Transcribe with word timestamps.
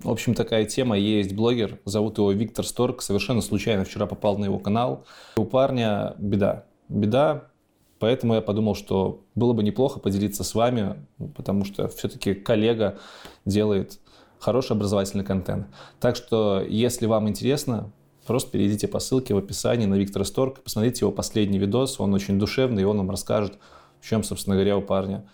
В 0.00 0.10
общем, 0.10 0.34
такая 0.34 0.64
тема. 0.66 0.98
Есть 0.98 1.34
блогер, 1.34 1.80
зовут 1.84 2.18
его 2.18 2.30
Виктор 2.32 2.66
Сторг. 2.66 3.02
Совершенно 3.02 3.40
случайно 3.40 3.84
вчера 3.84 4.06
попал 4.06 4.38
на 4.38 4.44
его 4.44 4.58
канал. 4.58 5.04
У 5.36 5.44
парня 5.44 6.14
беда. 6.18 6.64
Беда, 6.88 7.48
поэтому 7.98 8.34
я 8.34 8.42
подумал, 8.42 8.74
что 8.74 9.24
было 9.34 9.52
бы 9.52 9.62
неплохо 9.62 9.98
поделиться 9.98 10.44
с 10.44 10.54
вами, 10.54 10.96
потому 11.34 11.64
что 11.64 11.88
все-таки 11.88 12.34
коллега 12.34 12.98
делает 13.44 13.98
хороший 14.38 14.72
образовательный 14.72 15.24
контент. 15.24 15.66
Так 15.98 16.14
что, 16.14 16.62
если 16.66 17.06
вам 17.06 17.28
интересно, 17.28 17.90
просто 18.26 18.50
перейдите 18.50 18.86
по 18.86 19.00
ссылке 19.00 19.34
в 19.34 19.38
описании 19.38 19.86
на 19.86 19.94
Виктора 19.94 20.24
Сторг, 20.24 20.60
посмотрите 20.60 21.04
его 21.04 21.12
последний 21.12 21.58
видос, 21.58 21.98
он 21.98 22.14
очень 22.14 22.38
душевный, 22.38 22.82
и 22.82 22.84
он 22.84 22.98
вам 22.98 23.10
расскажет, 23.10 23.58
в 24.00 24.08
чем, 24.08 24.22
собственно 24.22 24.56
говоря, 24.56 24.76
у 24.76 24.82
парня 24.82 25.28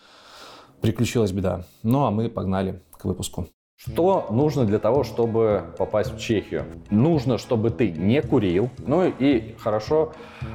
приключилась 0.80 1.32
беда. 1.32 1.66
Ну, 1.82 2.04
а 2.04 2.10
мы 2.10 2.28
погнали 2.28 2.80
к 2.92 3.04
выпуску. 3.04 3.48
Что 3.84 4.28
нужно 4.30 4.64
для 4.64 4.78
того, 4.78 5.02
чтобы 5.02 5.64
попасть 5.76 6.14
в 6.14 6.18
Чехию? 6.20 6.66
Нужно, 6.90 7.36
чтобы 7.36 7.70
ты 7.70 7.90
не 7.90 8.22
курил. 8.22 8.70
Ну 8.78 9.08
и 9.08 9.56
хорошо, 9.58 10.12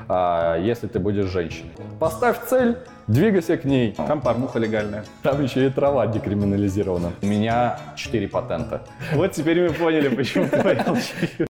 а, 0.07 0.57
если 0.57 0.87
ты 0.87 0.99
будешь 0.99 1.25
женщиной. 1.25 1.71
Поставь 1.99 2.37
цель, 2.47 2.77
двигайся 3.07 3.57
к 3.57 3.65
ней. 3.65 3.91
Там 3.91 4.21
порнуха 4.21 4.59
легальная. 4.59 5.03
Там 5.23 5.43
еще 5.43 5.67
и 5.67 5.69
трава 5.69 6.07
декриминализирована. 6.07 7.11
У 7.21 7.25
меня 7.25 7.77
4 7.97 8.29
патента. 8.29 8.83
Вот 9.13 9.33
теперь 9.33 9.61
мы 9.61 9.73
поняли, 9.73 10.07
почему 10.07 10.47
ты 10.47 10.61
поехал 10.63 10.95
в 10.95 11.01
Чехию. 11.01 11.47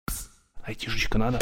Айтишечка 0.64 1.17
надо. 1.17 1.39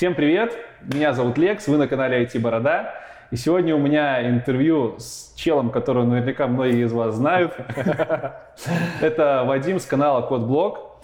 Всем 0.00 0.14
привет, 0.14 0.56
меня 0.80 1.12
зовут 1.12 1.36
Лекс, 1.36 1.68
вы 1.68 1.76
на 1.76 1.86
канале 1.86 2.24
IT 2.24 2.40
Борода. 2.40 2.94
И 3.30 3.36
сегодня 3.36 3.76
у 3.76 3.78
меня 3.78 4.26
интервью 4.26 4.94
с 4.98 5.34
челом, 5.36 5.68
которого 5.68 6.06
наверняка 6.06 6.46
многие 6.46 6.86
из 6.86 6.92
вас 6.94 7.16
знают. 7.16 7.52
Это 9.02 9.44
Вадим 9.46 9.78
с 9.78 9.84
канала 9.84 10.22
Кодблог. 10.22 11.02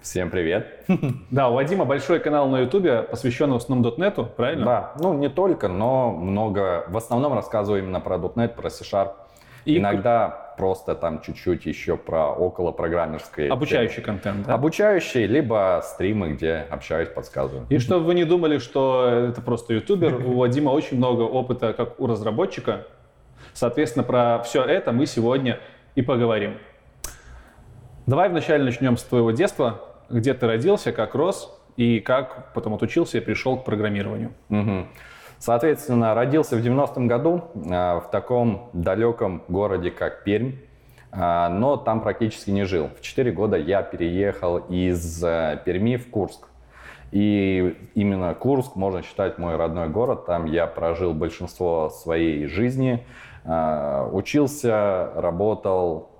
Всем 0.00 0.30
привет. 0.30 0.82
Да, 1.30 1.50
у 1.50 1.54
Вадима 1.56 1.84
большой 1.84 2.20
канал 2.20 2.48
на 2.48 2.60
Ютубе, 2.60 3.02
посвященный 3.02 3.52
в 3.52 3.56
основном 3.56 3.92
.NET, 3.98 4.24
правильно? 4.34 4.64
Да, 4.64 4.92
ну 4.98 5.12
не 5.12 5.28
только, 5.28 5.68
но 5.68 6.10
много. 6.10 6.86
В 6.88 6.96
основном 6.96 7.34
рассказываю 7.34 7.82
именно 7.82 8.00
про 8.00 8.16
.NET, 8.16 8.54
про 8.54 8.70
C-Sharp. 8.70 9.10
И 9.66 9.76
Иногда 9.76 10.41
просто 10.56 10.94
там 10.94 11.20
чуть-чуть 11.20 11.66
еще 11.66 11.96
про 11.96 12.32
около 12.32 12.72
программерской. 12.72 13.48
Обучающий 13.48 14.02
контент, 14.02 14.46
да? 14.46 14.54
Обучающий, 14.54 15.26
либо 15.26 15.80
стримы, 15.84 16.34
где 16.34 16.66
общаюсь, 16.70 17.08
подсказываю. 17.08 17.66
И 17.68 17.78
чтобы 17.78 18.04
вы 18.04 18.14
не 18.14 18.24
думали, 18.24 18.58
что 18.58 19.08
это 19.08 19.40
просто 19.40 19.74
ютубер, 19.74 20.14
у 20.26 20.38
Вадима 20.38 20.70
очень 20.70 20.96
много 20.96 21.22
опыта 21.22 21.72
как 21.72 22.00
у 22.00 22.06
разработчика. 22.06 22.86
Соответственно, 23.52 24.04
про 24.04 24.42
все 24.44 24.62
это 24.62 24.92
мы 24.92 25.06
сегодня 25.06 25.60
и 25.94 26.02
поговорим. 26.02 26.58
Давай 28.06 28.28
вначале 28.28 28.64
начнем 28.64 28.96
с 28.96 29.02
твоего 29.02 29.30
детства. 29.30 29.80
Где 30.08 30.34
ты 30.34 30.46
родился, 30.46 30.92
как 30.92 31.14
рос 31.14 31.58
и 31.76 32.00
как 32.00 32.52
потом 32.52 32.74
отучился 32.74 33.18
и 33.18 33.20
пришел 33.20 33.56
к 33.56 33.64
программированию. 33.64 34.32
Мгм. 34.48 34.88
Соответственно, 35.42 36.14
родился 36.14 36.56
в 36.56 36.60
90-м 36.60 37.08
году 37.08 37.42
а, 37.68 37.98
в 37.98 38.12
таком 38.12 38.70
далеком 38.72 39.42
городе, 39.48 39.90
как 39.90 40.22
Пермь, 40.22 40.52
а, 41.10 41.48
но 41.48 41.76
там 41.76 42.00
практически 42.00 42.50
не 42.50 42.62
жил. 42.62 42.90
В 42.96 43.00
4 43.00 43.32
года 43.32 43.56
я 43.56 43.82
переехал 43.82 44.58
из 44.58 45.20
э, 45.24 45.60
Перми 45.64 45.96
в 45.96 46.10
Курск. 46.10 46.46
И 47.10 47.76
именно 47.96 48.32
Курск 48.34 48.76
можно 48.76 49.02
считать 49.02 49.38
мой 49.38 49.56
родной 49.56 49.88
город. 49.88 50.26
Там 50.26 50.44
я 50.44 50.68
прожил 50.68 51.12
большинство 51.12 51.88
своей 51.90 52.46
жизни, 52.46 53.04
а, 53.44 54.08
учился, 54.12 55.10
работал, 55.16 56.10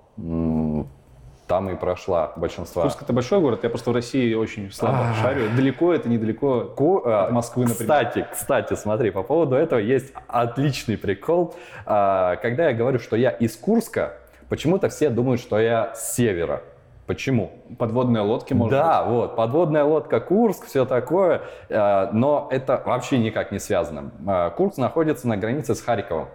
там 1.53 1.69
и 1.69 1.75
прошла 1.75 2.31
большинство. 2.35 2.81
Курск 2.81 3.03
это 3.03 3.13
большой 3.13 3.39
город, 3.39 3.59
я 3.61 3.69
просто 3.69 3.91
в 3.91 3.93
России 3.93 4.33
очень 4.33 4.71
слабо 4.71 4.97
А. 5.11 5.13
шарю. 5.21 5.49
Далеко 5.55 5.93
это, 5.93 6.09
недалеко. 6.09 6.61
Ку- 6.75 7.03
а, 7.05 7.25
От 7.25 7.31
Москвы, 7.31 7.65
например. 7.67 7.79
Кстати, 7.95 8.27
кстати, 8.31 8.73
смотри, 8.73 9.11
по 9.11 9.21
поводу 9.21 9.55
этого 9.55 9.77
есть 9.79 10.13
отличный 10.27 10.97
прикол. 10.97 11.53
А, 11.85 12.37
Когда 12.37 12.69
я 12.69 12.73
говорю, 12.73 12.97
что 12.97 13.15
я 13.15 13.29
из 13.29 13.55
Курска, 13.55 14.13
почему-то 14.49 14.89
все 14.89 15.11
думают, 15.11 15.41
что 15.41 15.59
я 15.59 15.93
с 15.93 16.15
севера. 16.15 16.63
Почему? 17.05 17.51
Подводные 17.77 18.23
лодки, 18.23 18.53
может 18.55 18.71
да, 18.79 19.03
вот, 19.03 19.35
подводная 19.35 19.83
лодка 19.83 20.19
Курск, 20.21 20.65
все 20.65 20.85
такое, 20.85 21.41
а, 21.69 22.09
но 22.13 22.47
это 22.49 22.81
вообще 22.83 23.19
никак 23.19 23.51
не 23.51 23.59
связано. 23.59 24.09
А, 24.25 24.49
Курск 24.49 24.77
находится 24.79 25.27
на 25.27 25.37
границе 25.37 25.75
с 25.75 25.81
Харьковом. 25.81 26.29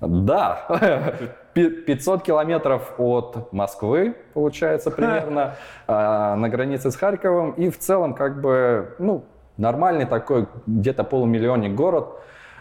Да, 0.00 0.64
500 1.54 2.22
километров 2.22 2.94
от 2.98 3.52
Москвы, 3.52 4.14
получается, 4.34 4.90
примерно, 4.90 5.54
а, 5.86 6.36
на 6.36 6.48
границе 6.48 6.90
с 6.90 6.96
Харьковом. 6.96 7.52
И 7.52 7.70
в 7.70 7.78
целом, 7.78 8.14
как 8.14 8.40
бы, 8.40 8.94
ну, 8.98 9.24
нормальный 9.56 10.06
такой, 10.06 10.46
где-то 10.66 11.04
полумиллионник 11.04 11.74
город. 11.74 12.08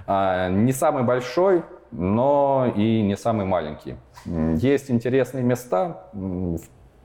А, 0.08 0.50
Не 0.50 0.72
самый 0.74 1.04
большой, 1.04 1.64
но 1.92 2.72
и 2.76 3.02
не 3.02 3.16
самый 3.16 3.46
маленький. 3.46 3.96
Есть 4.26 4.92
интересные 4.92 5.44
места, 5.44 6.10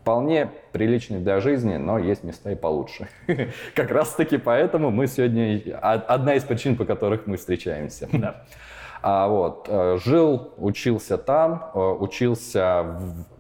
вполне 0.01 0.51
приличные 0.73 1.21
для 1.21 1.41
жизни, 1.41 1.77
но 1.77 1.99
есть 1.99 2.25
места 2.25 2.51
и 2.51 2.55
получше. 2.57 3.07
Как 3.77 3.91
раз 3.93 4.15
таки 4.15 4.37
поэтому 4.39 4.91
мы 4.91 5.07
сегодня, 5.07 5.61
од- 5.81 6.05
одна 6.09 6.35
из 6.35 6.43
причин, 6.43 6.77
по 6.77 6.85
которых 6.85 7.27
мы 7.27 7.37
встречаемся. 7.37 8.09
Да. 8.13 8.43
А 9.03 9.27
вот, 9.29 9.67
э, 9.69 9.99
жил, 10.05 10.53
учился 10.59 11.19
там, 11.19 11.71
э, 11.75 11.79
учился 11.79 12.85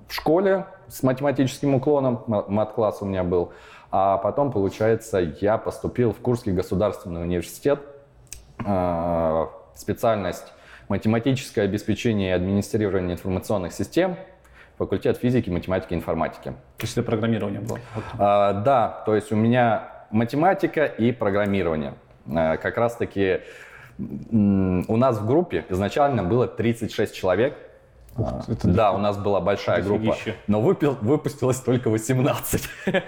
в 0.08 0.12
школе 0.12 0.66
с 0.88 1.02
математическим 1.02 1.74
уклоном, 1.74 2.24
ма- 2.26 2.44
мат-класс 2.48 2.98
у 3.00 3.06
меня 3.06 3.22
был. 3.24 3.52
А 3.90 4.16
потом, 4.18 4.50
получается, 4.52 5.18
я 5.40 5.58
поступил 5.58 6.12
в 6.12 6.18
Курский 6.20 6.52
государственный 6.52 7.22
университет. 7.22 7.80
Э, 8.64 9.46
Специальность 9.74 10.52
математическое 10.88 11.62
обеспечение 11.62 12.30
и 12.30 12.32
администрирование 12.32 13.14
информационных 13.14 13.72
систем, 13.72 14.16
факультет 14.76 15.16
физики, 15.16 15.48
математики 15.48 15.94
и 15.94 15.96
информатики. 15.96 16.50
То 16.76 16.82
есть 16.82 16.92
это 16.98 17.06
программирование 17.06 17.60
было. 17.60 17.78
А, 18.18 18.52
да, 18.52 19.02
то 19.06 19.14
есть 19.14 19.32
у 19.32 19.36
меня 19.36 19.88
математика 20.10 20.84
и 20.84 21.10
программирование. 21.12 21.94
Как 22.30 22.76
раз 22.76 22.96
таки 22.96 23.22
м, 23.30 23.40
у 23.98 24.96
нас 24.96 25.18
в 25.18 25.26
группе 25.26 25.64
изначально 25.68 26.22
было 26.22 26.46
36 26.46 27.14
человек. 27.14 27.56
А, 28.16 28.42
это 28.46 28.68
да, 28.68 28.92
у 28.92 28.98
нас 28.98 29.16
была 29.16 29.40
большая 29.40 29.82
группа, 29.82 30.06
дофигища. 30.06 30.36
но 30.46 30.60
выпил- 30.60 30.98
выпустилось 31.00 31.60
только 31.60 31.88
18. 31.88 32.68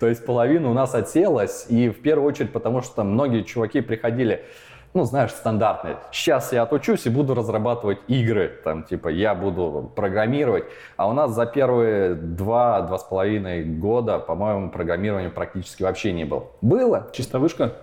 То 0.00 0.06
есть 0.06 0.26
половина 0.26 0.70
у 0.70 0.74
нас 0.74 0.94
отселась, 0.94 1.66
и 1.70 1.88
в 1.88 2.02
первую 2.02 2.28
очередь 2.28 2.52
потому, 2.52 2.82
что 2.82 3.02
многие 3.02 3.42
чуваки 3.42 3.80
приходили, 3.80 4.44
ну, 4.92 5.04
знаешь, 5.04 5.30
стандартные. 5.32 5.96
Сейчас 6.12 6.52
я 6.52 6.62
отучусь 6.62 7.06
и 7.06 7.10
буду 7.10 7.34
разрабатывать 7.34 7.98
игры, 8.06 8.52
там, 8.62 8.84
типа, 8.84 9.08
я 9.08 9.34
буду 9.34 9.90
программировать. 9.96 10.64
А 10.96 11.08
у 11.08 11.12
нас 11.12 11.32
за 11.32 11.46
первые 11.46 12.14
два-два 12.14 12.98
с 12.98 13.02
половиной 13.02 13.64
года, 13.64 14.18
по-моему, 14.18 14.70
программирования 14.70 15.30
практически 15.30 15.82
вообще 15.82 16.12
не 16.12 16.24
было. 16.24 16.44
Было, 16.60 17.08
Чисто 17.12 17.38
вышка? 17.38 17.74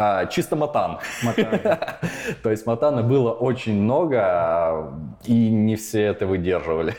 А, 0.00 0.26
чисто 0.26 0.56
матан. 0.56 0.98
То 2.42 2.50
есть 2.50 2.66
матана 2.66 3.02
было 3.02 3.32
очень 3.32 3.80
много, 3.82 4.92
и 5.24 5.50
не 5.50 5.76
все 5.76 6.02
это 6.04 6.26
выдерживали. 6.26 6.94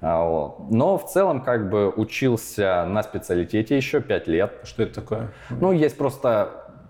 А, 0.00 0.24
вот. 0.24 0.70
Но 0.70 0.96
в 0.98 1.04
целом 1.06 1.42
как 1.42 1.68
бы 1.70 1.90
учился 1.90 2.84
на 2.86 3.02
специалитете 3.02 3.76
еще 3.76 4.00
5 4.00 4.28
лет. 4.28 4.52
Что 4.64 4.82
это 4.84 4.94
такое? 4.94 5.28
Ну, 5.50 5.72
есть 5.72 5.98
просто 5.98 6.48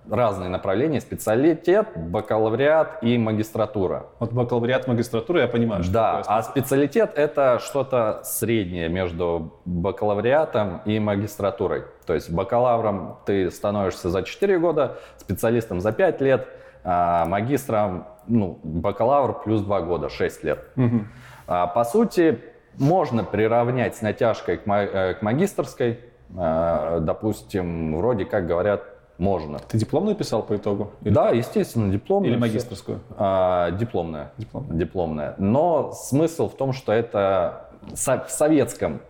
разные 0.08 0.48
направления. 0.48 1.00
Специалитет, 1.00 1.88
бакалавриат 1.96 3.02
и 3.02 3.18
магистратура. 3.18 4.06
Вот 4.20 4.32
бакалавриат, 4.32 4.86
магистратура, 4.86 5.40
я 5.40 5.48
понимаю, 5.48 5.82
что 5.82 5.92
Да, 5.92 6.16
такое. 6.22 6.36
а 6.36 6.42
специалитет 6.42 7.12
это 7.16 7.58
что-то 7.60 8.20
среднее 8.22 8.88
между 8.88 9.60
бакалавриатом 9.64 10.82
и 10.84 11.00
магистратурой. 11.00 11.84
То 12.06 12.14
есть 12.14 12.30
бакалавром 12.30 13.18
ты 13.26 13.50
становишься 13.50 14.08
за 14.10 14.22
4 14.22 14.58
года, 14.58 14.98
специалистом 15.18 15.80
за 15.80 15.92
5 15.92 16.20
лет, 16.20 16.46
а 16.84 17.26
магистром, 17.26 18.06
ну, 18.28 18.58
бакалавр 18.62 19.42
плюс 19.42 19.60
2 19.62 19.80
года, 19.82 20.08
6 20.08 20.44
лет. 20.44 20.60
Мгм. 20.76 21.08
А, 21.48 21.66
По 21.66 21.84
сути, 21.84 22.40
можно 22.78 23.24
приравнять 23.24 23.96
с 23.96 24.02
натяжкой 24.02 24.58
к 24.58 24.66
ма- 24.66 24.82
э, 24.84 25.14
к 25.14 25.22
магистрской. 25.22 25.98
А, 26.36 27.00
Допустим, 27.00 27.96
вроде 27.96 28.24
как 28.24 28.46
говорят, 28.46 28.82
можно. 29.18 29.58
Ты 29.58 29.78
дипломную 29.78 30.14
писал 30.14 30.42
по 30.42 30.54
итогу? 30.56 30.90
Или, 31.02 31.12
Да, 31.14 31.30
естественно, 31.30 31.90
дипломная. 31.90 32.30
или 32.30 32.36
магистрскую? 32.38 33.00
А, 33.16 33.70
дипломная. 33.72 34.30
Дипломную. 34.36 34.78
Дипломная. 34.78 35.34
Но 35.38 35.92
смысл 35.92 36.48
в 36.50 36.54
том, 36.56 36.72
что 36.72 36.92
это 36.92 37.70
в 37.94 37.96
советском 38.28 39.00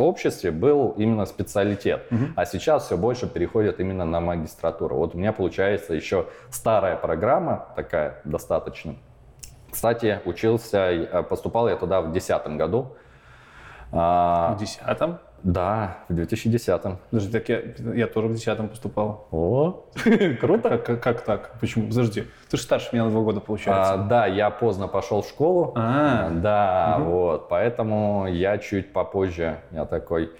обществе 0.00 0.50
был 0.50 0.90
именно 0.96 1.26
специалитет, 1.26 2.06
а 2.36 2.44
сейчас 2.44 2.86
все 2.86 2.96
больше 2.96 3.26
переходит 3.28 3.80
именно 3.80 4.04
на 4.04 4.20
магистратуру. 4.20 4.96
Вот 4.96 5.14
у 5.14 5.18
меня 5.18 5.32
получается 5.32 5.94
еще 5.94 6.26
старая 6.50 6.96
программа 6.96 7.68
такая 7.76 8.20
достаточно. 8.24 8.96
Кстати, 9.70 10.20
учился, 10.24 10.78
э, 10.78 11.22
поступал 11.22 11.68
я 11.68 11.76
туда 11.76 12.00
в 12.00 12.12
2010 12.12 12.56
году. 12.56 12.96
А, 13.92 14.54
в 14.54 14.58
2010? 14.58 15.20
Да, 15.46 15.98
в 16.08 16.12
2010-м. 16.12 16.98
Подожди, 17.10 17.30
так 17.30 17.48
я, 17.48 17.60
я 17.94 18.08
тоже 18.08 18.26
в 18.26 18.32
2010-м 18.32 18.68
поступал. 18.68 19.28
О, 19.30 19.84
круто. 20.40 20.70
Как, 20.70 20.84
как, 20.84 21.00
как 21.00 21.20
так? 21.20 21.50
Почему? 21.60 21.86
Подожди, 21.88 22.24
ты 22.50 22.56
же 22.56 22.62
старше 22.64 22.88
меня 22.92 23.04
на 23.04 23.10
два 23.10 23.20
года, 23.22 23.38
получается. 23.38 23.92
А, 23.92 23.96
да, 23.96 24.26
я 24.26 24.50
поздно 24.50 24.88
пошел 24.88 25.22
в 25.22 25.28
школу. 25.28 25.72
А, 25.76 26.30
Да, 26.30 26.96
Мгм. 26.98 27.10
вот, 27.10 27.48
поэтому 27.48 28.26
я 28.26 28.58
чуть 28.58 28.92
попозже, 28.92 29.58
я 29.70 29.84
такой, 29.84 30.32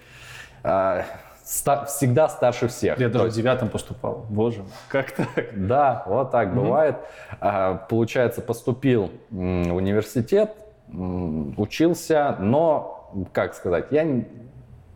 а, 0.61 1.05
ста- 1.41 1.85
всегда 1.85 2.27
старше 2.27 2.67
всех. 2.67 2.99
я 2.99 3.07
даже 3.07 3.23
в 3.23 3.27
есть- 3.27 3.37
девятом 3.37 3.69
поступал. 3.69 4.25
Боже 4.29 4.63
мой, 4.63 4.71
как 4.89 5.11
так? 5.13 5.27
Да, 5.67 6.03
вот 6.07 6.31
так 6.31 6.49
Мгм. 6.49 6.57
бывает. 6.57 6.97
А, 7.39 7.75
Получается, 7.89 8.41
поступил 8.41 9.09
в 9.29 9.37
университет, 9.73 10.51
учился, 11.55 12.35
но, 12.39 13.09
как 13.31 13.53
сказать, 13.53 13.85
я... 13.91 14.05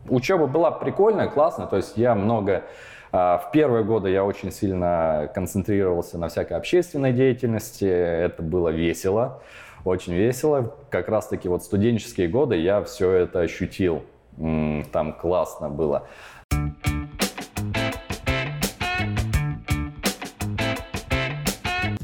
Учеба 0.08 0.46
была 0.46 0.70
прикольная, 0.70 1.28
классная, 1.28 1.66
то 1.66 1.76
есть 1.76 1.96
я 1.96 2.14
много... 2.14 2.64
а, 3.12 3.38
В 3.38 3.50
первые 3.52 3.84
годы 3.84 4.10
я 4.10 4.24
очень 4.24 4.50
сильно 4.50 5.30
концентрировался 5.34 6.18
на 6.18 6.28
всякой 6.28 6.56
общественной 6.56 7.12
деятельности, 7.12 7.84
это 7.84 8.42
было 8.42 8.70
весело, 8.70 9.40
очень 9.84 10.14
весело. 10.14 10.74
Как 10.90 11.08
раз-таки 11.08 11.48
вот 11.48 11.62
студенческие 11.62 12.28
годы 12.28 12.56
я 12.56 12.82
все 12.82 13.10
это 13.12 13.40
ощутил, 13.40 14.02
там 14.36 15.12
классно 15.12 15.68
было. 15.68 16.06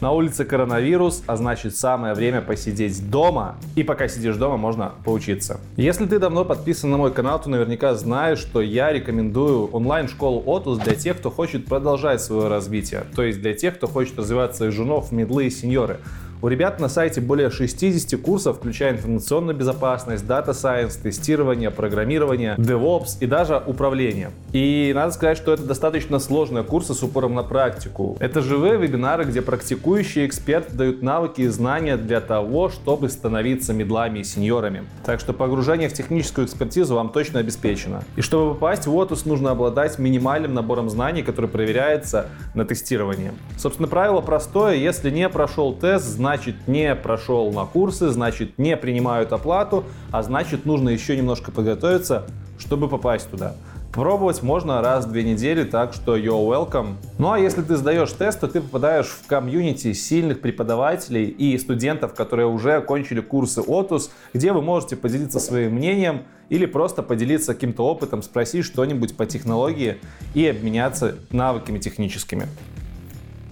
На 0.08 0.12
улице 0.12 0.46
коронавирус, 0.46 1.22
а 1.26 1.37
значит 1.37 1.76
самое 1.76 2.14
время 2.14 2.40
посидеть 2.40 3.10
дома. 3.10 3.56
И 3.76 3.82
пока 3.82 4.08
сидишь 4.08 4.37
дома, 4.37 4.56
можно 4.56 4.93
поучиться. 5.05 5.60
Если 5.76 6.06
ты 6.06 6.19
давно 6.19 6.46
подписан 6.46 6.90
на 6.90 6.96
мой 6.96 7.12
канал, 7.12 7.38
то 7.43 7.50
наверняка 7.50 7.94
знаешь, 7.94 8.38
что 8.38 8.62
я 8.62 8.90
рекомендую 8.90 9.66
онлайн-школу 9.66 10.43
Otus 10.46 10.82
для 10.82 10.94
тех, 10.94 11.19
кто 11.19 11.31
хочет 11.31 11.66
продолжать 11.66 12.22
свое 12.22 12.49
развитие. 12.49 13.05
То 13.14 13.22
есть 13.22 13.43
для 13.43 13.52
тех, 13.52 13.76
кто 13.76 13.87
хочет 13.87 14.19
развиваться 14.19 14.69
из 14.69 14.72
женов, 14.72 15.12
медлы 15.12 15.44
и 15.44 15.50
сеньоры. 15.50 15.99
У 16.40 16.46
ребят 16.46 16.79
на 16.79 16.88
сайте 16.88 17.20
более 17.20 17.50
60 17.50 18.20
курсов, 18.20 18.58
включая 18.58 18.93
информационную 18.93 19.56
безопасность, 19.56 20.25
дата 20.25 20.52
сайенс, 20.52 20.94
тестирование, 20.94 21.73
программирование, 21.73 22.55
DevOps 22.56 23.17
и 23.19 23.26
даже 23.26 23.61
управление. 23.67 24.31
И 24.52 24.93
надо 24.94 25.11
сказать, 25.11 25.37
что 25.37 25.52
это 25.52 25.64
достаточно 25.64 26.20
сложные 26.20 26.62
курсы 26.62 26.94
с 26.94 27.02
упором 27.02 27.35
на 27.35 27.43
практику. 27.43 28.17
Это 28.20 28.40
живые 28.40 28.76
вебинары, 28.76 29.25
где 29.25 29.43
практикующие 29.43 30.26
эксперты 30.26 30.76
дают 30.76 31.02
навыки 31.02 31.40
и 31.40 31.49
знания 31.49 31.96
для 31.96 32.20
того, 32.20 32.69
чтобы 32.69 33.08
становиться 33.08 33.73
медлами 33.73 34.20
и 34.20 34.25
сеньорами. 34.25 34.84
Так 35.05 35.19
что 35.19 35.32
погружение 35.32 35.88
в 35.88 35.93
техническую 35.93 36.46
экспертизу 36.46 36.94
вам 36.94 37.08
точно 37.08 37.41
обеспечено. 37.41 38.05
И 38.14 38.20
чтобы 38.20 38.55
попасть 38.55 38.87
в 38.87 38.94
Otus, 38.94 39.23
нужно 39.26 39.50
обладать 39.50 39.99
минимальным 39.99 40.55
набором 40.55 40.88
знаний, 40.88 41.25
который 41.25 41.50
проверяется 41.50 42.29
на 42.55 42.64
тестировании. 42.64 43.32
Собственно, 43.56 43.88
правило 43.88 44.20
простое. 44.20 44.76
Если 44.76 45.11
не 45.11 45.29
прошел 45.29 45.75
тест, 45.75 46.06
значит 46.28 46.69
не 46.69 46.94
прошел 46.94 47.50
на 47.52 47.64
курсы, 47.64 48.10
значит 48.10 48.58
не 48.58 48.76
принимают 48.76 49.32
оплату, 49.32 49.84
а 50.10 50.22
значит 50.22 50.66
нужно 50.66 50.90
еще 50.90 51.16
немножко 51.16 51.50
подготовиться, 51.50 52.26
чтобы 52.58 52.86
попасть 52.86 53.30
туда. 53.30 53.54
Пробовать 53.94 54.42
можно 54.42 54.82
раз 54.82 55.06
в 55.06 55.10
две 55.10 55.22
недели, 55.22 55.64
так 55.64 55.94
что 55.94 56.19
you're 56.19 56.46
welcome. 56.46 56.96
Ну 57.16 57.32
а 57.32 57.38
если 57.38 57.62
ты 57.62 57.78
сдаешь 57.78 58.12
тест, 58.12 58.40
то 58.40 58.46
ты 58.46 58.60
попадаешь 58.60 59.06
в 59.06 59.26
комьюнити 59.26 59.94
сильных 59.94 60.42
преподавателей 60.42 61.25
и 61.25 61.56
студентов, 61.56 62.12
которые 62.12 62.46
уже 62.46 62.74
окончили 62.74 63.20
курсы 63.20 63.62
Otus, 63.62 64.10
где 64.34 64.52
вы 64.52 64.60
можете 64.60 64.96
поделиться 64.96 65.40
своим 65.40 65.76
мнением 65.76 66.24
или 66.50 66.66
просто 66.66 67.02
поделиться 67.02 67.54
каким-то 67.54 67.86
опытом, 67.86 68.22
спросить 68.22 68.66
что-нибудь 68.66 69.16
по 69.16 69.24
технологии 69.24 69.96
и 70.34 70.46
обменяться 70.46 71.14
навыками 71.31 71.78
техническими. 71.78 72.46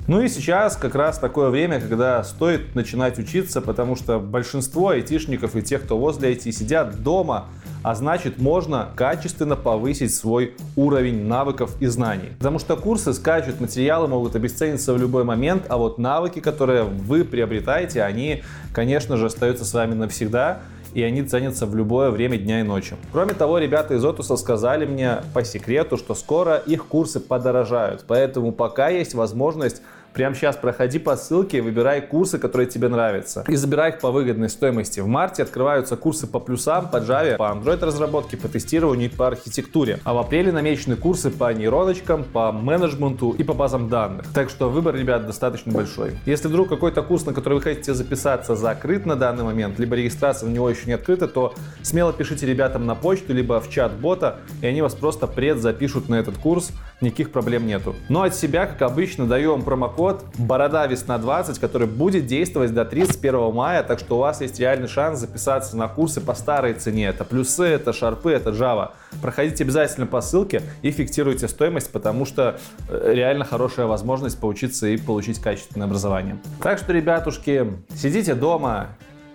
Ну 0.08 0.20
и 0.20 0.28
сейчас 0.28 0.76
как 0.76 0.94
раз 0.94 1.18
такое 1.18 1.50
время, 1.50 1.80
когда 1.80 2.22
стоит 2.22 2.76
начинать 2.76 3.18
учиться, 3.18 3.60
потому 3.60 3.96
что 3.96 4.20
большинство 4.20 4.90
айтишников 4.90 5.56
и 5.56 5.62
тех, 5.62 5.82
кто 5.82 5.98
возле 5.98 6.32
IT, 6.32 6.52
сидят 6.52 7.02
дома, 7.02 7.46
а 7.82 7.96
значит 7.96 8.38
можно 8.38 8.90
качественно 8.94 9.56
повысить 9.56 10.14
свой 10.14 10.54
уровень 10.76 11.24
навыков 11.24 11.72
и 11.80 11.86
знаний. 11.86 12.28
Потому 12.38 12.60
что 12.60 12.76
курсы 12.76 13.12
скачут, 13.14 13.60
материалы 13.60 14.06
могут 14.06 14.36
обесцениться 14.36 14.94
в 14.94 14.98
любой 14.98 15.24
момент, 15.24 15.64
а 15.68 15.76
вот 15.76 15.98
навыки, 15.98 16.38
которые 16.38 16.84
вы 16.84 17.24
приобретаете, 17.24 18.04
они, 18.04 18.44
конечно 18.72 19.16
же, 19.16 19.26
остаются 19.26 19.64
с 19.64 19.74
вами 19.74 19.94
навсегда 19.94 20.60
и 20.96 21.02
они 21.02 21.22
ценятся 21.22 21.66
в 21.66 21.76
любое 21.76 22.10
время 22.10 22.38
дня 22.38 22.60
и 22.60 22.62
ночи. 22.62 22.96
Кроме 23.12 23.34
того, 23.34 23.58
ребята 23.58 23.92
из 23.92 24.04
Отуса 24.04 24.36
сказали 24.36 24.86
мне 24.86 25.18
по 25.34 25.44
секрету, 25.44 25.98
что 25.98 26.14
скоро 26.14 26.56
их 26.56 26.86
курсы 26.86 27.20
подорожают, 27.20 28.04
поэтому 28.08 28.50
пока 28.50 28.88
есть 28.88 29.12
возможность 29.12 29.82
Прямо 30.16 30.34
сейчас 30.34 30.56
проходи 30.56 30.98
по 30.98 31.14
ссылке, 31.14 31.60
выбирай 31.60 32.00
курсы, 32.00 32.38
которые 32.38 32.66
тебе 32.66 32.88
нравятся. 32.88 33.44
И 33.48 33.54
забирай 33.54 33.90
их 33.90 33.98
по 33.98 34.10
выгодной 34.10 34.48
стоимости. 34.48 35.00
В 35.00 35.06
марте 35.06 35.42
открываются 35.42 35.94
курсы 35.94 36.26
по 36.26 36.40
плюсам, 36.40 36.88
по 36.88 36.96
Java, 36.96 37.36
по 37.36 37.42
Android 37.42 37.84
разработке, 37.84 38.38
по 38.38 38.48
тестированию 38.48 39.10
и 39.10 39.14
по 39.14 39.26
архитектуре. 39.26 40.00
А 40.04 40.14
в 40.14 40.18
апреле 40.18 40.52
намечены 40.52 40.96
курсы 40.96 41.30
по 41.30 41.52
нейроночкам, 41.52 42.24
по 42.24 42.50
менеджменту 42.50 43.32
и 43.32 43.44
по 43.44 43.52
базам 43.52 43.90
данных. 43.90 44.24
Так 44.32 44.48
что 44.48 44.70
выбор, 44.70 44.96
ребят, 44.96 45.26
достаточно 45.26 45.70
большой. 45.70 46.12
Если 46.24 46.48
вдруг 46.48 46.70
какой-то 46.70 47.02
курс, 47.02 47.26
на 47.26 47.34
который 47.34 47.56
вы 47.56 47.60
хотите 47.60 47.92
записаться, 47.92 48.56
закрыт 48.56 49.04
на 49.04 49.16
данный 49.16 49.44
момент, 49.44 49.78
либо 49.78 49.96
регистрация 49.96 50.48
в 50.48 50.50
него 50.50 50.70
еще 50.70 50.86
не 50.86 50.94
открыта, 50.94 51.28
то 51.28 51.52
смело 51.82 52.14
пишите 52.14 52.46
ребятам 52.46 52.86
на 52.86 52.94
почту, 52.94 53.34
либо 53.34 53.60
в 53.60 53.68
чат 53.68 53.92
бота, 53.92 54.38
и 54.62 54.66
они 54.66 54.80
вас 54.80 54.94
просто 54.94 55.26
предзапишут 55.26 56.08
на 56.08 56.14
этот 56.14 56.38
курс. 56.38 56.70
Никаких 57.02 57.32
проблем 57.32 57.66
нету. 57.66 57.94
Но 58.08 58.22
от 58.22 58.34
себя, 58.34 58.64
как 58.64 58.80
обычно, 58.80 59.26
даю 59.26 59.50
вам 59.50 59.60
промокод 60.06 60.24
Борода 60.38 60.86
Весна 60.86 61.18
20, 61.18 61.58
который 61.58 61.86
будет 61.86 62.26
действовать 62.26 62.72
до 62.72 62.84
31 62.84 63.52
мая, 63.52 63.82
так 63.82 63.98
что 63.98 64.16
у 64.16 64.18
вас 64.20 64.40
есть 64.40 64.58
реальный 64.60 64.88
шанс 64.88 65.20
записаться 65.20 65.76
на 65.76 65.88
курсы 65.88 66.20
по 66.20 66.34
старой 66.34 66.74
цене. 66.74 67.06
Это 67.06 67.24
плюсы, 67.24 67.64
это 67.64 67.92
шарпы, 67.92 68.32
это 68.32 68.50
Java. 68.50 68.90
Проходите 69.22 69.64
обязательно 69.64 70.06
по 70.06 70.20
ссылке 70.20 70.62
и 70.82 70.90
фиксируйте 70.90 71.48
стоимость, 71.48 71.90
потому 71.90 72.24
что 72.24 72.58
э, 72.88 73.12
реально 73.14 73.44
хорошая 73.44 73.86
возможность 73.86 74.38
поучиться 74.38 74.86
и 74.86 74.96
получить 74.96 75.40
качественное 75.40 75.86
образование. 75.86 76.38
Так 76.62 76.78
что, 76.78 76.92
ребятушки, 76.92 77.66
сидите 77.94 78.34
дома, 78.34 78.88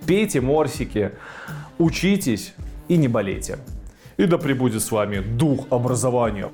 пейте 0.06 0.42
морсики, 0.42 1.12
учитесь 1.78 2.54
и 2.88 2.98
не 2.98 3.08
болейте. 3.08 3.58
И 4.18 4.26
да 4.26 4.38
пребудет 4.38 4.82
с 4.82 4.92
вами 4.92 5.20
дух 5.20 5.68
образования. 5.70 6.50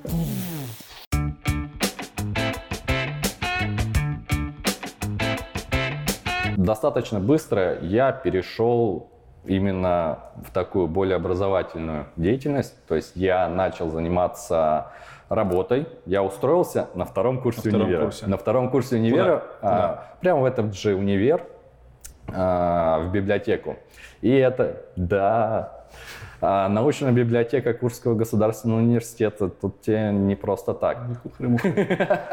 Достаточно 6.68 7.18
быстро 7.18 7.78
я 7.80 8.12
перешел 8.12 9.08
именно 9.46 10.18
в 10.36 10.52
такую 10.52 10.86
более 10.86 11.16
образовательную 11.16 12.08
деятельность. 12.16 12.74
То 12.86 12.94
есть 12.94 13.12
я 13.16 13.48
начал 13.48 13.88
заниматься 13.88 14.88
работой. 15.30 15.88
Я 16.04 16.22
устроился 16.22 16.88
на 16.92 17.06
втором 17.06 17.40
курсе 17.40 17.62
На 17.62 17.70
втором 17.70 17.86
универа. 17.86 18.04
курсе. 18.04 18.26
На 18.26 18.36
втором 18.36 18.70
курсе 18.70 18.96
универа, 18.96 19.44
Куда? 19.60 19.62
а, 19.62 20.04
прямо 20.20 20.42
в 20.42 20.44
этот 20.44 20.74
же 20.74 20.94
универ, 20.94 21.42
а, 22.34 22.98
в 23.00 23.12
библиотеку. 23.12 23.76
И 24.20 24.30
это, 24.30 24.82
да, 24.94 25.86
а, 26.42 26.68
научная 26.68 27.12
библиотека 27.12 27.72
Курского 27.72 28.14
государственного 28.14 28.80
университета. 28.80 29.48
Тут 29.48 29.80
тебе 29.80 30.12
не 30.12 30.36
просто 30.36 30.74
так. 30.74 30.98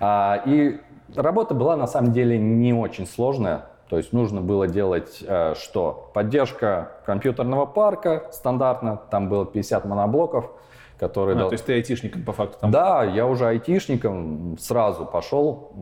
А, 0.00 0.42
И 0.46 0.78
работа 1.14 1.54
была 1.54 1.76
на 1.76 1.86
самом 1.86 2.12
деле 2.12 2.38
не 2.38 2.72
очень 2.72 3.06
сложная. 3.06 3.66
То 3.88 3.96
есть 3.96 4.12
нужно 4.12 4.42
было 4.42 4.66
делать 4.66 5.24
э, 5.26 5.54
что? 5.56 6.10
Поддержка 6.12 6.92
компьютерного 7.06 7.64
парка 7.64 8.24
стандартно. 8.32 9.00
Там 9.10 9.28
было 9.30 9.46
50 9.46 9.86
моноблоков, 9.86 10.50
которые... 10.98 11.36
А, 11.36 11.40
дол- 11.40 11.48
то 11.48 11.54
есть 11.54 11.64
ты 11.64 11.72
айтишником 11.72 12.22
по 12.24 12.32
факту 12.32 12.58
там. 12.60 12.70
Да, 12.70 13.02
я 13.04 13.26
уже 13.26 13.46
айтишником 13.46 14.58
сразу 14.58 15.06
пошел 15.06 15.72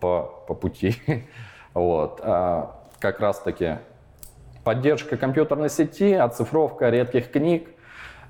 по, 0.00 0.44
по 0.46 0.54
пути. 0.54 0.94
Вот. 1.74 2.20
А, 2.22 2.82
Как 3.00 3.18
раз-таки 3.18 3.78
поддержка 4.62 5.16
компьютерной 5.16 5.70
сети, 5.70 6.12
оцифровка 6.12 6.90
редких 6.90 7.30
книг 7.32 7.70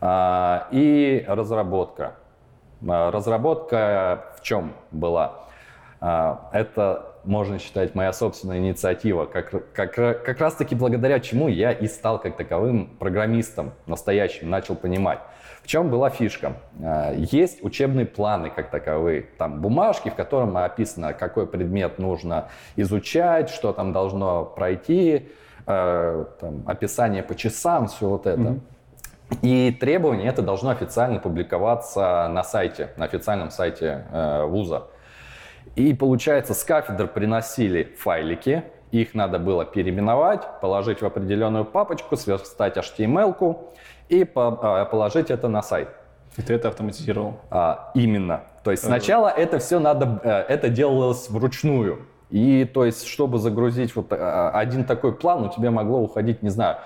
а, 0.00 0.68
и 0.70 1.24
разработка. 1.26 2.14
А, 2.88 3.10
Разработка 3.10 4.26
в 4.38 4.42
чем 4.42 4.74
была? 4.92 5.41
А, 6.04 6.48
это, 6.52 7.14
можно 7.22 7.60
считать, 7.60 7.94
моя 7.94 8.12
собственная 8.12 8.58
инициатива, 8.58 9.24
как, 9.24 9.72
как, 9.72 9.94
как 9.94 10.40
раз-таки 10.40 10.74
благодаря 10.74 11.20
чему 11.20 11.46
я 11.46 11.70
и 11.70 11.86
стал 11.86 12.20
как 12.20 12.36
таковым 12.36 12.96
программистом 12.98 13.72
настоящим, 13.86 14.50
начал 14.50 14.74
понимать. 14.74 15.20
В 15.62 15.68
чем 15.68 15.90
была 15.90 16.10
фишка? 16.10 16.54
А, 16.82 17.14
есть 17.14 17.62
учебные 17.62 18.04
планы 18.04 18.50
как 18.50 18.70
таковые, 18.70 19.28
там 19.38 19.60
бумажки, 19.60 20.08
в 20.08 20.16
котором 20.16 20.56
описано, 20.56 21.12
какой 21.12 21.46
предмет 21.46 22.00
нужно 22.00 22.48
изучать, 22.74 23.48
что 23.48 23.72
там 23.72 23.92
должно 23.92 24.44
пройти, 24.44 25.28
а, 25.66 26.24
там, 26.40 26.64
описание 26.66 27.22
по 27.22 27.36
часам, 27.36 27.86
все 27.86 28.08
вот 28.08 28.26
это. 28.26 28.40
Mm-hmm. 28.40 28.60
И 29.42 29.70
требования 29.78 30.26
это 30.26 30.42
должно 30.42 30.70
официально 30.70 31.20
публиковаться 31.20 32.26
на 32.28 32.42
сайте, 32.42 32.90
на 32.96 33.04
официальном 33.04 33.50
сайте 33.50 34.04
э, 34.10 34.44
вуза. 34.44 34.88
И 35.76 35.94
получается, 35.94 36.54
с 36.54 36.64
кафедр 36.64 37.06
приносили 37.08 37.94
файлики, 37.98 38.64
их 38.90 39.14
надо 39.14 39.38
было 39.38 39.64
переименовать, 39.64 40.42
положить 40.60 41.00
в 41.00 41.06
определенную 41.06 41.64
папочку, 41.64 42.16
сверстать 42.16 42.76
HTML-ку 42.76 43.72
и 44.10 44.28
а, 44.34 44.84
положить 44.84 45.30
это 45.30 45.48
на 45.48 45.62
сайт. 45.62 45.88
И 46.36 46.42
ты 46.42 46.54
это 46.54 46.68
автоматизировал? 46.68 47.40
А, 47.50 47.90
именно. 47.94 48.42
То 48.64 48.70
есть 48.70 48.84
сначала 48.84 49.28
это 49.28 49.58
все 49.58 49.78
надо, 49.78 50.20
э, 50.22 50.30
это 50.30 50.68
делалось 50.68 51.30
вручную. 51.30 52.06
И 52.28 52.64
то 52.64 52.84
есть, 52.84 53.06
чтобы 53.06 53.38
загрузить 53.38 53.96
вот 53.96 54.12
а, 54.12 54.50
один 54.50 54.84
такой 54.84 55.14
план, 55.14 55.44
у 55.44 55.48
тебя 55.50 55.70
могло 55.70 56.00
уходить, 56.00 56.42
не 56.42 56.50
знаю, 56.50 56.76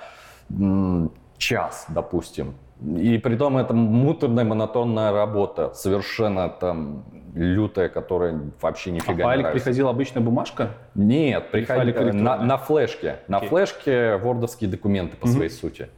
час, 1.39 1.87
допустим. 1.89 2.55
И 2.81 3.17
при 3.19 3.37
том 3.37 3.57
это 3.57 3.73
муторная, 3.73 4.45
монотонная 4.45 5.11
работа, 5.11 5.73
совершенно 5.73 6.51
там 6.51 7.05
лютая, 7.35 7.89
которая 7.89 8.39
вообще 8.61 8.91
нифига 8.91 9.13
а 9.13 9.15
не 9.15 9.23
файлик 9.23 9.43
нравится. 9.45 9.65
приходила 9.65 9.91
обычная 9.91 10.23
бумажка? 10.23 10.71
Нет, 10.95 11.51
приходила 11.51 12.13
на, 12.13 12.37
на 12.37 12.57
флешке. 12.59 13.21
На 13.29 13.39
okay. 13.39 13.49
флешке 13.49 14.17
вордовские 14.17 14.69
документы 14.69 15.17
по 15.17 15.27
mm-hmm. 15.27 15.31
своей 15.31 15.51
сути. 15.51 15.89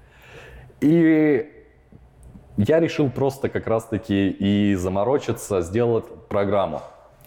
И 0.80 1.50
я 2.56 2.80
решил 2.80 3.10
просто 3.10 3.48
как 3.48 3.66
раз-таки 3.66 4.28
и 4.30 4.74
заморочиться, 4.74 5.60
сделать 5.62 6.04
программу, 6.28 6.82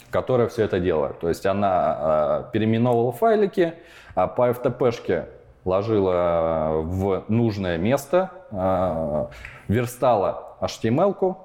которая 0.10 0.48
все 0.48 0.64
это 0.64 0.80
делает. 0.80 1.20
То 1.20 1.28
есть 1.28 1.46
она 1.46 2.44
э, 2.48 2.52
переименовывала 2.54 3.12
файлики, 3.12 3.74
а 4.16 4.28
по 4.28 4.50
FTP-шке 4.50 5.26
ложила 5.66 6.82
в 6.82 7.26
нужное 7.28 7.78
место, 7.78 8.32
э, 8.52 9.26
верстала 9.68 10.58
HTML-ку 10.62 11.38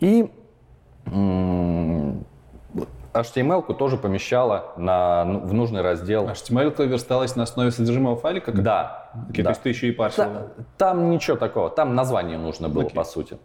и 0.00 0.30
HTML-ку 3.14 3.74
тоже 3.74 3.96
помещала 3.96 4.72
на, 4.76 5.24
ну, 5.24 5.40
в 5.40 5.52
нужный 5.52 5.82
раздел. 5.82 6.28
HTML-ка 6.28 6.82
версталась 6.84 7.36
на 7.36 7.44
основе 7.44 7.70
содержимого 7.70 8.16
файлика? 8.16 8.52
Да. 8.52 9.10
Okay, 9.30 9.42
да. 9.42 9.44
То 9.44 9.48
есть 9.50 9.62
ты 9.62 9.68
еще 9.68 9.88
и 9.88 9.92
парсил? 9.92 10.24
Да, 10.24 10.46
там 10.76 11.10
ничего 11.10 11.36
такого, 11.36 11.70
там 11.70 11.94
название 11.94 12.38
нужно 12.38 12.68
было, 12.68 12.82
okay. 12.82 12.94
по 12.94 13.04
сути. 13.04 13.38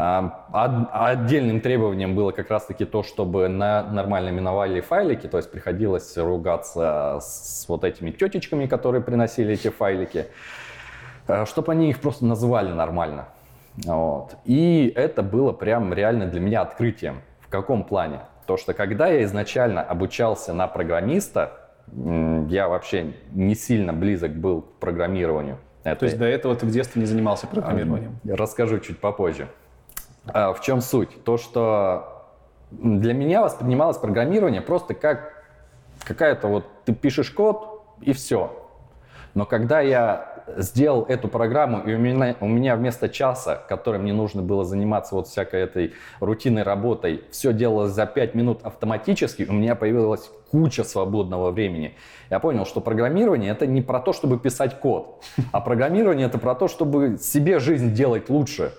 А, 0.00 1.10
отдельным 1.10 1.60
требованием 1.60 2.14
было 2.14 2.30
как 2.30 2.50
раз-таки 2.50 2.84
то, 2.84 3.02
чтобы 3.02 3.48
на 3.48 3.82
нормально 3.82 4.28
именовали 4.28 4.80
файлики, 4.80 5.26
то 5.26 5.38
есть 5.38 5.50
приходилось 5.50 6.16
ругаться 6.16 7.18
с 7.20 7.64
вот 7.66 7.82
этими 7.82 8.12
тетечками, 8.12 8.66
которые 8.66 9.02
приносили 9.02 9.54
эти 9.54 9.70
файлики, 9.70 10.26
э, 11.26 11.44
чтобы 11.46 11.72
они 11.72 11.90
их 11.90 11.98
просто 12.00 12.26
называли 12.26 12.70
нормально. 12.70 13.26
Вот. 13.86 14.36
И 14.44 14.92
это 14.94 15.24
было 15.24 15.50
прям 15.50 15.92
реально 15.92 16.26
для 16.26 16.38
меня 16.38 16.60
открытием. 16.60 17.20
В 17.40 17.48
каком 17.48 17.82
плане? 17.82 18.20
То, 18.46 18.56
что 18.56 18.74
когда 18.74 19.08
я 19.08 19.24
изначально 19.24 19.82
обучался 19.82 20.52
на 20.52 20.68
программиста, 20.68 21.54
я 21.92 22.68
вообще 22.68 23.14
не 23.32 23.56
сильно 23.56 23.92
близок 23.92 24.30
был 24.30 24.62
к 24.62 24.78
программированию. 24.78 25.58
Это... 25.82 26.00
То 26.00 26.06
есть 26.06 26.18
до 26.18 26.24
этого 26.24 26.54
ты 26.54 26.66
в 26.66 26.70
детстве 26.70 27.00
не 27.00 27.06
занимался 27.06 27.48
программированием? 27.48 28.20
Расскажу 28.24 28.78
чуть 28.78 29.00
попозже. 29.00 29.48
А, 30.32 30.52
в 30.52 30.60
чем 30.60 30.80
суть? 30.80 31.24
То, 31.24 31.36
что 31.38 32.26
для 32.70 33.14
меня 33.14 33.42
воспринималось 33.42 33.96
программирование 33.96 34.60
просто 34.60 34.94
как 34.94 35.44
какая-то 36.04 36.48
вот 36.48 36.64
ты 36.84 36.94
пишешь 36.94 37.30
код 37.30 37.84
и 38.00 38.12
все. 38.12 38.52
Но 39.34 39.46
когда 39.46 39.80
я 39.80 40.37
сделал 40.56 41.04
эту 41.08 41.28
программу, 41.28 41.80
и 41.80 41.94
у 41.94 41.98
меня, 41.98 42.36
у 42.40 42.48
меня 42.48 42.76
вместо 42.76 43.08
часа, 43.08 43.56
которым 43.68 44.02
мне 44.02 44.12
нужно 44.12 44.42
было 44.42 44.64
заниматься 44.64 45.14
вот 45.14 45.28
всякой 45.28 45.62
этой 45.62 45.94
рутинной 46.20 46.62
работой, 46.62 47.24
все 47.30 47.52
делалось 47.52 47.92
за 47.92 48.06
5 48.06 48.34
минут 48.34 48.60
автоматически, 48.62 49.46
у 49.48 49.52
меня 49.52 49.74
появилась 49.74 50.30
куча 50.50 50.84
свободного 50.84 51.50
времени. 51.50 51.94
Я 52.30 52.40
понял, 52.40 52.64
что 52.64 52.80
программирование 52.80 53.50
это 53.50 53.66
не 53.66 53.82
про 53.82 54.00
то, 54.00 54.12
чтобы 54.12 54.38
писать 54.38 54.80
код, 54.80 55.22
а 55.52 55.60
программирование 55.60 56.26
это 56.26 56.38
про 56.38 56.54
то, 56.54 56.68
чтобы 56.68 57.18
себе 57.18 57.58
жизнь 57.58 57.92
делать 57.92 58.28
лучше. 58.28 58.72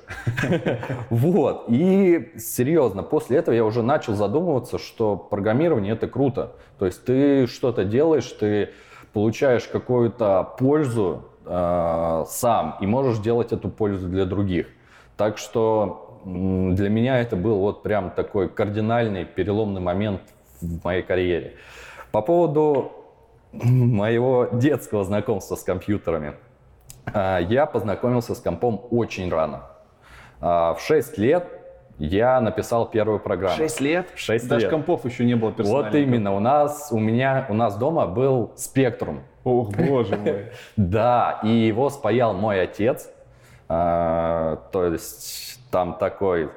Вот. 1.10 1.66
И 1.68 2.32
серьезно, 2.38 3.04
после 3.04 3.38
этого 3.38 3.56
я 3.56 3.66
уже 3.66 3.82
начал 3.84 4.14
задумываться, 4.16 4.78
что 4.78 5.16
программирование 5.16 5.94
это 5.94 6.08
круто. 6.08 6.54
То 6.78 6.86
есть 6.86 7.04
ты 7.04 7.48
что-то 7.48 7.84
делаешь, 7.84 8.26
ты 8.26 8.70
получаешь 9.14 9.64
какую-то 9.64 10.56
пользу 10.58 11.26
э, 11.50 12.24
сам 12.28 12.78
и 12.80 12.88
можешь 12.88 13.20
делать 13.20 13.52
эту 13.52 13.70
пользу 13.70 14.08
для 14.08 14.26
других. 14.26 14.68
Так 15.18 15.38
что 15.38 16.22
для 16.26 16.90
меня 16.90 17.20
это 17.20 17.36
был 17.36 17.60
вот 17.60 17.84
прям 17.84 18.12
такой 18.12 18.50
кардинальный 18.50 19.26
переломный 19.26 19.82
момент 19.82 20.22
в 20.62 20.84
моей 20.84 21.02
карьере. 21.02 21.56
По 22.12 22.22
поводу 22.22 22.92
моего 23.52 24.48
детского 24.52 25.04
знакомства 25.04 25.56
с 25.56 25.64
компьютерами. 25.64 26.34
Э, 27.14 27.40
я 27.50 27.66
познакомился 27.66 28.36
с 28.36 28.40
компом 28.40 28.82
очень 28.92 29.30
рано. 29.30 29.64
Э, 30.42 30.74
в 30.74 30.80
6 30.80 31.18
лет 31.18 31.48
я 32.00 32.40
написал 32.40 32.90
первую 32.90 33.20
программу. 33.20 33.58
Шесть 33.58 33.82
лет? 33.82 34.08
Шесть 34.16 34.48
Даже 34.48 34.66
лет. 34.66 34.72
компов 34.72 35.04
еще 35.04 35.26
не 35.26 35.36
было 35.36 35.52
персональных. 35.52 35.94
Вот 35.94 36.00
именно. 36.00 36.34
У 36.34 36.40
нас, 36.40 36.90
у 36.92 37.00
меня, 37.00 37.46
у 37.50 37.54
нас 37.54 37.78
дома 37.78 38.08
был 38.08 38.54
спектрум. 38.56 39.24
Ох, 39.50 39.70
боже 39.72 40.18
мой. 40.18 40.46
Да, 40.78 41.40
и 41.44 41.50
его 41.50 41.90
спаял 41.90 42.34
мой 42.34 42.62
отец. 42.62 43.10
А, 43.68 44.58
то 44.72 44.86
есть 44.86 45.60
там 45.72 45.96
такой 46.00 46.50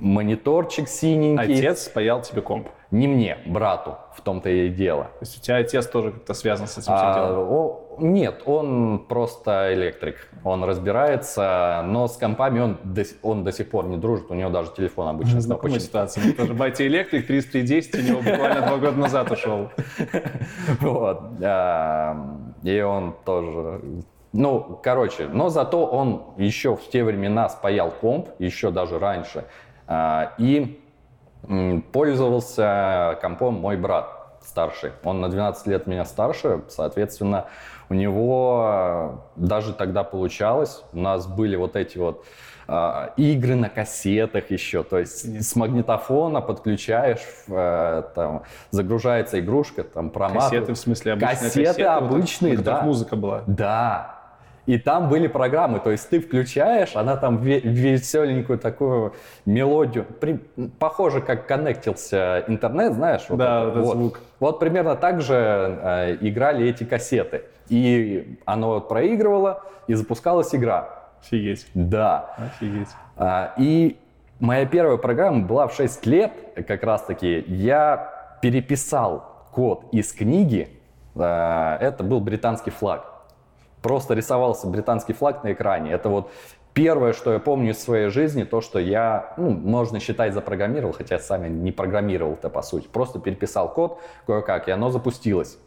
мониторчик 0.00 0.88
синенький. 0.88 1.58
Отец 1.58 1.84
спаял 1.84 2.22
тебе 2.22 2.40
комп? 2.42 2.68
Не 2.90 3.08
мне, 3.08 3.38
брату, 3.46 3.96
в 4.14 4.20
том-то 4.20 4.50
и 4.50 4.68
дело. 4.68 5.04
То 5.04 5.18
есть 5.22 5.38
у 5.38 5.40
тебя 5.40 5.56
отец 5.56 5.86
тоже 5.86 6.12
как-то 6.12 6.34
связан 6.34 6.66
с 6.66 6.78
этим 6.78 6.92
а, 6.94 7.14
делом? 7.14 7.48
О, 7.50 7.96
нет, 7.98 8.42
он 8.44 9.06
просто 9.08 9.72
электрик. 9.72 10.28
Он 10.44 10.64
разбирается, 10.64 11.82
но 11.86 12.06
с 12.06 12.16
компами 12.16 12.60
он 12.60 12.78
до, 12.84 13.04
он 13.22 13.44
до 13.44 13.52
сих 13.52 13.70
пор 13.70 13.86
не 13.86 13.96
дружит, 13.96 14.30
у 14.30 14.34
него 14.34 14.50
даже 14.50 14.72
телефон 14.72 15.08
обычно 15.08 15.40
Знакомая 15.40 15.80
ситуация. 15.80 16.22
Мне 16.22 16.32
тоже 16.32 16.52
батя 16.54 16.86
электрик, 16.86 17.26
3310, 17.26 17.94
у 17.94 18.02
него 18.02 18.22
буквально 18.22 18.66
два 18.66 18.76
года 18.76 18.96
назад 18.98 19.30
ушел. 19.30 19.70
Вот. 20.80 21.20
И 22.62 22.80
он 22.80 23.14
тоже 23.24 23.80
ну, 24.32 24.80
короче, 24.82 25.28
но 25.28 25.50
зато 25.50 25.84
он 25.84 26.22
еще 26.38 26.74
в 26.74 26.88
те 26.88 27.04
времена 27.04 27.50
спаял 27.50 27.90
комп, 27.90 28.28
еще 28.38 28.70
даже 28.70 28.98
раньше. 28.98 29.44
А, 29.86 30.34
и 30.38 30.78
пользовался 31.92 33.18
компом 33.20 33.54
мой 33.54 33.76
брат 33.76 34.22
старший. 34.44 34.92
Он 35.04 35.20
на 35.20 35.28
12 35.28 35.66
лет 35.66 35.86
меня 35.86 36.04
старше, 36.04 36.62
соответственно, 36.68 37.46
у 37.88 37.94
него 37.94 39.22
даже 39.36 39.72
тогда 39.72 40.04
получалось. 40.04 40.82
У 40.92 40.98
нас 40.98 41.26
были 41.26 41.56
вот 41.56 41.76
эти 41.76 41.98
вот 41.98 42.24
э, 42.68 43.08
игры 43.16 43.54
на 43.54 43.68
кассетах 43.68 44.50
еще, 44.50 44.82
то 44.82 44.98
есть 44.98 45.26
Нет. 45.26 45.44
с 45.44 45.54
магнитофона 45.56 46.40
подключаешь, 46.40 47.20
э, 47.48 48.02
там 48.14 48.42
загружается 48.70 49.40
игрушка, 49.40 49.84
там 49.84 50.10
промат. 50.10 50.44
Кассеты 50.44 50.74
в 50.74 50.78
смысле 50.78 51.12
обычные? 51.12 51.36
Кассеты, 51.36 51.64
кассеты 51.64 51.82
обычные, 51.82 52.56
вот, 52.56 52.64
да. 52.64 52.80
музыка 52.82 53.16
была. 53.16 53.42
Да, 53.46 54.21
и 54.64 54.78
там 54.78 55.08
были 55.08 55.26
программы, 55.26 55.80
то 55.80 55.90
есть 55.90 56.08
ты 56.08 56.20
включаешь, 56.20 56.94
она 56.94 57.16
там 57.16 57.38
веселенькую 57.38 58.58
такую 58.60 59.14
мелодию, 59.44 60.04
при, 60.04 60.38
похоже, 60.78 61.20
как 61.20 61.48
коннектился 61.48 62.44
интернет, 62.46 62.94
знаешь? 62.94 63.24
Вот 63.28 63.38
да, 63.38 63.64
это, 63.64 63.80
вот. 63.80 63.96
звук. 63.96 64.20
Вот 64.38 64.60
примерно 64.60 64.94
так 64.94 65.20
же 65.20 65.34
э, 65.34 66.16
играли 66.20 66.68
эти 66.68 66.84
кассеты. 66.84 67.42
И 67.68 68.38
оно 68.44 68.80
проигрывало, 68.80 69.64
и 69.88 69.94
запускалась 69.94 70.54
игра. 70.54 71.08
Офигеть. 71.20 71.66
Да. 71.74 72.34
Офигеть. 72.36 72.88
А, 73.16 73.54
и 73.56 73.98
моя 74.38 74.64
первая 74.66 74.96
программа 74.96 75.44
была 75.44 75.66
в 75.66 75.74
6 75.74 76.06
лет, 76.06 76.32
как 76.68 76.84
раз 76.84 77.02
таки. 77.02 77.44
Я 77.48 78.38
переписал 78.40 79.48
код 79.50 79.86
из 79.90 80.12
книги, 80.12 80.68
э, 81.16 81.76
это 81.80 82.04
был 82.04 82.20
британский 82.20 82.70
флаг 82.70 83.11
просто 83.82 84.14
рисовался 84.14 84.66
британский 84.66 85.12
флаг 85.12 85.44
на 85.44 85.52
экране. 85.52 85.92
Это 85.92 86.08
вот 86.08 86.30
Первое, 86.74 87.12
что 87.12 87.34
я 87.34 87.38
помню 87.38 87.72
из 87.72 87.82
своей 87.82 88.08
жизни, 88.08 88.44
то, 88.44 88.62
что 88.62 88.78
я, 88.78 89.34
ну, 89.36 89.50
можно 89.50 90.00
считать, 90.00 90.32
запрограммировал, 90.32 90.94
хотя 90.94 91.18
я 91.18 91.48
не 91.48 91.70
программировал 91.70 92.32
это 92.32 92.48
по 92.48 92.62
сути. 92.62 92.88
Просто 92.88 93.18
переписал 93.18 93.72
код 93.74 94.00
кое-как, 94.26 94.68
и 94.68 94.70
оно 94.70 94.88
запустилось. 94.88 95.58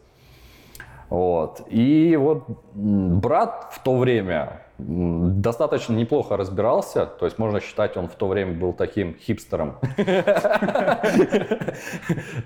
Вот. 1.08 1.62
И 1.68 2.16
вот 2.16 2.46
брат 2.74 3.68
в 3.70 3.80
то 3.84 3.96
время 3.96 4.62
достаточно 4.78 5.94
неплохо 5.94 6.36
разбирался, 6.36 7.06
то 7.06 7.24
есть 7.24 7.38
можно 7.38 7.60
считать, 7.60 7.96
он 7.96 8.08
в 8.08 8.14
то 8.16 8.26
время 8.26 8.54
был 8.54 8.72
таким 8.72 9.16
хипстером. 9.16 9.76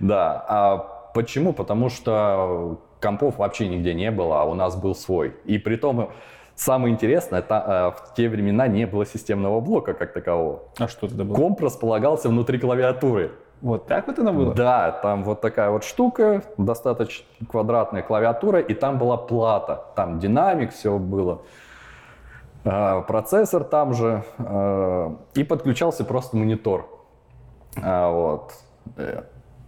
Да. 0.00 0.99
Почему? 1.14 1.52
Потому 1.52 1.88
что 1.88 2.80
компов 3.00 3.38
вообще 3.38 3.68
нигде 3.68 3.94
не 3.94 4.10
было, 4.10 4.42
а 4.42 4.44
у 4.44 4.54
нас 4.54 4.76
был 4.76 4.94
свой. 4.94 5.34
И 5.44 5.58
при 5.58 5.76
том, 5.76 6.10
самое 6.54 6.92
интересное, 6.94 7.40
это, 7.40 7.94
в 7.96 8.14
те 8.14 8.28
времена 8.28 8.68
не 8.68 8.86
было 8.86 9.06
системного 9.06 9.60
блока 9.60 9.94
как 9.94 10.12
такового. 10.12 10.62
А 10.78 10.88
что 10.88 11.08
тогда 11.08 11.24
было? 11.24 11.34
Комп 11.34 11.60
располагался 11.62 12.28
внутри 12.28 12.58
клавиатуры. 12.58 13.32
Вот 13.60 13.86
так 13.86 14.06
вот 14.06 14.18
оно 14.18 14.32
было? 14.32 14.54
Да, 14.54 14.90
там 14.90 15.22
вот 15.22 15.42
такая 15.42 15.70
вот 15.70 15.84
штука, 15.84 16.42
достаточно 16.56 17.26
квадратная 17.46 18.02
клавиатура, 18.02 18.58
и 18.58 18.72
там 18.72 18.98
была 18.98 19.18
плата, 19.18 19.84
там 19.96 20.18
динамик, 20.18 20.72
все 20.72 20.98
было. 20.98 21.42
А, 22.64 23.02
процессор 23.02 23.64
там 23.64 23.92
же, 23.92 24.24
а, 24.38 25.14
и 25.34 25.44
подключался 25.44 26.04
просто 26.04 26.36
монитор. 26.36 26.88
А, 27.82 28.10
вот. 28.10 28.54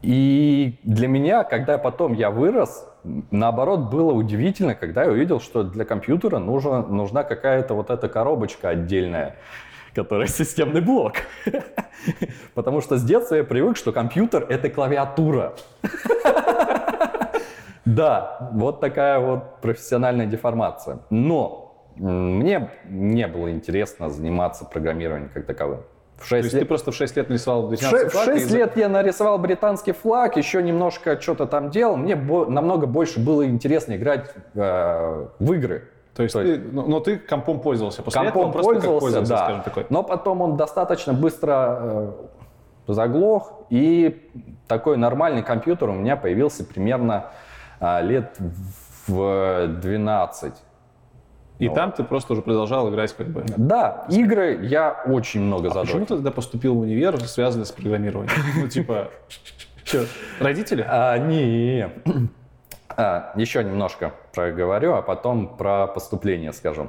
И 0.02 0.80
для 0.82 1.08
меня, 1.08 1.44
когда 1.44 1.78
потом 1.78 2.12
я 2.12 2.30
вырос, 2.30 2.86
наоборот, 3.30 3.90
было 3.90 4.12
удивительно, 4.12 4.74
когда 4.74 5.04
я 5.04 5.10
увидел, 5.10 5.40
что 5.40 5.62
для 5.62 5.84
компьютера 5.84 6.38
нужна, 6.38 6.82
нужна 6.82 7.22
какая-то 7.22 7.74
вот 7.74 7.90
эта 7.90 8.08
коробочка 8.08 8.70
отдельная 8.70 9.36
который 9.94 10.26
системный 10.28 10.80
блок. 10.80 11.14
Потому 12.54 12.80
что 12.80 12.96
с 12.96 13.04
детства 13.04 13.36
я 13.36 13.44
привык, 13.44 13.76
что 13.76 13.92
компьютер— 13.92 14.46
это 14.48 14.70
клавиатура. 14.70 15.54
Да, 17.84 18.48
вот 18.52 18.80
такая 18.80 19.18
вот 19.18 19.60
профессиональная 19.60 20.26
деформация. 20.26 21.00
Но 21.10 21.90
мне 21.96 22.70
не 22.84 23.26
было 23.26 23.50
интересно 23.50 24.08
заниматься 24.08 24.64
программированием 24.64 25.30
как 25.34 25.46
таковым. 25.46 25.82
В 26.22 26.26
6 26.26 26.30
То 26.30 26.36
есть 26.36 26.54
лет... 26.54 26.62
ты 26.62 26.66
просто 26.66 26.92
в 26.92 26.94
6 26.94 27.16
лет 27.16 27.28
нарисовал 27.28 27.68
британский 27.68 28.08
флаг? 28.08 28.26
В 28.26 28.32
6 28.32 28.50
и... 28.50 28.54
лет 28.56 28.76
я 28.76 28.88
нарисовал 28.88 29.38
британский 29.38 29.92
флаг, 29.92 30.36
еще 30.36 30.62
немножко 30.62 31.20
что-то 31.20 31.46
там 31.46 31.70
делал. 31.70 31.96
Мне 31.96 32.16
бо... 32.16 32.46
намного 32.46 32.86
больше 32.86 33.20
было 33.20 33.44
интересно 33.46 33.96
играть 33.96 34.30
э, 34.54 35.26
в 35.38 35.52
игры. 35.52 35.88
То 36.14 36.22
есть, 36.22 36.34
То 36.34 36.42
есть 36.42 36.62
ты, 36.62 36.70
но, 36.72 36.82
но 36.82 37.00
ты 37.00 37.16
компом 37.18 37.60
пользовался 37.60 38.02
после 38.02 38.20
компом 38.20 38.50
этого? 38.50 38.62
пользовался, 38.62 39.00
пользовался, 39.00 39.30
да. 39.30 39.44
Скажем, 39.44 39.62
такой. 39.62 39.86
Но 39.88 40.02
потом 40.02 40.42
он 40.42 40.56
достаточно 40.56 41.12
быстро 41.14 41.78
э, 41.80 42.12
заглох, 42.88 43.64
и 43.70 44.30
такой 44.68 44.96
нормальный 44.96 45.42
компьютер 45.42 45.88
у 45.88 45.94
меня 45.94 46.16
появился 46.16 46.64
примерно 46.64 47.30
э, 47.80 48.02
лет 48.02 48.36
в 49.08 49.66
12. 49.80 50.52
И 51.62 51.68
вот. 51.68 51.76
там 51.76 51.92
ты 51.92 52.02
просто 52.02 52.32
уже 52.32 52.42
продолжал 52.42 52.90
играть 52.90 53.12
как 53.12 53.28
бы? 53.28 53.44
Да, 53.56 54.04
игры 54.08 54.66
я 54.66 55.00
очень 55.06 55.42
много 55.42 55.70
а 55.70 55.82
почему 55.82 56.00
ты 56.00 56.16
тогда 56.16 56.32
поступил 56.32 56.74
в 56.74 56.80
универ, 56.80 57.20
связанный 57.20 57.66
с 57.66 57.70
программированием? 57.70 58.32
Ну, 58.56 58.66
типа, 58.66 59.10
что, 59.84 60.06
родители? 60.40 60.84
А, 60.88 61.16
не, 61.18 61.88
а, 62.96 63.32
еще 63.36 63.62
немножко 63.62 64.12
проговорю, 64.34 64.94
а 64.94 65.02
потом 65.02 65.56
про 65.56 65.86
поступление 65.86 66.52
скажу. 66.52 66.88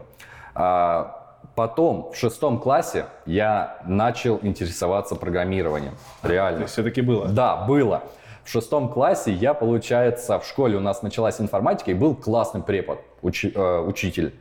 А, 0.56 1.38
потом 1.54 2.12
в 2.12 2.18
шестом 2.18 2.58
классе 2.58 3.06
я 3.28 3.78
начал 3.86 4.40
интересоваться 4.42 5.16
программированием. 5.16 5.94
Реально. 6.24 6.58
То 6.58 6.64
есть 6.64 6.74
все-таки 6.74 7.02
было? 7.02 7.28
Да, 7.28 7.58
было. 7.58 8.02
В 8.44 8.50
шестом 8.50 8.90
классе 8.90 9.32
я, 9.32 9.54
получается, 9.54 10.40
в 10.40 10.48
школе 10.48 10.78
у 10.78 10.82
нас 10.82 11.04
началась 11.04 11.40
информатика, 11.40 11.92
и 11.92 11.94
был 11.94 12.16
классный 12.16 12.64
препод, 12.64 13.02
учи, 13.22 13.52
э, 13.54 13.80
учитель. 13.82 14.34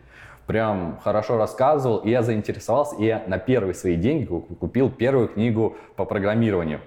Прям 0.47 0.99
хорошо 1.03 1.37
рассказывал, 1.37 1.99
и 1.99 2.11
я 2.11 2.23
заинтересовался, 2.23 2.97
и 2.97 3.07
я 3.07 3.23
на 3.27 3.39
первые 3.39 3.75
свои 3.75 3.97
деньги 3.97 4.25
купил 4.25 4.91
первую 4.91 5.29
книгу 5.29 5.77
по 5.97 6.05
программированию. 6.05 6.81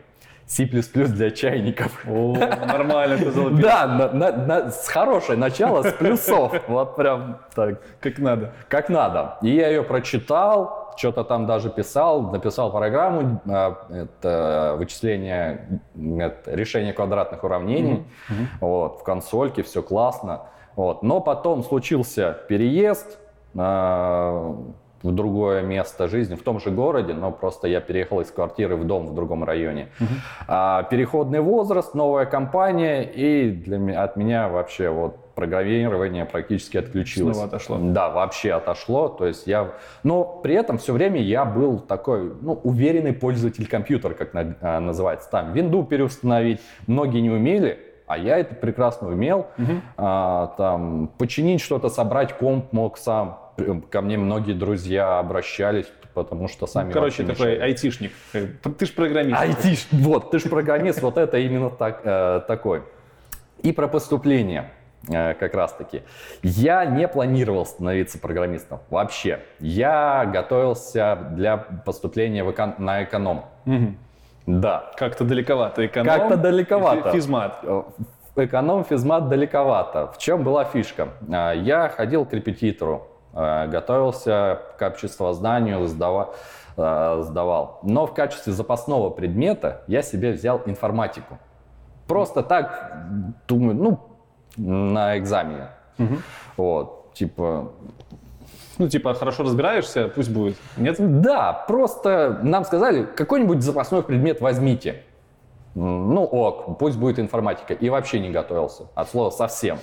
C++ 0.48 0.66
для 0.66 1.32
чайников. 1.32 2.06
О, 2.08 2.36
нормально 2.36 3.18
ты 3.18 3.32
залупил. 3.32 3.62
Да, 3.62 3.88
на, 3.88 4.10
на, 4.12 4.32
на, 4.32 4.72
с 4.72 4.88
хорошее 4.88 5.39
начало, 5.39 5.82
с 5.82 5.91
плюсов. 5.94 6.54
Вот 6.68 6.96
прям 6.96 7.39
так. 7.56 7.82
Как 8.00 8.20
надо. 8.20 8.54
Как 8.70 8.89
надо. 8.89 9.38
И 9.41 9.50
я 9.50 9.70
ее 9.70 9.82
прочитал, 9.82 10.94
что-то 10.98 11.24
там 11.24 11.48
даже 11.48 11.72
писал, 11.72 12.22
написал 12.32 12.72
программу, 12.72 13.41
а, 13.50 13.88
это 13.89 14.76
вычисление, 14.78 15.82
это 15.96 16.52
решение 16.52 16.94
квадратных 16.94 17.44
уравнений. 17.44 18.06
Mm-hmm. 18.30 18.46
Вот, 18.62 19.00
в 19.00 19.04
консольке, 19.04 19.63
все 19.63 19.82
классно. 19.82 20.44
Вот. 20.76 21.02
Но 21.02 21.22
потом 21.22 21.63
случился 21.63 22.38
переезд, 22.48 23.18
а, 23.56 24.56
в 25.06 25.12
другое 25.12 25.62
место 25.62 26.08
жизни, 26.08 26.36
в 26.36 26.41
том 26.41 26.60
же 26.60 26.72
городе, 26.72 27.13
но 27.13 27.32
просто 27.32 27.68
я 27.68 27.80
переехал 27.80 28.22
из 28.22 28.32
квартиры 28.32 28.76
в 28.76 28.86
дом 28.86 29.08
в 29.08 29.13
другом 29.13 29.44
районе. 29.44 29.89
Угу. 30.00 30.10
А, 30.48 30.84
переходный 30.84 31.41
возраст, 31.41 31.94
новая 31.94 32.26
компания, 32.26 33.04
и 33.04 33.52
для 33.52 34.04
от 34.04 34.15
меня 34.15 34.50
вообще 34.50 34.89
вот 34.89 35.18
программирование 35.36 36.26
практически 36.26 36.78
отключилось. 36.78 37.36
Снова 37.36 37.50
отошло. 37.50 37.78
Да, 37.80 38.10
вообще 38.10 38.54
отошло. 38.54 39.10
То 39.10 39.28
есть 39.28 39.46
я, 39.46 39.74
но 40.04 40.24
при 40.24 40.56
этом 40.56 40.78
все 40.78 40.94
время 40.94 41.22
я 41.22 41.46
был 41.46 41.80
такой, 41.80 42.34
ну, 42.41 42.54
уверенный 42.63 43.13
пользователь 43.13 43.68
компьютера, 43.68 44.13
как 44.13 44.34
на, 44.34 44.56
а, 44.62 44.80
называется. 44.80 45.30
Там 45.30 45.54
винду 45.54 45.84
переустановить 45.84 46.62
многие 46.88 47.20
не 47.20 47.30
умели, 47.30 47.78
а 48.08 48.18
я 48.18 48.38
это 48.38 48.56
прекрасно 48.56 49.10
умел. 49.10 49.48
Угу. 49.58 49.72
А, 49.98 50.54
там 50.58 51.12
починить 51.18 51.62
что-то, 51.62 51.89
собрать 51.89 52.34
комп 52.34 52.72
мог 52.72 52.98
сам 52.98 53.44
ко 53.89 54.02
мне 54.02 54.18
многие 54.18 54.54
друзья 54.54 55.20
обращались, 55.20 55.88
потому 56.13 56.48
что 56.48 56.68
сами 56.68 56.91
Короче, 56.91 57.24
такой 57.24 57.52
мешали. 57.52 57.60
айтишник. 57.60 58.12
Ты 58.32 58.86
же 58.86 58.91
программист. 58.94 59.39
Айтиш, 59.39 59.88
вот, 59.91 60.32
ты 60.32 60.39
же 60.39 60.50
программист, 60.50 61.02
вот 61.02 61.18
это 61.18 61.38
именно 61.38 61.70
так, 61.70 62.02
э, 62.04 62.41
такой. 62.48 62.84
И 63.62 63.72
про 63.72 63.88
поступление 63.88 64.72
э, 65.10 65.34
как 65.36 65.54
раз-таки. 65.56 66.04
Я 66.44 66.86
не 66.86 67.08
планировал 67.08 67.65
становиться 67.65 68.20
программистом 68.20 68.80
вообще. 68.89 69.39
Я 69.60 70.26
готовился 70.26 71.18
для 71.32 71.58
поступления 71.58 72.44
в 72.44 72.50
эко- 72.52 72.76
на 72.78 73.04
эконом. 73.04 73.46
Угу. 73.65 73.96
Да. 74.48 74.91
Как-то 74.98 75.24
далековато. 75.24 75.86
Эконом, 75.86 76.08
Как-то 76.08 76.38
далековато. 76.38 77.12
Физмат. 77.12 77.60
Э, 77.63 77.84
эконом, 78.36 78.84
физмат 78.84 79.30
далековато. 79.30 80.12
В 80.12 80.18
чем 80.18 80.44
была 80.44 80.65
фишка? 80.65 81.10
Э, 81.28 81.54
я 81.56 81.89
ходил 81.89 82.26
к 82.26 82.34
репетитору 82.34 83.08
готовился 83.36 84.62
к 84.80 84.82
обществознанию, 84.82 85.86
сдава, 85.88 86.34
э, 86.78 87.21
сдавал. 87.24 87.80
Но 87.84 88.06
в 88.08 88.13
качестве 88.13 88.54
запасного 88.54 89.10
предмета 89.10 89.82
я 89.88 90.02
себе 90.02 90.32
взял 90.32 90.62
информатику. 90.65 91.38
Просто 92.08 92.43
так, 92.43 93.08
думаю, 93.48 93.76
ну, 93.76 94.00
на 94.58 95.17
экзамене. 95.17 95.69
Угу. 95.98 96.15
Вот, 96.58 97.13
типа... 97.13 97.71
Ну, 98.78 98.89
типа, 98.89 99.13
хорошо 99.13 99.43
разбираешься, 99.43 100.10
пусть 100.10 100.32
будет. 100.32 100.58
Нет? 100.76 100.98
Да, 101.21 101.54
просто 101.67 102.39
нам 102.43 102.65
сказали, 102.65 103.06
какой-нибудь 103.06 103.62
запасной 103.62 104.04
предмет 104.04 104.41
возьмите. 104.41 105.04
Ну, 105.76 106.24
ок, 106.24 106.78
пусть 106.78 106.98
будет 106.98 107.19
информатика. 107.19 107.74
И 107.74 107.89
вообще 107.89 108.19
не 108.19 108.32
готовился. 108.32 108.88
От 108.95 109.10
слова 109.10 109.30
совсем. 109.30 109.78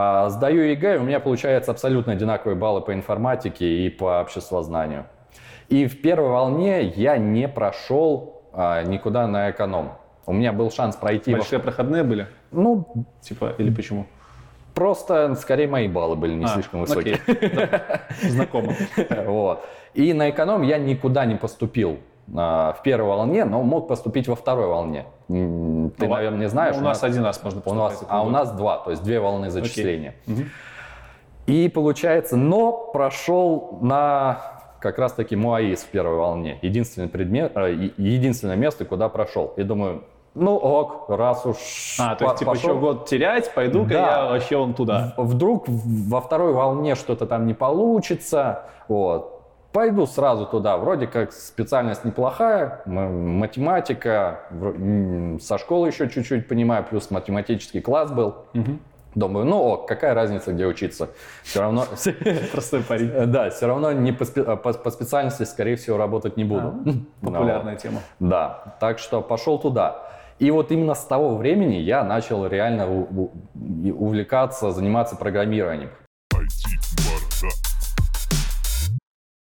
А, 0.00 0.28
сдаю 0.30 0.62
ЕГЭ, 0.62 0.98
у 0.98 1.02
меня 1.02 1.18
получается 1.18 1.72
абсолютно 1.72 2.12
одинаковые 2.12 2.54
баллы 2.54 2.82
по 2.82 2.94
информатике 2.94 3.66
и 3.66 3.90
по 3.90 4.20
обществознанию. 4.20 5.06
И 5.68 5.88
в 5.88 6.00
первой 6.00 6.28
волне 6.28 6.84
я 6.84 7.18
не 7.18 7.48
прошел 7.48 8.44
а, 8.52 8.84
никуда 8.84 9.26
на 9.26 9.50
эконом. 9.50 9.90
У 10.24 10.32
меня 10.32 10.52
был 10.52 10.70
шанс 10.70 10.94
пройти... 10.94 11.32
Большие 11.32 11.58
во... 11.58 11.64
проходные 11.64 12.04
были? 12.04 12.28
Ну, 12.52 13.06
типа, 13.22 13.56
или 13.58 13.74
почему? 13.74 14.06
Просто, 14.72 15.34
скорее, 15.34 15.66
мои 15.66 15.88
баллы 15.88 16.14
были 16.14 16.34
не 16.34 16.44
а, 16.44 16.48
слишком 16.48 16.82
высокие. 16.82 17.18
Знакомо. 18.22 18.74
Вот. 19.26 19.64
И 19.94 20.12
на 20.12 20.30
эконом 20.30 20.62
я 20.62 20.78
никуда 20.78 21.24
не 21.24 21.34
поступил. 21.34 21.98
А, 22.36 22.72
в 22.74 22.82
первой 22.82 23.08
волне, 23.08 23.44
но 23.44 23.62
мог 23.62 23.88
поступить 23.88 24.28
во 24.28 24.36
второй 24.36 24.66
волне. 24.66 25.06
Ты, 25.28 25.34
ну, 25.34 25.90
наверное, 25.98 26.40
не 26.40 26.48
знаешь. 26.48 26.76
У, 26.76 26.80
у 26.80 26.82
нас, 26.82 27.02
один 27.02 27.24
раз 27.24 27.42
можно 27.42 27.60
поступить. 27.60 27.80
У 27.80 27.82
нас, 27.82 28.04
а 28.08 28.22
у 28.22 28.30
нас 28.30 28.52
два, 28.52 28.78
то 28.78 28.90
есть 28.90 29.02
две 29.02 29.20
волны 29.20 29.50
зачисления. 29.50 30.14
Угу. 30.26 30.42
И 31.46 31.68
получается, 31.68 32.36
но 32.36 32.90
прошел 32.92 33.78
на 33.80 34.40
как 34.80 34.98
раз 34.98 35.12
таки 35.12 35.36
МУАИС 35.36 35.80
в 35.80 35.88
первой 35.88 36.16
волне. 36.16 36.58
Единственный 36.62 37.08
предмет, 37.08 37.52
э, 37.56 37.90
единственное 37.96 38.56
место, 38.56 38.84
куда 38.84 39.08
прошел. 39.08 39.54
И 39.56 39.62
думаю, 39.62 40.04
ну 40.34 40.56
ок, 40.56 41.08
раз 41.08 41.46
уж 41.46 41.56
А, 41.98 42.14
то 42.14 42.26
есть, 42.26 42.38
типа, 42.38 42.52
пошел... 42.52 42.70
еще 42.70 42.80
год 42.80 43.06
терять, 43.06 43.52
пойду-ка 43.54 43.88
да. 43.88 44.10
я 44.10 44.24
вообще 44.26 44.56
он 44.56 44.74
туда. 44.74 45.14
Вдруг 45.16 45.64
во 45.66 46.20
второй 46.20 46.52
волне 46.52 46.94
что-то 46.94 47.26
там 47.26 47.46
не 47.46 47.54
получится, 47.54 48.64
вот 48.86 49.37
пойду 49.78 50.06
сразу 50.08 50.44
туда. 50.44 50.76
Вроде 50.76 51.06
как 51.06 51.32
специальность 51.32 52.04
неплохая, 52.04 52.82
математика, 52.84 54.40
со 55.40 55.56
школы 55.56 55.86
еще 55.86 56.08
чуть-чуть 56.10 56.48
понимаю, 56.48 56.82
плюс 56.82 57.12
математический 57.12 57.80
класс 57.80 58.10
был. 58.10 58.34
Мгм. 58.54 58.80
Думаю, 59.14 59.46
ну 59.46 59.62
ок, 59.62 59.86
какая 59.86 60.14
разница, 60.14 60.52
где 60.52 60.66
учиться. 60.66 61.10
Все 61.44 61.60
равно, 61.60 61.84
Простой 62.52 62.82
парень. 62.82 63.08
Э, 63.14 63.26
да, 63.26 63.50
все 63.50 63.68
равно 63.68 63.92
не 63.92 64.10
по, 64.10 64.24
спе- 64.24 64.56
по- 64.56 64.72
по 64.72 64.90
специальности, 64.90 65.44
скорее 65.44 65.76
всего, 65.76 65.96
работать 65.96 66.36
не 66.36 66.42
буду. 66.42 66.74
Ну, 66.84 67.30
Популярная 67.32 67.76
тема. 67.76 68.00
да, 68.18 68.74
так 68.80 68.98
что 68.98 69.22
пошел 69.22 69.60
туда. 69.60 70.02
И 70.40 70.50
вот 70.50 70.72
именно 70.72 70.94
с 70.94 71.04
того 71.04 71.36
времени 71.36 71.76
я 71.76 72.02
начал 72.02 72.48
реально 72.48 72.88
увлекаться, 73.94 74.72
заниматься 74.72 75.14
программированием. 75.14 75.90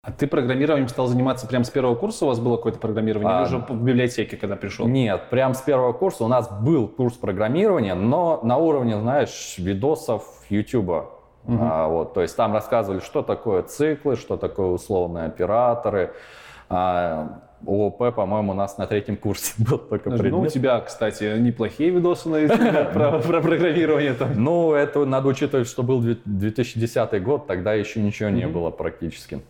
А 0.07 0.13
ты 0.13 0.29
программированием 0.29 0.87
стал 0.89 1.09
заниматься 1.09 1.49
прямо 1.49 1.65
с 1.65 1.71
первого 1.71 1.97
курса? 1.97 2.27
У 2.27 2.29
вас 2.29 2.39
было 2.39 2.57
какое-то 2.57 2.79
программирование? 2.79 3.29
А, 3.29 3.41
Или 3.41 3.47
уже 3.49 3.59
в 3.59 3.83
библиотеке, 3.83 4.37
когда 4.37 4.55
пришел? 4.55 4.87
Нет, 4.87 5.31
прям 5.31 5.53
с 5.53 5.61
первого 5.63 5.93
курса 5.93 6.23
у 6.25 6.29
нас 6.29 6.49
был 6.49 6.87
курс 6.87 7.15
программирования, 7.15 7.95
но 7.95 8.39
на 8.45 8.57
уровне, 8.57 8.97
знаешь, 9.01 9.57
видосов 9.59 10.23
YouTube. 10.49 11.07
А, 11.49 11.89
вот, 11.89 12.15
то 12.15 12.23
есть 12.23 12.37
там 12.37 12.53
рассказывали, 12.53 13.01
что 13.01 13.23
такое 13.23 13.65
циклы, 13.65 14.15
что 14.15 14.37
такое 14.37 14.69
условные 14.69 15.25
операторы. 15.27 16.13
А, 16.69 17.41
ООП, 17.67 18.15
по-моему, 18.15 18.53
у 18.53 18.55
нас 18.55 18.79
на 18.79 18.87
третьем 18.87 19.17
курсе 19.17 19.55
был 19.59 19.79
только 19.79 20.11
Ну, 20.11 20.17
у 20.17 20.19
предмет. 20.19 20.53
тебя, 20.53 20.81
кстати, 20.83 21.37
неплохие 21.37 21.91
видосы 21.91 22.29
на 22.29 22.37
YouTube 22.37 22.93
про, 22.93 23.19
про 23.19 23.41
программирование 23.41 24.15
там. 24.15 24.31
Ну, 24.37 24.73
это 24.73 25.05
надо 25.05 25.27
учитывать, 25.27 25.67
что 25.67 25.83
был 25.83 26.01
две- 26.01 26.19
2010 26.25 27.21
год, 27.25 27.49
тогда 27.49 27.75
еще 27.75 28.01
ничего 28.01 28.29
не 28.31 28.47
было 28.47 28.71
практически. 28.71 29.41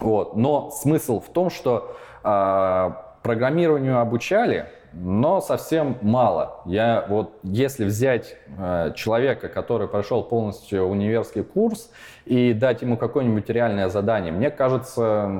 Вот. 0.00 0.36
Но 0.36 0.70
смысл 0.70 1.20
в 1.20 1.28
том, 1.28 1.50
что 1.50 1.96
а, 2.22 3.16
программированию 3.22 4.00
обучали, 4.00 4.66
но 4.92 5.40
совсем 5.40 5.96
мало. 6.00 6.62
Я 6.64 7.04
вот, 7.08 7.38
если 7.42 7.84
взять 7.84 8.36
а, 8.58 8.90
человека, 8.92 9.48
который 9.48 9.88
прошел 9.88 10.22
полностью 10.24 10.84
универский 10.84 11.42
курс, 11.42 11.90
и 12.24 12.52
дать 12.52 12.82
ему 12.82 12.96
какое-нибудь 12.96 13.48
реальное 13.48 13.88
задание, 13.88 14.32
мне 14.32 14.50
кажется, 14.50 15.30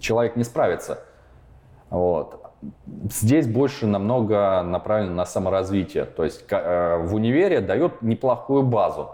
человек 0.00 0.36
не 0.36 0.44
справится. 0.44 1.00
Вот. 1.90 2.42
Здесь 3.10 3.46
больше 3.46 3.86
намного 3.86 4.62
направлено 4.62 5.14
на 5.14 5.24
саморазвитие. 5.24 6.04
То 6.04 6.24
есть 6.24 6.44
э, 6.50 6.96
в 6.98 7.14
универе 7.14 7.60
дают 7.60 8.02
неплохую 8.02 8.62
базу. 8.62 9.10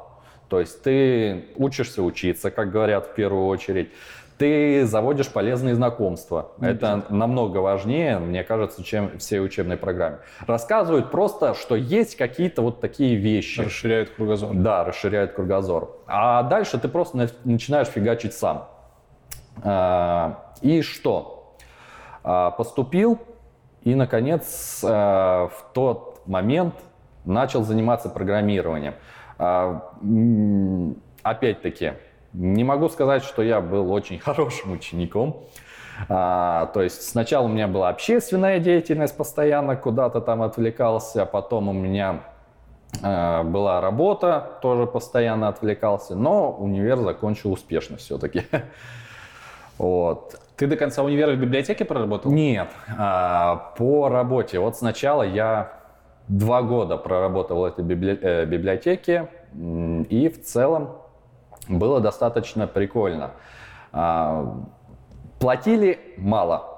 То 0.53 0.61
есть 0.61 0.83
ты 0.83 1.47
учишься 1.57 2.03
учиться, 2.03 2.51
как 2.51 2.71
говорят 2.71 3.07
в 3.07 3.15
первую 3.15 3.47
очередь. 3.47 3.91
Ты 4.37 4.85
заводишь 4.85 5.31
полезные 5.31 5.75
знакомства. 5.75 6.53
Это 6.61 7.07
намного 7.09 7.57
важнее, 7.59 8.19
мне 8.19 8.45
кажется, 8.45 8.85
чем 8.85 9.19
все 9.19 9.41
учебные 9.41 9.79
программы. 9.79 10.19
Рассказывают 10.47 11.11
просто, 11.11 11.55
что 11.55 11.75
есть 11.75 12.17
какие-то 12.17 12.61
вот 12.61 12.83
такие 12.83 13.15
вещи. 13.17 13.63
Расширяют 13.63 14.11
кругозор. 14.11 14.51
Да, 14.53 14.85
расширяет 14.85 15.33
кругозор. 15.33 15.97
А 16.07 16.43
дальше 16.43 16.79
ты 16.79 16.89
просто 16.89 17.17
на- 17.17 17.29
начинаешь 17.45 17.89
фигачить 17.89 18.35
сам. 18.35 18.69
А, 19.65 20.53
И 20.61 20.83
что? 20.83 21.57
А, 22.25 22.51
Поступил 22.51 23.19
и, 23.85 23.95
наконец, 23.95 24.85
а, 24.87 25.49
в 25.49 25.73
тот 25.73 26.21
момент 26.27 26.75
начал 27.25 27.63
заниматься 27.65 28.11
программированием. 28.11 28.95
А, 29.39 29.93
Опять-таки, 31.23 31.93
не 32.33 32.65
могу 32.65 32.89
сказать, 32.89 33.23
что 33.23 33.43
я 33.43 33.61
был 33.61 33.93
очень 33.93 34.19
хорошим 34.21 34.73
учеником. 34.73 35.45
А, 36.09 36.67
то 36.75 36.83
есть 36.83 37.09
сначала 37.09 37.45
у 37.45 37.49
меня 37.49 37.69
была 37.69 37.89
общественная 37.91 38.59
деятельность 38.59 39.17
постоянно, 39.17 39.77
куда-то 39.77 40.21
там 40.21 40.43
отвлекался, 40.43 41.27
потом 41.27 41.69
у 41.69 41.73
меня 41.73 42.23
Э, 43.03 43.43
Была 43.43 43.81
работа, 43.81 44.59
тоже 44.61 44.87
постоянно 44.87 45.49
отвлекался, 45.49 46.15
но 46.15 46.53
универ 46.53 46.99
закончил 46.99 47.53
успешно 47.53 47.97
все-таки. 47.97 48.45
Вот. 49.79 50.39
Ты 50.57 50.69
до 50.69 50.77
конца 50.77 51.03
универа 51.03 51.33
в 51.33 51.39
библиотеке 51.39 51.85
проработал? 51.85 52.31
Нет, 52.31 52.69
а, 52.97 53.73
по 53.77 54.09
работе. 54.09 54.61
Вот 54.61 54.77
сначала 54.77 55.25
я 55.25 55.82
два 56.29 56.63
года 56.63 56.97
проработал 56.97 57.61
в 57.61 57.65
этой 57.65 57.85
э, 57.85 58.45
библиотеке, 58.47 59.29
и 59.55 60.29
в 60.29 60.43
целом 60.43 60.97
было 61.69 62.01
достаточно 62.01 62.67
прикольно. 62.67 63.33
А, 63.93 64.63
Платили 65.39 65.99
мало. 66.19 66.69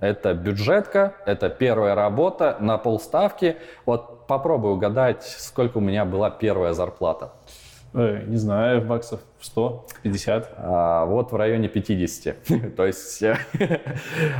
Это 0.00 0.32
бюджетка, 0.32 1.14
это 1.26 1.50
первая 1.50 1.94
работа 1.94 2.56
на 2.60 2.78
полставки. 2.78 3.56
Вот 3.84 4.26
попробуй 4.26 4.72
угадать, 4.72 5.24
сколько 5.24 5.78
у 5.78 5.80
меня 5.80 6.04
была 6.04 6.30
первая 6.30 6.72
зарплата. 6.72 7.32
Ой, 7.92 8.24
не 8.26 8.36
знаю, 8.36 8.82
баксов 8.82 9.20
100, 9.40 9.86
50. 10.02 10.54
А, 10.56 11.04
Вот 11.04 11.32
в 11.32 11.36
районе 11.36 11.68
50. 11.68 12.36
То 12.76 12.86
есть 12.86 13.22
э, 13.22 13.36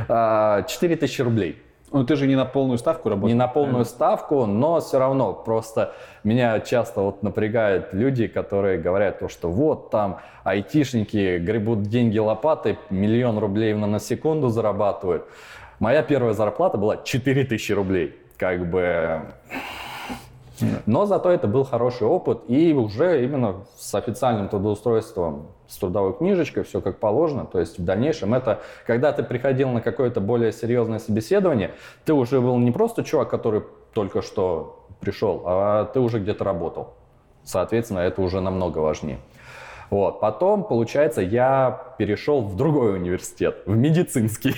а, 0.07 0.63
4000 0.63 1.21
рублей. 1.21 1.61
Ну, 1.91 2.03
ты 2.03 2.15
же 2.15 2.27
не 2.27 2.35
на 2.35 2.45
полную 2.45 2.77
ставку 2.77 3.09
работал. 3.09 3.29
Не 3.29 3.33
на 3.33 3.47
полную 3.47 3.85
ставку, 3.85 4.45
но 4.45 4.79
все 4.79 4.99
равно 4.99 5.33
просто 5.33 5.93
меня 6.23 6.59
часто 6.59 7.01
вот 7.01 7.23
напрягают 7.23 7.93
люди, 7.93 8.27
которые 8.27 8.77
говорят 8.77 9.19
то, 9.19 9.27
что 9.27 9.49
вот 9.49 9.89
там 9.89 10.19
айтишники 10.43 11.39
гребут 11.39 11.83
деньги 11.83 12.19
лопатой, 12.19 12.77
миллион 12.89 13.39
рублей 13.39 13.73
на, 13.73 13.87
на 13.87 13.99
секунду 13.99 14.49
зарабатывают. 14.49 15.25
Моя 15.79 16.03
первая 16.03 16.33
зарплата 16.33 16.77
была 16.77 16.97
4000 16.97 17.71
рублей. 17.71 18.15
Как 18.37 18.69
бы... 18.69 19.21
Но 20.85 21.05
зато 21.05 21.29
это 21.31 21.47
был 21.47 21.63
хороший 21.63 22.07
опыт, 22.07 22.41
и 22.47 22.73
уже 22.73 23.23
именно 23.23 23.65
с 23.77 23.93
официальным 23.95 24.49
трудоустройством, 24.49 25.47
с 25.67 25.77
трудовой 25.77 26.13
книжечкой, 26.13 26.63
все 26.63 26.81
как 26.81 26.99
положено. 26.99 27.45
То 27.45 27.59
есть 27.59 27.79
в 27.79 27.83
дальнейшем 27.83 28.33
это, 28.33 28.59
когда 28.85 29.11
ты 29.11 29.23
приходил 29.23 29.69
на 29.69 29.81
какое-то 29.81 30.21
более 30.21 30.51
серьезное 30.51 30.99
собеседование, 30.99 31.71
ты 32.05 32.13
уже 32.13 32.41
был 32.41 32.57
не 32.57 32.71
просто 32.71 33.03
чувак, 33.03 33.29
который 33.29 33.63
только 33.93 34.21
что 34.21 34.85
пришел, 34.99 35.43
а 35.45 35.85
ты 35.85 35.99
уже 35.99 36.19
где-то 36.19 36.43
работал. 36.43 36.93
Соответственно, 37.43 37.99
это 37.99 38.21
уже 38.21 38.41
намного 38.41 38.79
важнее. 38.79 39.19
Вот. 39.89 40.19
Потом, 40.19 40.63
получается, 40.63 41.21
я 41.21 41.95
перешел 41.97 42.41
в 42.41 42.55
другой 42.55 42.95
университет, 42.95 43.63
в 43.65 43.75
медицинский. 43.75 44.53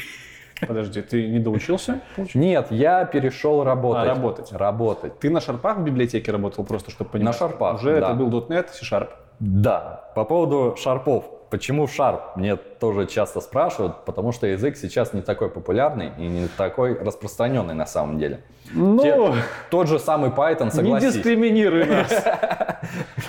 Подожди, 0.68 1.02
ты 1.02 1.28
не 1.28 1.40
доучился? 1.40 2.02
Нет, 2.34 2.68
я 2.70 3.06
перешел 3.06 3.64
работать. 3.64 4.04
А, 4.04 4.06
работать. 4.06 4.52
Работать. 4.52 5.20
Ты 5.20 5.30
на 5.30 5.42
шарпах 5.42 5.78
в 5.78 5.84
библиотеке 5.84 6.32
работал, 6.32 6.64
просто 6.64 6.92
чтобы 6.92 7.10
понимать? 7.12 7.34
На 7.34 7.40
шарпах, 7.40 7.76
Уже 7.76 8.00
да. 8.00 8.08
это 8.08 8.14
был 8.16 8.30
.NET, 8.42 8.68
C-Sharp. 8.72 9.10
Да, 9.40 10.12
по 10.16 10.24
поводу 10.24 10.76
шарпов. 10.78 11.26
Почему 11.52 11.86
шарп? 11.86 12.38
Мне 12.38 12.56
тоже 12.56 13.06
часто 13.08 13.42
спрашивают, 13.42 14.06
потому 14.06 14.32
что 14.32 14.48
язык 14.48 14.78
сейчас 14.78 15.12
не 15.12 15.22
такой 15.22 15.50
популярный 15.50 16.12
и 16.18 16.22
не 16.28 16.48
такой 16.48 16.98
распространенный 16.98 17.74
на 17.74 17.86
самом 17.86 18.18
деле. 18.18 18.40
Ну, 18.72 19.02
Те- 19.04 19.34
тот 19.70 19.88
же 19.90 20.00
самый 20.00 20.30
Python, 20.30 20.66
не 20.66 20.72
согласись. 20.72 21.14
дискриминируй 21.16 21.86
нас. 21.86 22.10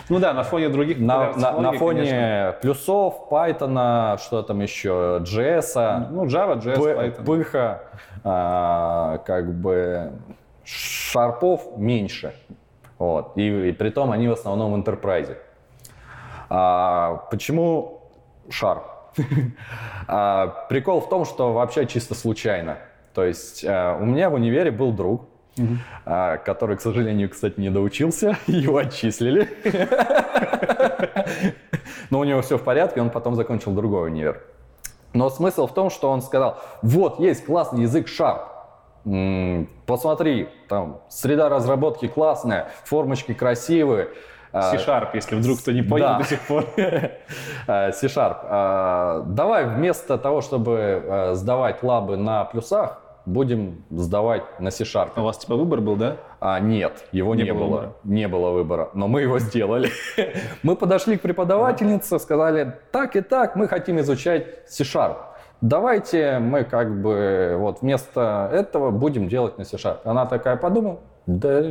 Ну 0.09 0.19
да, 0.19 0.33
на 0.35 0.43
фоне 0.45 0.69
других 0.69 0.99
На, 0.99 1.33
на- 1.35 1.61
на 1.61 1.73
фоне 1.73 2.01
конечно. 2.01 2.57
плюсов, 2.63 3.15
Python, 3.31 4.19
что 4.19 4.43
там 4.43 4.61
еще, 4.61 5.21
JS, 5.25 6.09
Ну, 6.11 6.25
Java, 6.27 6.61
JS, 6.63 6.77
Python. 6.79 7.25
пыха, 7.25 7.83
а, 8.25 9.19
как 9.27 9.53
бы 9.55 10.13
шарпов 10.65 11.77
меньше. 11.77 12.35
Вот. 12.99 13.33
И, 13.37 13.69
и 13.71 13.73
при 13.73 13.91
том 13.91 14.11
они 14.13 14.29
в 14.29 14.33
основном 14.33 14.73
в 14.73 14.77
enterprise. 14.85 15.37
А, 16.49 17.27
почему 17.31 18.02
шарп? 18.51 18.85
А, 20.09 20.67
прикол 20.69 21.01
в 21.01 21.09
том, 21.09 21.25
что 21.25 21.53
вообще 21.53 21.87
чисто 21.87 22.15
случайно. 22.15 22.79
То 23.15 23.25
есть 23.25 23.65
а, 23.65 23.97
у 24.01 24.05
меня 24.05 24.31
в 24.31 24.35
универе 24.35 24.71
был 24.71 24.93
друг, 24.93 25.27
а, 26.07 26.39
который, 26.39 26.77
к 26.77 26.81
сожалению, 26.81 27.29
кстати, 27.29 27.61
не 27.61 27.71
доучился, 27.71 28.39
его 28.47 28.79
отчислили. 28.79 29.49
Но 32.11 32.21
у 32.21 32.25
него 32.25 32.43
все 32.43 32.59
в 32.59 32.63
порядке, 32.63 33.01
он 33.01 33.11
потом 33.11 33.35
закончил 33.35 33.73
другой 33.73 34.09
универ. 34.09 34.43
Но 35.13 35.29
смысл 35.29 35.67
в 35.67 35.75
том, 35.75 35.91
что 35.91 36.11
он 36.11 36.23
сказал, 36.23 36.59
вот 36.81 37.21
есть 37.21 37.45
классный 37.45 37.83
язык 37.83 38.07
Sharp, 38.09 38.49
посмотри, 39.87 40.49
там 40.69 41.01
среда 41.09 41.49
разработки 41.49 42.09
классная, 42.09 42.71
формочки 42.85 43.35
красивые. 43.35 44.09
А, 44.53 44.71
C-Sharp, 44.77 45.09
если 45.15 45.35
вдруг 45.37 45.59
кто 45.61 45.73
не 45.73 45.83
понял 45.83 46.07
Да. 46.07 46.19
до 46.19 46.25
сих 46.25 46.41
пор. 46.47 46.65
а, 47.67 47.93
C-Sharp. 47.93 48.37
А, 48.45 49.23
Давай 49.27 49.65
вместо 49.67 50.19
того, 50.19 50.41
чтобы 50.43 51.31
сдавать 51.35 51.83
лабы 51.83 52.17
на 52.17 52.45
плюсах, 52.45 52.99
будем 53.25 53.85
сдавать 53.91 54.43
на 54.61 54.71
C-Sharp. 54.71 55.11
У 55.17 55.23
вас 55.23 55.39
типа 55.39 55.55
выбор 55.57 55.81
был, 55.81 55.97
да? 55.97 56.17
А, 56.41 56.59
нет, 56.61 57.05
его 57.13 57.35
не, 57.35 57.45
Не 57.45 57.53
было 57.55 57.59
было. 57.61 57.69
выбора. 57.77 57.93
Не 58.05 58.29
было 58.29 58.51
выбора, 58.51 58.91
но 58.95 59.09
мы 59.09 59.23
его 59.23 59.39
сделали. 59.39 59.91
Мы 60.63 60.75
подошли 60.77 61.17
к 61.17 61.23
преподавательнице, 61.23 62.19
сказали, 62.19 62.75
так 62.91 63.15
и 63.17 63.21
так, 63.21 63.55
мы 63.57 63.69
хотим 63.69 64.01
изучать 64.01 64.69
C-Sharp. 64.69 65.17
Давайте 65.61 66.41
мы 66.41 66.65
как 66.65 67.01
бы 67.01 67.55
вот 67.59 67.83
вместо 67.83 68.51
этого 68.53 68.91
будем 68.91 69.29
делать 69.29 69.57
на 69.57 69.65
C-Sharp. 69.65 69.99
Она 70.05 70.27
такая 70.27 70.57
подумала, 70.57 70.99
да 71.27 71.63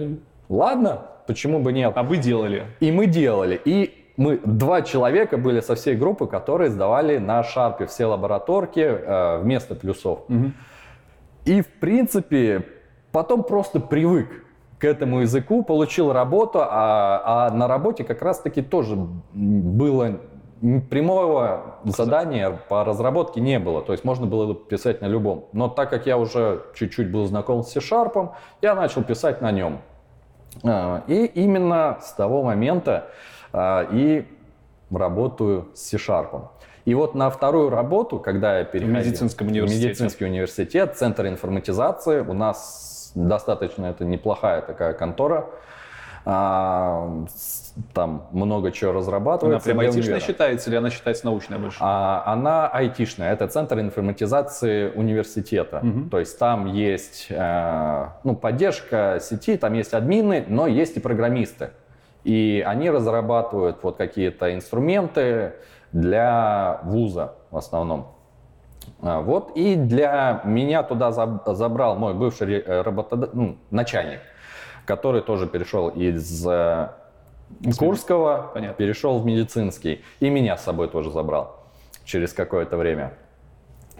ладно, 0.48 1.02
почему 1.32 1.60
бы 1.60 1.72
нет. 1.72 1.94
А 1.96 2.04
вы 2.04 2.18
делали? 2.18 2.66
И 2.82 2.92
мы 2.92 3.06
делали. 3.06 3.62
И 3.64 4.14
мы 4.18 4.38
два 4.38 4.82
человека 4.82 5.38
были 5.38 5.62
со 5.62 5.76
всей 5.76 5.96
группы, 5.96 6.28
которые 6.28 6.70
сдавали 6.70 7.20
на 7.20 7.42
шарпе 7.44 7.86
все 7.86 8.06
лабораторки 8.06 8.80
э, 8.80 9.40
вместо 9.40 9.76
плюсов. 9.76 10.20
И, 11.46 11.62
в 11.62 11.68
принципе, 11.80 12.66
потом 13.12 13.44
просто 13.44 13.80
привык 13.80 14.28
к 14.78 14.84
этому 14.84 15.22
языку, 15.22 15.64
получил 15.64 16.12
работу, 16.12 16.60
а, 16.62 17.48
а 17.48 17.52
на 17.52 17.68
работе 17.68 18.04
как 18.04 18.22
раз-таки 18.22 18.62
тоже 18.62 18.96
было 18.96 20.20
прямого 20.90 21.78
задания 21.86 22.60
по 22.70 22.84
разработке 22.84 23.42
не 23.42 23.58
было. 23.58 23.82
То 23.82 23.94
есть 23.94 24.04
можно 24.04 24.28
было 24.28 24.54
писать 24.54 25.02
на 25.02 25.08
любом. 25.08 25.46
Но 25.54 25.70
так 25.70 25.90
как 25.90 26.06
я 26.06 26.18
уже 26.18 26.64
чуть-чуть 26.76 27.12
был 27.12 27.26
знаком 27.26 27.64
с 27.64 27.72
C-Sharp, 27.72 28.32
я 28.62 28.76
начал 28.76 29.04
писать 29.04 29.42
на 29.42 29.52
нем. 29.52 29.82
А, 30.64 31.04
И 31.08 31.26
именно 31.26 31.98
с 32.02 32.14
того 32.14 32.44
момента 32.44 33.08
а, 33.54 33.88
и 33.92 34.26
работаю 34.92 35.70
с 35.74 35.82
C-Sharp. 35.90 36.50
И 36.86 36.96
вот 36.96 37.16
на 37.16 37.30
вторую 37.30 37.70
работу, 37.70 38.20
когда 38.20 38.60
я 38.60 38.66
переходил... 38.66 38.98
медицинском 38.98 39.48
в. 39.48 39.76
Медицинский 39.76 40.26
университет, 40.26 40.98
центр 40.98 41.28
информатизации. 41.28 42.22
У 42.22 42.34
нас 42.34 43.12
достаточно 43.16 43.88
это 43.88 44.04
неплохая 44.06 44.62
такая 44.62 44.94
контора. 44.94 45.48
А, 46.24 47.24
там 47.94 48.28
много 48.32 48.72
чего 48.72 48.92
Она 48.92 49.00
разрабатывается. 49.00 49.66
прям 49.66 49.80
для 49.80 49.88
айтишная 49.90 50.20
считается 50.20 50.70
или 50.70 50.78
она 50.78 50.90
считается 50.90 51.26
научная 51.26 51.58
больше? 51.58 51.78
А, 51.82 52.24
она 52.26 52.68
айтишная, 52.68 53.34
это 53.34 53.48
центр 53.48 53.80
информатизации 53.80 54.92
университета. 54.92 55.84
То 56.12 56.20
есть 56.20 56.38
там 56.38 56.68
есть 56.68 57.28
э, 57.30 58.06
ну, 58.24 58.36
поддержка 58.36 59.18
сети, 59.22 59.58
там 59.58 59.74
есть 59.74 59.94
админы, 59.94 60.46
но 60.48 60.68
есть 60.68 60.98
и 60.98 61.00
программисты. 61.00 61.72
И 62.24 62.64
они 62.68 62.90
разрабатывают 62.92 63.78
вот 63.82 63.98
какие-то 63.98 64.54
инструменты 64.54 65.54
для 65.92 66.82
вуза 66.84 67.34
в 67.50 67.58
основном. 67.58 68.08
А, 69.02 69.22
Вот 69.22 69.52
и 69.56 69.76
для 69.76 70.42
меня 70.44 70.84
туда 70.84 71.10
заб- 71.10 71.54
забрал 71.56 71.96
мой 71.96 72.14
бывший 72.14 72.60
э, 72.60 72.82
работода- 72.82 73.30
ну, 73.34 73.58
начальник, 73.72 74.20
который 74.92 75.22
тоже 75.22 75.48
перешел 75.48 75.88
из 75.88 76.46
э, 76.46 76.90
Курского, 77.80 78.52
Понятно. 78.54 78.76
перешел 78.76 79.20
в 79.20 79.26
медицинский, 79.26 80.04
и 80.20 80.30
меня 80.30 80.58
с 80.58 80.66
собой 80.66 80.90
тоже 80.90 81.12
забрал 81.12 81.62
через 82.04 82.34
какое-то 82.34 82.76
время. 82.76 83.14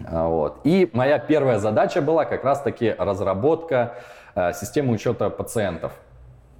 А, 0.04 0.28
Вот. 0.28 0.58
И 0.64 0.90
моя 0.92 1.18
первая 1.18 1.58
задача 1.58 2.02
была 2.02 2.26
как 2.26 2.44
раз-таки 2.44 2.94
разработка 2.98 3.94
э, 4.34 4.52
системы 4.52 4.92
учета 4.92 5.30
пациентов. 5.30 5.92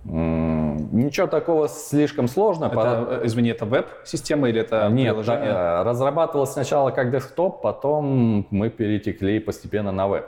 Ничего 0.05 1.27
такого 1.27 1.69
слишком 1.69 2.27
сложного. 2.27 2.73
Это, 2.73 3.21
э, 3.21 3.27
извини, 3.27 3.51
это 3.51 3.67
веб-система 3.67 4.49
или 4.49 4.63
это 4.63 4.89
Нет, 4.89 5.09
приложение? 5.09 5.51
э, 5.51 5.83
разрабатывалось 5.83 6.53
сначала 6.53 6.91
как 6.91 7.11
десктоп, 7.11 7.61
потом 7.61 8.47
мы 8.49 8.71
перетекли 8.71 9.41
постепенно 9.41 9.93
на 9.93 10.09
веб. 10.09 10.25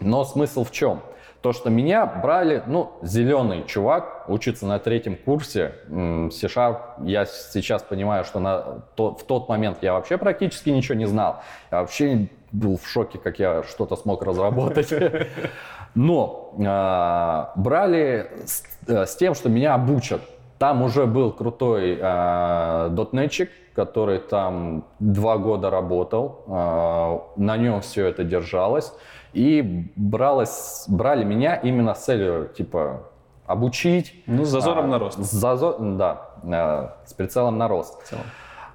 Но 0.00 0.24
смысл 0.24 0.64
в 0.64 0.72
чем? 0.72 1.02
То, 1.42 1.52
что 1.52 1.70
меня 1.70 2.06
брали, 2.06 2.62
ну, 2.66 2.92
зеленый 3.02 3.64
чувак, 3.66 4.24
учится 4.28 4.66
на 4.66 4.78
третьем 4.78 5.16
курсе 5.16 5.74
C-Sharp. 5.88 7.04
Я 7.04 7.24
сейчас 7.26 7.82
понимаю, 7.82 8.24
что 8.24 8.40
на 8.40 8.82
то- 8.96 9.14
в 9.14 9.24
тот 9.24 9.48
момент 9.48 9.78
я 9.82 9.92
вообще 9.92 10.18
практически 10.18 10.70
ничего 10.70 10.96
не 10.96 11.06
знал. 11.06 11.42
Я 11.70 11.80
вообще 11.80 12.28
был 12.52 12.76
в 12.78 12.86
шоке, 12.88 13.18
как 13.18 13.38
я 13.38 13.62
что-то 13.62 13.96
смог 13.96 14.22
разработать. 14.22 14.92
Но 15.94 16.54
а, 16.66 17.52
брали 17.56 18.30
с, 18.44 18.62
э, 18.86 19.06
с 19.06 19.16
тем, 19.16 19.34
что 19.34 19.48
меня 19.48 19.74
обучат. 19.74 20.20
Там 20.58 20.82
уже 20.82 21.06
был 21.06 21.32
крутой 21.32 21.98
а, 22.02 22.88
дотнетчик, 22.90 23.50
который 23.74 24.18
там 24.18 24.84
два 24.98 25.36
года 25.36 25.70
работал, 25.70 26.44
а, 26.48 27.22
на 27.36 27.56
нем 27.56 27.80
все 27.82 28.06
это 28.06 28.24
держалось. 28.24 28.92
И 29.32 29.90
бралось, 29.96 30.84
брали 30.88 31.24
меня 31.24 31.54
именно 31.56 31.94
с 31.94 32.04
целью, 32.04 32.48
типа, 32.56 33.02
обучить. 33.46 34.22
Ну, 34.26 34.44
с 34.44 34.48
зазором 34.48 34.84
А, 34.86 34.88
на 34.88 34.98
рост. 34.98 35.18
С 35.22 35.32
зазо- 35.44 35.96
да, 35.96 36.30
а, 36.44 36.96
с 37.06 37.12
прицелом 37.14 37.58
на 37.58 37.68
рост. 37.68 38.12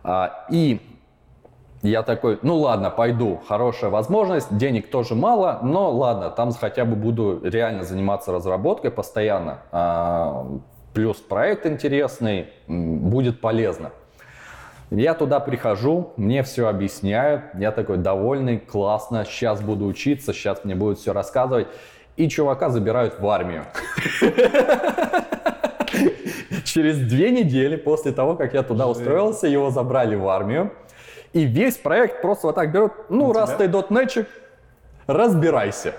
А, 0.04 0.46
И 0.50 0.80
я 1.84 2.04
такой, 2.04 2.38
ну 2.44 2.58
ладно, 2.58 2.90
пойду, 2.92 3.40
хорошая 3.48 3.90
возможность, 3.90 4.56
денег 4.56 4.90
тоже 4.92 5.16
мало, 5.16 5.60
но 5.64 5.92
ладно, 5.92 6.30
там 6.30 6.52
хотя 6.54 6.86
бы 6.86 6.96
буду 6.96 7.40
реально 7.44 7.84
заниматься 7.84 8.32
разработкой 8.32 8.92
постоянно. 8.92 9.60
А, 9.72 10.48
Плюс 10.94 11.18
проект 11.18 11.66
интересный, 11.66 12.50
будет 12.68 13.40
полезно. 13.40 13.92
Я 14.92 15.14
туда 15.14 15.40
прихожу, 15.40 16.12
мне 16.18 16.44
все 16.44 16.68
объясняют, 16.68 17.44
я 17.54 17.72
такой 17.72 17.96
довольный, 17.96 18.60
классно, 18.60 19.24
сейчас 19.24 19.62
буду 19.62 19.86
учиться, 19.86 20.34
сейчас 20.34 20.66
мне 20.66 20.76
будут 20.76 21.00
все 21.00 21.14
рассказывать. 21.14 21.68
И 22.18 22.28
чувака 22.28 22.70
забирают 22.70 23.18
в 23.18 23.26
армию. 23.30 23.64
Через 26.66 26.98
две 27.00 27.32
недели 27.32 27.78
после 27.78 28.12
того, 28.12 28.36
как 28.36 28.54
я 28.54 28.64
туда 28.64 28.86
устроился, 28.88 29.48
его 29.48 29.70
забрали 29.70 30.16
в 30.16 30.28
армию. 30.28 30.74
И 31.32 31.46
весь 31.46 31.78
проект 31.78 32.22
просто 32.22 32.48
вот 32.48 32.56
так 32.56 32.74
берут, 32.74 32.92
ну, 33.08 33.32
раз 33.32 33.56
ты 33.56 33.70
дотнетчик, 33.70 34.28
разбирайся. 35.08 35.94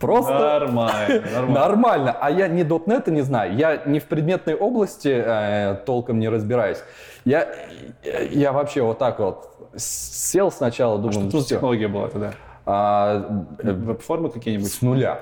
Просто 0.00 0.32
Нормально, 0.32 1.22
нормально. 1.32 1.54
нормально. 1.60 2.16
А 2.18 2.30
я 2.30 2.48
ни 2.48 2.62
дотнета 2.62 3.10
не 3.10 3.20
знаю, 3.20 3.54
я 3.54 3.82
не 3.84 3.98
в 4.00 4.06
предметной 4.06 4.54
области 4.54 5.08
э, 5.24 5.74
толком 5.84 6.18
не 6.18 6.28
разбираюсь. 6.28 6.78
Я, 7.26 7.46
я 8.30 8.52
вообще 8.52 8.82
вот 8.82 8.98
так 8.98 9.18
вот 9.18 9.56
сел 9.76 10.50
сначала, 10.50 10.96
думаю, 10.98 11.28
Что 11.28 11.38
тут 11.38 11.46
технология 11.46 11.88
была 11.88 12.08
тогда? 12.08 12.32
А, 12.64 13.44
э, 13.58 13.72
Веб-формы 13.72 14.30
какие-нибудь? 14.30 14.72
с 14.72 14.80
нуля, 14.80 15.20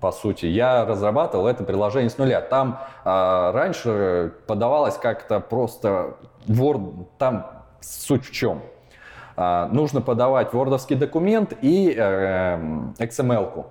по 0.00 0.10
сути. 0.12 0.46
Я 0.46 0.84
разрабатывал 0.84 1.46
это 1.46 1.62
приложение 1.62 2.10
с 2.10 2.18
нуля. 2.18 2.40
Там 2.40 2.80
а, 3.04 3.52
раньше 3.52 4.32
подавалось 4.46 4.96
как-то 4.96 5.38
просто 5.40 6.16
Word, 6.48 7.06
там 7.18 7.46
суть 7.80 8.26
в 8.26 8.32
чем? 8.32 8.62
А, 9.36 9.68
нужно 9.72 10.00
подавать 10.00 10.52
вордовский 10.52 10.96
документ 10.96 11.52
и 11.62 11.94
э, 11.96 12.58
XML-ку. 12.98 13.66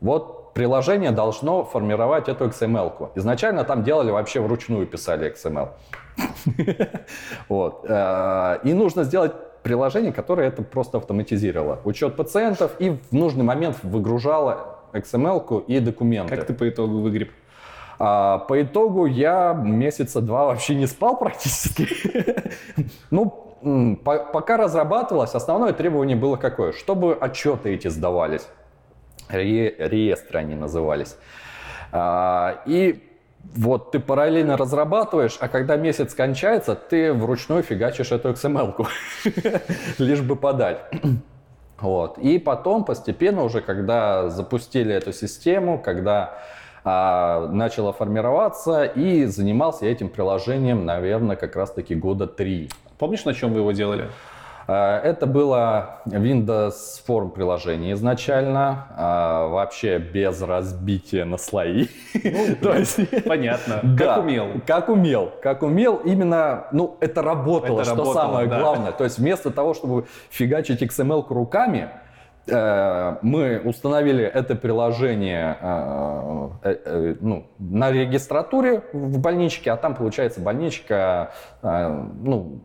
Вот 0.00 0.54
приложение 0.54 1.10
должно 1.10 1.64
формировать 1.64 2.28
эту 2.28 2.46
XML-ку. 2.46 3.10
Изначально 3.16 3.64
там 3.64 3.82
делали 3.82 4.10
вообще 4.10 4.40
вручную, 4.40 4.86
писали 4.86 5.32
XML. 5.32 5.70
Вот. 7.48 7.84
Э, 7.88 8.58
И 8.64 8.72
нужно 8.72 9.04
сделать 9.04 9.32
приложение, 9.62 10.12
которое 10.12 10.48
это 10.48 10.62
просто 10.62 10.98
автоматизировало. 10.98 11.80
Учет 11.84 12.16
пациентов 12.16 12.72
и 12.78 12.90
в 12.90 13.12
нужный 13.12 13.44
момент 13.44 13.78
выгружало 13.82 14.78
XML-ку 14.92 15.58
и 15.58 15.80
документы. 15.80 16.36
Как 16.36 16.46
ты 16.46 16.54
по 16.54 16.68
итогу 16.68 16.98
выгреб? 16.98 17.30
А, 17.98 18.38
по 18.38 18.60
итогу 18.62 19.06
я 19.06 19.54
месяца 19.54 20.20
два 20.20 20.46
вообще 20.46 20.74
не 20.74 20.86
спал 20.86 21.16
практически. 21.18 21.88
Ну, 23.10 23.98
пока 24.04 24.56
разрабатывалось, 24.56 25.34
основное 25.34 25.72
требование 25.72 26.16
было 26.16 26.36
какое? 26.36 26.72
Чтобы 26.72 27.14
отчеты 27.14 27.74
эти 27.74 27.88
сдавались. 27.88 28.46
Ре- 29.28 29.74
реестры 29.78 30.38
они 30.40 30.54
назывались. 30.54 31.16
А, 31.92 32.62
И 32.66 33.02
вот 33.54 33.92
ты 33.92 34.00
параллельно 34.00 34.56
разрабатываешь, 34.56 35.36
а 35.40 35.48
когда 35.48 35.76
месяц 35.76 36.14
кончается, 36.14 36.74
ты 36.74 37.12
вручную 37.12 37.62
фигачишь 37.62 38.10
эту 38.12 38.30
XML-ку, 38.30 38.86
лишь 39.98 40.20
бы 40.22 40.36
подать. 40.36 40.78
Вот. 41.80 42.18
И 42.18 42.38
потом 42.38 42.84
постепенно 42.84 43.42
уже, 43.42 43.60
когда 43.60 44.30
запустили 44.30 44.94
эту 44.94 45.12
систему, 45.12 45.78
когда 45.78 46.38
а, 46.84 47.48
начало 47.48 47.92
формироваться, 47.92 48.84
и 48.84 49.24
занимался 49.26 49.84
этим 49.84 50.08
приложением, 50.08 50.86
наверное, 50.86 51.36
как 51.36 51.56
раз-таки 51.56 51.94
года 51.94 52.26
три. 52.26 52.70
Помнишь, 52.96 53.24
на 53.24 53.34
чем 53.34 53.52
вы 53.52 53.58
его 53.58 53.72
делали? 53.72 54.08
А, 54.66 55.00
Это 55.00 55.26
было 55.26 56.00
Windows 56.06 56.74
Form 57.06 57.30
приложение 57.30 57.94
изначально, 57.94 58.86
а, 58.96 59.48
вообще 59.48 59.98
без 59.98 60.40
разбития 60.42 61.24
на 61.24 61.36
слои. 61.36 61.86
То 62.62 62.74
есть 62.74 63.24
Понятно. 63.24 63.80
да, 63.82 64.04
Как 64.04 64.18
умел. 64.24 64.46
Как 64.66 64.88
умел. 64.88 65.32
Как 65.42 65.62
умел. 65.62 65.96
Именно, 66.04 66.66
ну, 66.72 66.96
это 67.00 67.22
работало, 67.22 67.80
Это 67.80 67.90
что 67.90 67.96
работало, 67.96 68.14
самое 68.14 68.48
да. 68.48 68.60
главное. 68.60 68.92
То 68.92 69.04
есть 69.04 69.18
вместо 69.18 69.50
того, 69.50 69.74
чтобы 69.74 70.06
фигачить 70.30 70.82
XML 70.82 71.26
руками, 71.28 71.90
Э, 72.46 73.16
мы 73.22 73.58
установили 73.64 74.22
это 74.22 74.54
приложение 74.54 75.56
э, 75.60 76.48
э, 76.62 77.14
ну, 77.20 77.46
на 77.58 77.90
регистратуре 77.90 78.82
в 78.92 79.18
больничке, 79.18 79.72
а 79.72 79.76
там 79.76 79.94
получается 79.94 80.40
больничка, 80.40 81.30
ну, 81.62 82.60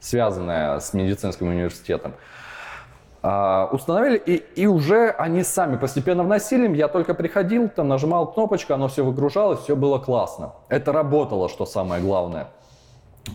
связанная 0.00 0.80
с 0.80 0.92
медицинским 0.94 1.48
университетом. 1.48 2.14
Установили, 3.20 4.16
и, 4.16 4.36
и 4.54 4.66
уже 4.66 5.10
они 5.10 5.42
сами 5.42 5.76
постепенно 5.76 6.22
вносили. 6.22 6.74
Я 6.76 6.86
только 6.86 7.14
приходил, 7.14 7.68
там 7.68 7.88
нажимал 7.88 8.32
кнопочку, 8.32 8.74
оно 8.74 8.86
все 8.86 9.04
выгружалось, 9.04 9.60
все 9.60 9.74
было 9.74 9.98
классно. 9.98 10.52
Это 10.68 10.92
работало, 10.92 11.48
что 11.48 11.66
самое 11.66 12.00
главное. 12.00 12.46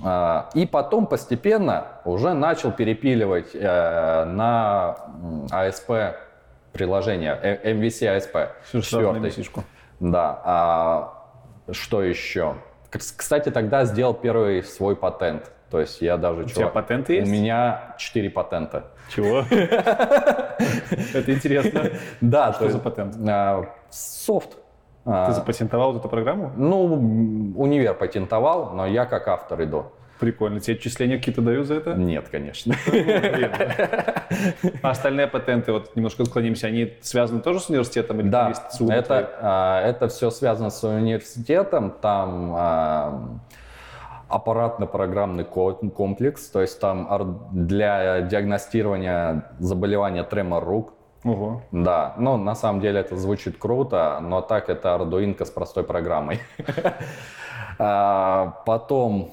А, 0.03 0.49
и 0.53 0.65
потом 0.65 1.05
постепенно 1.05 1.85
уже 2.05 2.33
начал 2.33 2.71
перепиливать 2.71 3.49
э, 3.53 4.25
на 4.25 4.97
ASP 5.51 6.15
приложение, 6.71 7.59
MVC 7.63 8.17
ASP. 8.17 8.49
Четвертый. 8.71 9.45
Да. 9.99 10.41
А, 10.43 11.13
что 11.71 12.01
еще? 12.03 12.55
Кстати, 12.89 13.49
тогда 13.49 13.85
сделал 13.85 14.13
первый 14.13 14.63
свой 14.63 14.95
патент. 14.95 15.51
То 15.73 15.79
есть 15.79 16.01
я 16.01 16.17
даже... 16.17 16.43
У 16.43 16.45
тебя 16.45 16.67
патенты 16.67 17.13
есть? 17.15 17.27
У 17.27 17.33
меня 17.33 17.95
4 17.97 18.29
патента. 18.29 18.91
Чего? 19.09 19.39
Это 19.49 21.33
интересно. 21.33 21.89
Да. 22.21 22.53
Что 22.53 22.69
за 22.69 22.77
патент? 22.77 23.15
А, 23.27 23.65
софт 23.89 24.51
ты 24.51 24.59
а, 25.07 25.31
запатентовал 25.31 25.97
эту 25.97 26.07
программу? 26.09 26.51
Ну, 26.55 27.53
универ 27.57 27.95
патентовал, 27.95 28.69
но 28.75 28.85
я 28.85 29.07
как 29.07 29.27
автор 29.27 29.63
иду. 29.63 29.87
Прикольно. 30.19 30.59
Тебе 30.59 30.75
отчисления 30.75 31.17
какие-то 31.17 31.41
дают 31.41 31.65
за 31.65 31.73
это? 31.73 31.95
Нет, 31.95 32.29
конечно. 32.29 32.75
А 34.81 34.91
остальные 34.91 35.27
патенты, 35.27 35.71
вот 35.71 35.95
немножко 35.95 36.21
отклонимся, 36.23 36.67
они 36.67 36.97
связаны 37.01 37.41
тоже 37.41 37.61
с 37.61 37.69
университетом? 37.69 38.19
Или 38.19 38.29
да, 38.29 38.53
это, 38.89 39.83
это 39.85 40.07
все 40.07 40.29
связано 40.29 40.69
с 40.69 40.83
университетом. 40.83 41.91
Там 41.99 43.41
аппаратно-программный 44.33 45.45
комплекс, 45.45 46.49
то 46.49 46.61
есть 46.61 46.79
там 46.79 47.07
для 47.51 48.21
диагностирования 48.21 49.51
заболевания 49.59 50.23
тремор 50.23 50.63
рук, 50.63 50.93
Ого. 51.23 51.61
Да, 51.71 52.15
ну 52.17 52.35
на 52.35 52.53
самом 52.53 52.81
деле 52.81 52.99
это 52.99 53.15
звучит 53.15 53.57
круто, 53.57 54.19
но 54.21 54.41
так 54.41 54.69
это 54.69 54.89
Arduino 54.89 55.45
с 55.45 55.49
простой 55.49 55.83
программой. 55.83 56.39
А, 57.79 58.61
потом 58.67 59.31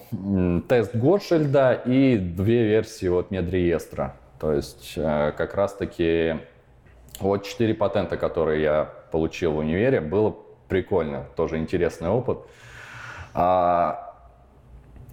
тест 0.67 0.97
Готшильда 0.97 1.75
и 1.75 2.17
две 2.17 2.65
версии 2.65 3.07
от 3.07 3.31
Медреестра. 3.31 4.17
То 4.41 4.55
есть 4.55 4.95
э, 4.97 5.33
как 5.37 5.55
раз-таки 5.55 6.37
вот 7.21 7.45
четыре 7.45 7.75
патента, 7.75 8.17
которые 8.17 8.63
я 8.63 8.89
получил 9.13 9.53
в 9.53 9.59
универе, 9.59 10.01
было 10.01 10.35
прикольно, 10.69 11.27
тоже 11.37 11.59
интересный 11.59 12.09
опыт. 12.09 12.39
А, 13.35 14.10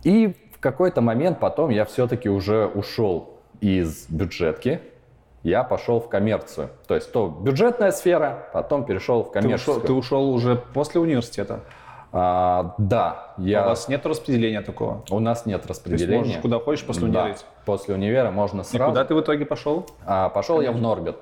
и 0.04 0.36
в 0.54 0.60
какой-то 0.60 1.02
момент 1.02 1.40
потом 1.40 1.70
я 1.70 1.86
все-таки 1.86 2.30
уже 2.30 2.66
ушел 2.68 3.40
из 3.62 4.08
бюджетки, 4.10 4.82
я 5.44 5.64
пошел 5.64 6.00
в 6.00 6.10
коммерцию. 6.10 6.70
То 6.88 6.96
есть 6.96 7.12
то 7.12 7.28
бюджетная 7.28 7.92
сфера, 7.92 8.48
потом 8.54 8.86
перешел 8.86 9.24
в 9.24 9.32
коммерческую. 9.32 9.82
Ты 9.82 9.82
ушел, 9.82 9.88
ты 9.88 9.94
ушел 9.94 10.30
уже 10.30 10.56
после 10.56 11.00
университета? 11.00 11.62
А, 12.12 12.76
да. 12.78 13.34
Я... 13.38 13.64
У 13.64 13.70
вас 13.70 13.88
нет 13.88 14.06
распределения 14.06 14.62
такого? 14.62 15.04
У 15.10 15.20
нас 15.20 15.46
нет 15.46 15.66
распределения. 15.68 16.08
То 16.08 16.14
есть 16.14 16.26
можешь 16.26 16.42
куда 16.42 16.60
хочешь 16.60 16.86
после 16.86 17.06
универа? 17.06 17.28
Да. 17.28 17.36
После 17.66 17.96
универа 17.96 18.32
можно 18.32 18.64
сразу. 18.64 18.84
И 18.84 18.88
куда 18.88 19.06
ты 19.06 19.14
в 19.14 19.22
итоге 19.22 19.46
пошел? 19.46 19.86
А, 20.06 20.30
пошел 20.30 20.58
Конечно. 20.58 20.74
я 20.74 20.78
в 20.78 20.82
Норбит. 20.82 21.16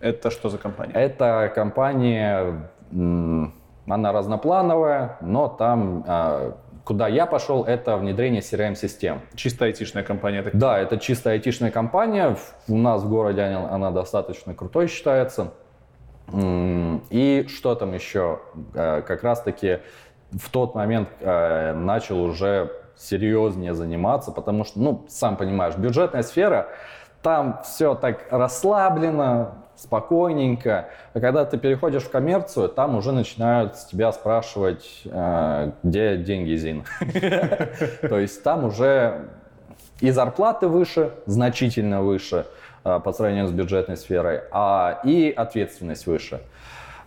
Это 0.00 0.30
что 0.30 0.48
за 0.48 0.58
компания? 0.58 0.92
Это 0.92 1.50
компания, 1.54 2.68
она 2.92 4.12
разноплановая, 4.12 5.16
но 5.20 5.48
там 5.48 6.04
а, 6.06 6.56
Куда 6.86 7.08
я 7.08 7.26
пошел, 7.26 7.64
это 7.64 7.96
внедрение 7.96 8.40
CRM-систем. 8.40 9.22
Чисто 9.34 9.64
айтишная 9.64 10.04
компания? 10.04 10.44
Так... 10.44 10.56
Да, 10.56 10.78
это 10.78 10.98
чисто 10.98 11.30
айтишная 11.30 11.72
компания. 11.72 12.36
У 12.68 12.76
нас 12.76 13.02
в 13.02 13.08
городе 13.08 13.42
она, 13.42 13.68
она 13.68 13.90
достаточно 13.90 14.54
крутой 14.54 14.86
считается. 14.86 15.52
И 16.32 17.46
что 17.48 17.74
там 17.74 17.92
еще? 17.92 18.38
Э, 18.72 19.02
как 19.02 19.24
раз-таки 19.24 19.80
в 20.30 20.48
тот 20.48 20.76
момент 20.76 21.08
э, 21.18 21.72
начал 21.72 22.22
уже 22.22 22.70
серьезнее 22.96 23.74
заниматься, 23.74 24.30
потому 24.30 24.62
что, 24.62 24.78
ну, 24.78 25.06
сам 25.08 25.36
понимаешь, 25.36 25.74
бюджетная 25.74 26.22
сфера, 26.22 26.68
там 27.20 27.62
все 27.64 27.96
так 27.96 28.26
расслаблено, 28.30 29.65
спокойненько. 29.76 30.88
А 31.14 31.20
когда 31.20 31.44
ты 31.44 31.58
переходишь 31.58 32.04
в 32.04 32.10
коммерцию, 32.10 32.68
там 32.68 32.96
уже 32.96 33.12
начинают 33.12 33.76
с 33.76 33.84
тебя 33.84 34.12
спрашивать, 34.12 35.02
э, 35.04 35.72
где 35.82 36.16
деньги, 36.16 36.56
Зин. 36.56 36.84
То 38.00 38.18
есть 38.18 38.42
там 38.42 38.64
уже 38.64 39.26
и 40.00 40.10
зарплаты 40.10 40.68
выше, 40.68 41.12
значительно 41.26 42.02
выше 42.02 42.46
э, 42.84 43.00
по 43.00 43.12
сравнению 43.12 43.48
с 43.48 43.52
бюджетной 43.52 43.96
сферой, 43.96 44.40
а 44.50 45.00
и 45.04 45.32
ответственность 45.34 46.06
выше. 46.06 46.40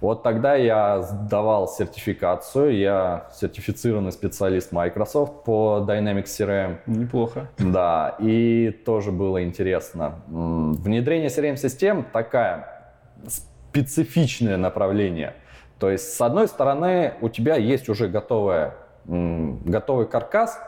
Вот 0.02 0.24
тогда 0.24 0.56
я 0.56 1.02
сдавал 1.02 1.68
сертификацию, 1.68 2.78
я 2.78 3.28
сертифицированный 3.34 4.14
специалист 4.14 4.72
Microsoft 4.72 5.44
по 5.44 5.86
Dynamics 5.86 6.26
CRM. 6.26 6.78
Неплохо. 6.86 7.50
Да, 7.58 8.16
и 8.20 8.72
тоже 8.86 9.12
было 9.12 9.44
интересно. 9.44 10.22
Внедрение 10.28 11.28
CRM-систем 11.28 12.06
такая 12.14 12.94
специфичное 13.28 14.56
направление. 14.56 15.34
То 15.80 15.90
есть, 15.90 16.14
с 16.14 16.22
одной 16.22 16.48
стороны, 16.48 17.14
у 17.22 17.30
тебя 17.30 17.56
есть 17.56 17.90
уже 17.90 18.08
готовое, 18.08 18.76
готовый 19.06 20.08
каркас, 20.08 20.60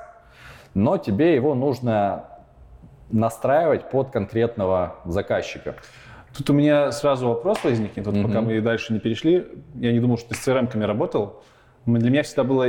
но 0.73 0.97
тебе 0.97 1.35
его 1.35 1.55
нужно 1.55 2.25
настраивать 3.11 3.89
под 3.89 4.11
конкретного 4.11 4.95
заказчика. 5.05 5.75
Тут 6.35 6.49
у 6.49 6.53
меня 6.53 6.91
сразу 6.91 7.27
вопрос 7.27 7.63
возникнет, 7.63 8.05
вот 8.05 8.15
mm-hmm. 8.15 8.23
пока 8.23 8.41
мы 8.41 8.61
дальше 8.61 8.93
не 8.93 8.99
перешли. 8.99 9.47
Я 9.75 9.91
не 9.91 9.99
думал, 9.99 10.17
что 10.17 10.29
ты 10.29 10.35
с 10.35 10.47
CRM-ками 10.47 10.83
работал. 10.83 11.43
Для 11.85 12.09
меня 12.09 12.23
всегда 12.23 12.43
было 12.43 12.67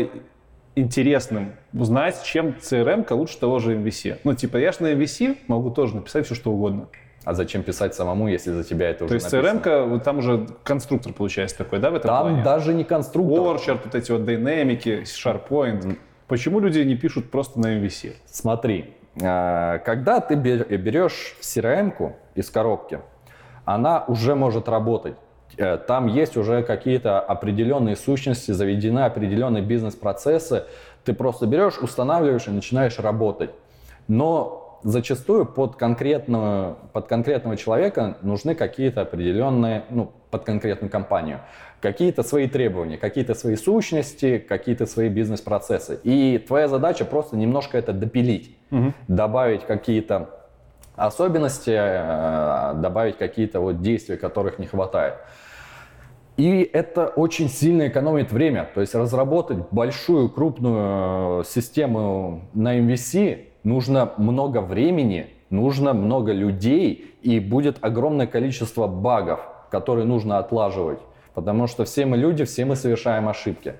интересным 0.75 1.53
узнать, 1.73 2.23
чем 2.25 2.57
CRM-ка 2.61 3.13
лучше 3.13 3.39
того 3.39 3.59
же 3.59 3.77
MVC. 3.77 4.19
Ну, 4.25 4.35
типа, 4.35 4.57
я 4.57 4.73
же 4.73 4.79
на 4.83 4.93
MVC 4.93 5.39
могу 5.47 5.71
тоже 5.71 5.97
написать 5.97 6.27
все, 6.27 6.35
что 6.35 6.51
угодно. 6.51 6.89
А 7.25 7.35
зачем 7.35 7.63
писать 7.63 7.95
самому, 7.95 8.27
если 8.27 8.51
за 8.51 8.65
тебя 8.65 8.91
это 8.91 9.05
уже 9.05 9.11
То 9.11 9.15
есть 9.15 9.33
CRM-ка, 9.33 9.85
вот 9.85 10.03
там 10.03 10.19
уже 10.19 10.49
конструктор 10.65 11.13
получается 11.13 11.59
такой, 11.59 11.79
да, 11.79 11.91
в 11.91 11.95
этом 11.95 12.09
Там 12.09 12.23
плане? 12.29 12.43
даже 12.43 12.75
не 12.75 12.85
конструктор. 12.85 13.39
Orchard, 13.39 13.81
вот 13.85 13.95
эти 13.95 14.11
вот 14.11 14.25
динамики, 14.25 15.05
SharePoint. 15.05 15.99
Почему 16.27 16.59
люди 16.59 16.81
не 16.81 16.97
пишут 16.97 17.31
просто 17.31 17.61
на 17.61 17.79
MVC? 17.79 18.15
Смотри, 18.27 18.95
а, 19.21 19.79
когда 19.79 20.21
ты 20.21 20.35
берешь 20.35 21.37
CRM-ку 21.41 22.17
из 22.35 22.51
коробки, 22.51 23.01
она 23.65 24.05
уже 24.07 24.35
может 24.35 24.69
работать. 24.69 25.15
Э, 25.57 25.77
там 25.77 26.07
есть 26.07 26.37
уже 26.37 26.63
какие-то 26.63 27.21
определенные 27.21 27.97
сущности, 27.97 28.53
заведены 28.53 29.01
определенные 29.01 29.63
бизнес-процессы. 29.63 30.65
Ты 31.05 31.15
просто 31.15 31.47
берешь, 31.47 31.79
устанавливаешь 31.79 32.47
и 32.49 32.51
начинаешь 32.51 32.99
работать. 32.99 33.51
Но 34.09 34.81
зачастую 34.83 35.47
под 35.47 35.77
конкретного, 35.77 36.79
под 36.93 37.07
конкретного 37.07 37.57
человека 37.57 38.17
нужны 38.23 38.55
какие-то 38.55 39.03
определенные, 39.03 39.85
ну, 39.91 40.13
под 40.31 40.45
конкретную 40.45 40.91
компанию, 40.91 41.41
какие-то 41.81 42.23
свои 42.23 42.49
требования, 42.49 42.97
какие-то 42.97 43.35
свои 43.35 43.57
сущности, 43.57 44.39
какие-то 44.39 44.87
свои 44.87 45.09
бизнес-процессы. 45.09 46.01
И 46.03 46.39
твоя 46.39 46.69
задача 46.69 47.05
просто 47.05 47.37
немножко 47.37 47.79
это 47.79 47.93
допилить, 47.93 48.57
угу. 48.71 48.93
добавить 49.09 49.65
какие-то 49.65 50.42
особенности, 50.97 51.73
э, 51.75 52.75
добавить 52.77 53.17
какие-то 53.19 53.61
вот 53.61 53.81
действия, 53.81 54.17
которых 54.17 54.59
не 54.59 54.67
хватает. 54.67 55.15
И 56.37 56.69
это 56.73 57.09
очень 57.09 57.49
сильно 57.49 57.89
экономит 57.89 58.33
время. 58.33 58.69
То 58.75 58.81
есть 58.81 58.95
разработать 58.95 59.59
большую, 59.71 60.29
крупную 60.31 61.45
систему 61.45 62.43
на 62.55 62.79
MVC 62.79 63.47
нужно 63.65 64.13
много 64.17 64.61
времени, 64.61 65.29
нужно 65.51 65.93
много 65.93 66.33
людей 66.33 67.15
и 67.23 67.39
будет 67.39 67.79
огромное 67.83 68.27
количество 68.27 68.87
багов, 68.87 69.41
которые 69.71 70.07
нужно 70.07 70.39
отлаживать. 70.39 71.01
Потому 71.35 71.67
что 71.67 71.85
все 71.85 72.07
мы 72.07 72.17
люди, 72.17 72.45
все 72.45 72.65
мы 72.65 72.77
совершаем 72.77 73.29
ошибки. 73.29 73.75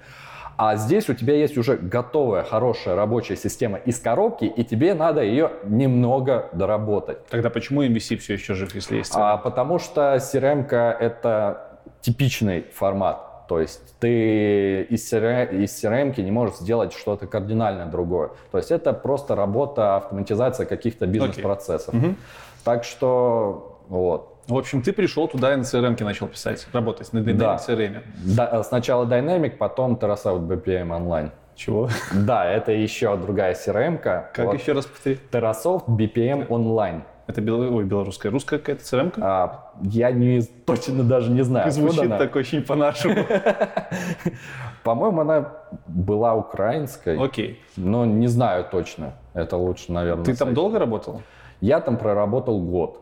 А 0.65 0.77
здесь 0.77 1.09
у 1.09 1.15
тебя 1.15 1.35
есть 1.35 1.59
уже 1.59 1.77
готовая, 1.77 2.45
хорошая 2.45 2.95
рабочая 2.95 3.35
система 3.35 3.79
из 3.79 3.99
коробки, 3.99 4.45
и 4.45 4.63
тебе 4.63 4.95
надо 4.95 5.21
ее 5.21 5.51
немного 5.65 6.51
доработать. 6.53 7.27
Тогда 7.27 7.51
почему 7.51 7.83
MVC 7.83 8.19
все 8.19 8.35
еще 8.35 8.55
жив, 8.55 8.73
если 8.73 8.99
есть? 8.99 9.11
А, 9.17 9.39
потому 9.39 9.81
что 9.81 10.15
CRM 10.19 10.73
это 10.73 11.81
типичный 12.01 12.67
формат. 12.73 13.49
То 13.49 13.59
есть 13.59 13.99
ты 13.99 14.83
из 14.83 15.13
CRM, 15.13 15.65
из 15.65 15.83
CRM 15.83 16.23
не 16.23 16.31
можешь 16.31 16.59
сделать 16.59 16.93
что-то 16.93 17.27
кардинально 17.27 17.87
другое. 17.87 18.31
То 18.53 18.59
есть 18.59 18.71
это 18.71 18.93
просто 18.93 19.35
работа, 19.35 19.97
автоматизация 19.97 20.65
каких-то 20.65 21.07
бизнес-процессов. 21.07 21.93
Okay. 21.93 22.11
Угу. 22.11 22.17
Так 22.63 22.85
что 22.85 23.81
вот. 23.89 24.32
В 24.49 24.57
общем, 24.57 24.83
ты 24.83 24.93
пришел 24.93 25.29
туда 25.29 25.55
и 25.55 25.57
на 25.57 25.63
CRM 25.63 26.03
начал 26.03 26.27
писать, 26.27 26.67
работать 26.73 27.13
на 27.13 27.21
Dynamic 27.21 27.37
Да. 27.37 27.57
CRM. 27.57 28.03
Да, 28.37 28.49
э, 28.53 28.63
сначала 28.65 29.07
Dynamic, 29.07 29.57
потом 29.57 29.95
Terrasoft 29.95 30.47
BPM 30.47 30.89
Online. 30.89 31.31
Чего? 31.55 31.89
Да, 32.13 32.45
это 32.45 32.73
еще 32.73 33.17
другая 33.17 33.55
CRM-ка. 33.55 34.31
Как 34.35 34.47
Вот. 34.47 34.59
еще 34.59 34.73
раз 34.73 34.87
повтори? 34.87 35.19
Terrasoft 35.31 35.87
BPM 35.87 36.49
Online. 36.49 37.03
Это 37.29 37.41
бело... 37.41 37.71
Ой, 37.71 37.85
белорусская. 37.85 38.31
Русская 38.31 38.59
какая-то 38.59 38.83
CRM? 38.83 39.13
-ка? 39.13 39.21
А, 39.23 39.73
я 39.83 40.11
не, 40.11 40.43
точно 40.43 41.05
даже 41.05 41.31
не 41.31 41.43
знаю, 41.43 41.71
Звучит 41.71 42.01
она. 42.03 42.19
так 42.19 42.35
очень 42.35 42.63
по-нашему. 42.63 43.15
По-моему, 44.83 45.21
она 45.21 45.53
была 45.87 46.35
украинской, 46.35 47.17
Окей. 47.17 47.63
но 47.77 48.05
не 48.05 48.27
знаю 48.27 48.67
точно. 48.71 49.13
Это 49.35 49.57
лучше, 49.57 49.93
наверное. 49.93 50.25
Ты 50.25 50.35
там 50.35 50.53
долго 50.53 50.79
работал? 50.81 51.23
Я 51.61 51.81
там 51.81 51.97
проработал 51.97 52.61
год. 52.61 53.02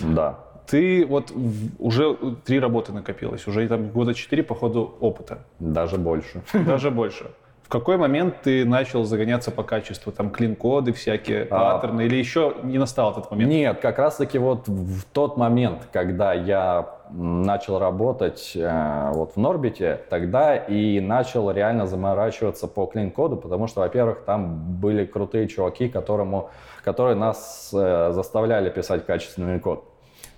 Да. 0.00 0.38
Ты 0.66 1.06
вот 1.06 1.30
в- 1.30 1.70
уже 1.82 2.16
три 2.44 2.60
работы 2.60 2.92
накопилось, 2.92 3.46
уже 3.46 3.66
там 3.68 3.88
года 3.88 4.12
четыре 4.14 4.42
по 4.42 4.54
ходу 4.54 4.96
опыта, 5.00 5.38
Даже 5.58 5.96
больше. 5.96 6.42
даже 6.52 6.90
больше. 6.90 7.30
В 7.68 7.70
какой 7.70 7.98
момент 7.98 8.36
ты 8.42 8.64
начал 8.64 9.04
загоняться 9.04 9.50
по 9.50 9.62
качеству? 9.62 10.10
Там 10.10 10.30
клин-коды 10.30 10.94
всякие, 10.94 11.46
А. 11.50 11.74
паттерны, 11.74 12.06
или 12.06 12.16
еще 12.16 12.54
не 12.62 12.78
настал 12.78 13.12
этот 13.12 13.30
момент? 13.30 13.50
Нет, 13.50 13.80
как 13.80 13.98
раз-таки 13.98 14.38
вот 14.38 14.66
в 14.68 15.04
тот 15.12 15.36
момент, 15.36 15.86
когда 15.92 16.32
я 16.32 16.88
начал 17.10 17.78
работать 17.78 18.52
э, 18.54 19.10
вот 19.12 19.32
в 19.32 19.36
Норбите, 19.36 20.00
тогда 20.08 20.56
и 20.56 20.98
начал 21.00 21.50
реально 21.50 21.86
заморачиваться 21.86 22.68
по 22.68 22.86
клин-коду, 22.86 23.36
потому 23.36 23.66
что, 23.66 23.80
во-первых, 23.80 24.24
там 24.24 24.80
были 24.80 25.04
крутые 25.04 25.46
чуваки, 25.46 25.90
которому, 25.90 26.48
которые 26.82 27.16
нас 27.16 27.70
э, 27.74 28.12
заставляли 28.12 28.70
писать 28.70 29.04
качественный 29.04 29.60
код. 29.60 29.84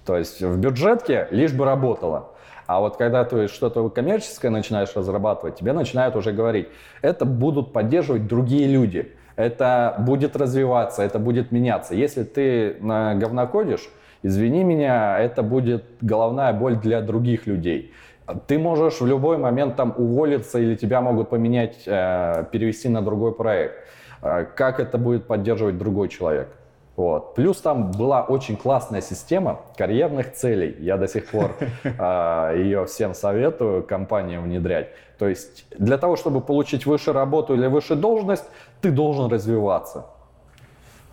То 0.04 0.16
есть 0.16 0.42
в 0.42 0.58
бюджетке 0.58 1.28
лишь 1.30 1.52
бы 1.52 1.64
работало. 1.64 2.30
А 2.70 2.78
вот 2.78 2.96
когда 2.96 3.24
ты 3.24 3.48
что-то 3.48 3.88
коммерческое 3.88 4.48
начинаешь 4.48 4.94
разрабатывать, 4.94 5.56
тебе 5.56 5.72
начинают 5.72 6.14
уже 6.14 6.30
говорить, 6.30 6.68
это 7.02 7.24
будут 7.24 7.72
поддерживать 7.72 8.28
другие 8.28 8.68
люди, 8.68 9.10
это 9.34 9.96
будет 9.98 10.36
развиваться, 10.36 11.02
это 11.02 11.18
будет 11.18 11.50
меняться. 11.50 11.96
Если 11.96 12.22
ты 12.22 12.76
на 12.78 13.16
говнокодишь, 13.16 13.90
извини 14.22 14.62
меня, 14.62 15.18
это 15.18 15.42
будет 15.42 15.84
головная 16.00 16.52
боль 16.52 16.76
для 16.76 17.00
других 17.00 17.48
людей. 17.48 17.92
Ты 18.46 18.56
можешь 18.60 19.00
в 19.00 19.06
любой 19.06 19.36
момент 19.36 19.74
там 19.74 19.92
уволиться 19.96 20.60
или 20.60 20.76
тебя 20.76 21.00
могут 21.00 21.28
поменять, 21.28 21.82
э, 21.86 22.44
перевести 22.52 22.88
на 22.88 23.02
другой 23.02 23.34
проект. 23.34 23.84
Э, 24.22 24.44
Как 24.44 24.78
это 24.78 24.96
будет 24.96 25.26
поддерживать 25.26 25.76
другой 25.76 26.08
человек? 26.08 26.46
Вот. 27.00 27.34
Плюс 27.34 27.62
там 27.62 27.92
была 27.92 28.20
очень 28.20 28.58
классная 28.58 29.00
система 29.00 29.60
карьерных 29.74 30.34
целей. 30.34 30.76
Я 30.80 30.98
до 30.98 31.08
сих 31.08 31.30
пор 31.30 31.56
э, 31.82 32.54
ее 32.58 32.84
всем 32.84 33.14
советую 33.14 33.82
компаниям 33.84 34.42
внедрять. 34.42 34.88
То 35.18 35.26
есть 35.26 35.64
для 35.78 35.96
того, 35.96 36.16
чтобы 36.16 36.42
получить 36.42 36.84
выше 36.84 37.14
работу 37.14 37.54
или 37.54 37.66
выше 37.68 37.94
должность, 37.94 38.44
ты 38.82 38.90
должен 38.90 39.32
развиваться. 39.32 40.08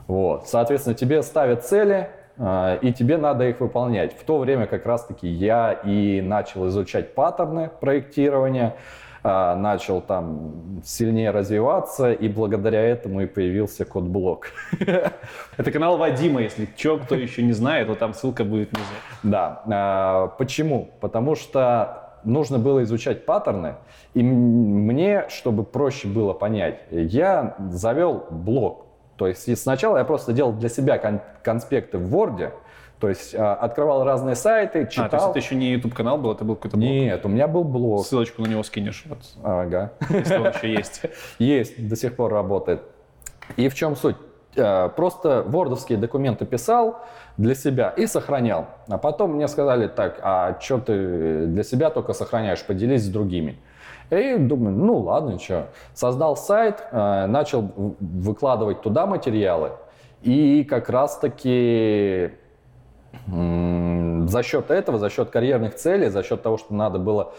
Вот. 0.07 0.49
Соответственно, 0.49 0.93
тебе 0.93 1.23
ставят 1.23 1.63
цели, 1.63 2.09
э, 2.35 2.79
и 2.81 2.91
тебе 2.91 3.15
надо 3.15 3.47
их 3.47 3.61
выполнять. 3.61 4.11
В 4.11 4.25
то 4.25 4.39
время 4.39 4.67
как 4.67 4.85
раз-таки 4.85 5.29
я 5.29 5.71
и 5.71 6.19
начал 6.19 6.67
изучать 6.67 7.15
паттерны 7.15 7.71
проектирования, 7.79 8.75
э, 8.75 9.06
начал 9.27 10.01
там 10.01 10.81
сильнее 10.83 11.31
развиваться, 11.31 12.11
и 12.11 12.27
благодаря 12.29 12.81
этому 12.81 13.21
и 13.21 13.25
появился 13.25 13.83
код-блок. 13.85 14.47
Это 15.57 15.71
канал 15.71 15.97
Вадима, 15.97 16.41
если 16.41 16.67
чё, 16.75 16.97
кто 16.97 17.15
еще 17.15 17.43
не 17.43 17.53
знает, 17.53 17.87
то 17.87 17.95
там 17.95 18.13
ссылка 18.13 18.43
будет 18.43 18.71
внизу. 18.71 18.89
Да. 19.23 19.63
а, 19.65 20.27
Почему? 20.37 20.89
Потому 21.01 21.35
что 21.35 22.19
нужно 22.23 22.57
было 22.57 22.83
изучать 22.83 23.25
паттерны, 23.25 23.75
и 24.13 24.23
мне, 24.23 25.25
чтобы 25.29 25.63
проще 25.63 26.07
было 26.07 26.33
понять, 26.33 26.79
я 26.91 27.55
завел 27.71 28.25
блог. 28.29 28.85
То 29.17 29.27
есть 29.27 29.57
сначала 29.57 29.97
я 29.97 30.03
просто 30.05 30.31
делал 30.31 30.53
для 30.53 30.69
себя 30.69 30.97
кон- 30.99 31.21
конспекты 31.43 31.97
в 31.97 32.15
Word, 32.15 32.51
то 32.99 33.09
есть 33.09 33.35
а, 33.35 33.53
открывал 33.55 34.03
разные 34.03 34.35
сайты, 34.35 34.69
А, 34.69 34.71
то 34.71 34.79
есть 34.79 34.91
читал. 34.91 35.29
это 35.29 35.39
еще 35.39 35.55
не 35.55 35.71
YouTube 35.73 35.93
канал 35.93 36.17
был, 36.17 36.31
это 36.31 36.43
был 36.43 36.55
какой-то 36.55 36.77
блог. 36.77 36.89
Нет, 36.89 37.25
у 37.25 37.29
меня 37.29 37.47
был 37.47 37.63
блог. 37.63 38.05
Ссылочку 38.05 38.41
на 38.41 38.47
него 38.47 38.63
скинешь, 38.63 39.03
вот, 39.07 39.19
Ага. 39.43 39.91
если 40.09 40.37
он 40.37 40.47
еще 40.47 40.71
есть. 40.73 41.01
Есть, 41.39 41.87
до 41.87 41.95
сих 41.95 42.15
пор 42.15 42.31
работает. 42.33 42.81
И 43.55 43.69
в 43.69 43.75
чем 43.75 43.95
суть? 43.95 44.15
Э, 44.55 44.89
Просто 44.89 45.43
вордовские 45.45 45.97
документы 45.99 46.45
писал 46.45 47.01
для 47.37 47.53
себя 47.53 47.89
и 47.89 48.07
сохранял. 48.07 48.65
А 48.89 48.97
потом 48.97 49.33
мне 49.35 49.47
сказали, 49.47 49.87
так, 49.87 50.19
а 50.23 50.57
что 50.59 50.79
ты 50.79 51.45
для 51.45 51.63
себя 51.63 51.91
только 51.91 52.13
сохраняешь, 52.13 52.63
поделись 52.63 53.03
с 53.03 53.09
другими. 53.09 53.59
И 54.09 54.37
думаю, 54.37 54.75
ну 54.75 54.97
ладно, 54.99 55.37
что. 55.37 55.67
Создал 55.93 56.35
сайт, 56.35 56.83
э, 56.91 57.25
начал 57.27 57.71
выкладывать 57.99 58.81
туда 58.81 59.05
материалы. 59.05 59.71
И 60.23 60.63
как 60.63 60.89
раз-таки 60.89 62.31
за 63.25 64.43
счет 64.43 64.71
этого, 64.71 64.99
за 64.99 65.09
счет 65.09 65.29
карьерных 65.29 65.75
целей, 65.75 66.09
за 66.09 66.23
счет 66.23 66.41
того, 66.43 66.57
что 66.57 66.73
надо 66.73 66.99
было 66.99 67.33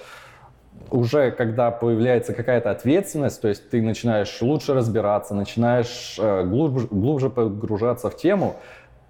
уже 0.91 1.31
когда 1.31 1.71
появляется 1.71 2.33
какая-то 2.33 2.71
ответственность, 2.71 3.41
то 3.41 3.49
есть 3.49 3.69
ты 3.71 3.83
начинаешь 3.83 4.41
лучше 4.41 4.75
разбираться, 4.75 5.35
начинаешь 5.35 6.17
э, 6.19 6.45
глубже, 6.45 6.87
глубже 6.91 7.31
погружаться 7.31 8.11
в 8.11 8.17
тему, 8.17 8.57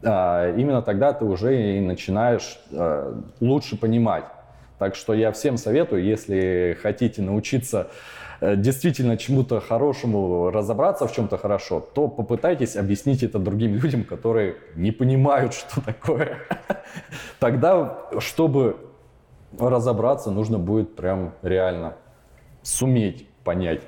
э, 0.02 0.54
именно 0.56 0.82
тогда 0.82 1.12
ты 1.12 1.24
уже 1.24 1.76
и 1.76 1.80
начинаешь 1.80 2.58
э, 2.72 3.14
лучше 3.40 3.76
понимать. 3.76 4.24
Так 4.78 4.94
что 4.94 5.12
я 5.14 5.32
всем 5.32 5.56
советую, 5.56 6.04
если 6.04 6.76
хотите 6.80 7.22
научиться 7.22 7.88
действительно 8.40 9.16
чему-то 9.16 9.60
хорошему, 9.60 10.50
разобраться 10.50 11.06
в 11.06 11.12
чем-то 11.12 11.38
хорошо, 11.38 11.80
то 11.80 12.08
попытайтесь 12.08 12.76
объяснить 12.76 13.22
это 13.22 13.38
другим 13.38 13.74
людям, 13.74 14.04
которые 14.04 14.56
не 14.76 14.92
понимают, 14.92 15.54
что 15.54 15.80
такое. 15.80 16.38
Тогда, 17.40 17.98
чтобы 18.18 18.76
разобраться, 19.58 20.30
нужно 20.30 20.58
будет 20.58 20.94
прям 20.94 21.32
реально 21.42 21.94
суметь 22.62 23.28
понять. 23.44 23.82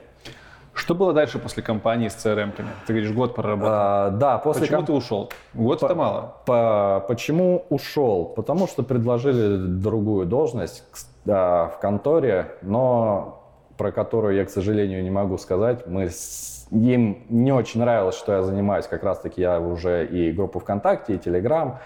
Что 0.72 0.94
было 0.94 1.12
дальше 1.12 1.38
после 1.38 1.62
кампании 1.62 2.09
с 2.09 2.14
CRM-ками? 2.14 2.68
Ты 2.86 2.92
говоришь, 2.94 3.12
год 3.12 3.34
проработал. 3.34 3.72
А, 3.72 4.11
да, 4.11 4.38
после 4.38 4.62
Почему 4.62 4.78
ком- 4.78 4.86
ты 4.86 4.92
ушел? 4.92 5.30
Год 5.53 5.82
это 5.82 5.94
мало. 5.94 6.36
По- 6.46 7.05
почему 7.07 7.66
ушел? 7.68 8.24
Потому 8.24 8.66
что 8.66 8.82
предложили 8.82 9.57
другую 9.57 10.26
должность 10.26 10.84
да, 11.24 11.66
в 11.66 11.80
конторе, 11.80 12.53
но 12.62 13.39
про 13.81 13.93
которую 13.93 14.37
я, 14.37 14.45
к 14.45 14.51
сожалению, 14.51 15.03
не 15.03 15.09
могу 15.11 15.39
сказать. 15.39 15.87
Мы 15.87 16.11
с- 16.11 16.66
им 16.70 17.24
не 17.31 17.51
очень 17.51 17.81
нравилось, 17.81 18.14
что 18.14 18.33
я 18.35 18.43
занимаюсь. 18.43 18.87
Как 18.87 19.03
раз-таки 19.03 19.41
я 19.41 19.59
уже 19.59 20.05
и 20.05 20.33
группу 20.33 20.59
ВКонтакте, 20.61 21.14
и 21.14 21.18
Телеграм. 21.18 21.78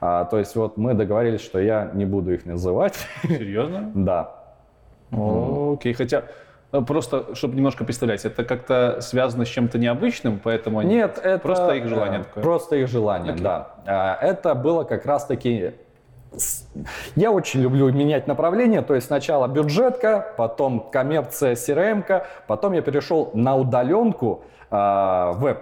А, 0.00 0.24
то 0.24 0.38
есть 0.38 0.56
вот 0.56 0.78
мы 0.78 0.94
договорились, 0.94 1.42
что 1.42 1.58
я 1.58 1.90
не 1.92 2.06
буду 2.06 2.32
их 2.32 2.46
называть. 2.46 2.94
Серьезно? 3.24 3.92
Да. 3.94 4.36
Окей, 5.12 5.92
хотя 5.92 6.22
э, 6.72 6.80
просто, 6.80 7.34
чтобы 7.34 7.56
немножко 7.56 7.84
представлять, 7.84 8.24
это 8.24 8.42
как-то 8.42 9.02
связано 9.02 9.44
с 9.44 9.48
чем-то 9.48 9.78
необычным, 9.78 10.40
поэтому 10.42 10.78
они... 10.78 10.94
Нет, 10.94 11.20
это... 11.22 11.38
Просто 11.42 11.74
их 11.74 11.88
желание 11.88 12.20
такое. 12.24 12.42
Просто 12.42 12.76
их 12.76 12.88
желание, 12.88 13.34
да. 13.34 13.74
А, 13.86 14.16
Это 14.18 14.54
было 14.54 14.84
как 14.84 15.04
раз-таки... 15.04 15.72
Я 17.16 17.30
очень 17.30 17.60
люблю 17.60 17.92
менять 17.92 18.26
направление, 18.26 18.82
то 18.82 18.94
есть 18.94 19.06
сначала 19.06 19.46
бюджетка, 19.48 20.34
потом 20.36 20.88
коммерция, 20.90 21.54
crm 21.54 22.24
потом 22.46 22.72
я 22.72 22.82
перешел 22.82 23.30
на 23.34 23.56
удаленку 23.56 24.42
а, 24.70 25.32
веб. 25.32 25.58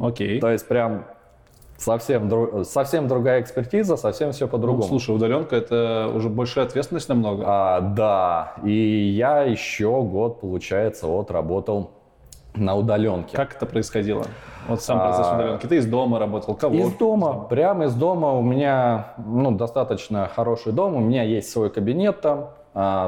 Окей. 0.00 0.40
То 0.40 0.50
есть 0.50 0.66
прям 0.68 1.04
совсем, 1.76 2.28
дру- 2.28 2.64
совсем 2.64 3.08
другая 3.08 3.40
экспертиза, 3.40 3.96
совсем 3.96 4.32
все 4.32 4.46
Ну, 4.46 4.50
по-другому. 4.50 4.82
слушай, 4.82 5.14
удаленка 5.14 5.56
это 5.56 6.10
уже 6.14 6.28
большая 6.28 6.64
ответственность 6.66 7.08
намного. 7.08 7.44
А, 7.46 7.80
да, 7.80 8.54
и 8.64 8.72
я 8.72 9.42
еще 9.42 10.02
год, 10.02 10.40
получается, 10.40 11.06
вот 11.06 11.30
работал 11.30 11.90
на 12.58 12.74
удаленке. 12.74 13.36
Как 13.36 13.54
это 13.54 13.66
происходило? 13.66 14.24
Вот 14.66 14.82
сам 14.82 14.98
процесс 14.98 15.26
А, 15.26 15.36
удаленки. 15.36 15.66
Ты 15.66 15.76
из 15.76 15.86
дома 15.86 16.18
работал, 16.18 16.54
кого? 16.54 16.74
Из 16.74 16.92
дома, 16.94 17.46
прямо 17.48 17.86
из 17.86 17.94
дома. 17.94 18.32
У 18.32 18.42
меня 18.42 19.14
ну, 19.18 19.50
достаточно 19.52 20.28
хороший 20.34 20.72
дом, 20.72 20.94
у 20.94 21.00
меня 21.00 21.22
есть 21.22 21.50
свой 21.50 21.70
кабинет 21.70 22.20
там, 22.20 22.50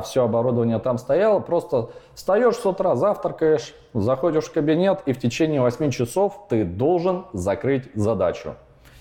все 0.03 0.25
оборудование 0.25 0.79
там 0.79 0.99
стояло. 0.99 1.41
Просто 1.41 1.91
встаешь 2.15 2.57
с 2.57 2.67
утра, 2.67 2.97
завтракаешь, 2.97 3.75
заходишь 3.95 4.45
в 4.45 4.53
кабинет, 4.53 5.03
и 5.07 5.13
в 5.13 5.19
течение 5.19 5.61
8 5.61 5.91
часов 5.91 6.47
ты 6.49 6.65
должен 6.65 7.27
закрыть 7.33 7.91
задачу. 7.95 8.55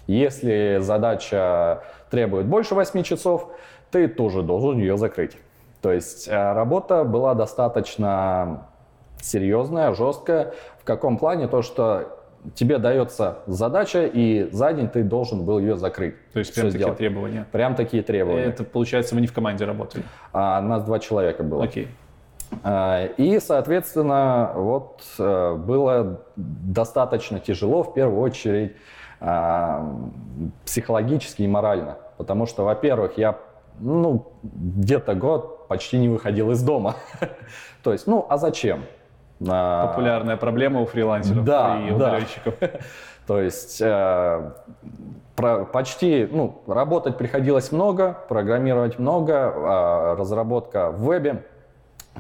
Если 0.08 0.78
задача 0.80 1.84
требует 2.10 2.48
больше 2.48 2.76
8 2.76 3.04
часов, 3.04 3.48
ты 3.92 4.08
тоже 4.08 4.42
должен 4.42 4.78
ее 4.78 4.98
закрыть. 4.98 5.38
То 5.82 5.92
есть 5.92 6.28
э, 6.28 6.54
работа 6.54 7.04
была 7.04 7.36
достаточно 7.36 8.69
серьезная, 9.22 9.94
жесткая. 9.94 10.54
В 10.80 10.84
каком 10.84 11.18
плане? 11.18 11.48
То, 11.48 11.62
что 11.62 12.20
тебе 12.56 12.78
дается 12.78 13.40
задача, 13.48 14.06
и 14.06 14.50
за 14.52 14.74
день 14.74 14.88
ты 14.88 15.04
должен 15.04 15.44
был 15.44 15.60
ее 15.60 15.78
закрыть. 15.78 16.16
То 16.32 16.40
есть 16.40 16.54
прям 16.54 16.68
такие 16.68 16.80
сделать. 16.80 16.98
требования. 16.98 17.46
Прям 17.52 17.76
такие 17.76 18.04
требования. 18.04 18.46
Это, 18.46 18.64
получается, 18.64 19.16
вы 19.16 19.22
не 19.22 19.28
в 19.28 19.34
команде 19.34 19.66
работали. 19.66 20.04
А 20.32 20.62
нас 20.62 20.84
два 20.84 21.00
человека 21.00 21.44
было. 21.44 21.64
Окей. 21.64 21.88
А, 22.64 23.06
И, 23.18 23.40
соответственно, 23.40 24.54
вот 24.56 25.04
э, 25.20 25.56
было 25.56 26.22
достаточно 26.36 27.40
тяжело, 27.40 27.84
в 27.84 27.94
первую 27.94 28.22
очередь, 28.22 28.76
а, 29.20 29.98
психологически 30.66 31.44
и 31.44 31.48
морально. 31.48 31.98
Потому 32.18 32.46
что, 32.46 32.64
во-первых, 32.64 33.18
я 33.18 33.38
ну, 33.80 34.34
где-то 34.44 35.16
год 35.16 35.68
почти 35.68 35.98
не 35.98 36.10
выходил 36.10 36.52
из 36.52 36.62
дома. 36.62 36.96
То 37.84 37.94
есть, 37.94 38.08
ну, 38.08 38.26
а 38.30 38.38
зачем? 38.38 38.86
А, 39.48 39.88
Популярная 39.88 40.38
проблема 40.38 40.82
у 40.82 40.86
фрилансеров 40.86 41.44
Да, 41.46 41.80
и 41.82 41.90
да. 41.90 41.96
удаленщиков. 41.96 42.56
То 43.28 43.40
есть 43.42 43.80
э, 43.80 44.52
про- 45.36 45.66
почти, 45.66 46.28
ну, 46.32 46.62
работать 46.68 47.18
приходилось 47.18 47.72
много, 47.72 48.18
программировать 48.28 49.00
много, 49.00 49.54
а, 49.56 50.16
разработка 50.16 50.92
в 50.92 51.04
вебе. 51.06 51.44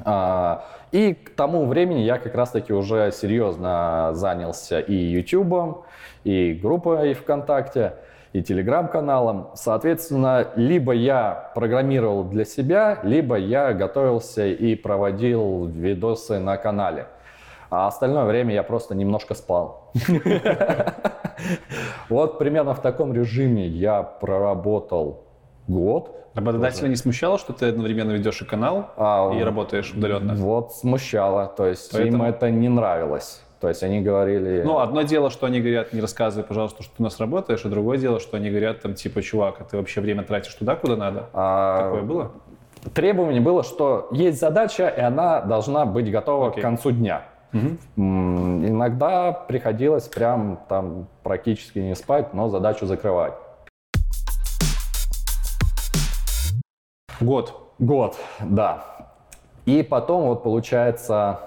А, 0.05 0.65
И 0.91 1.13
к 1.13 1.35
тому 1.35 1.65
времени 1.65 1.99
я 1.99 2.17
как 2.17 2.35
раз-таки 2.35 2.73
уже 2.73 3.11
серьезно 3.11 4.11
занялся 4.13 4.79
и 4.79 4.93
YouTube, 4.93 5.83
и 6.23 6.53
группой 6.53 7.13
ВКонтакте, 7.15 7.93
и 8.33 8.41
телеграм-каналом. 8.43 9.49
Соответственно, 9.55 10.47
либо 10.55 10.93
я 10.93 11.51
программировал 11.55 12.23
для 12.23 12.45
себя, 12.45 12.99
либо 13.03 13.35
я 13.35 13.73
готовился 13.73 14.45
и 14.47 14.75
проводил 14.75 15.65
видосы 15.65 16.39
на 16.39 16.57
канале. 16.57 17.07
А 17.71 17.87
остальное 17.87 18.25
время 18.25 18.53
я 18.53 18.63
просто 18.63 18.95
немножко 18.95 19.33
спал. 19.35 19.91
Вот 22.09 22.37
примерно 22.39 22.73
в 22.73 22.81
таком 22.81 23.13
режиме 23.13 23.65
я 23.67 24.03
проработал 24.03 25.23
год. 25.67 26.15
Работодателя 26.33 26.87
не 26.89 26.95
смущало, 26.95 27.37
что 27.37 27.53
ты 27.53 27.67
одновременно 27.67 28.11
ведешь 28.11 28.41
и 28.41 28.45
канал, 28.45 28.89
А, 28.97 29.31
и 29.33 29.41
работаешь 29.41 29.93
удаленно? 29.93 30.33
Вот 30.35 30.73
смущало, 30.73 31.47
то 31.47 31.65
есть 31.65 31.93
им 31.93 31.99
Поэтому- 31.99 32.23
это 32.25 32.51
не 32.51 32.69
нравилось. 32.69 33.41
То 33.59 33.67
есть 33.67 33.83
они 33.83 33.99
говорили... 34.01 34.61
Ну, 34.63 34.79
одно 34.79 35.01
дело, 35.01 35.29
что 35.29 35.45
они 35.45 35.59
говорят, 35.59 35.91
не 35.91 35.99
рассказывай, 35.99 36.45
пожалуйста, 36.45 36.81
что 36.81 36.95
ты 36.95 37.01
у 37.01 37.03
нас 37.03 37.19
работаешь, 37.19 37.65
и 37.65 37.67
другое 37.67 37.97
дело, 37.97 38.19
что 38.21 38.37
они 38.37 38.49
говорят, 38.49 38.81
там, 38.81 38.93
типа, 38.93 39.21
чувак, 39.21 39.55
а 39.59 39.63
ты 39.65 39.75
вообще 39.77 39.99
время 39.99 40.23
тратишь 40.23 40.53
туда, 40.55 40.75
куда 40.77 40.95
надо? 40.95 41.29
а, 41.33 41.83
Такое 41.83 42.03
было? 42.03 42.31
Требование 42.93 43.41
было, 43.41 43.63
что 43.63 44.07
есть 44.11 44.39
задача, 44.39 44.87
и 44.87 45.01
она 45.01 45.41
должна 45.41 45.85
быть 45.85 46.09
готова 46.09 46.47
Окей. 46.49 46.61
к 46.61 46.63
концу 46.63 46.91
дня. 46.91 47.23
М, 47.51 47.77
Иногда 48.65 49.33
приходилось 49.33 50.07
прям 50.07 50.59
там 50.69 51.07
практически 51.23 51.79
не 51.79 51.95
спать, 51.95 52.33
но 52.33 52.47
задачу 52.47 52.85
закрывать. 52.85 53.33
Год. 57.19 57.73
Год, 57.79 58.15
да. 58.39 58.85
И 59.65 59.83
потом 59.83 60.27
вот 60.27 60.43
получается, 60.43 61.39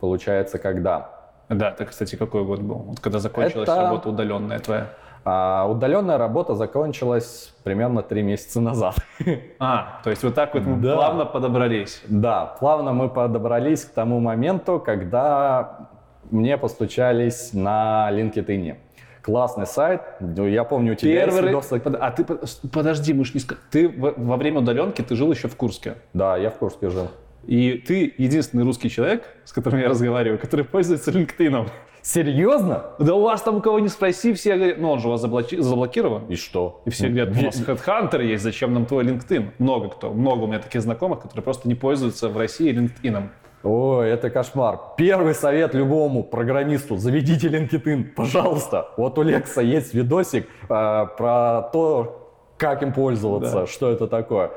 получается 0.00 0.58
когда? 0.58 1.10
Да, 1.48 1.70
это, 1.70 1.84
кстати, 1.84 2.16
какой 2.16 2.44
год 2.44 2.60
был? 2.60 2.76
Вот 2.76 3.00
когда 3.00 3.18
закончилась 3.18 3.68
Это- 3.68 3.82
работа 3.82 4.08
удаленная 4.08 4.58
твоя. 4.58 4.86
А, 5.28 5.66
удаленная 5.68 6.18
работа 6.18 6.54
закончилась 6.54 7.52
примерно 7.64 8.02
три 8.02 8.22
месяца 8.22 8.60
назад. 8.60 8.94
А, 9.58 10.00
то 10.04 10.10
есть 10.10 10.22
вот 10.22 10.34
так 10.34 10.54
вот 10.54 10.62
мы 10.64 10.76
Да. 10.80 10.94
плавно 10.94 11.24
подобрались. 11.26 12.00
Да, 12.08 12.56
плавно 12.60 12.92
мы 12.92 13.08
подобрались 13.08 13.84
к 13.84 13.92
тому 13.92 14.20
моменту, 14.20 14.78
когда 14.78 15.88
мне 16.30 16.56
постучались 16.58 17.52
на 17.52 18.08
LinkedIn. 18.12 18.76
Классный 19.22 19.66
сайт. 19.66 20.02
Я 20.20 20.62
помню, 20.62 20.92
у 20.92 20.94
тебя 20.94 21.24
есть 21.24 21.34
Первый... 21.34 21.48
видосы. 21.48 21.80
Под- 21.80 21.96
А 22.00 22.10
ты, 22.12 22.24
под- 22.24 22.48
подожди, 22.72 23.12
мы 23.12 23.24
ж 23.24 23.34
не 23.34 23.40
Ты 23.72 23.88
во 24.16 24.36
время 24.36 24.60
удаленки, 24.60 25.02
ты 25.02 25.16
жил 25.16 25.32
еще 25.32 25.48
в 25.48 25.56
Курске. 25.56 25.94
Да, 26.14 26.36
я 26.36 26.50
в 26.50 26.54
Курске 26.58 26.88
жил. 26.90 27.08
И 27.46 27.72
ты 27.86 28.12
единственный 28.18 28.64
русский 28.64 28.90
человек, 28.90 29.24
с 29.44 29.52
которым 29.52 29.80
я 29.80 29.88
разговариваю, 29.88 30.38
который 30.38 30.64
пользуется 30.64 31.10
LinkedIn. 31.10 31.68
Серьезно? 32.02 32.84
Да 33.00 33.14
у 33.14 33.22
вас 33.22 33.42
там 33.42 33.56
у 33.56 33.60
кого 33.60 33.80
не 33.80 33.88
спроси, 33.88 34.32
все 34.32 34.54
говорят, 34.56 34.78
ну 34.78 34.90
он 34.92 35.00
же 35.00 35.08
у 35.08 35.10
вас 35.10 35.20
заблоки- 35.24 35.60
заблокирован. 35.60 36.26
И 36.28 36.36
что? 36.36 36.80
И 36.84 36.90
все 36.90 37.08
говорят, 37.08 37.36
у 37.36 37.42
нас 37.44 37.60
HeadHunter 37.60 38.24
есть, 38.24 38.44
зачем 38.44 38.72
нам 38.74 38.86
твой 38.86 39.04
LinkedIn? 39.04 39.50
Много 39.58 39.88
кто, 39.88 40.12
много 40.12 40.44
у 40.44 40.46
меня 40.46 40.60
таких 40.60 40.82
знакомых, 40.82 41.20
которые 41.22 41.42
просто 41.42 41.66
не 41.68 41.74
пользуются 41.74 42.28
в 42.28 42.36
России 42.38 42.72
LinkedIn. 42.72 43.28
Ой, 43.64 44.08
это 44.10 44.30
кошмар. 44.30 44.78
Первый 44.96 45.34
совет 45.34 45.74
любому 45.74 46.22
программисту. 46.22 46.96
Заведите 46.96 47.48
LinkedIn, 47.48 48.04
пожалуйста. 48.14 48.88
Вот 48.96 49.18
у 49.18 49.22
Лекса 49.22 49.60
есть 49.60 49.92
видосик 49.92 50.46
э, 50.46 50.66
про 50.68 51.68
то, 51.72 52.32
как 52.56 52.84
им 52.84 52.92
пользоваться, 52.92 53.60
Да. 53.60 53.66
что 53.66 53.90
это 53.90 54.06
такое. 54.06 54.52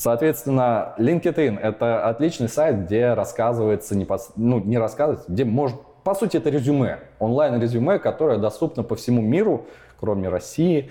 Соответственно, 0.00 0.94
LinkedIn— 0.96 1.60
это 1.62 2.08
отличный 2.08 2.48
сайт, 2.48 2.86
где 2.86 3.12
рассказывается, 3.12 3.94
непос- 3.94 4.32
ну, 4.34 4.58
не 4.58 4.78
рассказывается, 4.78 5.30
где 5.30 5.44
может, 5.44 5.78
по 6.04 6.14
сути, 6.14 6.38
это 6.38 6.48
резюме, 6.48 7.00
онлайн-резюме, 7.18 7.98
которое 7.98 8.38
доступно 8.38 8.82
по 8.82 8.96
всему 8.96 9.20
миру, 9.20 9.66
кроме 9.98 10.30
России. 10.30 10.90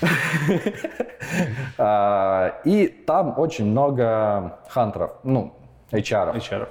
А, 1.78 2.54
И 2.64 2.88
там 2.88 3.38
очень 3.38 3.66
много 3.66 4.58
хантеров, 4.68 5.12
ну, 5.22 5.52
HR. 5.92 6.34
HR. 6.34 6.68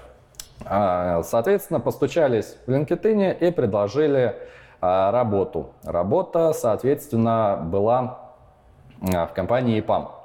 А, 0.65 1.21
Соответственно, 1.23 1.79
постучались 1.79 2.57
в 2.65 2.71
LinkedIn 2.71 3.37
и 3.39 3.51
предложили 3.51 4.35
а, 4.81 5.11
работу. 5.11 5.69
Работа, 5.85 6.51
соответственно, 6.51 7.59
была 7.63 8.19
в 8.99 9.29
компании 9.33 9.79
EPAM. 9.81 10.16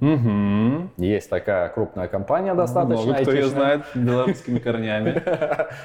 Угу. 0.00 0.90
Есть 0.98 1.30
такая 1.30 1.68
крупная 1.68 2.08
компания 2.08 2.54
достаточно. 2.54 3.04
Много 3.04 3.22
кто 3.22 3.32
ее 3.32 3.46
знает 3.46 3.82
белорусскими 3.94 4.58
корнями. 4.58 5.22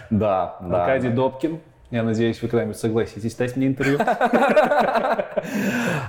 Да, 0.10 0.58
да. 0.62 0.84
Аркадий 0.84 1.10
Добкин. 1.10 1.60
Я 1.92 2.04
надеюсь, 2.04 2.42
вы 2.42 2.50
когда-нибудь 2.50 2.78
согласитесь 2.78 3.36
дать 3.36 3.56
мне 3.56 3.68
интервью. 3.68 4.00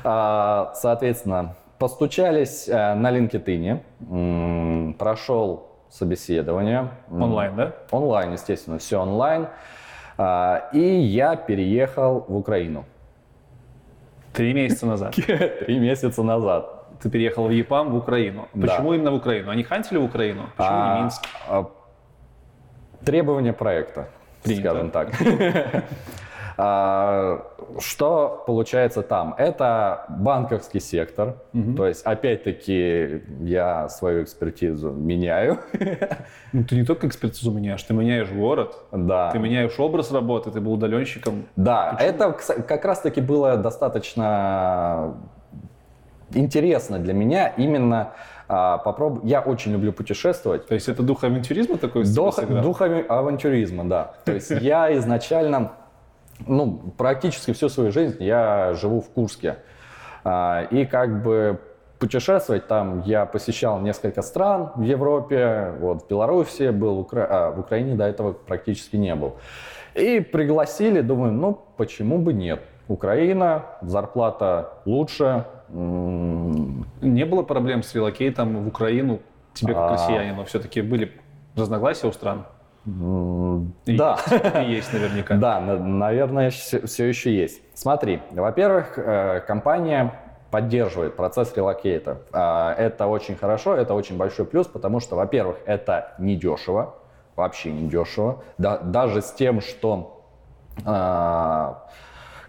А, 0.03 0.73
Соответственно, 0.75 1.55
постучались 1.79 2.69
э, 2.69 2.95
на 2.95 3.11
LinkedIn, 3.11 4.95
прошел 4.95 5.69
собеседование. 5.89 6.91
Онлайн, 7.11 7.57
да? 7.57 7.73
Онлайн, 7.91 8.33
естественно, 8.33 8.79
все 8.79 9.01
онлайн. 9.01 9.49
А, 10.19 10.69
И 10.73 10.81
я 10.81 11.37
переехал 11.37 12.25
в 12.29 12.37
Украину 12.37 12.85
Три 14.33 14.53
месяца 14.53 14.87
назад. 14.87 15.15
три 15.67 15.79
месяца 15.79 16.23
назад. 16.23 16.80
Ты 17.03 17.09
переехал 17.11 17.47
в 17.47 17.51
ЕПАМ 17.51 17.91
в 17.93 17.97
Украину. 17.97 18.49
Да. 18.55 18.67
Почему 18.69 18.93
именно 18.95 19.11
в 19.11 19.15
Украину? 19.15 19.51
Они 19.51 19.63
хантили 19.63 19.99
в 19.99 20.05
Украину? 20.05 20.43
Почему 20.57 20.77
А, 20.77 20.95
не 20.97 21.01
Минск? 21.03 21.23
а, 21.49 21.65
Требования 23.05 23.53
проекта, 23.55 24.09
Принято. 24.43 24.69
скажем 24.71 24.91
так. 24.91 25.09
А, 26.63 27.47
Что 27.79 28.45
получается 28.47 29.01
там? 29.03 29.35
Это 29.39 30.05
банковский 30.11 30.81
сектор. 30.81 31.37
То 31.77 31.87
есть, 31.87 32.05
опять-таки, 32.05 33.23
я 33.41 33.89
свою 33.89 34.23
экспертизу 34.25 34.91
меняю. 34.93 35.59
Ну, 36.53 36.65
ты 36.65 36.75
не 36.77 36.85
только 36.85 37.07
экспертизу 37.07 37.51
меняешь, 37.53 37.83
ты 37.85 37.95
меняешь 37.95 38.29
город, 38.31 38.77
Да. 38.93 39.31
ты 39.31 39.39
меняешь 39.39 39.79
образ 39.81 40.13
работы, 40.13 40.51
ты 40.51 40.61
был 40.61 40.73
удаленщиком. 40.73 41.45
Да, 41.57 41.97
это 41.99 42.37
кс- 42.39 42.63
как 42.63 42.85
раз-таки 42.85 43.21
было 43.21 43.57
достаточно 43.57 45.15
интересно 46.35 46.99
для 46.99 47.15
меня 47.15 47.49
именно 47.49 48.13
попробовать. 48.49 49.25
Я 49.31 49.41
очень 49.43 49.73
люблю 49.73 49.93
путешествовать. 49.93 50.67
То 50.67 50.75
есть 50.75 50.89
это 50.89 51.03
дух 51.05 51.23
авантюризма 51.25 51.79
такой 51.79 52.05
Дух, 52.05 52.37
дух 52.63 52.81
авантюризма, 52.83 53.85
да. 53.85 54.15
То 54.25 54.33
есть 54.33 54.51
я 54.51 54.93
изначально, 54.97 55.73
ну, 56.49 56.81
практически 56.97 57.53
всю 57.53 57.69
свою 57.69 57.93
жизнь 57.93 58.17
я 58.23 58.73
живу 58.75 59.01
в 59.01 59.11
Курске. 59.11 59.59
А, 60.25 60.63
И 60.71 60.85
как 60.85 61.23
бы 61.23 61.61
путешествовать 62.01 62.67
там 62.67 63.03
я 63.07 63.25
посещал 63.25 63.79
несколько 63.79 64.23
стран 64.23 64.73
в 64.75 64.83
Европе, 64.83 65.75
вот 65.81 66.03
в 66.03 66.09
Беларуси 66.09 66.71
был, 66.71 66.97
в 66.97 67.01
Укра- 67.01 67.27
а, 67.31 67.51
в 67.53 67.61
Украине 67.61 67.95
до 67.95 68.05
этого 68.05 68.33
практически 68.33 68.97
не 68.97 69.15
был. 69.15 69.37
И 69.95 70.19
пригласили, 70.21 71.03
думаю, 71.03 71.33
ну 71.33 71.59
почему 71.77 72.19
бы 72.19 72.33
нет? 72.33 72.61
Украина, 72.89 73.63
зарплата 73.83 74.71
лучше, 74.87 75.45
Не 75.73 77.25
было 77.25 77.43
проблем 77.43 77.83
с 77.83 77.95
релокейтом 77.95 78.65
в 78.65 78.69
Украину? 78.69 79.21
Тебе 79.55 79.75
как 79.75 79.83
А. 79.83 79.93
россиянину 79.93 80.45
все-таки 80.45 80.81
были 80.81 81.13
разногласия 81.57 82.07
у 82.07 82.13
стран? 82.13 82.45
И 82.87 83.97
да. 83.97 84.19
есть, 84.27 84.55
И 84.69 84.73
есть 84.73 84.93
наверняка. 84.93 85.37
Да, 85.37 85.61
на- 85.61 85.79
наверное, 85.79 86.51
все, 86.51 87.07
еще 87.07 87.35
есть. 87.35 87.61
Смотри, 87.75 88.21
во-первых, 88.31 88.95
э, 88.97 89.41
компания 89.47 90.15
поддерживает 90.51 91.15
процесс 91.15 91.55
релокейта. 91.57 92.23
А, 92.33 92.75
Это 92.75 93.07
очень 93.07 93.37
хорошо, 93.37 93.77
это 93.77 93.95
очень 93.95 94.17
большой 94.17 94.47
плюс, 94.47 94.67
потому 94.67 94.99
что, 95.01 95.15
во-первых, 95.17 95.59
это 95.67 96.15
недешево, 96.19 96.95
вообще 97.37 97.71
недешево. 97.71 98.43
Да, 98.59 98.79
даже 98.79 99.21
с 99.23 99.31
тем, 99.33 99.61
что 99.61 100.25
а, 100.85 101.87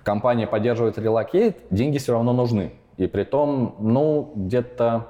компания 0.03 0.47
поддерживает 0.47 0.97
релокейт, 0.97 1.59
деньги 1.69 1.97
все 1.97 2.13
равно 2.13 2.33
нужны. 2.33 2.71
И 2.97 3.07
при 3.07 3.23
том, 3.23 3.75
ну, 3.79 4.31
где-то, 4.35 5.07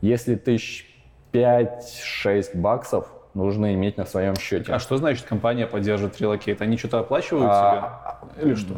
если 0.00 0.34
тысяч 0.36 0.86
5-6 1.32 2.56
баксов 2.56 3.08
нужно 3.34 3.74
иметь 3.74 3.96
на 3.96 4.04
своем 4.04 4.34
счете. 4.36 4.72
А 4.72 4.78
что 4.78 4.96
значит 4.96 5.24
компания 5.24 5.66
поддерживает 5.66 6.20
релокейт? 6.20 6.60
Они 6.62 6.76
что-то 6.76 7.00
оплачивают 7.00 7.50
а, 7.50 8.20
себе? 8.34 8.46
Или 8.46 8.54
что? 8.54 8.74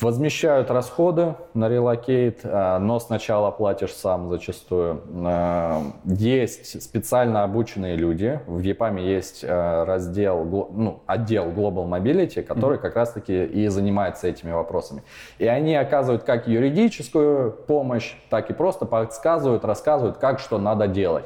Возмещают 0.00 0.70
расходы 0.70 1.34
на 1.54 1.68
релокейт, 1.68 2.40
а, 2.44 2.78
но 2.78 2.98
сначала 2.98 3.50
платишь 3.50 3.92
сам 3.92 4.28
зачастую. 4.28 5.02
А, 5.24 5.82
есть 6.04 6.82
специально 6.82 7.44
обученные 7.44 7.96
люди. 7.96 8.40
В 8.46 8.60
EPAM 8.60 9.00
есть 9.00 9.44
а, 9.46 9.84
раздел, 9.84 10.44
ну, 10.72 11.02
отдел 11.06 11.46
Global 11.46 11.88
Mobility, 11.88 12.42
который 12.42 12.78
mm-hmm. 12.78 12.82
как 12.82 12.96
раз-таки 12.96 13.44
и 13.44 13.68
занимается 13.68 14.28
этими 14.28 14.52
вопросами. 14.52 15.02
И 15.38 15.46
они 15.46 15.74
оказывают 15.74 16.24
как 16.24 16.48
юридическую 16.48 17.52
помощь, 17.52 18.14
так 18.30 18.50
и 18.50 18.52
просто 18.52 18.86
подсказывают, 18.86 19.64
рассказывают, 19.64 20.18
как 20.18 20.38
что 20.40 20.58
надо 20.58 20.88
делать. 20.88 21.24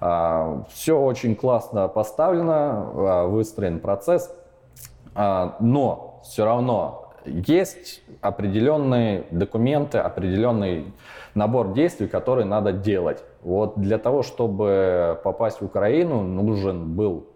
А, 0.00 0.64
Все 0.68 0.98
очень 0.98 1.34
классно 1.34 1.88
поставлено, 1.88 2.90
а, 2.94 3.26
выстроен 3.26 3.80
процесс, 3.80 4.32
а, 5.14 5.56
но 5.60 6.20
все 6.24 6.44
равно 6.44 7.12
есть 7.24 8.02
определенные 8.20 9.24
документы, 9.30 9.98
определенный 9.98 10.92
набор 11.34 11.72
действий, 11.72 12.08
которые 12.08 12.44
надо 12.44 12.72
делать. 12.72 13.22
Вот 13.42 13.78
для 13.78 13.98
того, 13.98 14.22
чтобы 14.22 15.20
попасть 15.24 15.60
в 15.60 15.64
Украину, 15.64 16.22
нужен 16.22 16.94
был 16.94 17.26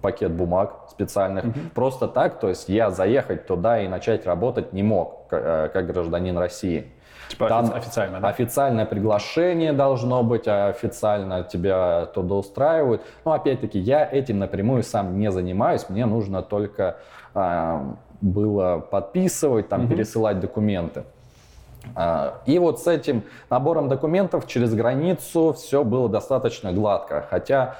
пакет 0.00 0.32
бумаг 0.32 0.86
специальных. 0.90 1.44
Mm-hmm. 1.44 1.70
Просто 1.74 2.06
так, 2.06 2.38
то 2.38 2.48
есть 2.48 2.68
я 2.68 2.90
заехать 2.90 3.46
туда 3.46 3.80
и 3.80 3.88
начать 3.88 4.24
работать 4.24 4.72
не 4.72 4.82
мог, 4.82 5.26
э, 5.32 5.68
как 5.72 5.86
гражданин 5.86 6.38
России. 6.38 6.86
Типа 7.28 7.48
Там 7.48 7.72
официально, 7.74 8.20
да? 8.20 8.28
Официальное 8.28 8.84
приглашение 8.84 9.72
должно 9.72 10.22
быть, 10.22 10.46
а 10.46 10.68
официально 10.68 11.42
тебя 11.42 12.06
туда 12.06 12.36
устраивают. 12.36 13.02
Но 13.24 13.32
опять-таки 13.32 13.78
я 13.78 14.08
этим 14.10 14.38
напрямую 14.38 14.82
сам 14.82 15.18
не 15.18 15.30
занимаюсь, 15.30 15.86
мне 15.88 16.06
нужно 16.06 16.42
только 16.42 16.98
а, 17.34 17.96
было 18.20 18.78
подписывать, 18.78 19.68
там, 19.68 19.84
угу. 19.84 19.94
пересылать 19.94 20.40
документы. 20.40 21.04
А, 21.94 22.42
и 22.46 22.58
вот 22.58 22.80
с 22.80 22.86
этим 22.86 23.24
набором 23.50 23.88
документов 23.88 24.46
через 24.46 24.74
границу 24.74 25.52
все 25.54 25.84
было 25.84 26.08
достаточно 26.08 26.72
гладко. 26.72 27.26
Хотя 27.30 27.76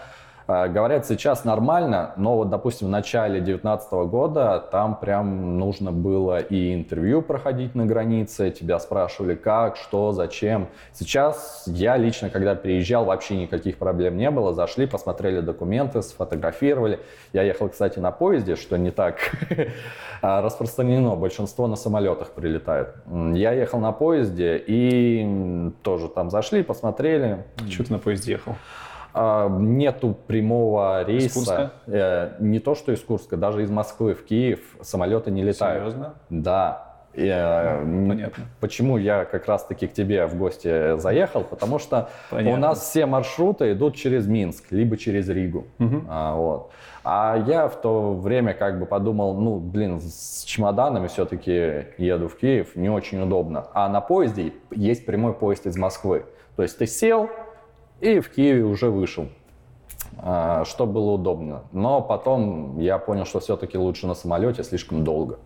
говорят, 0.46 1.06
сейчас 1.06 1.44
нормально, 1.44 2.12
но 2.16 2.36
вот, 2.36 2.50
допустим, 2.50 2.88
в 2.88 2.90
начале 2.90 3.34
2019 3.40 3.92
года 4.10 4.64
там 4.70 4.96
прям 4.96 5.58
нужно 5.58 5.92
было 5.92 6.38
и 6.38 6.74
интервью 6.74 7.22
проходить 7.22 7.74
на 7.74 7.86
границе, 7.86 8.50
тебя 8.50 8.78
спрашивали 8.78 9.34
как, 9.34 9.76
что, 9.76 10.12
зачем. 10.12 10.68
Сейчас 10.92 11.64
я 11.66 11.96
лично, 11.96 12.30
когда 12.30 12.54
приезжал, 12.54 13.04
вообще 13.04 13.36
никаких 13.36 13.76
проблем 13.76 14.16
не 14.16 14.30
было. 14.30 14.52
Зашли, 14.52 14.86
посмотрели 14.86 15.40
документы, 15.40 16.02
сфотографировали. 16.02 17.00
Я 17.32 17.42
ехал, 17.42 17.68
кстати, 17.68 17.98
на 17.98 18.10
поезде, 18.10 18.56
что 18.56 18.76
не 18.76 18.90
так 18.90 19.16
а, 20.22 20.42
распространено. 20.42 21.16
Большинство 21.16 21.66
на 21.66 21.76
самолетах 21.76 22.30
прилетают. 22.30 22.94
Я 23.34 23.52
ехал 23.52 23.78
на 23.78 23.92
поезде 23.92 24.62
и 24.66 25.72
тоже 25.82 26.08
там 26.08 26.30
зашли, 26.30 26.62
посмотрели. 26.62 27.44
Что 27.68 27.84
ты 27.84 27.92
на 27.92 27.98
поезде 27.98 28.32
ехал? 28.32 28.54
А, 29.14 29.48
нету 29.48 30.16
прямого 30.26 31.04
рейса. 31.04 31.72
Э, 31.86 32.32
не 32.40 32.60
то, 32.60 32.74
что 32.74 32.92
из 32.92 33.00
Курска, 33.00 33.36
даже 33.36 33.62
из 33.62 33.70
Москвы 33.70 34.14
в 34.14 34.24
Киев 34.24 34.60
самолеты 34.80 35.30
не 35.30 35.42
летают. 35.42 35.82
Серьезно? 35.82 36.14
Да. 36.30 36.92
И, 37.14 37.26
э, 37.26 37.80
Понятно. 38.08 38.44
Почему 38.60 38.96
я 38.96 39.26
как 39.26 39.46
раз-таки 39.46 39.86
к 39.86 39.92
тебе 39.92 40.26
в 40.26 40.36
гости 40.36 40.96
заехал? 40.98 41.44
Потому 41.44 41.78
что 41.78 42.08
Понятно. 42.30 42.52
у 42.52 42.56
нас 42.56 42.80
все 42.80 43.04
маршруты 43.04 43.72
идут 43.72 43.96
через 43.96 44.26
Минск, 44.26 44.64
либо 44.70 44.96
через 44.96 45.28
Ригу. 45.28 45.66
Угу. 45.78 46.04
А, 46.08 46.34
вот. 46.34 46.70
а 47.04 47.36
я 47.46 47.68
в 47.68 47.80
то 47.80 48.14
время 48.14 48.54
как 48.54 48.78
бы 48.78 48.86
подумал, 48.86 49.34
ну, 49.34 49.58
блин, 49.58 50.00
с 50.00 50.44
чемоданами 50.44 51.08
все-таки 51.08 51.86
еду 51.98 52.28
в 52.28 52.36
Киев, 52.36 52.76
не 52.76 52.88
очень 52.88 53.20
удобно. 53.20 53.66
А 53.74 53.90
на 53.90 54.00
поезде 54.00 54.54
есть 54.70 55.04
прямой 55.04 55.34
поезд 55.34 55.66
из 55.66 55.76
Москвы. 55.76 56.24
То 56.56 56.62
есть 56.62 56.78
ты 56.78 56.86
сел, 56.86 57.28
и 58.02 58.20
в 58.20 58.30
Киеве 58.30 58.64
уже 58.64 58.90
вышел, 58.90 59.28
а, 60.18 60.64
что 60.64 60.86
было 60.86 61.12
удобно. 61.12 61.62
Но 61.72 62.02
потом 62.02 62.78
я 62.78 62.98
понял, 62.98 63.24
что 63.24 63.40
все-таки 63.40 63.78
лучше 63.78 64.06
на 64.06 64.14
самолете 64.14 64.64
слишком 64.64 65.04
долго. 65.04 65.38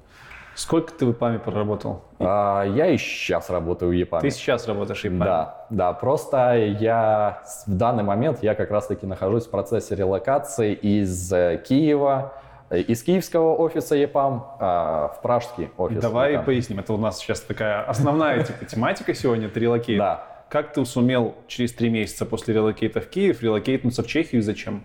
Сколько 0.54 0.90
ты 0.94 1.04
в 1.04 1.12
EPAM 1.12 1.33
е 1.33 1.38
проработал? 1.38 2.04
А, 2.18 2.64
я 2.64 2.86
и 2.86 2.96
сейчас 2.96 3.50
работаю 3.50 3.90
в 3.90 3.92
EPAM 3.92 4.12
е. 4.12 4.22
Ты 4.22 4.30
сейчас 4.30 4.66
работаешь 4.66 5.02
в 5.02 5.04
EPAM 5.04 5.18
е? 5.18 5.24
Да, 5.24 5.66
да. 5.68 5.92
Просто 5.92 6.54
я 6.56 7.42
в 7.66 7.74
данный 7.74 8.04
момент 8.04 8.42
я 8.42 8.54
как 8.54 8.70
раз-таки 8.70 9.04
нахожусь 9.04 9.44
в 9.44 9.50
процессе 9.50 9.94
релокации 9.94 10.72
из 10.72 11.30
э, 11.30 11.62
Киева, 11.62 12.32
э, 12.70 12.78
из 12.78 13.02
киевского 13.02 13.54
офиса 13.54 13.96
EPAM 13.96 14.56
а, 14.58 15.08
в 15.08 15.20
пражский 15.20 15.68
офис. 15.76 16.00
Давай 16.00 16.32
EPAM. 16.32 16.44
поясним. 16.46 16.78
Это 16.78 16.94
у 16.94 16.96
нас 16.96 17.18
сейчас 17.18 17.42
такая 17.42 17.82
основная 17.82 18.42
типа 18.42 18.64
тематика 18.64 19.12
сегодня, 19.12 19.48
это 19.48 19.60
релокейт. 19.60 19.98
Да. 19.98 20.35
Как 20.48 20.72
ты 20.72 20.84
сумел 20.84 21.34
через 21.48 21.72
три 21.72 21.88
месяца 21.88 22.24
после 22.24 22.54
релокейта 22.54 23.00
в 23.00 23.08
Киев 23.08 23.42
релокейтнуться 23.42 24.02
в 24.02 24.06
Чехию 24.06 24.40
и 24.40 24.44
зачем? 24.44 24.84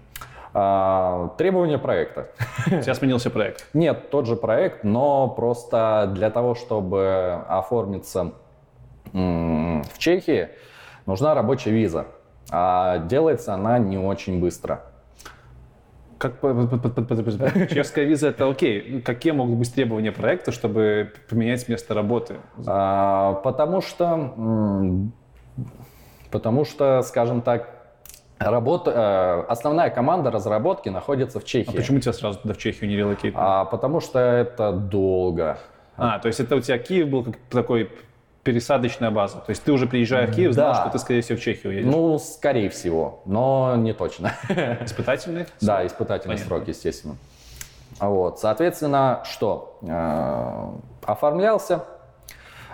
А, 0.53 1.35
требования 1.37 1.77
проекта. 1.77 2.29
Сейчас 2.65 2.97
сменился 2.97 3.29
проект? 3.29 3.67
Нет, 3.73 4.09
тот 4.09 4.25
же 4.25 4.35
проект, 4.35 4.83
но 4.83 5.27
просто 5.29 6.11
для 6.13 6.29
того, 6.31 6.55
чтобы 6.55 7.43
оформиться 7.47 8.33
в 9.13 9.97
Чехии, 9.97 10.49
нужна 11.05 11.35
рабочая 11.35 11.71
виза. 11.71 12.07
А 12.49 12.97
делается 12.97 13.53
она 13.53 13.77
не 13.77 13.97
очень 13.97 14.39
быстро. 14.39 14.81
Как 16.17 16.39
чешская 17.71 18.05
виза 18.05 18.27
это 18.27 18.49
окей. 18.49 19.01
Какие 19.01 19.33
могут 19.33 19.57
быть 19.57 19.73
требования 19.73 20.11
проекта, 20.11 20.51
чтобы 20.51 21.13
поменять 21.29 21.67
место 21.67 21.93
работы? 21.93 22.35
А, 22.67 23.33
потому 23.43 23.81
что 23.81 25.11
Потому 26.31 26.65
что, 26.65 27.01
скажем 27.03 27.41
так, 27.41 27.69
работа, 28.39 28.91
э, 28.91 29.51
основная 29.51 29.89
команда 29.89 30.31
разработки 30.31 30.89
находится 30.89 31.39
в 31.39 31.45
Чехии. 31.45 31.71
А 31.73 31.77
почему 31.77 31.99
тебя 31.99 32.13
сразу 32.13 32.39
туда 32.39 32.53
в 32.53 32.57
Чехию 32.57 32.89
не 32.89 32.97
релокейтнули? 32.97 33.43
А, 33.45 33.65
потому 33.65 33.99
что 33.99 34.19
это 34.19 34.71
долго. 34.71 35.57
А, 35.97 36.19
то 36.19 36.27
есть 36.27 36.39
это 36.39 36.55
у 36.55 36.61
тебя 36.61 36.77
Киев 36.77 37.09
был 37.09 37.23
как 37.23 37.37
такой 37.49 37.91
пересадочная 38.43 39.11
база. 39.11 39.37
То 39.37 39.51
есть 39.51 39.63
ты 39.63 39.71
уже 39.71 39.85
приезжая 39.87 40.27
в 40.27 40.35
Киев, 40.35 40.53
знал, 40.53 40.73
да. 40.73 40.81
что 40.81 40.89
ты, 40.89 40.99
скорее 40.99 41.21
всего, 41.21 41.37
в 41.37 41.41
Чехию 41.41 41.73
едешь? 41.73 41.91
Ну, 41.91 42.17
скорее 42.17 42.69
всего, 42.69 43.21
но 43.25 43.75
не 43.75 43.93
точно. 43.93 44.33
Испытательный? 44.81 45.45
Да, 45.59 45.85
испытательный 45.85 46.37
Понятно. 46.37 46.57
срок, 46.57 46.67
естественно. 46.67 47.17
Вот, 47.99 48.39
соответственно, 48.39 49.21
что? 49.25 49.77
Э, 49.83 50.71
оформлялся, 51.05 51.83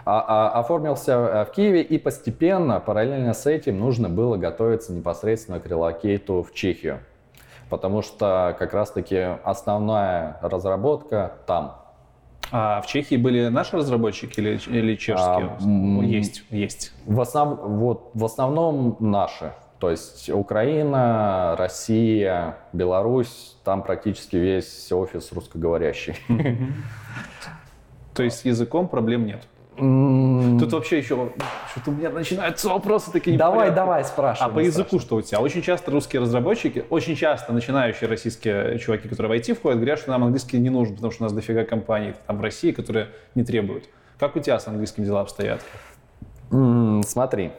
оформился 0.07 1.11
э, 1.11 1.45
в 1.45 1.51
Киеве, 1.51 1.81
и 1.81 1.97
постепенно, 1.97 2.79
параллельно 2.79 3.33
с 3.33 3.45
этим, 3.45 3.79
нужно 3.79 4.07
было 4.07 4.37
готовиться 4.37 4.93
непосредственно 4.93 5.59
к 5.59 5.67
релокейту 5.67 6.43
в 6.43 6.53
Чехию. 6.53 6.99
Потому 7.69 8.01
что 8.01 8.55
как 8.57 8.73
раз-таки 8.73 9.17
основная 9.43 10.37
разработка 10.41 11.33
там. 11.45 11.75
А 12.49 12.79
в 12.79 12.87
Чехии 12.87 13.17
были 13.17 13.49
наши 13.49 13.75
разработчики 13.75 14.39
или, 14.39 14.57
или 14.67 14.95
чешские? 14.95 15.57
А, 15.59 16.03
есть, 16.03 16.45
есть. 16.49 16.93
В, 17.05 17.19
основ, 17.19 17.59
вот, 17.61 18.11
в 18.13 18.23
основном 18.23 18.95
наши. 19.01 19.51
То 19.79 19.91
есть 19.91 20.29
Украина, 20.29 21.55
Россия, 21.57 22.57
Беларусь, 22.71 23.57
там 23.65 23.83
практически 23.83 24.37
весь 24.37 24.89
офис 24.91 25.33
русскоговорящий. 25.33 26.15
То 28.13 28.23
есть 28.23 28.39
с 28.39 28.45
языком 28.45 28.87
проблем 28.87 29.25
нет? 29.25 29.45
Тут 29.77 30.73
вообще 30.73 30.97
еще 30.97 31.29
что-то 31.71 31.91
у 31.91 31.93
меня 31.93 32.09
начинаются 32.09 32.69
вопросы 32.69 33.11
такие. 33.11 33.37
Давай, 33.37 33.71
давай, 33.71 34.03
спрашивай. 34.03 34.49
А 34.49 34.53
по 34.53 34.59
языку 34.59 34.99
что 34.99 35.17
у 35.17 35.21
тебя? 35.21 35.39
Очень 35.39 35.61
часто 35.61 35.91
русские 35.91 36.21
разработчики, 36.21 36.85
очень 36.89 37.15
часто 37.15 37.53
начинающие 37.53 38.09
российские 38.09 38.79
чуваки, 38.79 39.07
которые 39.07 39.39
в 39.39 39.41
IT 39.41 39.53
входят, 39.53 39.77
говорят, 39.77 39.99
что 39.99 40.09
нам 40.09 40.23
английский 40.23 40.57
не 40.57 40.69
нужен, 40.69 40.95
потому 40.95 41.11
что 41.11 41.23
у 41.23 41.25
нас 41.25 41.33
дофига 41.33 41.63
компаний 41.63 42.13
там 42.25 42.37
в 42.37 42.41
России, 42.41 42.71
которые 42.71 43.09
не 43.35 43.43
требуют. 43.43 43.85
Как 44.17 44.35
у 44.35 44.39
тебя 44.39 44.59
с 44.59 44.67
английским 44.67 45.03
дела 45.03 45.21
обстоят? 45.21 45.61
смотри, 47.05 47.51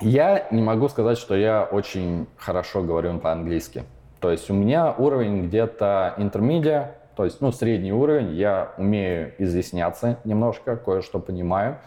я 0.00 0.46
не 0.50 0.62
могу 0.62 0.88
сказать, 0.88 1.18
что 1.18 1.34
я 1.34 1.64
очень 1.64 2.26
хорошо 2.36 2.82
говорю 2.82 3.18
по-английски. 3.18 3.84
То 4.20 4.30
есть 4.30 4.50
у 4.50 4.54
меня 4.54 4.94
уровень 4.96 5.46
где-то 5.46 6.14
интермедиа, 6.18 6.92
то 7.20 7.24
есть, 7.24 7.42
ну, 7.42 7.52
средний 7.52 7.92
уровень, 7.92 8.34
я 8.34 8.72
умею 8.78 9.34
изъясняться 9.36 10.20
немножко, 10.24 10.76
кое-что 10.76 11.18
понимаю. 11.18 11.76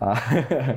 А, 0.00 0.16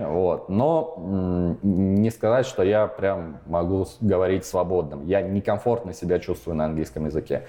вот. 0.07 0.49
Но 0.49 1.57
не 1.63 2.09
сказать, 2.11 2.45
что 2.45 2.61
я 2.63 2.85
прям 2.85 3.37
могу 3.47 3.85
говорить 4.01 4.45
свободным. 4.45 5.05
Я 5.07 5.21
некомфортно 5.21 5.93
себя 5.93 6.19
чувствую 6.19 6.55
на 6.55 6.65
английском 6.65 7.05
языке. 7.05 7.43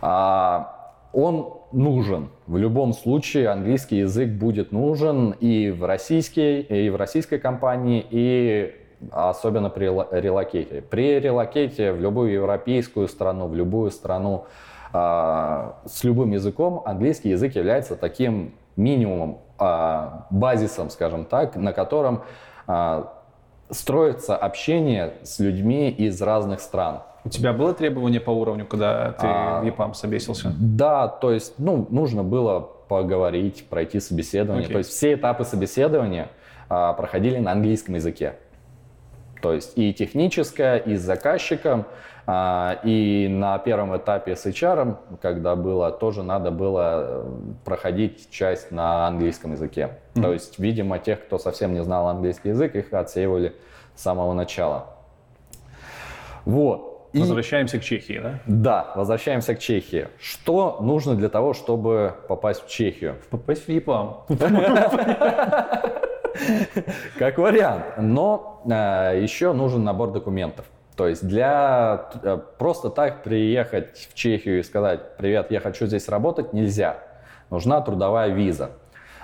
А, 0.00 0.92
он 1.12 1.54
нужен. 1.72 2.30
В 2.46 2.56
любом 2.56 2.92
случае 2.92 3.48
английский 3.48 3.98
язык 3.98 4.28
будет 4.28 4.70
нужен 4.70 5.32
и 5.32 5.70
в 5.70 5.84
российской, 5.84 6.62
и 6.62 6.88
в 6.90 6.94
российской 6.94 7.38
компании, 7.38 8.04
и 8.08 8.76
особенно 9.10 9.70
при 9.70 9.86
релокейте. 9.86 10.82
При 10.82 11.18
релокейте 11.18 11.92
в 11.92 12.00
любую 12.00 12.32
европейскую 12.32 13.08
страну, 13.08 13.48
в 13.48 13.56
любую 13.56 13.90
страну 13.90 14.46
с 14.92 16.04
любым 16.04 16.30
языком 16.30 16.82
английский 16.86 17.30
язык 17.30 17.54
является 17.56 17.94
таким 17.94 18.54
минимумом, 18.78 19.38
э, 19.58 20.08
базисом, 20.30 20.88
скажем 20.88 21.24
так, 21.24 21.56
на 21.56 21.72
котором 21.72 22.22
э, 22.66 23.04
строится 23.70 24.36
общение 24.36 25.14
с 25.24 25.38
людьми 25.40 25.90
из 25.90 26.22
разных 26.22 26.60
стран. 26.60 27.00
У 27.24 27.28
тебя 27.28 27.52
было 27.52 27.74
требование 27.74 28.20
по 28.20 28.30
уровню, 28.30 28.64
когда 28.64 29.12
ты 29.12 29.26
а, 29.26 29.60
в 29.60 29.64
ЕПАМ 29.64 29.92
собесился? 29.92 30.54
Да, 30.58 31.08
то 31.08 31.32
есть, 31.32 31.54
ну, 31.58 31.86
нужно 31.90 32.22
было 32.22 32.60
поговорить, 32.60 33.66
пройти 33.68 34.00
собеседование. 34.00 34.68
Okay. 34.68 34.72
То 34.72 34.78
есть 34.78 34.90
все 34.90 35.14
этапы 35.14 35.44
собеседования 35.44 36.28
а, 36.70 36.94
проходили 36.94 37.38
на 37.38 37.52
английском 37.52 37.96
языке. 37.96 38.36
То 39.42 39.52
есть 39.52 39.76
и 39.76 39.92
техническое, 39.92 40.78
и 40.78 40.96
с 40.96 41.02
заказчиком, 41.02 41.80
а, 41.80 41.84
и 42.30 43.26
на 43.30 43.58
первом 43.58 43.96
этапе 43.96 44.36
с 44.36 44.44
HR, 44.44 44.96
когда 45.22 45.56
было, 45.56 45.90
тоже 45.90 46.22
надо 46.22 46.50
было 46.50 47.24
э, 47.24 47.24
проходить 47.64 48.30
часть 48.30 48.70
на 48.70 49.06
английском 49.06 49.52
языке. 49.52 49.92
Mm-hmm. 50.12 50.22
То 50.22 50.32
есть, 50.34 50.58
видимо, 50.58 50.98
тех, 50.98 51.24
кто 51.24 51.38
совсем 51.38 51.72
не 51.72 51.82
знал 51.82 52.06
английский 52.08 52.50
язык, 52.50 52.76
их 52.76 52.92
отсеивали 52.92 53.54
с 53.94 54.02
самого 54.02 54.34
начала. 54.34 54.88
Вот. 56.44 57.08
И... 57.14 57.20
Возвращаемся 57.20 57.78
к 57.78 57.82
Чехии, 57.82 58.20
да? 58.22 58.40
Да, 58.46 58.92
возвращаемся 58.94 59.54
к 59.54 59.58
Чехии. 59.58 60.08
Что 60.20 60.78
нужно 60.82 61.14
для 61.14 61.30
того, 61.30 61.54
чтобы 61.54 62.14
попасть 62.28 62.62
в 62.62 62.68
Чехию? 62.68 63.16
Попасть 63.30 63.64
в 63.64 63.70
ЕПАМ. 63.70 64.24
Как 67.18 67.38
вариант. 67.38 67.84
Но 67.96 68.62
э, 68.66 69.18
еще 69.22 69.54
нужен 69.54 69.82
набор 69.82 70.10
документов. 70.12 70.66
То 70.98 71.06
есть 71.06 71.24
для 71.24 72.08
э, 72.24 72.38
просто 72.58 72.90
так 72.90 73.22
приехать 73.22 74.08
в 74.10 74.14
Чехию 74.14 74.58
и 74.58 74.62
сказать, 74.64 75.16
привет, 75.16 75.52
я 75.52 75.60
хочу 75.60 75.86
здесь 75.86 76.08
работать, 76.08 76.52
нельзя. 76.52 76.98
Нужна 77.50 77.80
трудовая 77.80 78.30
виза. 78.30 78.70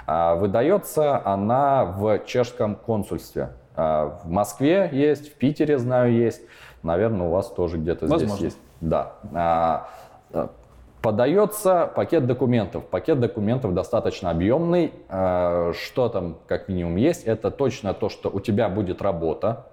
А, 0.06 0.36
выдается 0.36 1.20
она 1.26 1.84
в 1.84 2.20
чешском 2.26 2.76
консульстве. 2.76 3.48
А, 3.74 4.20
в 4.22 4.30
Москве 4.30 4.88
есть, 4.92 5.32
в 5.32 5.34
Питере, 5.34 5.76
знаю, 5.78 6.12
есть. 6.12 6.42
Наверное, 6.84 7.26
у 7.26 7.30
вас 7.30 7.50
тоже 7.50 7.78
где-то 7.78 8.06
здесь 8.06 8.38
есть. 8.38 8.58
Да. 8.80 9.14
А, 9.34 9.88
а, 10.32 10.50
подается 11.02 11.90
пакет 11.92 12.28
документов. 12.28 12.84
Пакет 12.84 13.18
документов 13.18 13.74
достаточно 13.74 14.30
объемный. 14.30 14.92
Что 15.08 16.08
там 16.08 16.38
как 16.46 16.68
минимум 16.68 16.94
есть? 16.94 17.24
Это 17.24 17.50
точно 17.50 17.94
то, 17.94 18.08
что 18.08 18.30
у 18.30 18.38
тебя 18.38 18.68
будет 18.68 19.02
работа, 19.02 19.66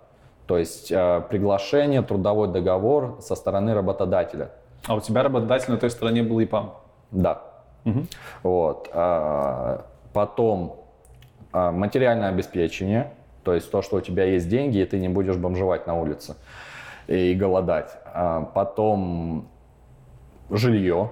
то 0.47 0.57
есть 0.57 0.89
приглашение, 0.89 2.01
трудовой 2.01 2.47
договор 2.49 3.17
со 3.21 3.35
стороны 3.35 3.73
работодателя. 3.73 4.51
А 4.87 4.95
у 4.95 4.99
тебя 4.99 5.23
работодатель 5.23 5.71
на 5.71 5.77
той 5.77 5.89
стороне 5.89 6.23
был 6.23 6.41
ИПАМ? 6.41 6.73
Да. 7.11 7.41
Угу. 7.85 8.05
Вот. 8.43 8.89
Потом 10.13 10.75
материальное 11.53 12.29
обеспечение, 12.29 13.13
то 13.43 13.53
есть 13.53 13.71
то, 13.71 13.81
что 13.81 13.97
у 13.97 14.01
тебя 14.01 14.25
есть 14.25 14.49
деньги, 14.49 14.79
и 14.79 14.85
ты 14.85 14.99
не 14.99 15.09
будешь 15.09 15.37
бомжевать 15.37 15.87
на 15.87 15.99
улице 15.99 16.35
и 17.07 17.33
голодать. 17.33 17.91
А 18.05 18.41
потом 18.41 19.47
жилье. 20.49 21.11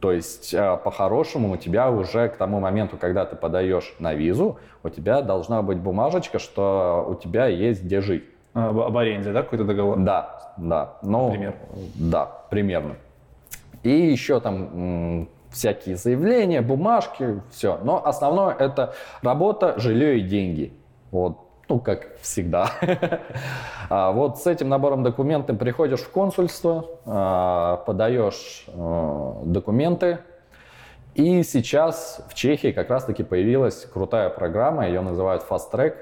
То 0.00 0.12
есть 0.12 0.54
а, 0.54 0.76
по-хорошему 0.76 1.52
у 1.52 1.56
тебя 1.56 1.90
уже 1.90 2.28
к 2.28 2.36
тому 2.36 2.60
моменту, 2.60 2.96
когда 2.96 3.24
ты 3.24 3.36
подаешь 3.36 3.94
на 3.98 4.14
визу, 4.14 4.58
у 4.82 4.88
тебя 4.90 5.22
должна 5.22 5.62
быть 5.62 5.78
бумажечка, 5.78 6.38
что 6.38 7.06
у 7.08 7.14
тебя 7.14 7.46
есть 7.46 7.84
где 7.84 8.00
жить. 8.00 8.24
А, 8.54 8.68
об 8.70 8.96
аренде, 8.96 9.32
да, 9.32 9.42
какой-то 9.42 9.64
договор? 9.64 9.98
Да, 9.98 10.54
да. 10.56 10.94
Ну, 11.02 11.28
Например? 11.28 11.54
Да, 11.96 12.26
примерно. 12.50 12.96
И 13.82 13.90
еще 13.90 14.40
там 14.40 15.28
всякие 15.50 15.96
заявления, 15.96 16.62
бумажки, 16.62 17.42
все. 17.50 17.78
Но 17.82 18.04
основное 18.04 18.54
это 18.54 18.94
работа, 19.22 19.78
жилье 19.78 20.18
и 20.18 20.22
деньги. 20.22 20.72
Вот 21.10 21.38
ну, 21.68 21.80
как 21.80 22.18
всегда. 22.20 22.70
а 23.88 24.12
вот 24.12 24.38
с 24.38 24.46
этим 24.46 24.68
набором 24.68 25.02
документов 25.02 25.58
приходишь 25.58 26.00
в 26.00 26.10
консульство, 26.10 26.86
а, 27.06 27.76
подаешь 27.86 28.66
а, 28.68 29.42
документы, 29.44 30.18
и 31.14 31.42
сейчас 31.42 32.20
в 32.28 32.34
Чехии 32.34 32.72
как 32.72 32.90
раз-таки 32.90 33.22
появилась 33.22 33.86
крутая 33.86 34.30
программа, 34.30 34.86
ее 34.88 35.00
называют 35.00 35.44
Fast 35.48 35.70
Track, 35.72 35.94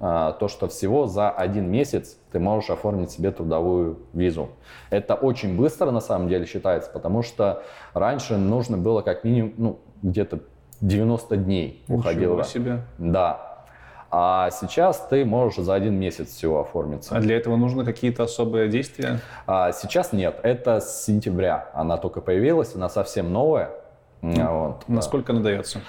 то, 0.00 0.48
что 0.48 0.66
всего 0.66 1.06
за 1.06 1.30
один 1.30 1.70
месяц 1.70 2.16
ты 2.32 2.38
можешь 2.38 2.70
оформить 2.70 3.10
себе 3.10 3.30
трудовую 3.30 3.98
визу. 4.14 4.48
Это 4.88 5.14
очень 5.14 5.56
быстро 5.56 5.90
на 5.90 6.00
самом 6.00 6.28
деле 6.28 6.46
считается, 6.46 6.90
потому 6.90 7.22
что 7.22 7.62
раньше 7.92 8.38
нужно 8.38 8.78
было 8.78 9.02
как 9.02 9.24
минимум 9.24 9.52
ну, 9.58 9.78
где-то 10.02 10.40
90 10.80 11.36
дней 11.36 11.84
уходило. 11.86 12.42
себе. 12.44 12.80
Да, 12.96 13.50
а 14.10 14.50
сейчас 14.50 15.06
ты 15.08 15.24
можешь 15.24 15.62
за 15.62 15.74
один 15.74 15.94
месяц 15.94 16.30
всего 16.30 16.60
оформиться. 16.60 17.14
А 17.14 17.20
для 17.20 17.36
этого 17.36 17.56
нужны 17.56 17.84
какие-то 17.84 18.24
особые 18.24 18.68
действия? 18.68 19.20
А 19.46 19.70
сейчас 19.70 20.12
нет. 20.12 20.40
Это 20.42 20.80
с 20.80 21.04
сентября. 21.04 21.70
Она 21.74 21.96
только 21.96 22.20
появилась, 22.20 22.74
она 22.74 22.88
совсем 22.88 23.32
новая. 23.32 23.70
Вот, 24.20 24.82
Насколько 24.88 25.32
да. 25.32 25.38
она 25.38 25.44
дается? 25.44 25.80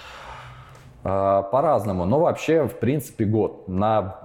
А, 1.04 1.42
по-разному, 1.44 2.06
но 2.06 2.20
вообще, 2.20 2.68
в 2.68 2.76
принципе, 2.76 3.26
год. 3.26 3.68
На, 3.68 4.18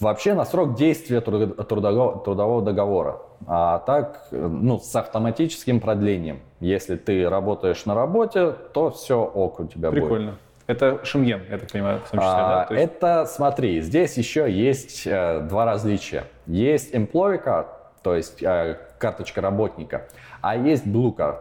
вообще 0.00 0.34
на 0.34 0.44
срок 0.44 0.74
действия 0.74 1.20
трудового, 1.20 2.18
трудового 2.20 2.62
договора. 2.62 3.18
А 3.46 3.80
так, 3.80 4.28
ну, 4.30 4.78
с 4.78 4.94
автоматическим 4.96 5.80
продлением. 5.80 6.40
Если 6.60 6.96
ты 6.96 7.28
работаешь 7.28 7.84
на 7.84 7.94
работе, 7.94 8.52
то 8.72 8.90
все 8.90 9.22
ок 9.22 9.60
у 9.60 9.66
тебя 9.66 9.90
Прикольно. 9.90 10.08
будет. 10.08 10.38
Прикольно. 10.38 10.38
Это 10.68 11.04
Шенген, 11.04 11.42
я 11.50 11.58
так 11.58 11.70
понимаю, 11.70 11.98
в 11.98 12.10
том 12.10 12.20
числе, 12.20 12.32
а, 12.32 12.66
да? 12.68 12.74
есть... 12.74 12.92
Это, 12.92 13.26
смотри, 13.26 13.80
здесь 13.80 14.16
еще 14.16 14.50
есть 14.50 15.06
э, 15.06 15.40
два 15.40 15.66
различия. 15.66 16.24
Есть 16.46 16.94
employee 16.94 17.44
card, 17.44 17.66
то 18.02 18.14
есть 18.14 18.42
э, 18.42 18.78
карточка 18.98 19.40
работника, 19.40 20.06
а 20.40 20.56
есть 20.56 20.86
blue 20.86 21.14
card, 21.14 21.40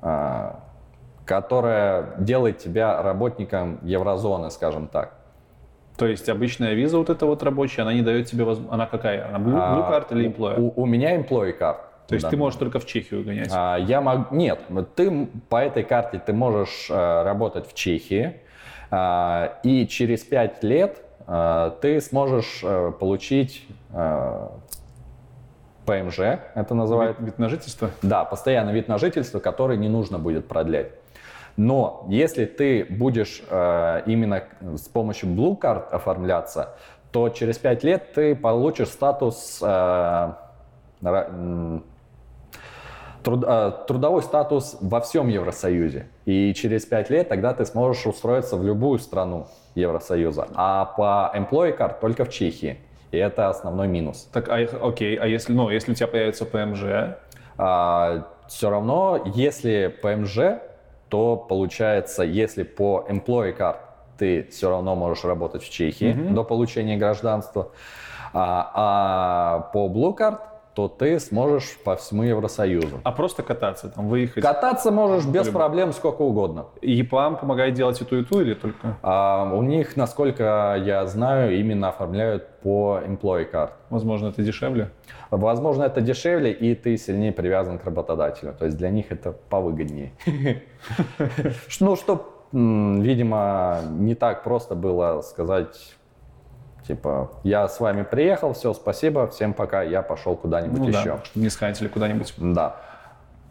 э, 0.00 0.52
которая 1.24 2.14
делает 2.18 2.58
тебя 2.58 3.02
работником 3.02 3.78
еврозоны, 3.82 4.50
скажем 4.50 4.88
так. 4.88 5.14
То 5.96 6.06
есть 6.06 6.28
обычная 6.28 6.74
виза 6.74 6.98
вот 6.98 7.10
эта 7.10 7.26
вот 7.26 7.42
рабочая, 7.42 7.82
она 7.82 7.92
не 7.92 8.02
дает 8.02 8.26
тебе 8.26 8.44
возможность... 8.44 8.74
Она 8.74 8.86
какая? 8.86 9.28
Она 9.28 9.38
blue, 9.38 9.54
blue 9.54 9.90
card 9.90 10.06
а, 10.08 10.14
или 10.14 10.30
employee? 10.30 10.58
У, 10.58 10.82
у 10.82 10.86
меня 10.86 11.16
employee 11.16 11.56
card. 11.58 11.76
То 12.08 12.14
есть 12.14 12.24
да. 12.24 12.30
ты 12.30 12.36
можешь 12.36 12.58
только 12.58 12.80
в 12.80 12.86
Чехию 12.86 13.24
гонять? 13.24 13.50
А, 13.52 13.76
я 13.76 14.00
могу... 14.00 14.34
Нет, 14.34 14.60
ты 14.96 15.28
по 15.48 15.56
этой 15.56 15.82
карте 15.84 16.20
ты 16.24 16.32
можешь 16.32 16.88
э, 16.90 17.22
работать 17.22 17.68
в 17.68 17.74
Чехии, 17.74 18.36
а, 18.90 19.58
и 19.62 19.86
через 19.86 20.22
5 20.24 20.64
лет 20.64 21.02
а, 21.26 21.70
ты 21.80 22.00
сможешь 22.00 22.60
э, 22.62 22.92
получить 22.98 23.64
э, 23.92 24.48
ПМЖ, 25.86 26.18
это 26.54 26.74
называют. 26.74 27.18
Вид, 27.18 27.26
вид 27.26 27.38
на 27.38 27.48
жительство? 27.48 27.90
Да, 28.02 28.24
постоянный 28.24 28.72
вид 28.72 28.88
на 28.88 28.98
жительство, 28.98 29.38
который 29.38 29.76
не 29.76 29.88
нужно 29.88 30.18
будет 30.18 30.48
продлять. 30.48 30.92
Но 31.56 32.06
если 32.08 32.44
ты 32.44 32.84
будешь 32.84 33.42
э, 33.48 34.02
именно 34.06 34.44
с 34.60 34.88
помощью 34.88 35.28
Blue 35.30 35.58
Card 35.58 35.90
оформляться, 35.90 36.76
то 37.10 37.28
через 37.28 37.58
5 37.58 37.84
лет 37.84 38.12
ты 38.14 38.34
получишь 38.34 38.88
статус 38.88 39.62
труд, 43.22 43.44
э, 43.46 43.72
трудовой 43.86 44.22
статус 44.22 44.76
во 44.80 45.00
всем 45.00 45.28
Евросоюзе. 45.28 46.06
И 46.24 46.52
через 46.54 46.84
5 46.86 47.10
лет 47.10 47.28
тогда 47.28 47.54
ты 47.54 47.64
сможешь 47.64 48.06
устроиться 48.06 48.56
в 48.56 48.64
любую 48.64 48.98
страну 48.98 49.46
Евросоюза. 49.74 50.48
А 50.54 50.84
по 50.84 51.32
employee 51.34 51.76
card 51.76 52.00
только 52.00 52.24
в 52.24 52.30
Чехии. 52.30 52.78
И 53.10 53.18
это 53.18 53.48
основной 53.48 53.88
минус. 53.88 54.28
Так, 54.32 54.48
а, 54.48 54.56
окей, 54.56 55.16
а 55.16 55.26
если, 55.26 55.52
ну, 55.52 55.68
если 55.70 55.92
у 55.92 55.94
тебя 55.94 56.06
появится 56.06 56.46
ПМЖ? 56.46 57.16
А, 57.58 58.26
все 58.48 58.70
равно, 58.70 59.22
если 59.34 59.94
ПМЖ, 60.02 60.60
то 61.12 61.36
получается, 61.36 62.22
если 62.22 62.62
по 62.62 63.04
employee 63.06 63.54
card 63.54 63.76
ты 64.16 64.44
все 64.50 64.70
равно 64.70 64.96
можешь 64.96 65.24
работать 65.24 65.62
в 65.62 65.68
Чехии 65.70 66.14
mm-hmm. 66.14 66.32
до 66.32 66.42
получения 66.42 66.96
гражданства, 66.96 67.68
а, 68.32 68.70
а 68.74 69.60
по 69.74 69.88
Blue 69.88 70.16
Card 70.16 70.38
то 70.74 70.88
ты 70.88 71.20
сможешь 71.20 71.76
по 71.84 71.96
всему 71.96 72.22
Евросоюзу. 72.22 73.00
А 73.04 73.12
просто 73.12 73.42
кататься, 73.42 73.88
там, 73.90 74.08
выехать? 74.08 74.42
Кататься 74.42 74.90
можешь 74.90 75.26
без 75.26 75.42
По-любому. 75.42 75.58
проблем 75.58 75.92
сколько 75.92 76.22
угодно. 76.22 76.66
ЕПАМ 76.80 77.36
помогает 77.36 77.74
делать 77.74 78.00
и 78.00 78.04
ту, 78.04 78.16
и 78.16 78.24
ту, 78.24 78.40
или 78.40 78.54
только? 78.54 78.96
А 79.02 79.50
у 79.52 79.62
них, 79.62 79.96
насколько 79.96 80.76
я 80.82 81.06
знаю, 81.06 81.58
именно 81.58 81.88
оформляют 81.88 82.48
по 82.62 83.00
employee 83.06 83.50
card. 83.50 83.70
Возможно, 83.90 84.28
это 84.28 84.42
дешевле. 84.42 84.90
Возможно, 85.30 85.84
это 85.84 86.00
дешевле, 86.00 86.52
и 86.52 86.74
ты 86.74 86.96
сильнее 86.96 87.32
привязан 87.32 87.78
к 87.78 87.84
работодателю. 87.84 88.54
То 88.58 88.64
есть 88.66 88.76
для 88.78 88.90
них 88.90 89.10
это 89.10 89.32
повыгоднее. 89.32 90.12
Ну, 91.80 91.96
что, 91.96 92.46
видимо, 92.52 93.80
не 93.98 94.14
так 94.14 94.42
просто 94.44 94.74
было 94.74 95.20
сказать, 95.22 95.94
типа, 96.86 97.30
я 97.44 97.68
с 97.68 97.80
вами 97.80 98.02
приехал, 98.02 98.52
все, 98.52 98.72
спасибо, 98.74 99.26
всем 99.28 99.52
пока, 99.54 99.82
я 99.82 100.02
пошел 100.02 100.36
куда-нибудь 100.36 100.78
Ну 100.80 100.88
еще. 100.88 101.04
да, 101.04 101.20
не 101.34 101.48
схантили 101.48 101.88
куда-нибудь. 101.88 102.34
Да. 102.38 102.76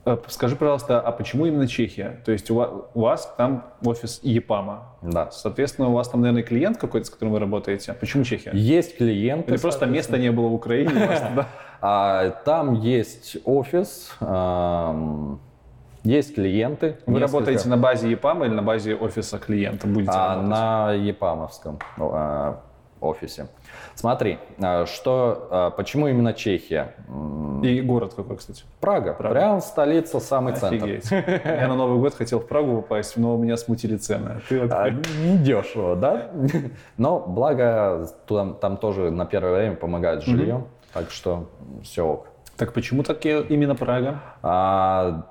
Э, 0.03 0.17
Скажи, 0.27 0.55
пожалуйста, 0.55 0.99
а 0.99 1.11
почему 1.11 1.45
именно 1.45 1.67
Чехия? 1.67 2.21
То 2.25 2.31
есть 2.31 2.49
у 2.49 2.55
ва- 2.55 2.85
у 2.95 3.01
вас 3.01 3.31
там 3.37 3.65
офис 3.85 4.19
ЕПАМа. 4.23 4.83
Да. 5.03 5.29
Соответственно, 5.31 5.89
у 5.89 5.93
вас 5.93 6.09
там, 6.09 6.21
наверное, 6.21 6.41
клиент 6.43 6.77
какой-то, 6.77 7.05
с 7.05 7.09
которым 7.11 7.33
вы 7.33 7.39
работаете. 7.39 7.93
Почему 7.93 8.23
Чехия? 8.23 8.49
Есть 8.53 8.97
клиенты. 8.97 9.51
Или 9.51 9.59
просто 9.59 9.85
места 9.85 10.17
не 10.17 10.31
было 10.31 10.47
в 10.47 10.53
Украине? 10.55 11.07
вас? 11.07 11.21
А, 11.83 12.29
там 12.45 12.73
есть 12.75 13.37
офис, 13.43 14.11
есть 16.03 16.35
клиенты. 16.35 16.97
Вы 17.05 17.19
работаете 17.19 17.69
на 17.69 17.77
базе 17.77 18.09
ЕПАМа 18.11 18.45
или 18.45 18.53
на 18.53 18.61
базе 18.63 18.95
офиса 18.95 19.37
клиента? 19.39 19.87
Будете 19.87 20.11
А, 20.13 20.41
на 20.41 20.91
Епамовском 20.93 21.79
а, 21.97 22.61
офисе. 23.01 23.47
Смотри, 23.95 24.37
а, 24.61 24.85
что, 24.85 25.47
а, 25.51 25.69
почему 25.71 26.07
именно 26.07 26.33
Чехия? 26.33 26.95
И 27.63 27.81
город 27.81 28.13
какой, 28.15 28.37
кстати? 28.37 28.63
Прага, 28.79 29.13
Прага. 29.13 29.33
прям 29.35 29.61
столица, 29.61 30.19
самый 30.19 30.53
центр. 30.53 30.85
Офигеть. 30.85 31.11
Я 31.11 31.67
на 31.67 31.75
Новый 31.75 31.99
год 31.99 32.13
хотел 32.15 32.39
в 32.39 32.47
Прагу 32.47 32.81
попасть, 32.81 33.17
но 33.17 33.35
меня 33.37 33.57
смутили 33.57 33.97
цены. 33.97 34.41
Ты 34.49 34.61
вот 34.61 34.71
А, 34.71 34.85
такой, 34.85 35.01
не 35.23 35.37
дешево, 35.37 35.95
да? 35.95 36.29
Но 36.97 37.19
благо 37.19 38.07
там, 38.27 38.55
там 38.55 38.77
тоже 38.77 39.11
на 39.11 39.25
первое 39.25 39.55
время 39.57 39.75
помогают 39.75 40.23
с 40.23 40.25
жильем, 40.25 40.67
так 40.93 41.11
что 41.11 41.49
все 41.83 42.05
ок. 42.05 42.27
Так 42.57 42.73
почему 42.73 43.03
так 43.03 43.25
именно 43.25 43.75
Прага? 43.75 44.21
А, 44.43 45.23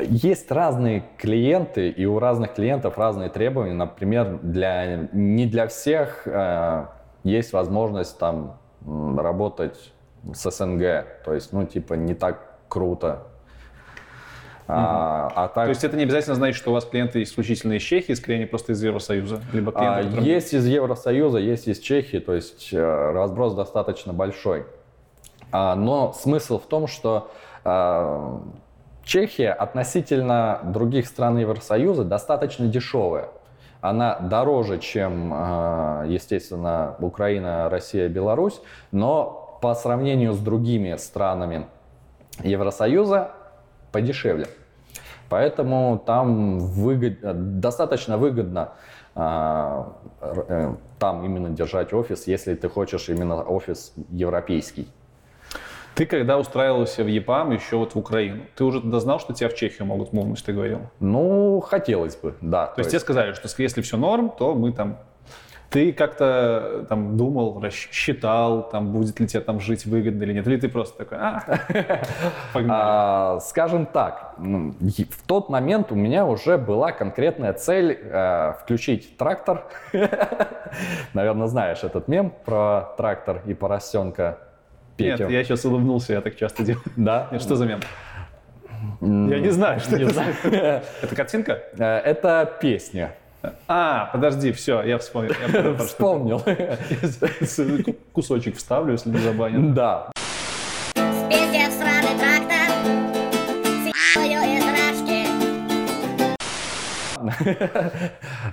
есть 0.00 0.50
разные 0.50 1.04
клиенты, 1.18 1.88
и 1.88 2.04
у 2.06 2.18
разных 2.18 2.54
клиентов 2.54 2.98
разные 2.98 3.28
требования. 3.28 3.74
Например, 3.74 4.38
для, 4.42 5.08
не 5.12 5.46
для 5.46 5.66
всех 5.66 6.22
э, 6.26 6.86
есть 7.24 7.52
возможность 7.52 8.18
там 8.18 8.58
работать 8.86 9.92
с 10.32 10.50
СНГ. 10.50 11.22
То 11.24 11.34
есть, 11.34 11.52
ну, 11.52 11.64
типа, 11.64 11.94
не 11.94 12.14
так 12.14 12.56
круто. 12.68 13.26
А, 14.72 15.32
а 15.34 15.48
так, 15.48 15.64
То 15.64 15.70
есть 15.70 15.82
это 15.82 15.96
не 15.96 16.04
обязательно 16.04 16.36
значит, 16.36 16.56
что 16.56 16.70
у 16.70 16.74
вас 16.74 16.84
клиенты 16.84 17.22
исключительно 17.24 17.72
из 17.72 17.82
Чехии, 17.82 18.12
скорее 18.12 18.36
они 18.36 18.46
просто 18.46 18.72
из 18.72 18.82
Евросоюза, 18.82 19.40
либо 19.52 19.72
клиенты, 19.72 20.00
а, 20.00 20.04
которые- 20.04 20.32
есть 20.32 20.54
из 20.54 20.64
Евросоюза, 20.64 21.38
есть 21.38 21.66
из 21.66 21.80
Чехии, 21.80 22.18
то 22.18 22.34
есть 22.34 22.68
э, 22.72 23.10
разброс 23.12 23.54
достаточно 23.54 24.12
большой. 24.12 24.66
А, 25.50 25.74
но 25.74 26.12
смысл 26.12 26.60
в 26.60 26.66
том, 26.66 26.86
что 26.86 27.32
а, 27.64 28.40
Чехия 29.10 29.50
относительно 29.50 30.60
других 30.62 31.08
стран 31.08 31.36
Евросоюза 31.36 32.04
достаточно 32.04 32.68
дешевая. 32.68 33.30
Она 33.80 34.16
дороже, 34.20 34.78
чем, 34.78 35.32
а, 35.34 36.04
естественно, 36.06 36.94
Украина, 37.00 37.68
Россия, 37.68 38.08
Беларусь, 38.08 38.62
но 38.92 39.58
по 39.62 39.74
сравнению 39.74 40.32
с 40.32 40.38
другими 40.38 40.94
странами 40.94 41.66
Евросоюза 42.44 43.32
подешевле. 43.90 44.46
Поэтому 45.28 46.00
там 46.06 46.60
выгод- 46.60 47.58
достаточно 47.58 48.16
выгодно 48.16 48.74
а, 49.16 49.92
э, 50.20 50.72
там 51.00 51.24
именно 51.24 51.50
держать 51.50 51.92
офис, 51.92 52.28
если 52.28 52.54
ты 52.54 52.68
хочешь 52.68 53.08
именно 53.08 53.42
офис 53.42 53.92
европейский. 54.08 54.86
Ты 56.00 56.06
когда 56.06 56.38
устраивался 56.38 57.04
в 57.04 57.08
ЕПАМ 57.08 57.50
еще 57.50 57.76
вот 57.76 57.94
в 57.94 57.98
Украину, 57.98 58.40
ты 58.56 58.64
уже 58.64 58.80
тогда 58.80 59.00
знал, 59.00 59.20
что 59.20 59.34
тебя 59.34 59.50
в 59.50 59.54
Чехию 59.54 59.84
могут 59.84 60.14
мувнуть, 60.14 60.42
ты 60.42 60.54
говорил? 60.54 60.80
Ну, 60.98 61.60
хотелось 61.60 62.16
бы, 62.16 62.36
да. 62.40 62.68
То 62.68 62.78
есть 62.78 62.88
тебе 62.88 63.00
сказали, 63.00 63.34
что 63.34 63.50
если 63.62 63.82
все 63.82 63.98
норм, 63.98 64.30
то 64.30 64.54
мы 64.54 64.72
там... 64.72 64.96
Ты 65.68 65.92
как-то 65.92 66.86
там 66.88 67.18
думал, 67.18 67.60
рассчитал, 67.60 68.66
там 68.70 68.92
будет 68.92 69.20
ли 69.20 69.26
тебе 69.26 69.42
там 69.42 69.60
жить 69.60 69.84
выгодно 69.84 70.22
или 70.22 70.32
нет? 70.32 70.46
Или 70.46 70.56
ты 70.56 70.70
просто 70.70 70.96
такой, 70.96 71.18
а. 71.20 71.44
А, 72.66 73.40
скажем 73.40 73.84
так, 73.84 74.36
ну, 74.38 74.72
в 74.80 75.26
тот 75.26 75.50
момент 75.50 75.92
у 75.92 75.96
меня 75.96 76.24
уже 76.24 76.56
была 76.56 76.92
конкретная 76.92 77.52
цель 77.52 77.98
э, 78.02 78.54
включить 78.62 79.18
трактор. 79.18 79.66
Наверное, 81.12 81.46
знаешь 81.46 81.84
этот 81.84 82.08
мем 82.08 82.32
про 82.46 82.94
трактор 82.96 83.42
и 83.44 83.52
поросенка 83.52 84.38
Петю. 85.04 85.24
Нет, 85.24 85.30
я 85.30 85.44
сейчас 85.44 85.64
улыбнулся, 85.64 86.12
я 86.12 86.20
так 86.20 86.36
часто 86.36 86.62
делаю. 86.62 86.82
Да? 86.96 87.28
Что 87.38 87.56
за 87.56 87.66
мем? 87.66 87.80
Я 89.00 89.38
не 89.40 89.50
знаю, 89.50 89.80
что 89.80 89.96
не 89.96 90.04
это. 90.04 90.14
знаю. 90.14 90.34
Это 91.02 91.14
картинка? 91.16 91.58
Э, 91.78 91.98
Это 91.98 92.50
песня. 92.60 93.14
А, 93.68 94.10
подожди, 94.12 94.52
все, 94.52 94.82
я 94.82 94.98
вспомнил. 94.98 95.32
Я 95.52 95.74
Вспомнил. 95.76 96.42
Кусочек 98.12 98.56
вставлю, 98.56 98.92
если 98.92 99.10
не 99.10 99.18
забанят. 99.18 99.74
Да. 99.74 100.10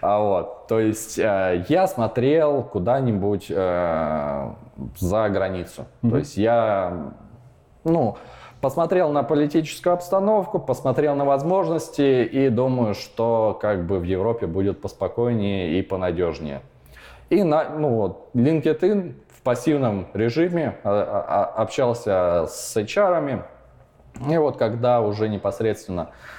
А 0.02 0.20
вот, 0.20 0.68
то 0.68 0.80
есть 0.80 1.18
э, 1.18 1.66
я 1.70 1.88
смотрел 1.88 2.64
куда-нибудь 2.64 3.48
э, 3.50 4.50
за 4.98 5.30
границу. 5.30 5.86
То 6.02 6.18
есть 6.18 6.38
я, 6.38 7.14
ну, 7.84 8.18
посмотрел 8.62 9.12
на 9.12 9.24
политическую 9.24 9.94
обстановку, 9.94 10.60
посмотрел 10.60 11.16
на 11.16 11.26
возможности 11.26 12.24
и 12.24 12.50
думаю, 12.50 12.94
что 12.94 13.58
как 13.62 13.86
бы 13.86 14.00
в 14.00 14.04
Европе 14.04 14.48
будет 14.48 14.82
поспокойнее 14.82 15.80
и 15.80 15.82
понадежнее. 15.82 16.62
И 17.30 17.44
на, 17.44 17.70
ну 17.70 17.90
вот, 17.96 18.30
LinkedIn 18.34 19.16
в 19.30 19.42
пассивном 19.42 20.08
режиме 20.14 20.78
а, 20.84 21.52
а, 21.56 21.62
общался 21.62 22.46
с 22.48 22.76
HR-ами. 22.76 23.44
И 24.30 24.38
вот 24.38 24.58
когда 24.58 25.02
уже 25.02 25.30
непосредственно 25.30 26.04
а, 26.04 26.37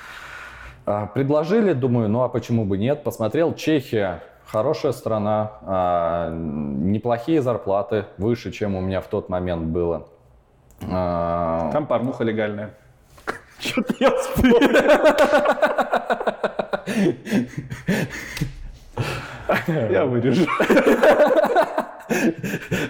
Предложили, 1.14 1.72
думаю, 1.72 2.09
ну 2.09 2.22
а 2.22 2.28
почему 2.28 2.64
бы 2.64 2.78
нет? 2.78 3.03
Посмотрел, 3.03 3.55
Чехия 3.55 4.22
хорошая 4.51 4.93
страна, 4.93 5.53
а, 5.62 6.30
неплохие 6.30 7.43
зарплаты, 7.43 8.07
выше, 8.16 8.51
чем 8.51 8.74
у 8.74 8.80
меня 8.80 9.01
в 9.01 9.07
тот 9.07 9.28
момент 9.28 9.64
было. 9.64 10.09
А, 10.91 11.70
Там 11.72 11.86
порнуха 11.86 12.24
легальная. 12.24 12.74
Что-то 13.61 13.95
я 14.01 14.11
вспомнил. 14.16 14.59
Я 19.91 20.07
вырежу. 20.07 20.47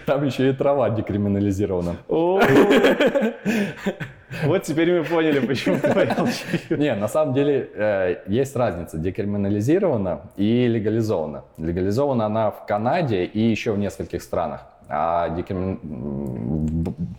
Там 0.06 0.24
еще 0.24 0.50
и 0.50 0.52
трава 0.52 0.90
декриминализирована. 0.90 1.96
Вот 4.44 4.62
теперь 4.62 4.98
мы 4.98 5.04
поняли, 5.04 5.40
почему 5.40 5.78
ты. 5.80 6.76
Не, 6.76 6.94
на 6.94 7.08
самом 7.08 7.34
деле 7.34 7.68
э, 7.74 8.16
есть 8.26 8.54
разница 8.56 8.98
декриминализирована 8.98 10.20
и 10.36 10.66
легализована. 10.66 11.44
Легализована 11.56 12.26
она 12.26 12.50
в 12.50 12.66
Канаде 12.66 13.24
и 13.24 13.40
еще 13.40 13.72
в 13.72 13.78
нескольких 13.78 14.22
странах. 14.22 14.62
А 14.90 15.28
декрими- 15.30 15.78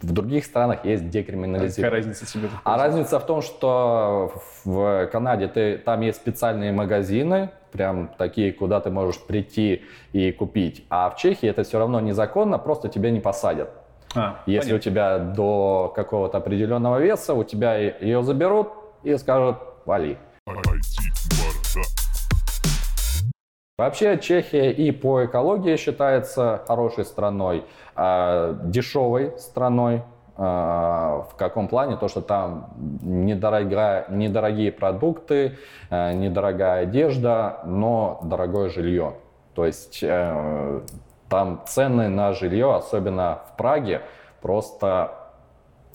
в 0.02 0.12
других 0.12 0.44
странах 0.46 0.86
есть 0.86 1.04
Какая 1.04 1.12
декриминализирована. 1.24 1.96
разница 1.98 2.26
тебе? 2.26 2.50
А 2.64 2.78
разница 2.78 3.20
в 3.20 3.26
том, 3.26 3.42
что 3.42 4.34
в 4.66 5.08
Канаде 5.12 5.48
ты, 5.48 5.78
там 5.78 6.02
есть 6.02 6.18
специальные 6.18 6.72
магазины, 6.72 7.50
прям 7.72 8.10
такие, 8.18 8.52
куда 8.54 8.80
ты 8.80 8.90
можешь 8.90 9.20
прийти 9.22 9.84
и 10.14 10.32
купить. 10.32 10.86
А 10.90 11.10
в 11.12 11.18
Чехии 11.18 11.48
это 11.48 11.64
все 11.64 11.78
равно 11.78 12.00
незаконно, 12.00 12.58
просто 12.58 12.90
тебя 12.90 13.12
не 13.12 13.20
посадят. 13.20 13.70
А, 14.16 14.40
Если 14.46 14.70
у 14.74 14.80
понятно. 14.80 14.80
тебя 14.80 15.20
до 15.20 15.94
какого-то 15.96 16.38
определенного 16.40 16.98
веса, 17.00 17.34
у 17.34 17.44
тебя 17.44 17.76
ее 17.78 18.24
заберут 18.24 18.70
и 19.04 19.16
скажут 19.18 19.58
«вали». 19.86 20.18
Вообще 23.78 24.18
Чехия 24.18 24.72
и 24.72 24.92
по 24.92 25.24
экологии 25.24 25.78
считается 25.78 26.62
хорошей 26.68 27.06
страной, 27.06 27.64
а, 27.96 28.54
дешевой 28.66 29.34
страной. 29.38 30.04
А, 30.36 31.26
В 31.32 31.36
каком 31.36 31.68
плане? 31.70 31.96
То, 31.96 32.08
что 32.10 32.22
там 32.22 32.74
недорогая, 33.02 34.06
недорогие 34.10 34.72
продукты, 34.72 35.58
а, 35.90 36.12
недорогая 36.14 36.84
одежда, 36.84 37.60
но 37.66 38.20
дорогое 38.24 38.70
жилье. 38.70 39.14
То 39.56 39.66
есть 39.66 40.00
э, 40.02 40.82
там 41.30 41.64
цены 41.68 42.08
на 42.10 42.34
жилье, 42.34 42.76
особенно 42.76 43.40
в 43.54 43.58
Праге, 43.58 44.02
просто 44.42 45.12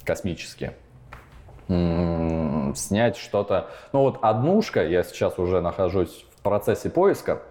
космические. 0.05 0.75
М, 1.69 2.75
Снять 2.77 3.17
что-то... 3.17 3.69
Ну 3.93 4.01
вот 4.01 4.19
однушка, 4.23 4.85
я 4.87 5.03
сейчас 5.03 5.39
уже 5.39 5.61
нахожусь 5.61 6.27
в 6.37 6.43
процессе 6.43 6.91
поиска, 6.91 7.43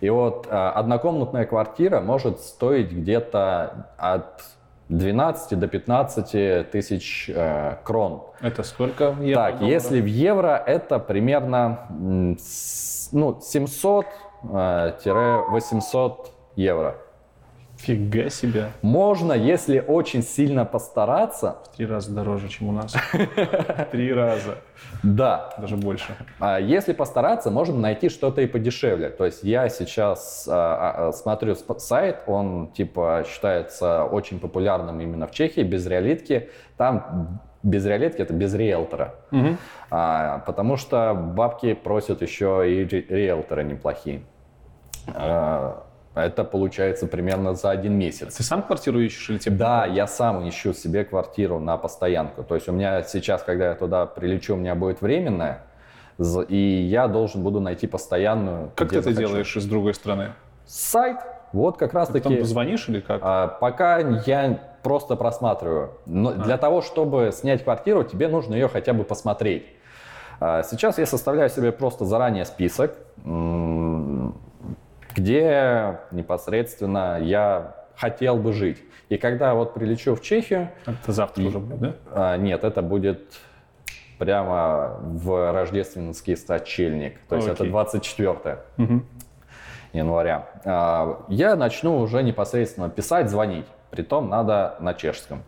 и 0.00 0.10
вот 0.10 0.46
э, 0.50 0.50
однокомнатная 0.50 1.46
квартира 1.46 2.00
может 2.00 2.40
стоить 2.40 2.90
где-то 2.92 3.86
от 3.96 4.42
12 4.88 5.58
до 5.58 5.68
15 5.68 6.70
тысяч 6.70 7.30
э, 7.32 7.76
крон. 7.84 8.24
Это 8.40 8.62
сколько? 8.64 9.12
в 9.12 9.22
евро, 9.22 9.42
Так, 9.42 9.58
долларов? 9.60 9.70
если 9.72 10.00
в 10.00 10.06
евро, 10.06 10.62
это 10.66 10.98
примерно 10.98 11.86
ну, 11.90 12.36
700-800 14.42 16.16
евро. 16.56 16.96
Фига 17.82 18.30
себе. 18.30 18.66
Можно, 18.80 19.32
если 19.32 19.80
очень 19.80 20.22
сильно 20.22 20.64
постараться, 20.64 21.56
В 21.64 21.76
три 21.76 21.84
раза 21.86 22.12
дороже, 22.14 22.48
чем 22.48 22.68
у 22.68 22.72
нас. 22.72 22.94
Три 23.90 24.12
раза. 24.12 24.58
да, 25.02 25.50
Даже 25.58 25.76
больше. 25.76 26.14
А 26.38 26.60
Если 26.60 26.92
постараться, 26.92 27.50
можно 27.50 27.76
найти 27.76 28.08
что-то 28.08 28.40
и 28.40 28.46
подешевле. 28.46 29.08
То 29.10 29.24
есть 29.24 29.42
я 29.42 29.68
сейчас 29.68 30.46
а, 30.48 31.08
а, 31.08 31.12
смотрю 31.12 31.54
сайт, 31.56 32.22
он 32.26 32.68
типа 32.68 33.24
считается 33.28 34.04
очень 34.04 34.38
популярным 34.38 35.00
именно 35.00 35.26
в 35.26 35.32
Чехии, 35.32 35.62
без 35.62 35.84
реалитки. 35.86 36.50
Там 36.76 37.40
без 37.64 37.84
реалитки 37.84 38.20
это 38.22 38.32
без 38.32 38.54
риэлтора. 38.54 39.14
А, 39.90 40.38
потому 40.46 40.76
что 40.76 41.14
бабки 41.14 41.74
просят 41.74 42.22
еще 42.22 42.62
и 42.70 42.84
ри- 42.84 43.06
риэлторы 43.08 43.64
неплохие. 43.64 44.22
А, 45.08 45.82
это 46.14 46.44
получается 46.44 47.06
примерно 47.06 47.54
за 47.54 47.70
один 47.70 47.94
месяц. 47.94 48.34
Ты 48.36 48.42
сам 48.42 48.62
квартиру 48.62 49.00
ищешь 49.00 49.30
или 49.30 49.38
тебе? 49.38 49.56
Да, 49.56 49.86
я 49.86 50.06
сам 50.06 50.46
ищу 50.48 50.72
себе 50.74 51.04
квартиру 51.04 51.58
на 51.58 51.76
постоянку. 51.78 52.42
То 52.42 52.54
есть 52.54 52.68
у 52.68 52.72
меня 52.72 53.02
сейчас, 53.02 53.42
когда 53.42 53.68
я 53.70 53.74
туда 53.74 54.06
прилечу, 54.06 54.54
у 54.54 54.56
меня 54.58 54.74
будет 54.74 55.00
временная, 55.00 55.62
и 56.48 56.56
я 56.56 57.08
должен 57.08 57.42
буду 57.42 57.60
найти 57.60 57.86
постоянную. 57.86 58.70
Как 58.74 58.90
ты 58.90 58.96
это 58.98 59.10
захочу. 59.10 59.28
делаешь 59.28 59.56
из 59.56 59.64
другой 59.64 59.94
страны? 59.94 60.32
Сайт. 60.66 61.16
Вот 61.52 61.76
как 61.76 61.92
раз 61.92 62.08
Ты 62.08 62.20
таки. 62.20 62.36
позвонишь 62.36 62.88
или 62.88 63.00
как? 63.00 63.20
А, 63.22 63.46
пока 63.48 63.98
я 63.98 64.58
просто 64.82 65.16
просматриваю. 65.16 65.90
Но 66.06 66.30
А. 66.30 66.32
для 66.34 66.56
того, 66.56 66.80
чтобы 66.80 67.30
снять 67.32 67.62
квартиру, 67.64 68.04
тебе 68.04 68.28
нужно 68.28 68.54
ее 68.54 68.68
хотя 68.68 68.94
бы 68.94 69.04
посмотреть. 69.04 69.66
А, 70.40 70.62
Сейчас 70.62 70.96
я 70.98 71.04
составляю 71.04 71.50
себе 71.50 71.70
просто 71.72 72.04
заранее 72.06 72.46
список, 72.46 72.94
где 75.14 75.98
непосредственно 76.10 77.18
я 77.20 77.74
хотел 77.96 78.36
бы 78.36 78.52
жить. 78.52 78.82
И 79.08 79.16
когда 79.18 79.54
вот 79.54 79.74
прилечу 79.74 80.14
в 80.14 80.22
Чехию, 80.22 80.70
Это 80.86 81.12
завтра 81.12 81.42
уже 81.44 81.58
будет, 81.58 81.80
да? 81.80 81.94
а, 82.32 82.36
нет, 82.36 82.64
это 82.64 82.80
будет 82.82 83.20
прямо 84.18 84.98
в 85.02 85.52
рождественский 85.52 86.36
сочельник. 86.36 87.18
То 87.28 87.36
есть 87.36 87.48
это 87.48 87.62
Окей. 87.64 87.70
24 87.70 88.58
Мгм. 88.76 89.06
января. 89.92 90.46
А, 90.64 91.24
Я 91.28 91.56
начну 91.56 91.98
уже 91.98 92.22
непосредственно 92.22 92.88
писать, 92.88 93.28
звонить. 93.28 93.66
Притом 93.90 94.30
надо 94.30 94.76
на 94.80 94.94
чешском. 94.94 95.42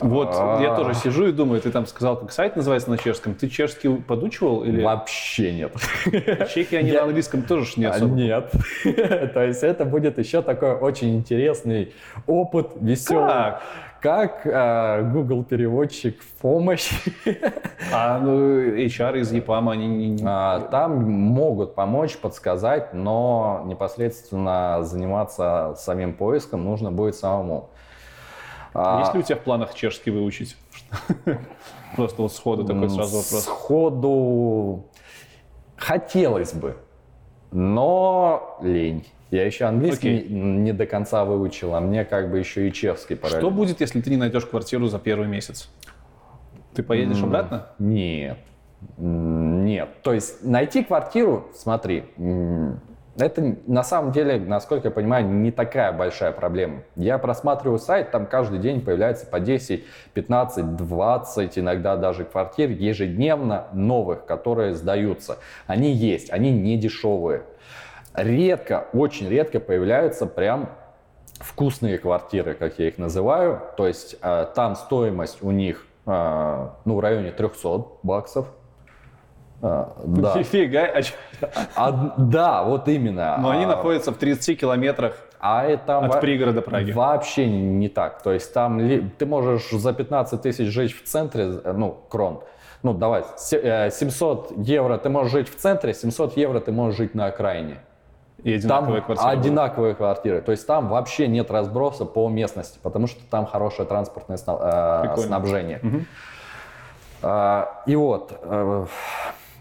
Вот, 0.00 0.32
я 0.60 0.72
А. 0.72 0.76
тоже 0.76 0.94
сижу 0.94 1.26
и 1.28 1.32
думаю, 1.32 1.60
ты 1.60 1.70
там 1.70 1.86
сказал, 1.86 2.16
как 2.16 2.32
сайт 2.32 2.56
называется 2.56 2.90
на 2.90 2.98
чешском. 2.98 3.34
Ты 3.34 3.48
чешский 3.48 3.88
подучивал 3.88 4.64
или 4.64 4.82
Вообще 4.82 5.52
нет. 5.52 5.72
чехи, 6.52 6.74
они 6.74 6.92
на 6.92 7.04
английском 7.04 7.42
тоже 7.42 7.74
не 7.76 7.84
А, 7.84 7.90
особо? 7.90 8.14
Нет. 8.14 8.50
То 8.84 9.44
есть 9.44 9.62
это 9.62 9.84
будет 9.84 10.18
еще 10.18 10.42
такой 10.42 10.72
очень 10.74 11.16
интересный 11.16 11.92
опыт, 12.26 12.70
веселый. 12.80 13.54
Как? 14.00 14.44
Э, 14.44 15.00
Google 15.12 15.44
переводчик 15.44 16.20
в 16.20 16.40
помощь. 16.40 16.90
А 17.92 18.18
ну, 18.18 18.58
HR 18.74 19.20
из 19.20 19.30
ЕПАМа, 19.30 19.72
они 19.74 19.86
не- 20.10 20.24
А, 20.26 20.58
Там 20.72 21.04
могут 21.04 21.76
помочь, 21.76 22.16
подсказать, 22.16 22.94
но 22.94 23.62
непосредственно 23.66 24.78
заниматься 24.82 25.74
самим 25.76 26.14
поиском 26.14 26.64
нужно 26.64 26.90
будет 26.90 27.14
самому. 27.14 27.70
А, 28.74 29.00
Есть 29.00 29.14
ли 29.14 29.20
у 29.20 29.22
тебя 29.22 29.36
в 29.36 29.40
планах 29.40 29.74
чешский 29.74 30.10
выучить? 30.10 30.56
Просто 31.96 32.22
вот 32.22 32.32
сходу 32.32 32.64
такой 32.64 32.88
сразу 32.88 33.16
вопрос. 33.18 33.42
Сходу 33.44 34.86
хотелось 35.76 36.54
бы, 36.54 36.76
но 37.50 38.58
лень. 38.62 39.06
Я 39.30 39.46
еще 39.46 39.64
английский 39.64 40.18
Окей. 40.18 40.28
не, 40.28 40.72
до 40.72 40.84
конца 40.86 41.24
выучил, 41.24 41.74
а 41.74 41.80
мне 41.80 42.04
как 42.04 42.30
бы 42.30 42.38
еще 42.38 42.68
и 42.68 42.72
чешский 42.72 43.14
Что 43.14 43.22
параллельно. 43.22 43.50
будет, 43.50 43.80
если 43.80 44.00
ты 44.02 44.10
не 44.10 44.16
найдешь 44.18 44.44
квартиру 44.44 44.86
за 44.88 44.98
первый 44.98 45.26
месяц? 45.26 45.70
Ты 46.74 46.82
поедешь 46.82 47.18
М, 47.18 47.24
обратно? 47.26 47.66
Нет. 47.78 48.38
Нет. 48.98 50.02
То 50.02 50.12
есть 50.12 50.44
найти 50.44 50.82
квартиру, 50.84 51.48
смотри, 51.54 52.04
это 53.16 53.56
на 53.66 53.82
самом 53.82 54.12
деле, 54.12 54.38
насколько 54.38 54.88
я 54.88 54.92
понимаю, 54.92 55.26
не 55.26 55.50
такая 55.50 55.92
большая 55.92 56.32
проблема. 56.32 56.82
Я 56.96 57.18
просматриваю 57.18 57.78
сайт, 57.78 58.10
там 58.10 58.26
каждый 58.26 58.58
день 58.58 58.80
появляется 58.80 59.26
по 59.26 59.38
10, 59.38 59.84
15, 60.14 60.76
20, 60.76 61.58
иногда 61.58 61.96
даже 61.96 62.24
квартир 62.24 62.70
ежедневно 62.70 63.66
новых, 63.72 64.24
которые 64.24 64.74
сдаются. 64.74 65.38
Они 65.66 65.92
есть, 65.92 66.32
они 66.32 66.50
не 66.50 66.78
дешевые. 66.78 67.42
Редко, 68.14 68.86
очень 68.92 69.28
редко 69.28 69.60
появляются 69.60 70.26
прям 70.26 70.70
вкусные 71.38 71.98
квартиры, 71.98 72.54
как 72.54 72.78
я 72.78 72.88
их 72.88 72.98
называю. 72.98 73.60
То 73.76 73.86
есть 73.86 74.16
э, 74.22 74.46
там 74.54 74.74
стоимость 74.74 75.42
у 75.42 75.50
них 75.50 75.86
э, 76.06 76.68
ну, 76.84 76.96
в 76.96 77.00
районе 77.00 77.32
300 77.32 77.84
баксов. 78.02 78.46
Э, 79.62 79.86
да. 80.04 80.34
Нифига, 80.38 80.80
а? 80.86 81.00
А, 81.76 82.14
да, 82.18 82.62
вот 82.64 82.88
именно. 82.88 83.36
Но 83.38 83.50
они 83.50 83.64
А, 83.64 83.68
находятся 83.68 84.12
в 84.12 84.16
30 84.16 84.58
километрах 84.58 85.14
а 85.44 85.64
это 85.64 85.82
там 85.86 86.04
от 86.04 86.14
во- 86.14 86.20
пригорода 86.20 86.62
Праги. 86.62 86.92
Вообще 86.92 87.46
не 87.48 87.88
так. 87.88 88.22
То 88.22 88.32
есть 88.32 88.52
там 88.54 88.78
ли- 88.80 89.10
ты 89.18 89.26
можешь 89.26 89.70
за 89.70 89.92
15 89.92 90.40
тысяч 90.42 90.66
жить 90.68 90.92
в 90.94 91.02
центре, 91.04 91.46
ну, 91.64 91.96
крон. 92.08 92.42
Ну, 92.84 92.92
давай, 92.94 93.24
се- 93.36 93.60
э, 93.86 93.90
700 93.90 94.52
евро 94.56 94.98
ты 94.98 95.08
можешь 95.08 95.32
жить 95.32 95.48
в 95.48 95.56
центре, 95.56 95.94
700 95.94 96.36
евро 96.36 96.60
ты 96.60 96.70
можешь 96.72 96.96
жить 96.96 97.14
на 97.16 97.26
окраине. 97.26 97.78
И 98.44 98.58
Там 98.60 98.84
одинаковые 98.84 99.02
квартиры. 99.02 99.30
будут. 99.30 99.40
одинаковые 99.46 99.94
квартиры. 99.94 100.40
То 100.42 100.52
есть 100.52 100.66
там 100.66 100.88
вообще 100.88 101.28
нет 101.28 101.50
разброса 101.50 102.04
по 102.04 102.28
местности, 102.28 102.78
потому 102.82 103.06
что 103.08 103.20
там 103.30 103.46
хорошее 103.46 103.86
транспортное 103.88 104.36
сна- 104.36 105.04
э, 105.16 105.16
снабжение. 105.20 105.78
Мгм. 105.82 106.06
А, 107.22 107.82
И 107.86 107.94
вот, 107.96 108.32
э, 108.42 108.86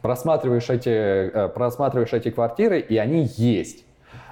просматриваешь 0.01 0.69
эти, 0.69 0.89
э, 0.89 1.49
просматриваешь 1.49 2.13
эти 2.13 2.29
квартиры, 2.29 2.79
и 2.79 2.97
они 2.97 3.29
есть. 3.35 3.85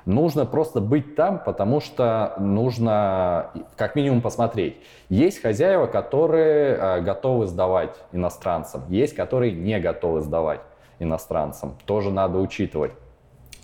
Нужно 0.06 0.46
просто 0.46 0.82
быть 0.82 1.16
там, 1.16 1.40
потому 1.44 1.80
что 1.82 2.34
нужно 2.40 3.52
как 3.76 3.96
минимум 3.96 4.22
посмотреть. 4.22 4.78
Есть 5.10 5.42
хозяева, 5.42 5.88
которые 5.88 6.76
э, 6.76 7.02
готовы 7.02 7.48
сдавать 7.48 7.96
иностранцам, 8.12 8.84
есть, 8.90 9.16
которые 9.16 9.52
не 9.52 9.80
готовы 9.80 10.22
сдавать 10.22 10.62
иностранцам. 11.00 11.76
Тоже 11.86 12.12
надо 12.12 12.40
учитывать. 12.40 12.92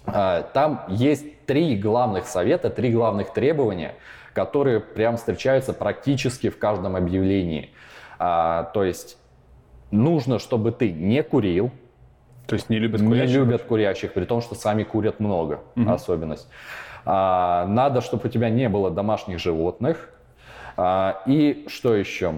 А, 0.05 0.43
Там 0.53 0.83
есть 0.87 1.45
три 1.45 1.75
главных 1.77 2.27
совета, 2.27 2.69
три 2.69 2.91
главных 2.91 3.33
требования, 3.33 3.95
которые 4.33 4.79
прям 4.79 5.17
встречаются 5.17 5.73
практически 5.73 6.49
в 6.49 6.57
каждом 6.59 6.95
объявлении. 6.95 7.71
А, 8.19 8.63
То 8.73 8.83
есть 8.83 9.17
нужно, 9.91 10.39
чтобы 10.39 10.71
ты 10.71 10.91
не 10.91 11.23
курил, 11.23 11.71
То 12.47 12.53
есть 12.55 12.69
не 12.69 12.77
любят 12.79 13.01
не 13.01 13.07
курящих? 13.07 13.35
любят 13.37 13.63
курящих, 13.63 14.13
при 14.13 14.25
том, 14.25 14.41
что 14.41 14.55
сами 14.55 14.83
курят 14.83 15.19
много, 15.19 15.61
Мгм. 15.75 15.91
особенность. 15.93 16.47
А, 17.05 17.65
надо, 17.67 18.01
чтобы 18.01 18.27
у 18.27 18.31
тебя 18.31 18.49
не 18.49 18.69
было 18.69 18.91
домашних 18.91 19.39
животных. 19.39 20.09
А, 20.77 21.21
и 21.25 21.65
что 21.67 21.95
еще? 21.95 22.35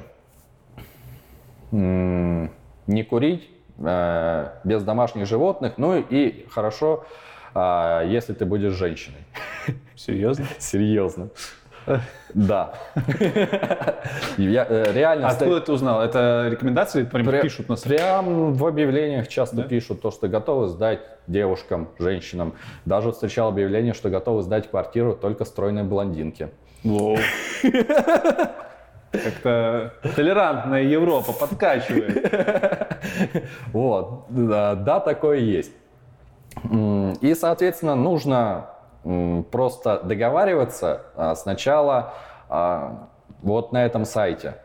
М, 1.71 2.51
не 2.87 3.03
курить, 3.03 3.49
э, 3.79 4.49
без 4.63 4.83
домашних 4.83 5.25
животных. 5.25 5.73
Ну 5.77 5.97
и 5.97 6.47
хорошо, 6.49 7.05
а, 7.53 8.03
если 8.03 8.33
ты 8.33 8.45
будешь 8.45 8.73
женщиной. 8.73 9.25
Серьезно? 9.95 10.45
Серьезно. 10.59 11.29
Да. 12.33 12.73
Я, 14.37 14.65
э, 14.69 14.91
реально... 14.93 15.27
А 15.27 15.31
откуда 15.31 15.61
ты 15.61 15.71
узнал? 15.71 16.01
Это 16.01 16.47
рекомендации 16.49 17.03
прям 17.03 17.27
Пря- 17.27 17.41
пишут 17.41 17.69
на 17.69 17.75
сайте? 17.75 17.95
Прям 17.95 18.53
в 18.53 18.65
объявлениях 18.65 19.27
часто 19.27 19.63
пишут 19.63 20.01
то, 20.01 20.11
что 20.11 20.27
готовы 20.27 20.67
сдать 20.67 20.99
девушкам, 21.27 21.89
женщинам. 21.99 22.53
Даже 22.85 23.11
встречал 23.11 23.49
объявление, 23.49 23.93
что 23.93 24.09
готовы 24.09 24.43
сдать 24.43 24.69
квартиру 24.69 25.15
только 25.15 25.45
стройной 25.45 25.83
блондинке. 25.83 26.49
Как-то 29.11 29.93
толерантная 30.15 30.83
Европа 30.83 31.33
подкачивает. 31.33 32.33
Вот, 33.71 34.25
да, 34.29 34.99
такое 34.99 35.37
есть. 35.37 35.71
И, 37.21 37.35
соответственно, 37.35 37.95
нужно 37.95 38.69
просто 39.51 40.01
договариваться 40.03 41.03
а, 41.15 41.35
сначала 41.35 42.13
а, 42.49 43.09
вот 43.41 43.71
на 43.71 43.85
этом 43.85 44.05
сайте. 44.05 44.55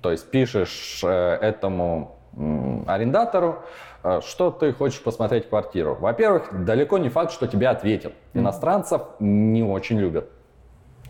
То 0.00 0.10
есть 0.12 0.30
пишешь 0.30 1.00
э, 1.02 1.08
этому 1.08 2.16
арендатору, 2.86 3.62
э, 4.04 4.20
что 4.24 4.50
ты 4.50 4.72
хочешь 4.72 5.02
посмотреть 5.02 5.48
квартиру. 5.48 5.96
Во-первых, 5.98 6.64
далеко 6.64 6.98
не 6.98 7.08
факт, 7.08 7.32
что 7.32 7.46
тебе 7.48 7.68
ответят. 7.68 8.12
Иностранцев 8.32 9.02
не 9.18 9.62
очень 9.62 9.98
любят. 9.98 10.30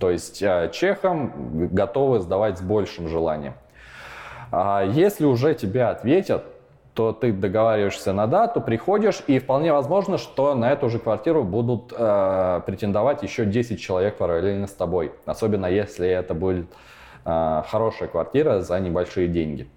То 0.00 0.10
есть 0.10 0.42
э, 0.42 0.70
чехам 0.72 1.68
готовы 1.68 2.20
сдавать 2.20 2.58
с 2.58 2.62
большим 2.62 3.08
желанием. 3.08 3.54
А 4.50 4.82
если 4.82 5.26
уже 5.26 5.54
тебе 5.54 5.84
ответят, 5.84 6.44
то 6.98 7.12
ты 7.12 7.32
договариваешься 7.32 8.12
на 8.12 8.26
дату, 8.26 8.60
приходишь, 8.60 9.22
и 9.28 9.38
вполне 9.38 9.72
возможно, 9.72 10.18
что 10.18 10.56
на 10.56 10.72
эту 10.72 10.88
же 10.88 10.98
квартиру 10.98 11.44
будут 11.44 11.92
э, 11.96 12.60
претендовать 12.66 13.22
еще 13.22 13.44
10 13.44 13.80
человек 13.80 14.16
параллельно 14.16 14.66
с 14.66 14.72
тобой. 14.72 15.12
Особенно 15.24 15.66
если 15.66 16.08
это 16.08 16.34
будет 16.34 16.66
э, 17.24 17.62
хорошая 17.68 18.08
квартира 18.08 18.62
за 18.62 18.80
небольшие 18.80 19.28
деньги. 19.28 19.68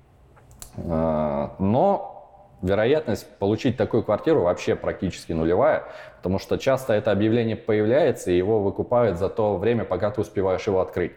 Э, 0.77 1.49
но 1.59 2.57
вероятность 2.63 3.27
получить 3.37 3.77
такую 3.77 4.01
квартиру 4.01 4.41
вообще 4.41 4.75
практически 4.75 5.31
нулевая, 5.31 5.83
потому 6.17 6.39
что 6.39 6.57
часто 6.57 6.93
это 6.93 7.11
объявление 7.11 7.55
появляется, 7.55 8.31
и 8.31 8.35
его 8.35 8.61
выкупают 8.61 9.19
за 9.19 9.29
то 9.29 9.57
время, 9.57 9.85
пока 9.85 10.09
ты 10.09 10.21
успеваешь 10.21 10.65
его 10.65 10.81
открыть. 10.81 11.11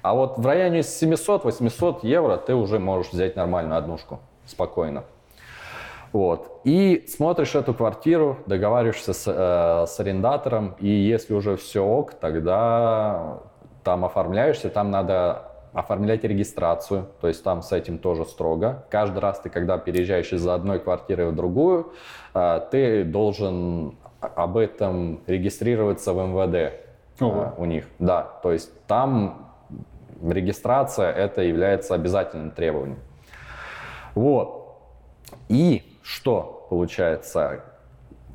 А 0.00 0.14
вот 0.14 0.38
в 0.38 0.46
районе 0.46 0.78
700-800 0.78 1.98
евро 2.04 2.38
ты 2.38 2.54
уже 2.54 2.78
можешь 2.78 3.12
взять 3.12 3.36
нормальную 3.36 3.76
однушку 3.76 4.20
спокойно. 4.46 5.04
Вот. 6.12 6.60
И 6.64 7.04
смотришь 7.08 7.54
эту 7.54 7.74
квартиру, 7.74 8.38
договариваешься 8.46 9.12
с, 9.12 9.24
э, 9.26 9.86
с 9.86 10.00
арендатором, 10.00 10.74
и 10.80 10.88
если 10.88 11.34
уже 11.34 11.56
все 11.56 11.84
ок, 11.84 12.14
тогда 12.14 13.40
там 13.84 14.04
оформляешься, 14.04 14.68
там 14.68 14.90
надо 14.90 15.52
оформлять 15.72 16.24
регистрацию, 16.24 17.06
то 17.20 17.28
есть 17.28 17.44
там 17.44 17.60
с 17.60 17.70
этим 17.70 17.98
тоже 17.98 18.24
строго. 18.24 18.86
Каждый 18.88 19.18
раз 19.18 19.40
ты, 19.40 19.50
когда 19.50 19.76
переезжаешь 19.76 20.32
из 20.32 20.46
одной 20.46 20.78
квартиры 20.78 21.26
в 21.26 21.34
другую, 21.34 21.92
э, 22.34 22.60
ты 22.70 23.04
должен 23.04 23.96
об 24.20 24.56
этом 24.56 25.20
регистрироваться 25.26 26.14
в 26.14 26.26
МВД 26.26 26.54
э, 26.54 26.72
Ого. 27.20 27.54
у 27.58 27.64
них. 27.66 27.86
Да, 27.98 28.22
то 28.42 28.52
есть 28.52 28.70
там 28.86 29.52
регистрация 30.22 31.12
это 31.12 31.42
является 31.42 31.94
обязательным 31.94 32.52
требованием. 32.52 32.98
Вот. 34.14 34.78
И 35.48 35.95
что 36.06 36.66
получается? 36.70 37.62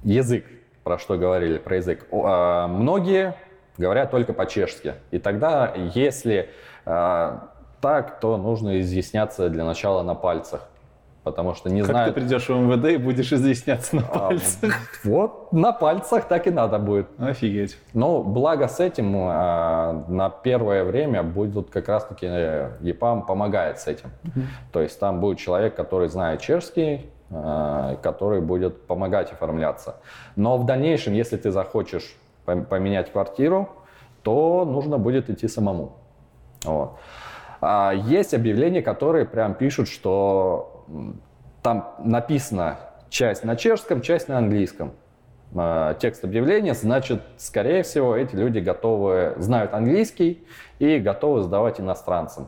Язык, 0.04 0.46
про 0.84 0.98
что 0.98 1.18
говорили, 1.18 1.58
про 1.58 1.78
язык. 1.78 2.06
А, 2.12 2.68
многие 2.68 3.36
говорят 3.78 4.12
только 4.12 4.34
по-чешски. 4.34 4.96
И 5.12 5.20
тогда, 5.20 5.74
если 5.94 6.50
а, 6.86 7.50
так, 7.80 8.20
то 8.20 8.36
нужно 8.36 8.82
изъясняться 8.82 9.50
для 9.50 9.64
начала 9.64 10.04
на 10.04 10.16
пальцах. 10.16 10.68
Потому 11.24 11.54
что 11.54 11.70
не 11.70 11.82
Как 11.82 11.92
знают... 11.92 12.16
ты 12.16 12.22
придешь 12.22 12.50
в 12.50 12.52
МВД 12.52 12.86
и 12.86 12.98
будешь 12.98 13.32
изъясняться 13.32 13.96
на 13.96 14.08
А, 14.12 14.20
пальцах? 14.20 14.74
Вот 15.04 15.54
на 15.54 15.72
пальцах 15.72 16.28
так 16.28 16.48
и 16.48 16.52
надо 16.52 16.80
будет. 16.80 17.08
Офигеть. 17.20 17.78
Но 17.94 18.24
благо 18.24 18.68
с 18.68 18.80
этим 18.80 19.16
а, 19.16 20.04
на 20.08 20.30
первое 20.30 20.84
время 20.84 21.22
будут 21.22 21.70
как 21.70 21.88
раз-таки 21.88 22.26
э, 22.28 22.72
ЕПАМ 22.82 23.28
помогает 23.28 23.80
с 23.80 23.88
этим. 23.88 24.10
То 24.74 24.82
есть 24.82 25.00
там 25.00 25.22
будет 25.22 25.38
человек, 25.38 25.76
который 25.76 26.10
знает 26.10 26.42
чешский, 26.42 26.96
а, 26.96 27.21
который 27.32 28.42
будет 28.42 28.88
помогать 28.88 29.32
оформляться. 29.32 29.96
Но 30.36 30.58
в 30.58 30.66
дальнейшем, 30.66 31.14
если 31.14 31.38
ты 31.38 31.52
захочешь 31.52 32.16
пом- 32.46 32.66
поменять 32.66 33.12
квартиру, 33.12 33.70
то 34.22 34.66
нужно 34.66 34.98
будет 34.98 35.30
идти 35.30 35.48
самому. 35.48 35.98
Вот. 36.66 36.98
А, 37.62 37.92
Есть 37.94 38.34
объявления, 38.34 38.82
которые 38.82 39.26
прям 39.26 39.54
пишут, 39.54 39.88
что 39.88 40.86
там 41.64 41.96
написано 42.00 42.80
часть 43.10 43.44
на 43.44 43.56
чешском, 43.56 44.02
часть 44.02 44.28
на 44.28 44.38
английском. 44.38 44.94
А, 45.56 45.95
Текст 45.95 46.24
объявления, 46.24 46.74
значит, 46.74 47.22
скорее 47.38 47.84
всего, 47.84 48.16
эти 48.16 48.36
люди 48.36 48.60
готовы, 48.60 49.34
знают 49.38 49.74
английский 49.74 50.45
и 50.80 50.97
готовы 50.97 51.41
сдавать 51.43 51.80
иностранцам. 51.80 52.47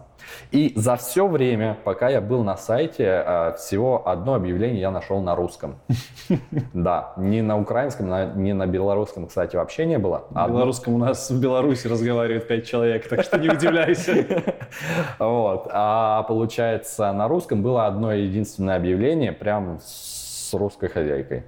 И 0.52 0.72
за 0.76 0.96
все 0.96 1.28
время, 1.28 1.78
пока 1.84 2.10
я 2.10 2.22
был 2.22 2.44
на 2.44 2.56
сайте, 2.56 3.08
а, 3.10 3.52
всего 3.58 4.08
одно 4.08 4.36
объявление 4.36 4.80
я 4.80 4.92
нашел 4.92 5.22
на 5.22 5.36
русском. 5.36 5.80
Да, 6.74 7.14
не 7.18 7.42
на 7.42 7.60
украинском, 7.60 8.42
не 8.42 8.54
на 8.54 8.66
белорусском, 8.66 9.28
кстати, 9.28 9.56
вообще 9.56 9.86
не 9.86 9.98
было. 9.98 10.26
На 10.32 10.48
белорусском 10.48 10.96
у 10.96 10.98
нас 10.98 11.30
в 11.30 11.40
Беларуси 11.40 11.88
разговаривает 11.88 12.48
пять 12.48 12.66
человек, 12.66 13.08
так 13.08 13.24
что 13.24 13.38
не 13.38 13.50
удивляйся. 13.50 14.26
Вот. 15.20 15.68
А 15.72 16.24
получается, 16.24 17.12
на 17.12 17.28
русском 17.28 17.62
было 17.62 17.86
одно 17.86 18.12
единственное 18.14 18.76
объявление, 18.76 19.32
прям 19.32 19.80
с 19.84 20.54
русской 20.54 20.90
хозяйкой. 20.90 21.44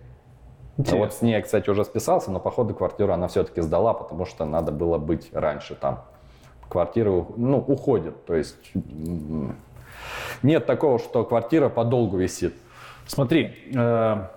Интересно. 0.77 0.99
Вот 1.05 1.13
с 1.13 1.21
ней, 1.21 1.41
кстати, 1.41 1.69
уже 1.69 1.85
списался, 1.85 2.31
но 2.31 2.39
походу 2.39 2.73
квартиру 2.73 3.13
она 3.13 3.27
все-таки 3.27 3.61
сдала, 3.61 3.93
потому 3.93 4.25
что 4.25 4.45
надо 4.45 4.71
было 4.71 4.97
быть 4.97 5.29
раньше 5.33 5.75
там. 5.75 6.03
Квартира, 6.69 7.09
ну, 7.37 7.59
уходит, 7.59 8.25
то 8.25 8.35
есть 8.35 8.57
нет 10.43 10.65
такого, 10.65 10.99
что 10.99 11.23
квартира 11.23 11.69
подолгу 11.69 12.17
висит, 12.17 12.53
Смотри, 13.07 13.55
э, 13.73 14.27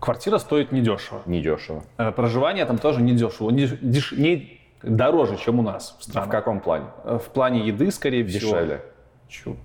квартира 0.00 0.38
стоит 0.38 0.72
недешево. 0.72 1.22
недешево. 1.26 1.84
Э, 1.96 2.10
Проживание 2.12 2.64
там 2.66 2.78
тоже 2.78 3.00
недешево. 3.02 3.50
Не, 3.50 3.64
деш- 3.66 4.14
не 4.16 4.60
дороже, 4.82 5.36
чем 5.36 5.60
у 5.60 5.62
нас 5.62 5.90
в 5.90 5.94
А 5.94 6.00
в 6.00 6.02
странах. 6.02 6.30
каком 6.30 6.60
плане? 6.60 6.86
Э, 7.04 7.18
В 7.22 7.28
плане 7.30 7.60
еды, 7.66 7.90
скорее 7.92 8.24
всего. 8.26 8.50
Дешевле. 8.52 8.84
Чё? 9.28 9.56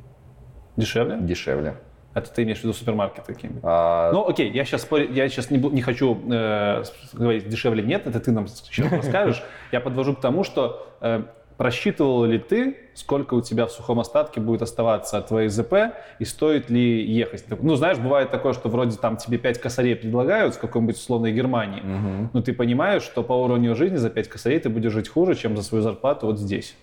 Дешевле? 0.77 1.17
Дешевле. 1.21 1.75
Это 2.15 2.31
ты 2.31 2.43
имеешь 2.43 2.59
в 2.59 2.63
виду 2.63 2.73
супермаркет 2.73 3.25
какие-нибудь? 3.25 3.61
А, 3.63 4.11
Ну, 4.13 4.25
окей, 4.27 4.49
я 4.49 4.63
сейчас, 4.63 4.87
я 4.91 5.27
сейчас 5.27 5.51
не, 5.51 5.57
не 5.57 5.81
хочу 5.81 6.17
э, 6.31 6.83
говорить 7.11 7.49
дешевле 7.49 7.83
нет, 7.83 8.07
это 8.07 8.21
ты 8.21 8.31
нам 8.31 8.47
сейчас 8.47 8.89
расскажешь. 8.91 9.43
Я 9.73 9.81
подвожу 9.81 10.15
к 10.15 10.21
тому, 10.21 10.45
что 10.45 10.87
э, 11.01 11.23
просчитывал 11.57 12.23
ли 12.23 12.39
ты, 12.39 12.77
сколько 12.93 13.33
у 13.33 13.41
тебя 13.41 13.65
в 13.65 13.71
сухом 13.71 13.99
остатке 13.99 14.39
будет 14.39 14.61
оставаться 14.61 15.17
от 15.17 15.27
твоей 15.27 15.49
ЗП 15.49 15.73
и 16.19 16.23
стоит 16.23 16.69
ли 16.69 17.05
ехать? 17.05 17.43
Ну, 17.61 17.75
знаешь, 17.75 17.97
бывает 17.97 18.31
такое, 18.31 18.53
что 18.53 18.69
вроде 18.69 18.97
там 18.97 19.17
тебе 19.17 19.37
5 19.37 19.59
косарей 19.59 19.97
предлагают 19.97 20.55
с 20.55 20.57
какой-нибудь 20.57 20.95
условной 20.95 21.33
Германии, 21.33 21.81
мгм. 21.81 22.29
но 22.31 22.41
ты 22.41 22.53
понимаешь, 22.53 23.03
что 23.03 23.23
по 23.23 23.33
уровню 23.33 23.75
жизни 23.75 23.97
за 23.97 24.09
5 24.09 24.29
косарей 24.29 24.59
ты 24.59 24.69
будешь 24.69 24.93
жить 24.93 25.09
хуже, 25.09 25.35
чем 25.35 25.57
за 25.57 25.63
свою 25.63 25.83
зарплату 25.83 26.27
вот 26.27 26.39
здесь. 26.39 26.75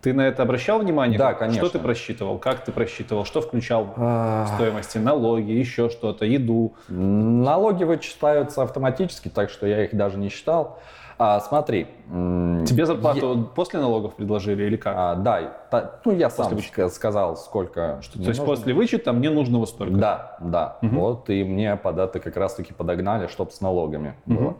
Ты 0.00 0.14
на 0.14 0.22
это 0.28 0.42
обращал 0.44 0.78
внимание? 0.78 1.18
Да, 1.18 1.30
Что 1.30 1.38
конечно. 1.40 1.68
ты 1.70 1.78
просчитывал? 1.80 2.38
Как 2.38 2.64
ты 2.64 2.70
просчитывал? 2.70 3.24
Что 3.24 3.40
включал 3.40 3.84
в 3.96 4.48
стоимости? 4.54 4.98
Налоги, 4.98 5.50
еще 5.50 5.90
что-то, 5.90 6.24
еду? 6.24 6.74
Налоги 6.88 7.82
вычисляются 7.84 8.62
автоматически, 8.62 9.28
так 9.28 9.50
что 9.50 9.66
я 9.66 9.84
их 9.84 9.94
даже 9.96 10.18
не 10.18 10.28
считал. 10.28 10.78
А, 11.20 11.40
смотри. 11.40 11.88
Тебе 12.06 12.86
зарплату 12.86 13.50
после 13.56 13.80
налогов 13.80 14.14
предложили 14.14 14.62
или 14.62 14.76
как? 14.76 14.94
а, 14.96 15.14
да, 15.16 15.52
та- 15.68 16.00
ну 16.04 16.12
я 16.12 16.30
сам 16.30 16.54
вычета. 16.54 16.82
ска- 16.82 16.88
сказал, 16.90 17.36
сколько. 17.36 17.98
Что 18.02 18.22
То 18.22 18.28
есть 18.28 18.44
после 18.44 18.72
вычета 18.72 19.12
мне 19.12 19.28
нужно 19.28 19.58
вот 19.58 19.68
столько. 19.68 19.94
Да, 19.96 20.36
да. 20.40 20.78
Вот 20.80 21.28
и 21.28 21.42
мне 21.42 21.74
под 21.74 21.98
это 21.98 22.20
как 22.20 22.36
раз-таки 22.36 22.72
подогнали, 22.72 23.26
чтобы 23.26 23.50
с 23.50 23.60
налогами 23.60 24.14
было. 24.26 24.54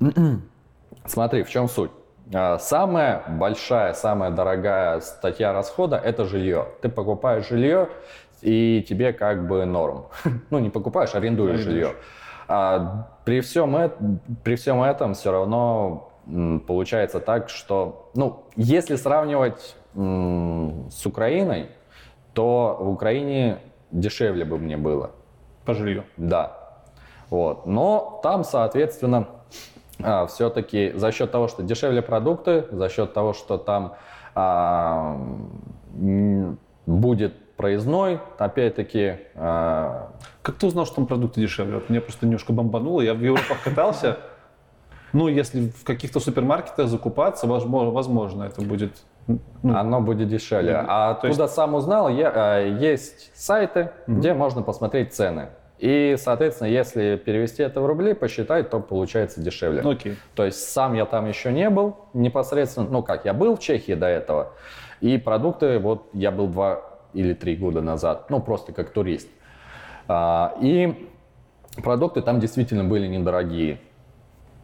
Смотри, 1.06 1.44
в 1.44 1.50
чем 1.50 1.66
суть. 1.68 1.90
А, 2.32 2.58
Самая 2.58 3.22
большая, 3.28 3.92
самая 3.92 4.30
дорогая 4.30 5.00
статья 5.00 5.52
расхода– 5.52 5.96
это 6.04 6.24
жилье. 6.24 6.68
Ты 6.80 6.88
покупаешь 6.88 7.48
жилье, 7.48 7.88
и 8.40 8.84
тебе 8.88 9.12
как 9.12 9.46
бы 9.46 9.64
норм. 9.64 10.06
Ну, 10.50 10.58
не 10.58 10.70
покупаешь, 10.70 11.14
арендуешь 11.14 11.60
Арендуешь. 11.60 11.64
жилье. 11.86 11.96
А 12.46 13.08
при, 13.24 13.40
всем 13.40 13.76
эт- 13.76 13.96
при 14.42 14.56
всем 14.56 14.82
этом 14.82 15.14
все 15.14 15.32
равно 15.32 16.10
получается 16.66 17.20
так, 17.20 17.48
что, 17.48 18.10
ну, 18.14 18.44
если 18.56 18.96
сравнивать 18.96 19.76
с 19.94 21.06
Украиной, 21.06 21.70
то 22.32 22.76
в 22.80 22.88
Украине 22.88 23.58
дешевле 23.90 24.44
бы 24.44 24.58
мне 24.58 24.76
было. 24.76 25.10
По 25.64 25.72
жилью. 25.74 26.04
Да. 26.16 26.58
Вот. 27.30 27.66
Но 27.66 28.20
там, 28.22 28.44
соответственно, 28.44 29.28
все-таки 30.28 30.92
за 30.94 31.12
счет 31.12 31.30
того, 31.30 31.48
что 31.48 31.62
дешевле 31.62 32.02
продукты, 32.02 32.66
за 32.70 32.88
счет 32.88 33.12
того, 33.12 33.32
что 33.32 33.58
там 33.58 33.94
а, 34.34 35.16
будет 36.86 37.34
проездной, 37.56 38.20
опять-таки, 38.38 39.16
а, 39.34 40.10
Как 40.42 40.56
ты 40.56 40.66
узнал, 40.66 40.86
что 40.86 40.96
там 40.96 41.06
продукты 41.06 41.40
дешевле? 41.40 41.74
Вот 41.74 41.88
меня 41.88 42.00
просто 42.00 42.26
немножко 42.26 42.52
бомбануло. 42.52 43.00
Я 43.00 43.14
в 43.14 43.20
Европах 43.20 43.62
катался. 43.62 44.18
Ну, 45.12 45.28
если 45.28 45.68
в 45.68 45.84
каких-то 45.84 46.18
супермаркетах 46.18 46.88
закупаться, 46.88 47.46
возможно, 47.46 48.42
это 48.44 48.62
будет... 48.62 48.96
ну, 49.28 49.38
оно 49.76 50.00
будет 50.00 50.28
дешевле. 50.28 50.74
А 50.74 51.14
То 51.14 51.28
есть- 51.28 51.38
откуда 51.38 51.54
сам 51.54 51.74
узнал, 51.74 52.08
я, 52.08 52.32
а, 52.34 52.60
есть 52.60 53.30
сайты, 53.34 53.92
где 54.08 54.34
можно 54.34 54.62
посмотреть 54.62 55.14
цены. 55.14 55.50
И, 55.78 56.16
соответственно, 56.18 56.68
если 56.68 57.16
перевести 57.16 57.62
это 57.62 57.80
в 57.80 57.86
рубли, 57.86 58.14
посчитать, 58.14 58.70
то 58.70 58.80
получается 58.80 59.40
дешевле. 59.40 59.80
Окей. 59.80 60.16
То 60.34 60.44
есть 60.44 60.68
сам 60.68 60.94
я 60.94 61.04
там 61.04 61.28
еще 61.28 61.52
не 61.52 61.68
был 61.68 61.96
непосредственно. 62.12 62.88
Ну 62.88 63.02
как, 63.02 63.24
я 63.24 63.34
был 63.34 63.56
в 63.56 63.60
Чехии 63.60 63.94
до 63.94 64.06
этого. 64.06 64.52
И 65.00 65.18
продукты, 65.18 65.78
вот 65.78 66.08
я 66.12 66.30
был 66.30 66.46
два 66.46 66.82
или 67.12 67.34
три 67.34 67.56
года 67.56 67.80
назад, 67.80 68.30
ну 68.30 68.40
просто 68.40 68.72
как 68.72 68.90
турист. 68.90 69.28
А, 70.06 70.56
и 70.60 71.08
продукты 71.82 72.22
там 72.22 72.40
действительно 72.40 72.84
были 72.84 73.06
недорогие. 73.06 73.78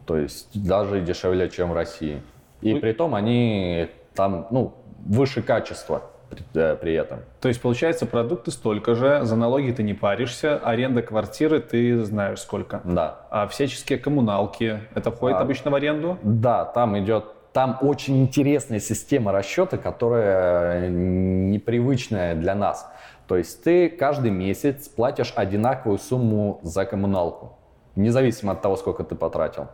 То 0.05 0.17
есть 0.17 0.49
даже 0.53 1.01
дешевле, 1.01 1.49
чем 1.49 1.71
в 1.71 1.73
России. 1.73 2.21
И 2.61 2.73
Ну, 2.73 2.79
при 2.79 2.93
том 2.93 3.15
они 3.15 3.89
там, 4.15 4.47
ну, 4.51 4.73
выше 5.05 5.41
качества 5.41 6.03
при, 6.31 6.43
э, 6.53 6.75
при 6.75 6.93
этом. 6.93 7.19
То 7.39 7.49
есть, 7.49 7.61
получается, 7.61 8.05
продукты 8.05 8.51
столько 8.51 8.95
же, 8.95 9.19
за 9.23 9.35
налоги 9.35 9.71
ты 9.71 9.83
не 9.83 9.93
паришься, 9.93 10.57
аренда 10.57 11.01
квартиры 11.01 11.59
ты 11.59 12.03
знаешь 12.03 12.39
сколько. 12.39 12.81
Да. 12.83 13.27
А 13.29 13.47
всяческие 13.47 13.99
коммуналки, 13.99 14.79
это 14.95 15.11
входит 15.11 15.37
А. 15.37 15.41
обычно 15.41 15.71
в 15.71 15.75
аренду? 15.75 16.17
Да, 16.23 16.65
там 16.65 16.97
идет, 16.97 17.25
там 17.53 17.77
очень 17.81 18.21
интересная 18.21 18.79
система 18.79 19.31
расчета, 19.31 19.77
которая 19.77 20.89
непривычная 20.89 22.35
для 22.35 22.55
нас. 22.55 22.89
То 23.27 23.37
есть 23.37 23.63
ты 23.63 23.89
каждый 23.89 24.31
месяц 24.31 24.87
платишь 24.87 25.33
одинаковую 25.35 25.99
сумму 25.99 26.59
за 26.63 26.85
коммуналку, 26.85 27.57
независимо 27.95 28.53
от 28.53 28.61
того, 28.61 28.75
сколько 28.77 29.03
ты 29.03 29.15
потратил. 29.15 29.67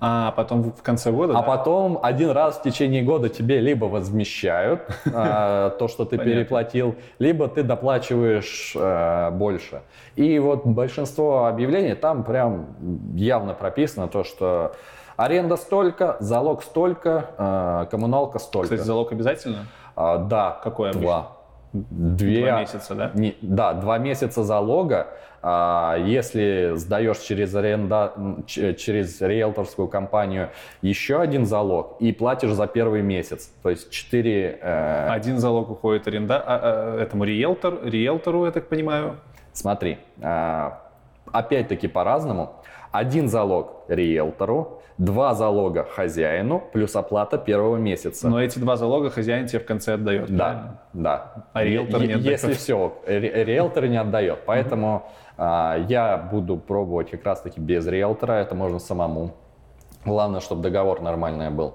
А 0.00 0.30
потом 0.32 0.72
в 0.72 0.82
конце 0.82 1.10
года, 1.10 1.32
А 1.36 1.40
да? 1.40 1.42
потом 1.42 1.98
один 2.02 2.30
раз 2.30 2.58
в 2.58 2.62
течение 2.62 3.02
года 3.02 3.28
тебе 3.28 3.60
либо 3.60 3.86
возмещают 3.86 4.82
э, 5.06 5.70
то, 5.78 5.88
что 5.88 6.04
ты 6.04 6.16
Понятно. 6.16 6.32
переплатил, 6.32 6.94
либо 7.18 7.48
ты 7.48 7.62
доплачиваешь 7.62 8.72
э, 8.76 9.30
больше. 9.32 9.82
И 10.16 10.38
вот 10.38 10.64
большинство 10.66 11.46
объявлений 11.46 11.94
там 11.94 12.22
прям 12.24 12.66
явно 13.14 13.54
прописано 13.54 14.08
то, 14.08 14.24
что 14.24 14.72
аренда 15.16 15.56
столько, 15.56 16.16
залог 16.20 16.62
столько, 16.62 17.26
э, 17.36 17.86
коммуналка 17.90 18.38
столько. 18.38 18.66
Кстати, 18.68 18.86
залог 18.86 19.12
обязательно? 19.12 19.66
А, 19.96 20.18
да. 20.18 20.58
Какой 20.62 20.90
обычно? 20.90 21.02
Два. 21.06 21.28
Две, 21.72 22.46
Два 22.46 22.60
месяца, 22.60 22.94
да? 22.94 23.10
не- 23.14 23.36
да, 23.42 23.74
два 23.74 23.98
месяца 23.98 24.42
залога. 24.42 25.08
А, 25.40 25.96
если 25.98 26.72
сдаешь 26.74 27.18
через, 27.18 27.54
аренда, 27.54 28.12
через 28.46 29.20
риэлторскую 29.20 29.88
компанию 29.88 30.50
еще 30.82 31.20
один 31.20 31.46
залог 31.46 31.96
и 32.00 32.12
платишь 32.12 32.50
за 32.50 32.66
первый 32.66 33.02
месяц. 33.02 33.52
То 33.62 33.70
есть 33.70 33.90
четыре... 33.90 34.58
э, 34.60 35.08
Один 35.10 35.38
залог 35.38 35.70
уходит 35.70 36.08
аренда, 36.08 36.42
а, 36.44 36.60
а, 36.96 37.00
этому 37.00 37.24
риэлтор, 37.24 37.80
риэлтору, 37.84 38.46
я 38.46 38.50
так 38.50 38.68
понимаю. 38.68 39.16
Смотри, 39.52 39.98
опять-таки 41.32 41.88
по-разному. 41.88 42.54
Один 42.90 43.28
залог 43.28 43.84
риэлтору, 43.88 44.82
два 44.96 45.34
залога 45.34 45.84
хозяину, 45.84 46.62
плюс 46.72 46.96
оплата 46.96 47.38
первого 47.38 47.76
месяца. 47.76 48.28
Но 48.28 48.42
эти 48.42 48.58
два 48.58 48.76
залога 48.76 49.10
хозяин 49.10 49.46
тебе 49.46 49.60
в 49.60 49.66
конце 49.66 49.94
отдает. 49.94 50.26
правильно? 50.28 50.80
Да, 50.92 51.32
да. 51.34 51.44
А 51.52 51.64
риэлтор 51.64 52.00
не 52.00 52.14
отдает? 52.14 52.24
Если 52.42 52.52
все, 52.54 52.94
риэлтор 53.06 53.86
не 53.86 53.96
отдает. 53.96 54.40
Поэтому 54.46 55.06
а, 55.06 55.27
я 55.38 56.28
буду 56.30 56.56
пробовать 56.56 57.10
как 57.10 57.24
раз-таки 57.24 57.60
без 57.60 57.86
риэлтора, 57.86 58.32
это 58.32 58.54
можно 58.54 58.78
самому. 58.78 59.32
Главное, 60.04 60.40
чтобы 60.40 60.62
договор 60.62 61.00
нормальный 61.00 61.50
был. 61.50 61.74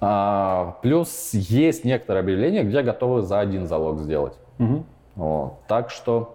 А, 0.00 0.78
плюс 0.82 1.30
есть 1.32 1.84
некоторые 1.84 2.20
объявления, 2.20 2.62
где 2.62 2.82
готовы 2.82 3.22
за 3.22 3.40
один 3.40 3.66
залог 3.66 4.00
сделать. 4.00 4.34
Мгм. 4.58 4.86
Вот. 5.16 5.66
Так 5.66 5.90
что... 5.90 6.34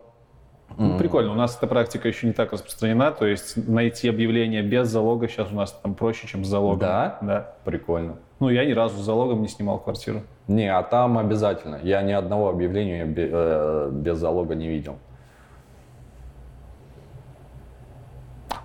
Ну, 0.75 0.97
прикольно, 0.97 1.31
у 1.31 1.35
нас 1.35 1.55
эта 1.55 1.67
практика 1.67 2.07
еще 2.07 2.25
не 2.25 2.34
так 2.34 2.51
распространена, 2.51 3.11
то 3.11 3.27
есть 3.27 3.55
найти 3.67 4.09
объявление 4.09 4.63
без 4.63 4.88
залога 4.88 5.27
сейчас 5.27 5.51
у 5.51 5.55
нас 5.55 5.71
там 5.71 5.93
проще, 5.93 6.25
чем 6.25 6.43
с 6.43 6.47
залогом. 6.47 6.80
Да? 6.80 7.17
Да. 7.21 7.53
Прикольно. 7.63 8.15
Ну, 8.39 8.49
я 8.49 8.65
ни 8.65 8.71
разу 8.71 8.97
с 8.97 9.05
залогом 9.05 9.43
не 9.43 9.47
снимал 9.47 9.77
квартиру. 9.77 10.23
Не, 10.47 10.75
а 10.75 10.81
там 10.81 11.19
обязательно. 11.19 11.80
Я 11.84 12.01
ни 12.01 12.11
одного 12.11 12.49
объявления 12.49 13.05
э, 13.05 13.89
без 13.93 14.17
залога 14.17 14.55
не 14.55 14.67
видел. 14.67 14.95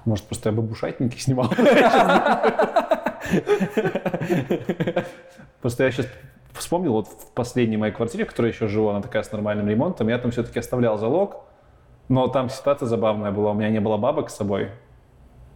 Может, 0.08 0.24
просто 0.24 0.48
я 0.48 0.56
бабушатники 0.56 1.18
снимал. 1.20 1.50
Просто 5.60 5.84
я 5.84 5.90
сейчас 5.90 6.06
вспомнил, 6.52 6.92
вот 6.92 7.08
в 7.08 7.32
последней 7.34 7.76
моей 7.76 7.92
квартире, 7.92 8.24
в 8.24 8.28
которой 8.28 8.52
еще 8.52 8.68
живу, 8.68 8.88
она 8.88 9.02
такая 9.02 9.22
с 9.22 9.30
нормальным 9.32 9.68
ремонтом, 9.68 10.08
я 10.08 10.18
там 10.18 10.30
все-таки 10.30 10.58
оставлял 10.58 10.96
залог, 10.96 11.44
но 12.08 12.26
там 12.28 12.48
ситуация 12.48 12.86
забавная 12.86 13.32
была, 13.32 13.50
у 13.50 13.54
меня 13.54 13.68
не 13.68 13.80
было 13.80 13.98
бабок 13.98 14.30
с 14.30 14.36
собой, 14.36 14.70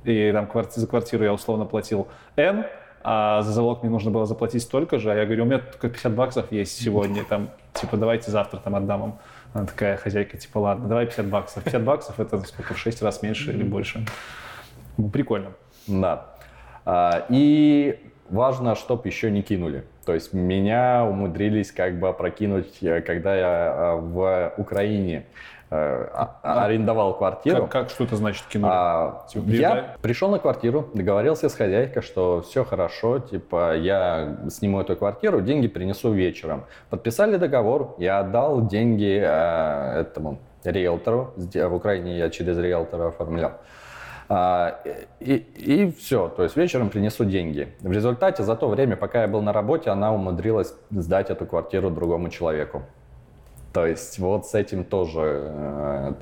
и 0.04 0.30
там 0.32 0.44
кварти- 0.44 0.78
за 0.78 0.86
квартиру 0.86 1.24
я 1.24 1.32
условно 1.32 1.64
платил 1.64 2.08
N, 2.36 2.66
а 3.02 3.40
за 3.40 3.52
залог 3.52 3.82
мне 3.82 3.90
нужно 3.90 4.10
было 4.10 4.26
заплатить 4.26 4.62
столько 4.62 4.98
же, 4.98 5.10
а 5.10 5.14
я 5.14 5.24
говорю, 5.24 5.44
у 5.44 5.46
меня 5.46 5.60
только 5.60 5.88
50 5.88 6.14
баксов 6.14 6.52
есть 6.52 6.78
сегодня, 6.78 7.24
там, 7.24 7.48
типа, 7.72 7.96
давайте 7.96 8.30
завтра 8.30 8.58
там 8.58 8.74
отдам 8.74 9.00
вам. 9.00 9.18
Она 9.52 9.66
такая 9.66 9.96
хозяйка, 9.96 10.36
типа, 10.36 10.58
ладно, 10.58 10.88
давай 10.88 11.06
50 11.06 11.26
баксов. 11.26 11.64
50 11.64 11.84
баксов 11.84 12.20
это 12.20 12.40
сколько, 12.40 12.74
в 12.74 12.78
6 12.78 13.02
раз 13.02 13.22
меньше 13.22 13.52
или 13.52 13.62
больше. 13.62 14.04
Ну, 14.96 15.10
прикольно. 15.10 15.52
Да. 15.86 16.34
А, 16.84 17.26
И 17.28 17.98
важно, 18.30 18.74
чтобы 18.74 19.08
еще 19.08 19.30
не 19.30 19.42
кинули. 19.42 19.84
То 20.06 20.14
есть 20.14 20.32
меня 20.32 21.04
умудрились 21.04 21.70
как 21.70 21.98
бы 21.98 22.08
опрокинуть, 22.08 22.82
э, 22.82 23.02
когда 23.02 23.36
я 23.36 23.46
а, 23.46 23.96
в 23.96 24.54
Украине 24.56 25.26
э, 25.72 26.08
а- 26.12 26.64
арендовал 26.64 27.16
квартиру. 27.16 27.62
Как, 27.62 27.70
как 27.70 27.90
что 27.90 28.04
это 28.04 28.16
значит 28.16 28.44
кинули? 28.46 28.70
А, 28.72 29.24
Типа, 29.28 29.44
я 29.44 29.70
приезжай. 29.70 29.84
пришел 30.02 30.30
на 30.30 30.38
квартиру, 30.38 30.88
договорился 30.94 31.48
с 31.48 31.54
хозяйкой, 31.54 32.02
что 32.02 32.42
все 32.42 32.64
хорошо, 32.64 33.18
типа 33.18 33.74
я 33.76 34.36
сниму 34.50 34.80
эту 34.80 34.96
квартиру, 34.96 35.40
деньги 35.40 35.68
принесу 35.68 36.12
вечером. 36.12 36.64
Подписали 36.90 37.36
договор, 37.36 37.94
я 37.98 38.20
отдал 38.20 38.66
деньги 38.66 39.18
э, 39.24 40.00
этому 40.00 40.38
риэлтору, 40.64 41.32
в 41.36 41.74
Украине 41.74 42.18
я 42.18 42.30
через 42.30 42.58
риэлтора 42.58 43.08
оформлял. 43.08 43.52
А, 44.28 44.78
и, 45.20 45.94
все, 45.98 46.28
то 46.28 46.42
есть 46.44 46.56
вечером 46.56 46.88
принесу 46.88 47.24
деньги. 47.24 47.68
В 47.80 47.92
результате 47.92 48.42
за 48.42 48.56
то 48.56 48.68
время, 48.68 48.96
пока 48.96 49.22
я 49.22 49.28
был 49.28 49.42
на 49.42 49.52
работе, 49.52 49.90
она 49.90 50.12
умудрилась 50.12 50.74
сдать 50.90 51.30
эту 51.30 51.44
квартиру 51.44 51.90
другому 51.90 52.30
человеку. 52.30 52.82
То 53.72 53.86
есть 53.86 54.18
вот 54.18 54.46
с 54.46 54.54
этим 54.54 54.84
тоже. 54.84 55.50
э, 55.52 56.12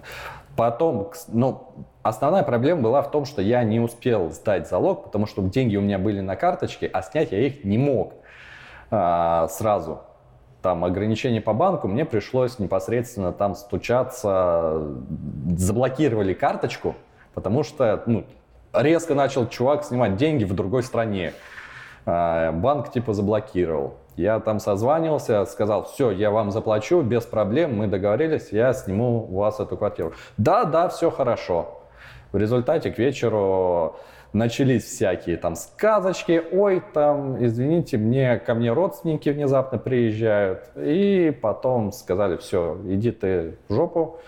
Потом, 0.57 1.11
ну, 1.29 1.69
основная 2.03 2.43
проблема 2.43 2.83
была 2.83 3.03
в 3.03 3.11
том, 3.11 3.25
что 3.25 3.41
я 3.41 3.63
не 3.65 3.81
успел 3.81 4.31
сдать 4.31 4.69
залог, 4.69 5.05
потому 5.05 5.27
что 5.27 5.41
деньги 5.43 5.77
у 5.77 5.81
меня 5.81 5.99
были 5.99 6.21
на 6.21 6.37
карточке, 6.37 6.87
а 6.93 7.03
снять 7.03 7.33
я 7.33 7.39
их 7.39 7.65
не 7.65 7.79
мог 7.79 8.13
а, 8.91 9.49
сразу. 9.49 10.01
Там 10.61 10.85
ограничения 10.85 11.41
по 11.41 11.55
банку, 11.55 11.89
мне 11.89 12.05
пришлось 12.05 12.59
непосредственно 12.59 13.33
там 13.33 13.55
стучаться, 13.55 14.83
заблокировали 15.57 16.35
карточку, 16.35 16.95
потому 17.33 17.63
что 17.63 18.03
ну, 18.05 18.27
резко 18.75 19.15
начал 19.15 19.49
чувак 19.49 19.85
снимать 19.85 20.17
деньги 20.17 20.45
в 20.45 20.53
другой 20.53 20.83
стране. 20.83 21.33
А, 22.05 22.53
Банк 22.53 22.93
типа 22.93 23.15
заблокировал. 23.15 23.95
Я 24.17 24.41
там 24.41 24.59
созванивался, 24.61 25.45
сказал, 25.47 25.85
все, 25.85 26.11
я 26.11 26.31
вам 26.31 26.51
заплачу, 26.51 27.03
без 27.03 27.25
проблем, 27.25 27.77
мы 27.77 27.87
договорились, 27.87 28.49
я 28.53 28.73
сниму 28.73 29.27
у 29.31 29.37
вас 29.39 29.61
эту 29.61 29.77
квартиру. 29.77 30.13
Да, 30.37 30.65
да, 30.65 30.89
все 30.89 31.11
хорошо. 31.11 31.81
В 32.33 32.37
результате 32.37 32.91
к 32.91 32.99
вечеру 32.99 33.97
начались 34.33 34.85
всякие 34.85 35.37
там 35.37 35.57
сказочки, 35.57 36.43
ой, 36.53 36.83
там, 36.93 37.45
извините, 37.45 37.99
мне 37.99 38.39
ко 38.39 38.55
мне 38.55 38.73
родственники 38.73 39.29
внезапно 39.31 39.79
приезжают. 39.79 40.71
И 40.77 41.37
потом 41.43 41.93
сказали, 41.93 42.37
все, 42.37 42.79
иди 42.87 43.11
ты 43.11 43.57
в 43.69 43.75
жопу, 43.75 44.19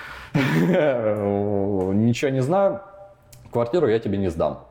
ничего 0.34 2.30
не 2.30 2.42
знаю, 2.42 2.80
квартиру 3.50 3.88
я 3.88 3.98
тебе 3.98 4.18
не 4.18 4.28
сдам. 4.28 4.67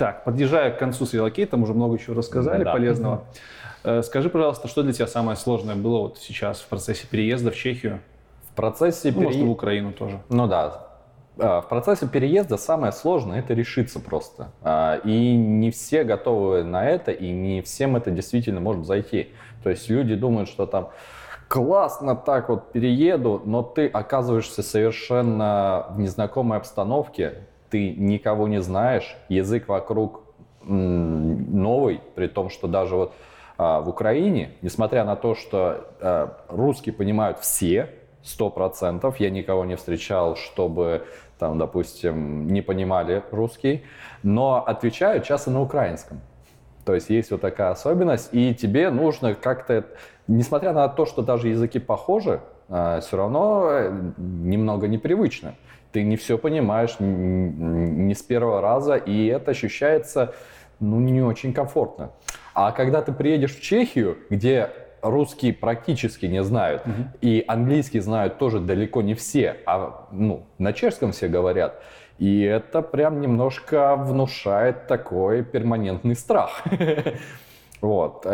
Так, 0.00 0.24
подъезжая 0.24 0.70
к 0.70 0.78
концу 0.78 1.04
с 1.04 1.12
релокейтом, 1.12 1.62
уже 1.62 1.74
много 1.74 1.98
чего 1.98 2.16
рассказали 2.16 2.64
Да. 2.64 2.72
полезного. 2.72 3.24
Э, 3.84 4.00
Скажи, 4.02 4.30
пожалуйста, 4.30 4.66
что 4.66 4.82
для 4.82 4.94
тебя 4.94 5.06
самое 5.06 5.36
сложное 5.36 5.74
было 5.74 5.98
вот 6.00 6.16
сейчас 6.18 6.60
в 6.62 6.68
процессе 6.68 7.06
переезда 7.06 7.50
в 7.50 7.54
Чехию? 7.54 8.00
В 8.50 8.54
процессе 8.56 9.12
Ну, 9.14 9.20
может, 9.24 9.36
и 9.36 9.40
в 9.40 9.42
пере- 9.42 9.52
Украину 9.52 9.92
тоже. 9.92 10.18
Ну 10.30 10.46
да. 10.46 10.86
А, 11.38 11.60
В 11.60 11.68
процессе 11.68 12.08
переезда 12.08 12.56
самое 12.56 12.92
сложное 12.92 13.40
это 13.40 13.52
решиться 13.52 14.00
просто. 14.00 14.48
А, 14.62 15.00
И 15.04 15.36
не 15.36 15.70
все 15.70 16.02
готовы 16.04 16.64
на 16.64 16.86
это, 16.88 17.10
и 17.10 17.30
не 17.30 17.60
всем 17.60 17.94
это 17.94 18.10
действительно 18.10 18.60
может 18.60 18.86
зайти. 18.86 19.28
То 19.62 19.68
есть 19.68 19.90
люди 19.90 20.14
думают, 20.14 20.48
что 20.48 20.64
там 20.64 20.88
классно 21.48 22.16
так 22.16 22.48
вот 22.48 22.72
перееду, 22.72 23.42
но 23.44 23.62
ты 23.62 23.86
оказываешься 23.86 24.62
совершенно 24.62 25.88
в 25.90 25.98
незнакомой 26.00 26.56
обстановке, 26.56 27.34
ты 27.70 27.94
никого 27.94 28.48
не 28.48 28.60
знаешь, 28.60 29.16
язык 29.28 29.68
вокруг 29.68 30.22
новый, 30.62 32.00
при 32.14 32.26
том, 32.26 32.50
что 32.50 32.68
даже 32.68 32.96
вот 32.96 33.12
а, 33.56 33.80
в 33.80 33.88
Украине, 33.88 34.52
несмотря 34.62 35.04
на 35.04 35.16
то, 35.16 35.34
что 35.34 35.86
а, 36.00 36.36
русский 36.48 36.90
понимают 36.90 37.38
все, 37.38 37.90
сто 38.22 38.50
процентов. 38.50 39.18
Я 39.18 39.30
никого 39.30 39.64
не 39.64 39.76
встречал, 39.76 40.36
чтобы 40.36 41.06
там, 41.38 41.58
допустим, 41.58 42.46
не 42.46 42.60
понимали 42.60 43.22
русский, 43.30 43.84
но 44.22 44.62
отвечают 44.66 45.24
часто 45.24 45.50
на 45.50 45.62
украинском. 45.62 46.20
То 46.84 46.94
есть 46.94 47.08
есть 47.08 47.30
вот 47.30 47.40
такая 47.40 47.70
особенность, 47.70 48.30
и 48.32 48.54
тебе 48.54 48.90
нужно 48.90 49.34
как-то, 49.34 49.86
несмотря 50.26 50.72
на 50.72 50.88
то, 50.88 51.06
что 51.06 51.22
даже 51.22 51.48
языки 51.48 51.78
похожи, 51.78 52.40
все 52.68 53.16
равно 53.16 53.68
э, 53.70 54.12
немного 54.16 54.86
непривычно. 54.86 55.54
Ты 55.92 56.02
не 56.02 56.16
все 56.16 56.38
понимаешь 56.38 56.96
не 56.98 58.14
с 58.14 58.22
первого 58.22 58.60
раза, 58.60 58.96
и 58.96 59.26
это 59.26 59.50
ощущается 59.50 60.34
ну, 60.78 60.98
не 61.00 61.22
очень 61.22 61.52
комфортно. 61.52 62.10
А 62.54 62.72
когда 62.72 63.02
ты 63.02 63.12
приедешь 63.12 63.56
в 63.56 63.60
Чехию, 63.60 64.18
где 64.30 64.70
русский 65.02 65.52
практически 65.52 66.26
не 66.26 66.42
знают, 66.42 66.82
и 67.20 67.44
английский 67.46 68.00
знают 68.00 68.38
тоже 68.38 68.60
далеко 68.60 69.02
не 69.02 69.14
все, 69.14 69.56
а 69.66 70.08
ну, 70.10 70.46
на 70.58 70.72
чешском 70.72 71.12
все 71.12 71.28
говорят, 71.28 71.82
и 72.18 72.42
это 72.42 72.82
прям 72.82 73.20
немножко 73.20 73.96
внушает 73.96 74.86
такой 74.86 75.42
перманентный 75.42 76.16
страх. 76.16 76.62
Вот. 77.80 78.26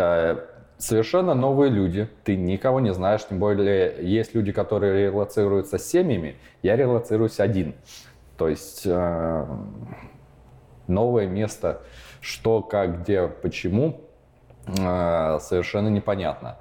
Совершенно 0.79 1.35
новые 1.35 1.71
люди, 1.71 2.09
ты 2.25 2.37
никого 2.37 2.81
не 2.81 2.93
знаешь, 2.93 3.27
тем 3.27 3.39
более 3.39 3.97
есть 4.01 4.35
люди, 4.35 4.53
которые 4.53 5.07
релацируются 5.07 5.79
с 5.79 5.87
семьями, 5.87 6.37
я 6.63 6.77
релацируюсь 6.77 7.41
один. 7.41 7.75
То 8.37 8.49
есть 8.49 8.83
э, 8.85 9.47
новое 10.87 11.27
место, 11.27 11.81
что, 12.21 12.61
как, 12.61 13.01
где, 13.01 13.27
почему, 13.27 14.03
э, 14.67 15.39
совершенно 15.41 15.89
непонятно. 15.89 16.59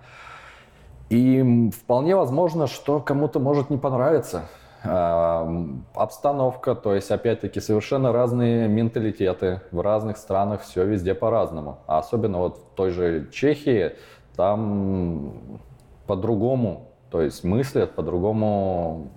И 1.10 1.70
вполне 1.72 2.16
возможно, 2.16 2.68
что 2.68 3.02
кому-то 3.02 3.40
может 3.40 3.70
не 3.70 3.78
понравиться 3.78 4.48
обстановка, 4.86 6.76
то 6.76 6.94
есть, 6.94 7.12
опять-таки, 7.12 7.60
совершенно 7.60 8.12
разные 8.12 8.68
менталитеты 8.68 9.62
в 9.72 9.82
разных 9.82 10.18
странах, 10.18 10.62
все 10.62 10.86
везде 10.86 11.14
по-разному. 11.14 11.80
А 11.88 12.00
особенно 12.00 12.38
вот 12.40 12.58
в 12.58 12.76
той 12.76 12.92
же 12.92 13.30
Чехии, 13.32 13.94
там 14.36 15.60
по-другому, 16.08 16.90
то 17.10 17.22
есть 17.22 17.44
мыслят 17.44 17.96
по-другому, 17.96 19.10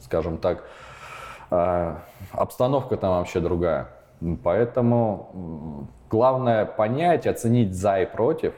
скажем 0.00 0.38
так, 0.38 0.64
э, 1.50 1.96
обстановка 2.32 2.96
там 2.96 3.18
вообще 3.18 3.40
другая. 3.40 3.88
Поэтому 4.42 5.88
главное 6.10 6.64
понять, 6.64 7.26
оценить 7.26 7.74
за 7.74 8.00
и 8.00 8.06
против, 8.06 8.54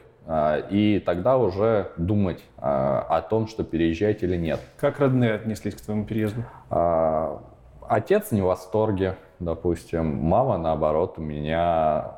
и 0.69 1.01
тогда 1.05 1.37
уже 1.37 1.91
думать 1.97 2.43
э, 2.57 2.61
о 2.61 3.21
том, 3.21 3.47
что 3.47 3.63
переезжать 3.63 4.23
или 4.23 4.35
нет. 4.35 4.59
Как 4.77 4.99
родные 4.99 5.33
отнеслись 5.33 5.75
к 5.75 5.81
твоему 5.81 6.05
переезду? 6.05 6.43
А, 6.69 7.41
Отец 7.87 8.31
не 8.31 8.41
в 8.41 8.45
восторге, 8.45 9.15
допустим. 9.39 10.17
Мама, 10.17 10.57
наоборот, 10.57 11.15
у 11.17 11.21
меня... 11.21 12.15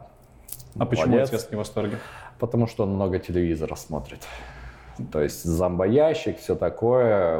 А 0.77 0.86
почему 0.86 1.07
молодец, 1.07 1.30
отец 1.30 1.49
не 1.52 1.56
в 1.56 1.60
восторге? 1.60 1.98
Потому 2.40 2.68
что 2.68 2.84
он 2.84 2.95
много 2.95 3.19
телевизора 3.19 3.76
смотрит. 3.76 4.26
То 5.11 5.22
есть 5.22 5.44
зомбоящик, 5.44 6.40
все 6.40 6.56
такое. 6.56 7.40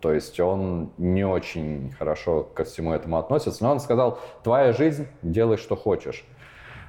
То 0.00 0.12
есть 0.12 0.40
он 0.40 0.90
не 0.98 1.24
очень 1.24 1.92
хорошо 1.98 2.42
ко 2.42 2.64
всему 2.64 2.92
этому 2.92 3.18
относится. 3.18 3.62
Но 3.62 3.72
он 3.72 3.80
сказал, 3.80 4.18
твоя 4.42 4.72
жизнь, 4.72 5.06
делай, 5.22 5.56
что 5.56 5.76
хочешь. 5.76 6.24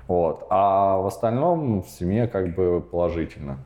Вот. 0.07 0.45
А 0.49 0.97
в 0.97 1.07
остальном 1.07 1.81
в 1.83 1.87
семье 1.89 2.27
как 2.27 2.55
бы 2.55 2.81
положительно. 2.81 3.59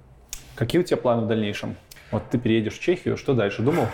Какие 0.56 0.82
у 0.82 0.84
тебя 0.84 0.98
планы 0.98 1.24
в 1.24 1.28
дальнейшем? 1.28 1.76
Вот 2.12 2.24
ты 2.30 2.38
переедешь 2.38 2.78
в 2.78 2.82
Чехию, 2.82 3.18
что 3.18 3.34
дальше? 3.34 3.62
Думал? 3.62 3.86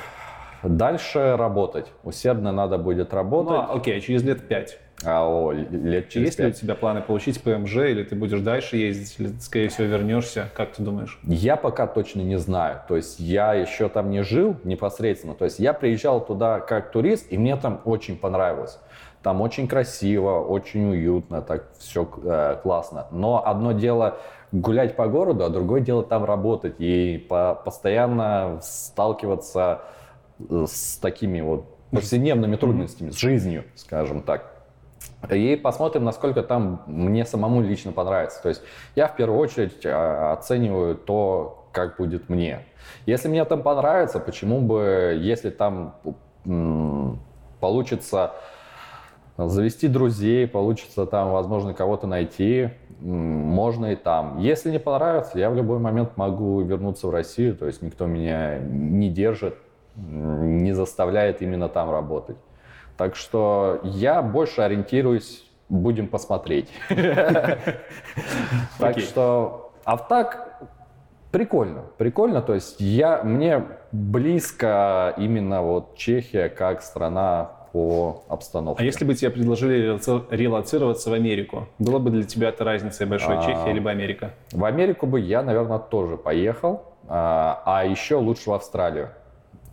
Дальше 0.61 1.36
работать. 1.36 1.88
Усердно 2.03 2.52
надо 2.52 2.78
будет 2.78 3.11
Ну, 3.11 3.18
работать. 3.18 3.53
а, 3.70 3.74
окей, 3.74 3.98
а 3.98 3.99
через 3.99 4.24
лет 4.24 4.48
пять. 4.48 4.80
А, 5.06 5.28
о, 5.28 5.52
лет 5.52 6.07
через 6.07 6.28
Есть 6.28 6.40
ли 6.40 6.45
у 6.48 6.52
тебя 6.52 6.76
планы 6.76 7.02
получить 7.02 7.41
ПМЖ, 7.44 7.76
или 7.78 8.03
ты 8.03 8.15
будешь 8.15 8.40
дальше 8.40 8.78
ездить, 8.78 9.15
или 9.20 9.28
скорее 9.41 9.68
всего, 9.68 9.88
вернешься? 9.88 10.49
Как 10.56 10.72
ты 10.72 10.82
думаешь? 10.82 11.20
Я 11.24 11.57
пока 11.57 11.88
точно 11.88 12.22
не 12.22 12.38
знаю. 12.40 12.80
То 12.88 12.95
есть 12.95 13.20
я 13.20 13.53
еще 13.53 13.90
там 13.90 14.10
не 14.10 14.24
жил 14.24 14.56
непосредственно. 14.64 15.34
То 15.34 15.44
есть 15.45 15.60
я 15.60 15.74
приезжал 15.74 16.24
туда 16.26 16.61
как 16.61 16.91
турист, 16.91 17.28
и 17.32 17.38
мне 17.38 17.57
там 17.57 17.82
очень 17.84 18.18
понравилось. 18.18 18.80
Там 19.23 19.39
очень 19.39 19.67
красиво, 19.67 20.41
очень 20.41 20.91
уютно, 20.91 21.41
так 21.41 21.71
все 21.79 22.05
классно. 22.61 23.07
Но 23.11 23.41
одно 23.45 23.71
дело 23.71 24.17
гулять 24.51 24.95
по 24.95 25.07
городу, 25.07 25.45
а 25.45 25.49
другое 25.49 25.81
дело 25.81 26.03
там 26.03 26.25
работать 26.25 26.75
и 26.79 27.25
по- 27.29 27.55
постоянно 27.55 28.59
сталкиваться 28.61 29.81
э, 30.49 30.65
с 30.67 30.97
такими 30.97 31.41
вот 31.41 31.65
повседневными 31.91 32.57
трудностями, 32.57 33.11
с 33.11 33.17
жизнью, 33.17 33.63
скажем 33.75 34.21
так. 34.21 34.51
И 35.31 35.55
посмотрим, 35.55 36.03
насколько 36.03 36.43
там 36.43 36.83
мне 36.85 37.25
самому 37.25 37.61
лично 37.61 37.93
понравится. 37.93 38.41
То 38.41 38.49
есть 38.49 38.61
я 38.95 39.07
в 39.07 39.15
первую 39.15 39.39
очередь 39.39 39.85
а, 39.85 40.33
оцениваю 40.33 40.95
то, 40.95 41.65
как 41.71 41.97
будет 41.97 42.29
мне. 42.29 42.65
Если 43.05 43.29
мне 43.29 43.45
там 43.45 43.63
понравится, 43.63 44.19
почему 44.19 44.59
бы, 44.59 45.17
если 45.19 45.49
там 45.49 45.95
получится 47.59 48.33
завести 49.38 49.88
друзей, 49.88 50.47
получится 50.47 51.05
там, 51.05 51.31
возможно, 51.31 51.73
кого-то 51.73 52.07
найти, 52.07 52.69
можно 52.99 53.88
и 53.88 53.95
там. 53.95 54.38
Если 54.39 54.72
не 54.72 54.80
понравится, 54.80 55.38
я 55.38 55.49
в 55.49 55.55
любой 55.55 55.80
момент 55.80 56.15
могу 56.18 56.61
вернуться 56.61 57.07
в 57.07 57.10
Россию, 57.10 57.55
то 57.55 57.65
есть 57.65 57.81
никто 57.81 58.05
меня 58.05 58.60
не 58.60 59.10
держит, 59.10 59.57
не 59.95 60.73
заставляет 60.73 61.41
именно 61.41 61.68
там 61.68 61.91
работать. 61.91 62.38
Так 62.97 63.15
что 63.15 63.80
я 63.84 64.22
больше 64.22 64.61
ориентируюсь, 64.61 65.49
будем 65.69 66.07
посмотреть. 66.07 66.69
Так 68.77 68.99
что, 68.99 69.73
а 69.84 69.97
так 69.97 70.61
прикольно, 71.31 71.84
прикольно. 71.97 72.41
То 72.41 72.53
есть 72.53 72.80
я, 72.80 73.23
мне 73.23 73.64
близко 73.91 75.14
именно 75.18 75.61
вот 75.61 75.95
Чехия 75.95 76.49
как 76.49 76.81
страна 76.81 77.62
по 77.73 78.23
обстановке. 78.29 78.81
А 78.81 78.85
если 78.85 79.03
бы 79.03 79.15
тебе 79.15 79.31
предложили 79.31 79.93
релаци- 79.95 80.23
релацироваться 80.29 81.09
в 81.09 81.13
Америку, 81.13 81.67
было 81.79 81.97
бы 81.99 82.11
для 82.11 82.23
тебя 82.23 82.49
это 82.49 82.63
разницей 82.63 83.05
большой 83.07 83.37
А. 83.39 83.41
Чехия 83.41 83.73
либо 83.73 83.89
Америка? 83.89 84.29
В 84.51 84.63
Америку 84.63 85.07
бы 85.07 85.19
я, 85.19 85.41
наверное, 85.41 85.79
тоже 85.79 86.15
поехал, 86.15 86.83
а, 87.07 87.61
а 87.65 87.83
еще 87.83 88.15
лучше 88.15 88.51
в 88.51 88.53
Австралию. 88.53 89.09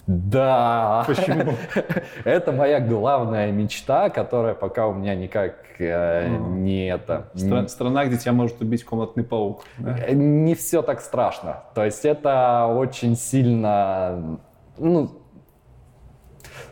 Да. 0.06 1.05
Почему? 1.06 1.52
Это 2.24 2.51
моя 2.52 2.81
главная 2.81 3.52
мечта, 3.52 4.09
которая 4.10 4.55
пока 4.55 4.89
у 4.89 4.93
меня 4.94 5.14
никак 5.14 5.55
э, 5.78 6.27
не 6.28 6.89
это. 6.90 7.28
Стра- 7.35 7.68
страна, 7.68 8.06
где 8.06 8.16
тебя 8.16 8.32
может 8.32 8.60
убить 8.60 8.82
комнатный 8.85 9.22
паук. 9.22 9.62
да? 9.78 9.97
Э, 10.05 10.12
Не 10.14 10.55
все 10.56 10.82
так 10.82 11.01
страшно. 11.01 11.62
То 11.74 11.85
есть 11.85 12.05
это 12.05 12.66
очень 12.77 13.14
сильно, 13.14 14.40
ну, 14.78 15.10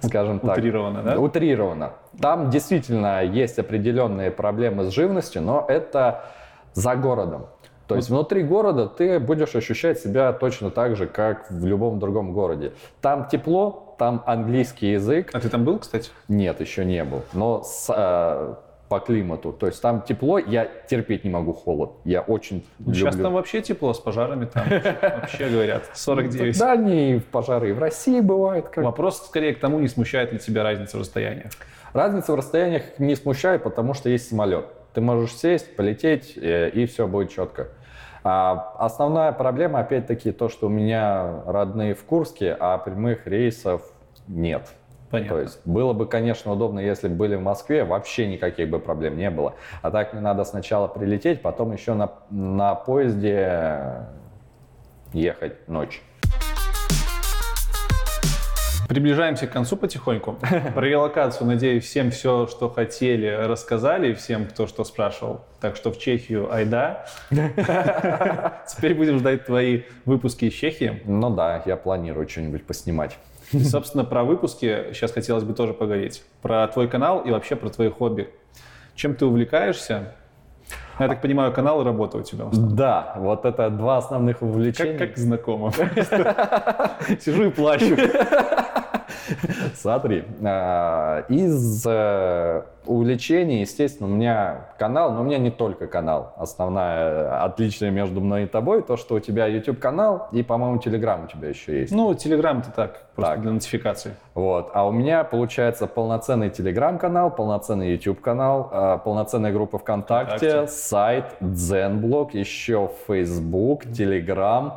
скажем 0.01 0.41
так, 0.41 0.59
Утрированно, 0.59 1.03
да? 1.03 1.19
Утрировано. 1.19 1.93
Там 2.21 2.51
действительно 2.51 3.23
есть 3.23 3.59
определенные 3.59 4.31
проблемы 4.31 4.85
с 4.85 4.89
живностью, 4.89 5.43
но 5.43 5.65
это 5.69 6.25
за 6.75 6.95
городом. 6.97 7.47
То 7.89 7.97
есть 7.97 8.11
внутри 8.11 8.43
города 8.43 8.87
ты 8.87 9.19
будешь 9.19 9.55
ощущать 9.55 9.99
себя 9.99 10.33
точно 10.35 10.71
так 10.71 10.95
же, 10.95 11.07
как 11.07 11.51
в 11.51 11.65
любом 11.65 11.99
другом 11.99 12.35
городе. 12.35 12.73
Там 13.01 13.29
тепло, 13.29 13.95
там 13.99 14.23
английский 14.27 14.93
язык. 14.93 15.31
А 15.33 15.41
ты 15.41 15.49
там 15.49 15.65
был, 15.65 15.79
кстати? 15.79 16.11
Нет, 16.29 16.61
еще 16.61 16.85
не 16.85 17.03
был. 17.03 17.23
Но 17.33 17.63
с, 17.63 17.87
э, 17.89 18.55
по 18.89 19.01
климату. 19.01 19.53
То 19.53 19.67
есть 19.67 19.81
там 19.83 20.03
тепло, 20.03 20.39
я 20.39 20.67
терпеть 20.89 21.25
не 21.25 21.31
могу 21.31 21.53
холод. 21.53 21.93
Я 22.05 22.23
очень 22.23 22.67
Сейчас 22.87 23.15
люблю. 23.15 23.23
там 23.25 23.33
вообще 23.35 23.61
тепло 23.61 23.93
с 23.93 23.99
пожарами, 23.99 24.47
там 24.47 24.65
вообще 24.69 25.49
говорят 25.49 25.91
49. 25.95 26.59
Да, 26.59 26.77
в 26.77 27.25
пожары 27.31 27.71
и 27.71 27.73
в 27.73 27.79
России 27.79 28.21
бывает. 28.21 28.69
Как... 28.69 28.85
Вопрос 28.85 29.27
скорее 29.27 29.55
к 29.55 29.61
тому, 29.61 29.79
не 29.79 29.89
смущает 29.89 30.33
ли 30.33 30.39
тебя 30.39 30.63
разница 30.63 30.97
в 30.97 31.01
расстояниях. 31.01 31.53
Разница 31.93 32.33
в 32.33 32.35
расстояниях 32.35 32.83
не 32.99 33.15
смущает, 33.15 33.63
потому 33.63 33.95
что 33.95 34.09
есть 34.09 34.29
самолет. 34.29 34.67
Ты 34.95 35.01
можешь 35.01 35.35
сесть, 35.35 35.77
полететь, 35.77 36.37
э, 36.37 36.71
и 36.71 36.87
все 36.87 37.07
будет 37.07 37.31
четко. 37.31 37.69
А 38.25 38.75
основная 38.79 39.33
проблема, 39.33 39.81
опять-таки, 39.81 40.33
то, 40.33 40.49
что 40.49 40.67
у 40.67 40.71
меня 40.71 41.43
родные 41.47 41.95
в 41.95 42.05
Курске, 42.05 42.57
а 42.59 42.77
прямых 42.79 43.27
рейсов 43.27 43.83
нет. 44.27 44.69
Понятно. 45.11 45.37
То 45.37 45.43
есть 45.43 45.61
было 45.65 45.93
бы, 45.93 46.07
конечно, 46.07 46.53
удобно, 46.53 46.81
если 46.81 47.09
бы 47.09 47.15
были 47.15 47.37
в 47.37 47.43
Москве, 47.43 47.85
вообще 47.85 48.27
никаких 48.27 48.69
бы 48.69 48.79
проблем 48.79 49.17
не 49.17 49.31
было. 49.31 49.55
А 49.83 49.91
так 49.91 50.13
мне 50.13 50.21
надо 50.21 50.45
сначала 50.45 50.87
прилететь, 50.87 51.41
потом 51.41 51.73
еще 51.73 51.95
на, 51.95 52.11
на 52.31 52.75
поезде 52.75 54.07
ехать 55.13 55.69
ночь. 55.69 56.03
Приближаемся 58.89 59.47
к 59.47 59.53
концу 59.53 59.77
потихоньку. 59.77 60.39
Про 60.75 60.87
релокацию, 60.87 61.47
надеюсь, 61.47 61.85
всем 61.85 62.11
все, 62.11 62.47
что 62.47 62.71
хотели, 62.71 63.27
рассказали, 63.27 64.15
всем, 64.15 64.47
кто 64.47 64.67
что 64.67 64.83
спрашивал. 64.85 65.43
Так 65.61 65.77
что 65.77 65.93
в 65.93 65.99
Чехию 65.99 66.51
айда. 66.51 67.05
Теперь 67.31 68.95
будем 68.95 69.19
ждать 69.19 69.45
твои 69.45 69.83
выпуски 70.07 70.47
из 70.47 70.55
Чехии. 70.55 71.03
Ну 71.05 71.29
да, 71.29 71.63
я 71.67 71.77
планирую 71.77 72.27
что-нибудь 72.27 72.65
поснимать. 72.65 73.19
И, 73.53 73.65
собственно, 73.65 74.05
про 74.05 74.25
выпуски 74.25 74.89
сейчас 74.93 75.13
хотелось 75.13 75.45
бы 75.45 75.55
тоже 75.55 75.73
поговорить. 75.73 76.23
Про 76.43 76.67
твой 76.69 76.89
канал 76.89 77.21
и 77.21 77.31
вообще 77.31 77.57
про 77.57 77.71
твои 77.71 77.89
хобби. 77.89 78.29
Чем 78.95 79.15
ты 79.15 79.27
увлекаешься? 79.27 80.15
Я 80.99 81.09
так 81.09 81.23
понимаю, 81.23 81.53
канал 81.53 81.81
и 81.81 81.85
работа 81.85 82.19
у 82.19 82.23
тебя. 82.23 82.47
Да, 82.53 83.15
вот 83.17 83.45
это 83.45 83.71
два 83.71 83.99
основных 83.99 84.43
увлечения. 84.43 84.99
Как, 84.99 85.11
как 85.11 85.19
знакомо. 85.19 85.73
Сижу 87.21 87.47
и 87.47 87.51
плачу. 87.51 87.97
Смотри, 89.81 90.25
а, 90.45 91.25
из 91.29 91.85
э, 91.87 92.63
увлечений, 92.85 93.61
естественно, 93.61 94.09
у 94.09 94.13
меня 94.13 94.69
канал, 94.79 95.13
но 95.13 95.21
у 95.21 95.25
меня 95.25 95.39
не 95.39 95.51
только 95.51 95.87
канал. 95.87 96.35
Основная 96.37 97.45
отличие 97.45 97.91
между 97.91 98.21
мной 98.21 98.45
и 98.45 98.47
тобой, 98.47 98.83
то, 98.83 98.97
что 98.97 99.15
у 99.15 99.21
тебя 99.21 99.47
YouTube-канал 99.47 100.29
и, 100.33 100.43
по-моему, 100.43 100.79
Telegram 100.79 101.25
у 101.25 101.27
тебя 101.29 101.49
еще 101.51 101.81
есть. 101.81 101.93
Ну, 101.93 102.13
Телеграм-то 102.15 102.71
так, 102.73 103.03
просто 103.15 103.35
Так. 103.35 103.43
для 103.43 103.53
нотификации. 103.53 104.17
Вот. 104.35 104.71
А 104.75 104.87
у 104.87 104.91
меня 104.91 105.23
получается 105.25 105.87
полноценный 105.87 106.51
телеграм-канал, 106.51 107.31
полноценный 107.31 107.93
YouTube-канал, 107.93 108.69
а, 108.73 108.99
полноценная 108.99 109.53
группа 109.53 109.79
ВКонтакте, 109.79 110.37
ВКонтакте. 110.49 110.67
сайт, 110.67 111.25
Дзенблог, 111.41 112.35
еще 112.35 112.91
Facebook, 113.07 113.85
Telegram, 113.87 114.73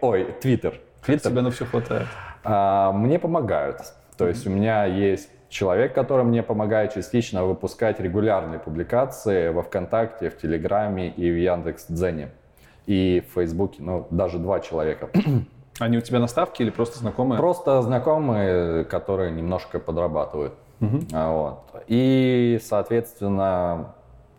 ой, 0.00 0.34
Twitter. 0.42 0.74
Как 1.02 1.20
тебя 1.20 1.42
на 1.42 1.50
все 1.50 1.64
хватает? 1.66 2.06
А, 2.44 2.92
Мне 2.92 3.18
помогают. 3.18 3.80
То 4.16 4.28
есть 4.28 4.46
у 4.46 4.50
меня 4.50 4.84
есть 4.84 5.28
человек, 5.48 5.94
который 5.94 6.24
мне 6.24 6.42
помогает 6.42 6.94
частично 6.94 7.44
выпускать 7.44 8.00
регулярные 8.00 8.58
публикации 8.58 9.48
во 9.48 9.62
ВКонтакте, 9.62 10.30
в 10.30 10.36
Телеграме 10.36 11.10
и 11.10 11.30
в 11.30 11.36
Яндекс.Дзене. 11.36 12.30
И 12.86 13.24
в 13.28 13.34
Фейсбуке, 13.34 13.82
ну, 13.82 14.06
даже 14.10 14.38
два 14.38 14.60
человека. 14.60 15.08
Они 15.80 15.98
у 15.98 16.00
тебя 16.00 16.20
на 16.20 16.26
ставке 16.28 16.62
или 16.64 16.70
просто 16.70 16.98
знакомые? 16.98 17.38
Просто 17.38 17.82
знакомые, 17.82 18.84
которые 18.84 19.32
немножко 19.32 19.80
подрабатывают. 19.80 20.54
А, 21.12 21.32
Вот. 21.32 21.82
И, 21.88 22.60
соответственно, 22.62 23.94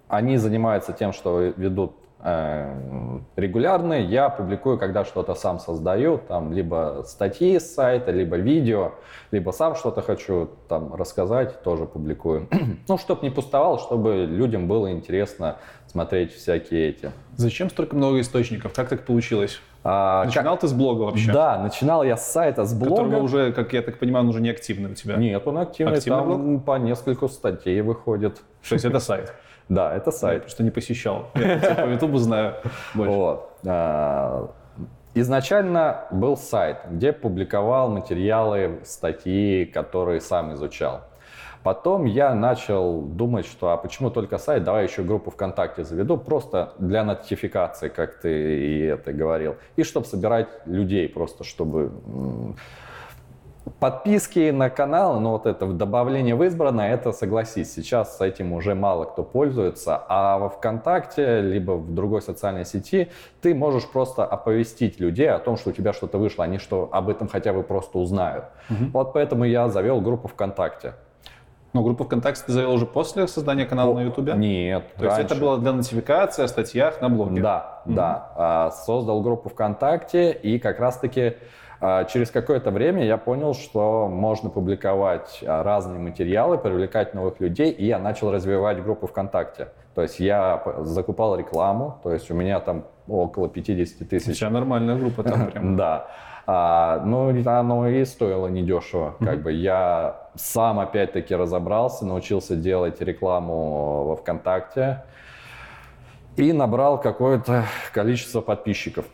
они 0.07 0.37
занимаются 0.37 0.93
тем, 0.93 1.11
что 1.11 1.41
ведут 1.41 1.95
э, 2.25 3.19
регулярные. 3.35 4.03
Я 4.03 4.29
публикую, 4.29 4.77
когда 4.77 5.05
что-то 5.05 5.35
сам 5.35 5.59
создаю, 5.59 6.17
там 6.17 6.51
либо 6.51 7.03
статьи 7.05 7.59
с 7.59 7.73
сайта, 7.73 8.11
либо 8.11 8.35
видео, 8.35 8.93
либо 9.31 9.51
сам 9.51 9.75
что-то 9.75 10.01
хочу 10.01 10.49
там 10.67 10.93
рассказать, 10.95 11.61
тоже 11.63 11.85
публикую. 11.85 12.49
ну, 12.87 12.97
чтобы 12.97 13.21
не 13.21 13.29
пустовал, 13.29 13.79
чтобы 13.79 14.25
людям 14.29 14.67
было 14.67 14.91
интересно 14.91 15.57
смотреть 15.87 16.33
всякие 16.33 16.89
эти. 16.89 17.11
Зачем 17.37 17.69
столько 17.69 17.95
много 17.95 18.19
источников? 18.19 18.73
Как 18.73 18.89
так 18.89 19.05
получилось? 19.05 19.61
А, 19.83 20.23
как- 20.23 20.33
Начинал 20.35 20.57
ты 20.57 20.67
с 20.67 20.73
блога 20.73 21.03
вообще? 21.03 21.31
Да, 21.31 21.59
начинал 21.59 22.03
я 22.03 22.17
с 22.17 22.31
сайта, 22.31 22.65
с 22.65 22.73
блога. 22.73 23.03
Которого 23.03 23.23
уже, 23.23 23.53
как 23.53 23.71
я 23.71 23.83
так 23.83 23.99
понимаю, 23.99 24.23
он 24.25 24.29
уже 24.29 24.41
не 24.41 24.49
активный 24.49 24.91
у 24.91 24.95
тебя. 24.95 25.15
Нет, 25.15 25.45
он 25.45 25.59
активный, 25.59 25.97
Активный 25.97 26.19
там 26.23 26.59
по 26.59 26.77
нескольку 26.79 27.29
статей 27.29 27.79
выходит. 27.81 28.37
То 28.67 28.73
есть 28.73 28.83
это 28.83 28.99
сайт. 28.99 29.33
Да, 29.69 29.95
это 29.95 30.09
Я 30.09 30.17
сайт. 30.17 30.41
просто 30.43 30.63
не 30.63 30.71
посещал. 30.71 31.27
Я 31.35 31.75
по 31.75 31.89
Ютубу 31.89 32.17
знаю 32.17 32.55
больше. 32.93 33.13
Вот. 33.13 33.57
А, 33.65 34.51
Изначально 35.17 36.07
был 36.11 36.35
сайт, 36.35 36.79
где 36.91 37.13
публиковал 37.13 37.89
материалы, 37.89 38.81
статьи, 38.83 39.63
которые 39.63 40.19
сам 40.19 40.53
изучал. 40.53 41.03
Потом 41.63 42.03
я 42.03 42.35
начал 42.35 43.01
думать, 43.01 43.45
что 43.47 43.69
а 43.69 43.77
почему 43.77 44.11
только 44.11 44.37
сайт, 44.37 44.65
давай 44.65 44.83
еще 44.83 45.03
группу 45.03 45.31
ВКонтакте 45.31 45.85
заведу, 45.85 46.17
просто 46.17 46.73
для 46.79 47.05
нотификации, 47.05 47.87
как 47.87 48.19
ты 48.19 48.59
и 48.59 48.81
это 48.81 49.13
говорил, 49.13 49.55
и 49.77 49.83
чтобы 49.83 50.05
собирать 50.05 50.49
людей, 50.65 51.07
просто 51.07 51.45
чтобы 51.45 51.91
Подписки 53.79 54.51
на 54.51 54.69
канал, 54.69 55.19
ну 55.19 55.31
вот 55.31 55.47
это 55.47 55.65
добавление 55.65 56.35
в 56.35 56.43
избранное, 56.43 56.93
это 56.93 57.11
согласись, 57.11 57.73
сейчас 57.73 58.17
с 58.17 58.21
этим 58.21 58.53
уже 58.53 58.75
мало 58.75 59.05
кто 59.05 59.23
пользуется, 59.23 60.01
а 60.07 60.37
во 60.37 60.49
ВКонтакте, 60.49 61.41
либо 61.41 61.71
в 61.71 61.93
другой 61.93 62.21
социальной 62.21 62.63
сети 62.63 63.09
ты 63.41 63.55
можешь 63.55 63.87
просто 63.87 64.23
оповестить 64.23 64.99
людей 64.99 65.29
о 65.31 65.39
том, 65.39 65.57
что 65.57 65.71
у 65.71 65.73
тебя 65.73 65.93
что-то 65.93 66.19
вышло, 66.19 66.43
они 66.43 66.59
что 66.59 66.89
об 66.91 67.09
этом 67.09 67.27
хотя 67.27 67.53
бы 67.53 67.63
просто 67.63 67.97
узнают. 67.97 68.45
Вот 68.69 69.13
поэтому 69.13 69.45
я 69.45 69.67
завел 69.67 69.99
группу 69.99 70.27
ВКонтакте. 70.27 70.93
Но 71.73 71.83
группу 71.83 72.05
ВКонтакте 72.05 72.43
ты 72.45 72.53
завел 72.53 72.71
уже 72.71 72.85
после 72.85 73.27
создания 73.27 73.65
канала 73.65 73.93
на 73.95 74.03
Ютубе? 74.03 74.33
Нет, 74.33 74.93
То 74.97 75.05
есть 75.05 75.17
это 75.17 75.29
раньше. 75.29 75.41
было 75.41 75.57
для 75.57 75.73
нотификации 75.73 76.43
о 76.43 76.47
статьях 76.47 77.01
на 77.01 77.09
блоге? 77.09 77.41
Да, 77.41 77.81
да. 77.85 78.31
А, 78.35 78.71
Создал 78.71 79.21
группу 79.21 79.49
ВКонтакте, 79.49 80.31
и 80.31 80.57
как 80.57 80.79
раз-таки 80.79 81.33
через 82.05 82.31
какое-то 82.31 82.71
время 82.71 83.05
я 83.05 83.17
понял, 83.17 83.53
что 83.53 84.07
можно 84.07 84.49
публиковать 84.49 85.43
а, 85.45 85.63
разные 85.63 85.99
материалы, 85.99 86.57
привлекать 86.57 87.13
новых 87.13 87.39
людей, 87.39 87.71
и 87.71 87.85
я 87.85 87.99
начал 87.99 88.31
развивать 88.31 88.81
группу 88.81 89.07
ВКонтакте. 89.07 89.69
То 89.93 90.01
есть 90.01 90.19
я 90.19 90.63
закупал 90.81 91.35
рекламу, 91.37 91.99
то 92.03 92.11
есть 92.11 92.31
у 92.31 92.33
меня 92.33 92.59
там 92.59 92.85
около 93.07 93.49
50 93.49 94.01
У 94.01 94.05
тысяч 94.05 94.39
тебя 94.39 94.49
нормальная 94.49 94.95
группа 94.97 95.23
там 95.23 95.47
прям. 95.51 95.75
да. 95.75 96.07
А, 96.47 97.01
ну, 97.03 97.29
оно 97.45 97.87
и 97.87 98.05
стоило 98.05 98.47
недешево. 98.47 99.15
Как 99.19 99.41
бы 99.41 99.51
я 99.51 100.29
сам 100.35 100.79
опять-таки 100.79 101.35
разобрался, 101.35 102.05
научился 102.05 102.55
делать 102.55 103.01
рекламу 103.01 104.05
во 104.05 104.15
ВКонтакте 104.15 105.03
и 106.35 106.53
набрал 106.53 106.99
какое-то 106.99 107.63
количество 107.93 108.41
подписчиков. 108.41 109.05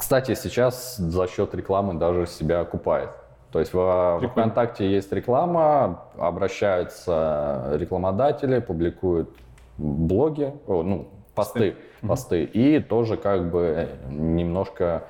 Кстати, 0.00 0.34
сейчас 0.34 0.96
за 0.96 1.26
счет 1.28 1.54
рекламы 1.54 1.92
даже 1.92 2.26
себя 2.26 2.60
окупает. 2.60 3.10
То 3.52 3.58
есть 3.58 3.70
Прикольно. 3.70 4.28
ВКонтакте 4.28 4.90
есть 4.90 5.12
реклама, 5.12 6.04
обращаются 6.16 7.68
рекламодатели, 7.74 8.60
публикуют 8.60 9.28
блоги, 9.76 10.54
о, 10.66 10.82
ну, 10.82 11.08
посты, 11.34 11.76
посты, 12.00 12.44
и 12.44 12.80
тоже 12.80 13.18
как 13.18 13.50
бы 13.50 13.90
немножко 14.08 15.02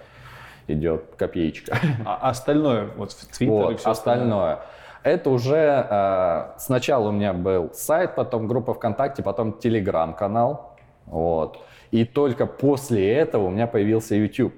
идет 0.66 1.04
копеечка. 1.16 1.78
А 2.04 2.28
остальное, 2.28 2.88
вот 2.96 3.12
в 3.12 3.26
Твиттер 3.28 3.46
и 3.46 3.48
Вот, 3.48 3.78
все 3.78 3.90
остальное. 3.90 4.58
Это 5.04 5.30
уже 5.30 5.86
э, 5.88 6.58
сначала 6.58 7.10
у 7.10 7.12
меня 7.12 7.32
был 7.32 7.70
сайт, 7.74 8.16
потом 8.16 8.48
группа 8.48 8.74
ВКонтакте, 8.74 9.22
потом 9.22 9.52
Телеграм-канал. 9.52 10.76
Вот. 11.06 11.60
И 11.92 12.04
только 12.04 12.46
после 12.46 13.14
этого 13.14 13.46
у 13.46 13.50
меня 13.50 13.68
появился 13.68 14.16
YouTube. 14.16 14.52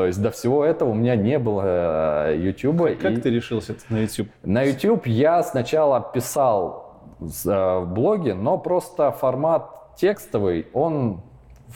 То 0.00 0.06
есть 0.06 0.22
до 0.22 0.30
всего 0.30 0.64
этого 0.64 0.88
у 0.88 0.94
меня 0.94 1.14
не 1.14 1.38
было 1.38 2.34
YouTube. 2.34 2.98
Как 2.98 3.20
ты 3.20 3.28
решился 3.28 3.76
на 3.90 3.98
YouTube? 3.98 4.28
На 4.42 4.62
YouTube 4.62 5.06
я 5.06 5.42
сначала 5.42 6.00
писал 6.00 7.02
э, 7.20 7.24
в 7.24 7.84
блоге, 7.84 8.32
но 8.32 8.56
просто 8.56 9.12
формат 9.12 9.94
текстовый, 9.96 10.68
он 10.72 11.20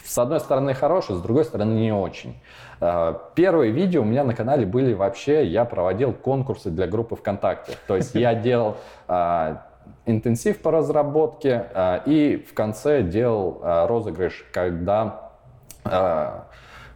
с 0.03 0.17
одной 0.17 0.41
стороны 0.41 0.73
хороший, 0.73 1.17
с 1.17 1.21
другой 1.21 1.45
стороны 1.45 1.75
не 1.75 1.93
очень. 1.93 2.41
Э, 2.81 3.13
Первые 3.35 3.73
видео 3.73 4.01
у 4.01 4.07
меня 4.07 4.25
на 4.25 4.35
канале 4.35 4.65
были 4.65 4.95
вообще, 4.95 5.45
я 5.45 5.67
проводил 5.67 6.15
конкурсы 6.15 6.71
для 6.71 6.87
группы 6.87 7.17
ВКонтакте. 7.17 7.73
То 7.87 7.95
есть 7.95 8.15
я 8.15 8.35
делал 8.35 8.77
э, 9.07 9.57
интенсив 10.07 10.63
по 10.63 10.71
разработке 10.71 11.67
э, 11.75 12.01
и 12.07 12.47
в 12.51 12.55
конце 12.55 13.03
делал 13.03 13.61
э, 13.63 13.87
розыгрыш, 13.87 14.47
когда 14.51 15.31
э, 15.85 16.41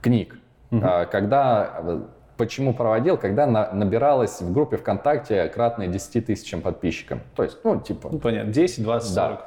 книг. 0.01 0.39
Э, 0.71 1.07
Когда 1.11 1.71
э, 1.79 2.01
Почему 2.37 2.73
проводил? 2.73 3.17
Когда 3.17 3.47
на- 3.47 3.73
набиралось 3.73 4.41
в 4.41 4.53
группе 4.53 4.77
ВКонтакте 4.77 5.49
кратное 5.49 5.89
10 5.89 6.27
тысячам 6.27 6.61
подписчикам. 6.63 7.21
То 7.35 7.43
есть, 7.43 7.59
ну, 7.65 7.81
типа, 7.81 8.11
Ну, 8.13 8.21
понятно, 8.21 8.53
10, 8.53 8.85
20, 8.85 9.13
Да. 9.15 9.23
40. 9.29 9.45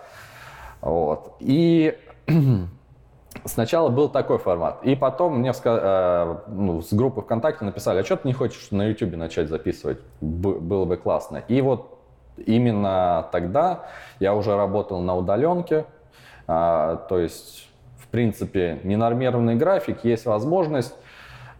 вот. 0.81 1.35
И 1.39 1.97
сначала 3.45 3.89
был 3.89 4.09
такой 4.09 4.37
формат. 4.39 4.83
И 4.83 4.95
потом 4.95 5.39
мне 5.39 5.53
э, 5.63 6.35
ну, 6.47 6.81
с 6.81 6.91
группы 6.93 7.21
ВКонтакте 7.21 7.63
написали, 7.65 7.99
а 7.99 8.03
что 8.03 8.17
ты 8.17 8.27
не 8.27 8.33
хочешь 8.33 8.71
на 8.71 8.83
YouTube 8.89 9.15
начать 9.15 9.47
записывать? 9.47 9.99
Б- 10.19 10.59
было 10.59 10.83
бы 10.85 10.97
классно. 10.97 11.37
И 11.47 11.61
вот 11.61 11.97
именно 12.45 13.27
тогда 13.31 13.85
я 14.19 14.33
уже 14.35 14.55
работал 14.57 14.99
на 14.99 15.15
удаленке. 15.15 15.85
А, 16.47 16.97
то 17.07 17.19
есть, 17.19 17.69
в 17.97 18.07
принципе, 18.07 18.79
ненормированный 18.83 19.55
график, 19.55 20.03
есть 20.03 20.25
возможность. 20.25 20.95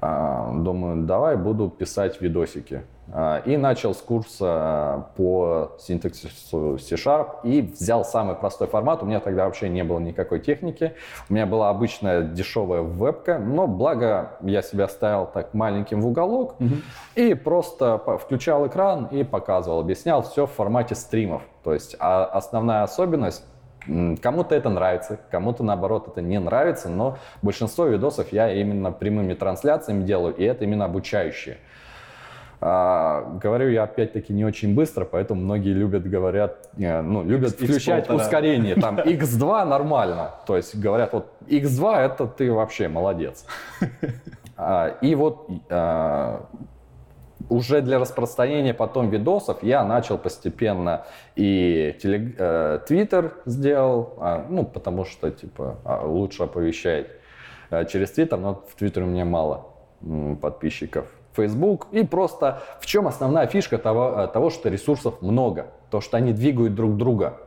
А, 0.01 0.51
Думаю, 0.51 1.03
давай 1.05 1.37
буду 1.37 1.69
писать 1.69 2.19
видосики. 2.21 2.81
А, 3.13 3.41
И 3.45 3.55
начал 3.55 3.93
с 3.93 3.97
курса 3.97 5.05
по 5.15 5.73
синтаксису 5.79 6.79
C-Sharp 6.79 7.41
и 7.43 7.61
взял 7.61 8.03
самый 8.03 8.35
простой 8.35 8.67
формат. 8.67 9.03
У 9.03 9.05
меня 9.05 9.19
тогда 9.19 9.45
вообще 9.45 9.69
не 9.69 9.83
было 9.83 9.99
никакой 9.99 10.39
техники. 10.39 10.93
У 11.29 11.33
меня 11.33 11.45
была 11.45 11.69
обычная 11.69 12.23
дешевая 12.23 12.81
вебка, 12.81 13.37
но 13.37 13.67
благо 13.67 14.37
я 14.41 14.63
себя 14.63 14.87
ставил 14.87 15.27
так 15.27 15.53
маленьким 15.53 16.01
в 16.01 16.07
уголок 16.07 16.55
и 17.15 17.35
просто 17.35 17.99
включал 18.17 18.65
экран 18.67 19.05
и 19.05 19.23
показывал, 19.23 19.81
объяснял 19.81 20.23
все 20.23 20.47
в 20.47 20.51
формате 20.51 20.95
стримов. 20.95 21.43
То 21.63 21.73
есть 21.73 21.95
а 21.99 22.25
основная 22.25 22.83
особенность 22.83 23.45
Кому-то 24.21 24.53
это 24.55 24.69
нравится, 24.69 25.19
кому-то 25.31 25.63
наоборот 25.63 26.07
это 26.07 26.21
не 26.21 26.39
нравится, 26.39 26.87
но 26.89 27.17
большинство 27.41 27.85
видосов 27.87 28.31
я 28.31 28.51
именно 28.53 28.91
прямыми 28.91 29.33
трансляциями 29.33 30.03
делаю, 30.03 30.35
и 30.35 30.43
это 30.43 30.63
именно 30.65 30.85
обучающие. 30.85 31.57
А, 32.63 33.23
говорю 33.41 33.69
я 33.69 33.83
опять-таки 33.83 34.33
не 34.33 34.45
очень 34.45 34.75
быстро, 34.75 35.03
поэтому 35.03 35.41
многие 35.41 35.73
любят, 35.73 36.07
говорят, 36.07 36.69
э, 36.77 37.01
ну, 37.01 37.23
любят 37.23 37.53
X- 37.59 37.63
включать 37.63 38.07
X1,5. 38.07 38.15
ускорение. 38.17 38.75
Там 38.75 38.99
x2 38.99 39.65
нормально. 39.65 40.29
То 40.45 40.57
есть 40.57 40.75
говорят, 40.75 41.13
вот 41.13 41.25
x2 41.47 41.95
это 41.97 42.27
ты 42.27 42.51
вообще 42.51 42.87
молодец. 42.87 43.45
А, 44.63 44.89
И 45.01 45.15
вот 45.15 45.47
а, 45.71 46.45
уже 47.49 47.81
для 47.81 47.99
распространения 47.99 48.73
потом 48.73 49.09
видосов 49.09 49.63
я 49.63 49.83
начал 49.83 50.17
постепенно 50.17 51.05
и 51.35 51.95
телег- 52.01 52.35
э, 52.37 52.79
сделал, 53.45 54.13
а, 54.17 54.45
ну, 54.49 54.65
потому 54.65 55.05
что, 55.05 55.31
типа, 55.31 55.77
а, 55.83 56.05
лучше 56.05 56.43
оповещать 56.43 57.07
э, 57.69 57.85
через 57.85 58.11
Твиттер, 58.11 58.37
но 58.37 58.63
в 58.67 58.75
Твиттере 58.75 59.05
у 59.05 59.09
меня 59.09 59.25
мало 59.25 59.67
подписчиков. 60.41 61.05
Facebook. 61.33 61.87
И 61.91 62.03
просто 62.03 62.61
в 62.79 62.85
чем 62.85 63.07
основная 63.07 63.47
фишка 63.47 63.77
того, 63.77 64.23
э, 64.23 64.27
того, 64.27 64.49
что 64.49 64.69
ресурсов 64.69 65.21
много? 65.21 65.67
То, 65.89 66.01
что 66.01 66.17
они 66.17 66.33
двигают 66.33 66.75
друг 66.75 66.97
друга. 66.97 67.37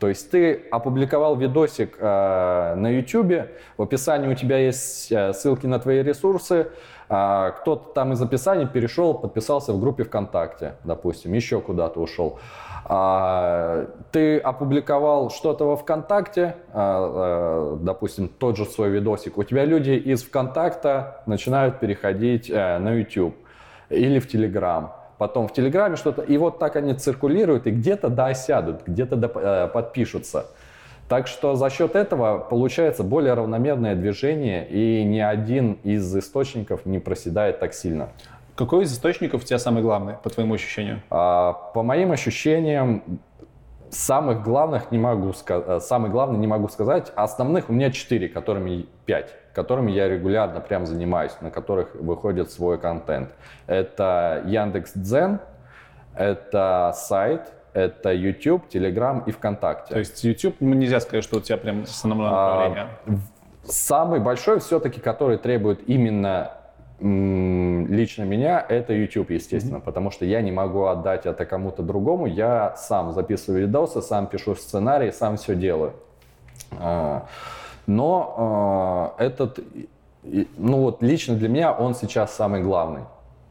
То 0.00 0.08
есть 0.08 0.30
ты 0.30 0.64
опубликовал 0.70 1.36
видосик 1.36 1.96
э, 1.98 2.74
на 2.74 2.88
YouTube, 2.88 3.48
в 3.76 3.82
описании 3.82 4.28
у 4.28 4.34
тебя 4.34 4.58
есть 4.58 5.12
э, 5.12 5.32
ссылки 5.32 5.66
на 5.66 5.78
твои 5.78 6.02
ресурсы, 6.02 6.68
а, 7.12 7.50
кто-то 7.50 7.92
там 7.92 8.12
из 8.12 8.22
описания 8.22 8.66
перешел, 8.66 9.14
подписался 9.14 9.72
в 9.72 9.80
группе 9.80 10.04
ВКонтакте, 10.04 10.74
допустим, 10.84 11.32
еще 11.32 11.60
куда-то 11.60 11.98
ушел. 11.98 12.38
А, 12.84 13.88
ты 14.12 14.38
опубликовал 14.38 15.28
что-то 15.30 15.64
во 15.64 15.76
ВКонтакте, 15.76 16.54
а, 16.72 17.76
допустим, 17.80 18.28
тот 18.28 18.56
же 18.56 18.64
свой 18.64 18.90
видосик, 18.90 19.38
у 19.38 19.42
тебя 19.42 19.64
люди 19.64 19.90
из 19.90 20.22
ВКонтакта 20.22 21.22
начинают 21.26 21.80
переходить 21.80 22.48
э, 22.48 22.78
на 22.78 22.92
YouTube 22.92 23.34
или 23.88 24.20
в 24.20 24.28
Телеграм. 24.28 24.94
Потом 25.18 25.48
в 25.48 25.52
Телеграме 25.52 25.96
что-то, 25.96 26.22
и 26.22 26.38
вот 26.38 26.60
так 26.60 26.76
они 26.76 26.94
циркулируют, 26.94 27.66
и 27.66 27.72
где-то 27.72 28.08
да 28.08 28.26
осядут, 28.26 28.82
где-то 28.86 29.16
да, 29.16 29.30
э, 29.34 29.68
подпишутся. 29.68 30.46
Так 31.10 31.26
что 31.26 31.56
за 31.56 31.70
счет 31.70 31.96
этого 31.96 32.38
получается 32.38 33.02
более 33.02 33.34
равномерное 33.34 33.96
движение, 33.96 34.64
и 34.68 35.02
ни 35.02 35.18
один 35.18 35.72
из 35.82 36.16
источников 36.16 36.86
не 36.86 37.00
проседает 37.00 37.58
так 37.58 37.74
сильно. 37.74 38.10
Какой 38.54 38.84
из 38.84 38.92
источников 38.92 39.42
у 39.42 39.44
тебя 39.44 39.58
самый 39.58 39.82
главный, 39.82 40.14
по 40.22 40.30
твоему 40.30 40.54
ощущению? 40.54 41.02
А, 41.10 41.52
По 41.74 41.82
моим 41.82 42.12
ощущениям, 42.12 43.02
самых 43.90 44.44
главных 44.44 44.92
не 44.92 44.98
могу 44.98 45.32
сказать, 45.32 45.82
самый 45.82 46.12
главный 46.12 46.38
не 46.38 46.46
могу 46.46 46.68
сказать. 46.68 47.10
Основных 47.16 47.70
у 47.70 47.72
меня 47.72 47.90
четыре, 47.90 48.28
которыми 48.28 48.86
пять, 49.04 49.34
которыми 49.52 49.90
я 49.90 50.08
регулярно 50.08 50.60
прям 50.60 50.86
занимаюсь, 50.86 51.32
на 51.40 51.50
которых 51.50 51.92
выходит 51.96 52.52
свой 52.52 52.78
контент. 52.78 53.30
Это 53.66 54.44
Яндекс.Дзен, 54.46 55.40
это 56.14 56.92
сайт, 56.94 57.52
это 57.72 58.12
YouTube, 58.12 58.64
Telegram 58.72 59.22
и 59.26 59.32
ВКонтакте. 59.32 59.94
То 59.94 59.98
есть 59.98 60.22
YouTube, 60.24 60.56
ну, 60.60 60.74
нельзя 60.74 61.00
сказать, 61.00 61.24
что 61.24 61.38
у 61.38 61.40
тебя 61.40 61.56
прям 61.56 61.82
основное 61.82 62.28
А, 62.28 62.32
направление. 62.32 62.88
Самый 63.64 64.20
большой 64.20 64.60
все-таки, 64.60 65.00
который 65.00 65.38
требует 65.38 65.88
именно 65.88 66.52
лично 67.02 68.24
меня, 68.24 68.64
это 68.68 68.92
YouTube, 68.92 69.30
естественно, 69.30 69.80
потому 69.80 70.10
что 70.10 70.26
я 70.26 70.42
не 70.42 70.52
могу 70.52 70.84
отдать 70.84 71.24
это 71.24 71.46
кому-то 71.46 71.82
другому, 71.82 72.26
я 72.26 72.74
сам 72.76 73.12
записываю 73.12 73.62
видосы, 73.62 74.02
сам 74.02 74.26
пишу 74.26 74.54
сценарий, 74.54 75.10
сам 75.10 75.38
все 75.38 75.54
делаю. 75.54 75.94
А, 76.78 77.26
Но 77.86 79.14
а, 79.18 79.22
этот, 79.22 79.60
ну 80.22 80.82
вот 80.82 81.02
лично 81.02 81.36
для 81.36 81.48
меня 81.48 81.72
он 81.72 81.94
сейчас 81.94 82.34
самый 82.34 82.62
главный. 82.62 83.02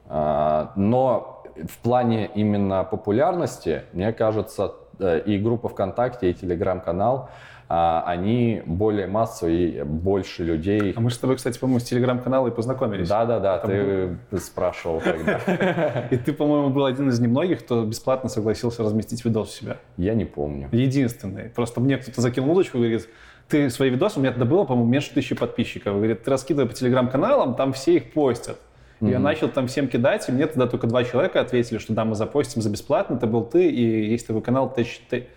А, 0.07 0.71
Но 0.75 1.39
в 1.68 1.77
плане 1.80 2.30
именно 2.36 2.84
популярности, 2.84 3.84
мне 3.94 4.14
кажется, 4.14 4.73
э, 4.99 5.22
и 5.26 5.38
группа 5.38 5.69
ВКонтакте, 5.69 6.30
и 6.30 6.34
Телеграм-канал, 6.34 7.30
а, 7.72 8.03
они 8.07 8.64
более 8.65 9.06
массовые, 9.06 9.86
больше 9.86 10.44
людей. 10.44 10.91
А 10.95 10.99
мы 10.99 11.11
же 11.11 11.18
с 11.18 11.19
тобой, 11.19 11.36
кстати, 11.36 11.60
по-моему, 11.60 11.80
с 11.80 11.84
телеграм-канала 11.84 12.48
и 12.48 12.52
познакомились. 12.52 13.07
Да-да-да, 13.07 13.60
ты 13.60 14.18
спрашивал 14.40 14.99
тогда. 15.02 16.07
И 16.10 16.18
ты, 16.18 16.34
по-моему, 16.34 16.72
был 16.72 16.86
один 16.86 17.10
из 17.10 17.19
немногих, 17.19 17.64
кто 17.64 17.86
бесплатно 17.86 18.27
согласился 18.27 18.81
разместить 18.81 19.23
видос 19.23 19.49
у 19.49 19.52
себя. 19.52 19.77
Я 19.98 20.15
не 20.15 20.26
помню. 20.26 20.69
Единственный. 20.72 21.49
Просто 21.49 21.80
мне 21.80 21.98
кто-то 21.98 22.22
закинул 22.22 22.53
удочку 22.53 22.77
и 22.77 22.81
говорит, 22.81 23.07
ты 23.48 23.69
свои 23.69 23.91
видосы, 23.91 24.18
у 24.18 24.22
меня 24.22 24.31
тогда 24.31 24.45
было, 24.45 24.64
по-моему, 24.64 24.90
меньше 24.90 25.14
тысячи 25.14 25.36
подписчиков. 25.36 25.94
Говорит, 25.94 26.23
ты 26.23 26.31
раскидывай 26.31 26.68
по 26.68 26.73
телеграм-каналам, 26.73 27.53
там 27.53 27.73
все 27.73 27.98
их 27.98 28.14
постят. 28.14 28.57
И 29.01 29.07
Я 29.07 29.19
начал 29.19 29.47
там 29.49 29.67
всем 29.67 29.88
кидать, 29.88 30.27
и 30.27 30.31
мне 30.31 30.45
тогда 30.45 30.67
только 30.67 30.88
два 30.88 31.03
человека 31.03 31.39
ответили, 31.39 31.77
что 31.77 31.93
да, 31.93 32.03
мы 32.03 32.15
запостим 32.15 32.61
за 32.61 32.69
бесплатно, 32.69 33.15
это 33.15 33.27
был 33.27 33.43
ты, 33.45 33.69
и 33.69 34.11
есть 34.11 34.27
такой 34.27 34.41
канал 34.41 34.73
Тэч, 34.73 35.01
Тэ- 35.09 35.27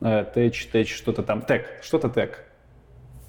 э, 0.00 0.24
Тэч, 0.34 0.66
Тэч, 0.66 0.94
что-то 0.94 1.22
там, 1.22 1.42
Тэк, 1.42 1.66
что-то 1.82 2.08
Тэк. 2.08 2.44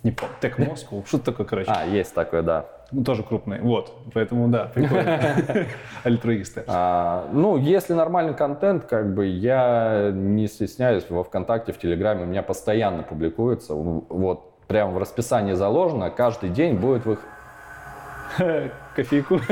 Не 0.01 0.11
помню, 0.11 0.33
Тэк 0.41 0.57
Москву, 0.69 1.03
что-то 1.07 1.25
такое, 1.25 1.45
короче. 1.45 1.71
А, 1.71 1.85
есть 1.85 2.13
такое, 2.15 2.41
да. 2.41 2.65
Ну, 2.91 3.03
тоже 3.03 3.21
крупный, 3.21 3.59
вот, 3.59 3.93
поэтому 4.13 4.47
да, 4.47 4.71
прикольно. 4.73 5.19
Альтруисты. 6.03 6.63
А, 6.67 7.27
ну, 7.33 7.57
если 7.57 7.93
нормальный 7.93 8.33
контент, 8.33 8.85
как 8.85 9.13
бы 9.13 9.27
я 9.27 10.09
не 10.11 10.47
стесняюсь 10.47 11.05
во 11.09 11.23
ВКонтакте, 11.23 11.71
в 11.71 11.77
Телеграме, 11.77 12.23
у 12.23 12.27
меня 12.27 12.41
постоянно 12.41 13.03
публикуется, 13.03 13.73
вот 13.75 14.57
прям 14.67 14.93
в 14.93 14.97
расписании 14.97 15.53
заложено, 15.53 16.09
каждый 16.09 16.49
день 16.49 16.75
будет. 16.75 17.03
Кофейку. 18.95 19.39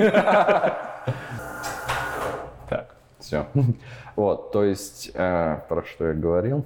Так, 2.70 2.96
Все. 3.20 3.46
Вот, 4.16 4.52
то 4.52 4.64
есть, 4.64 5.12
э, 5.14 5.60
про 5.70 5.84
что 5.84 6.08
я 6.08 6.14
говорил? 6.14 6.66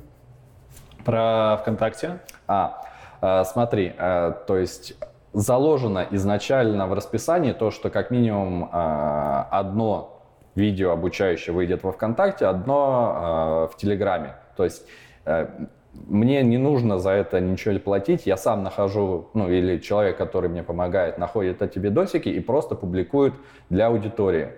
про 1.03 1.57
ВКонтакте. 1.61 2.19
А, 2.47 2.81
э, 3.21 3.43
смотри, 3.45 3.93
э, 3.97 4.33
то 4.45 4.57
есть 4.57 4.95
заложено 5.33 6.05
изначально 6.11 6.87
в 6.87 6.93
расписании 6.93 7.53
то, 7.53 7.71
что 7.71 7.89
как 7.89 8.11
минимум 8.11 8.69
одно 8.71 10.23
видео 10.55 10.91
обучающее 10.91 11.53
выйдет 11.53 11.83
во 11.83 11.91
ВКонтакте, 11.91 12.45
одно 12.47 13.69
в 13.71 13.77
Телеграме. 13.77 14.35
То 14.57 14.63
есть 14.63 14.87
мне 15.93 16.41
не 16.43 16.57
нужно 16.57 16.99
за 16.99 17.11
это 17.11 17.39
ничего 17.39 17.77
платить, 17.79 18.25
я 18.25 18.37
сам 18.37 18.63
нахожу, 18.63 19.29
ну 19.33 19.49
или 19.49 19.79
человек, 19.79 20.17
который 20.17 20.49
мне 20.49 20.63
помогает, 20.63 21.17
находит 21.17 21.61
эти 21.61 21.79
видосики 21.79 22.29
и 22.29 22.39
просто 22.39 22.75
публикует 22.75 23.33
для 23.69 23.87
аудитории. 23.87 24.49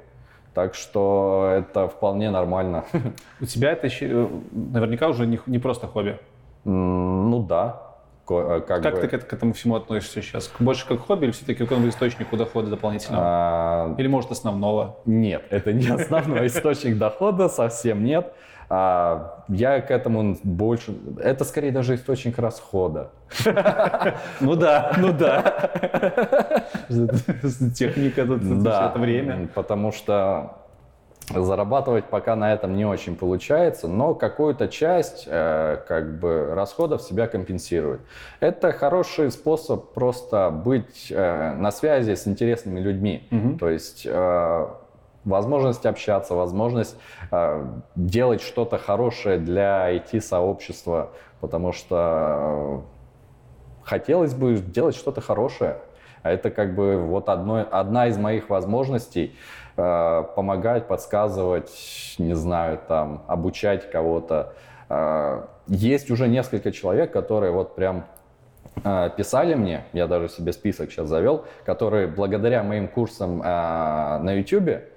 Так 0.53 0.75
что 0.75 1.49
это 1.55 1.87
вполне 1.87 2.29
нормально. 2.29 2.83
У 3.41 3.45
тебя 3.45 3.71
это 3.71 3.87
еще, 3.87 4.07
э, 4.09 4.27
наверняка 4.51 5.07
уже 5.07 5.25
не, 5.25 5.39
не 5.45 5.59
просто 5.59 5.87
хобби. 5.87 6.19
Ну 6.65 7.45
да. 7.47 7.83
Э, 8.29 8.61
Как, 8.65 8.83
Как 8.83 8.95
бы, 8.95 9.01
ты 9.01 9.07
к, 9.07 9.27
к 9.27 9.33
этому 9.33 9.53
всему 9.53 9.75
относишься 9.75 10.21
сейчас? 10.21 10.51
Больше 10.59 10.87
как 10.87 10.99
хобби 10.99 11.25
или 11.25 11.31
все-таки 11.31 11.59
какой-нибудь 11.59 11.93
источнику 11.93 12.35
дохода 12.37 12.69
дополнительного? 12.69 13.23
а, 13.25 13.95
Или, 13.97 14.07
может, 14.07 14.31
основного? 14.31 14.97
Нет, 15.05 15.45
это 15.49 15.71
не 15.71 15.87
основной 15.87 16.47
источник 16.47 16.97
дохода, 16.97 17.47
совсем 17.47 18.03
нет. 18.03 18.33
А, 18.73 19.43
Я 19.49 19.81
к 19.81 19.91
этому 19.91 20.37
больше... 20.43 20.95
Это 21.21 21.43
скорее 21.43 21.73
даже 21.73 21.95
источник 21.95 22.39
расхода. 22.39 23.11
Ну 24.39 24.55
да, 24.55 24.93
ну 24.97 25.11
да. 25.11 26.63
Техника 27.75 28.25
тут 28.25 28.41
это 28.41 28.93
время. 28.95 29.49
потому 29.53 29.91
что 29.91 30.55
зарабатывать 31.29 32.05
пока 32.05 32.37
на 32.37 32.53
этом 32.53 32.75
не 32.75 32.85
очень 32.85 33.17
получается, 33.17 33.89
но 33.89 34.15
какую-то 34.15 34.69
часть 34.69 35.25
э, 35.27 35.77
как 35.85 36.19
бы 36.19 36.51
расходов 36.53 37.01
себя 37.01 37.27
компенсирует. 37.27 38.01
Это 38.39 38.71
хороший 38.71 39.31
способ 39.31 39.93
просто 39.93 40.49
быть 40.49 41.07
э, 41.09 41.53
на 41.55 41.71
связи 41.71 42.15
с 42.15 42.25
интересными 42.25 42.79
людьми. 42.79 43.27
То 43.59 43.69
есть 43.69 44.05
э, 44.05 44.67
возможность 45.25 45.85
общаться, 45.85 46.33
возможность 46.33 46.95
э, 47.31 47.65
делать 47.95 48.41
что-то 48.41 48.77
хорошее 48.77 49.37
для 49.37 49.93
IT-сообщества, 49.95 51.11
потому 51.39 51.71
что 51.71 52.81
э, 52.83 53.83
хотелось 53.83 54.33
бы 54.33 54.55
делать 54.55 54.95
что-то 54.95 55.21
хорошее. 55.21 55.77
А 56.23 56.31
это 56.31 56.51
как 56.51 56.75
бы 56.75 56.97
вот 56.97 57.29
одно, 57.29 57.65
одна 57.71 58.07
из 58.07 58.17
моих 58.17 58.49
возможностей 58.49 59.35
э, 59.77 60.23
помогать, 60.35 60.87
подсказывать, 60.87 62.15
не 62.17 62.35
знаю, 62.35 62.79
там, 62.87 63.23
обучать 63.27 63.89
кого-то. 63.89 64.53
Э, 64.89 65.43
есть 65.67 66.11
уже 66.11 66.27
несколько 66.27 66.71
человек, 66.71 67.11
которые 67.11 67.51
вот 67.51 67.75
прям 67.75 68.05
э, 68.83 69.09
писали 69.15 69.53
мне, 69.53 69.85
я 69.93 70.07
даже 70.07 70.29
себе 70.29 70.51
список 70.51 70.91
сейчас 70.91 71.07
завел, 71.07 71.45
которые 71.63 72.07
благодаря 72.07 72.63
моим 72.63 72.87
курсам 72.87 73.41
э, 73.41 73.45
на 73.45 74.33
YouTube 74.33 74.90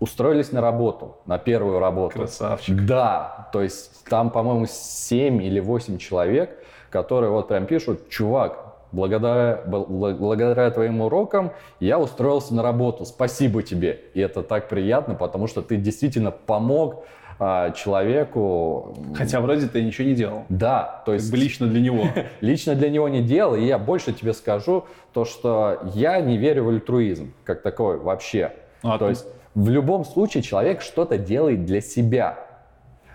устроились 0.00 0.52
на 0.52 0.60
работу, 0.60 1.16
на 1.26 1.38
первую 1.38 1.78
работу. 1.78 2.18
Красавчик. 2.18 2.84
Да, 2.84 3.48
то 3.52 3.62
есть 3.62 4.04
там, 4.04 4.30
по-моему, 4.30 4.66
7 4.68 5.42
или 5.42 5.60
8 5.60 5.98
человек, 5.98 6.50
которые 6.90 7.30
вот 7.30 7.48
прям 7.48 7.66
пишут, 7.66 8.08
чувак, 8.08 8.68
благодаря, 8.92 9.62
бл- 9.66 9.86
благодаря 10.16 10.70
твоим 10.70 11.00
урокам 11.00 11.52
я 11.80 11.98
устроился 11.98 12.54
на 12.54 12.62
работу. 12.62 13.04
Спасибо 13.04 13.62
тебе. 13.62 14.00
И 14.14 14.20
это 14.20 14.42
так 14.42 14.68
приятно, 14.68 15.14
потому 15.14 15.46
что 15.46 15.62
ты 15.62 15.76
действительно 15.76 16.30
помог 16.30 17.04
а, 17.40 17.70
человеку. 17.70 18.96
Хотя 19.14 19.40
вроде 19.40 19.66
ты 19.68 19.82
ничего 19.82 20.08
не 20.08 20.14
делал. 20.14 20.44
Да, 20.48 21.02
то 21.04 21.12
Как 21.12 21.20
есть 21.20 21.30
бы 21.30 21.36
лично 21.36 21.66
для 21.66 21.80
него. 21.80 22.04
лично 22.40 22.74
для 22.74 22.90
него 22.90 23.08
не 23.08 23.22
делал, 23.22 23.54
и 23.54 23.64
я 23.64 23.78
больше 23.78 24.12
тебе 24.12 24.32
скажу, 24.32 24.84
то, 25.12 25.24
что 25.24 25.80
я 25.94 26.20
не 26.20 26.36
верю 26.36 26.64
в 26.64 26.68
альтруизм 26.68 27.32
как 27.44 27.62
такой 27.62 27.98
вообще. 27.98 28.52
Ну, 28.82 28.92
а 28.92 28.98
то 28.98 29.08
есть 29.08 29.26
в 29.54 29.68
любом 29.68 30.04
случае 30.04 30.42
человек 30.42 30.82
что-то 30.82 31.18
делает 31.18 31.64
для 31.64 31.80
себя. 31.80 32.38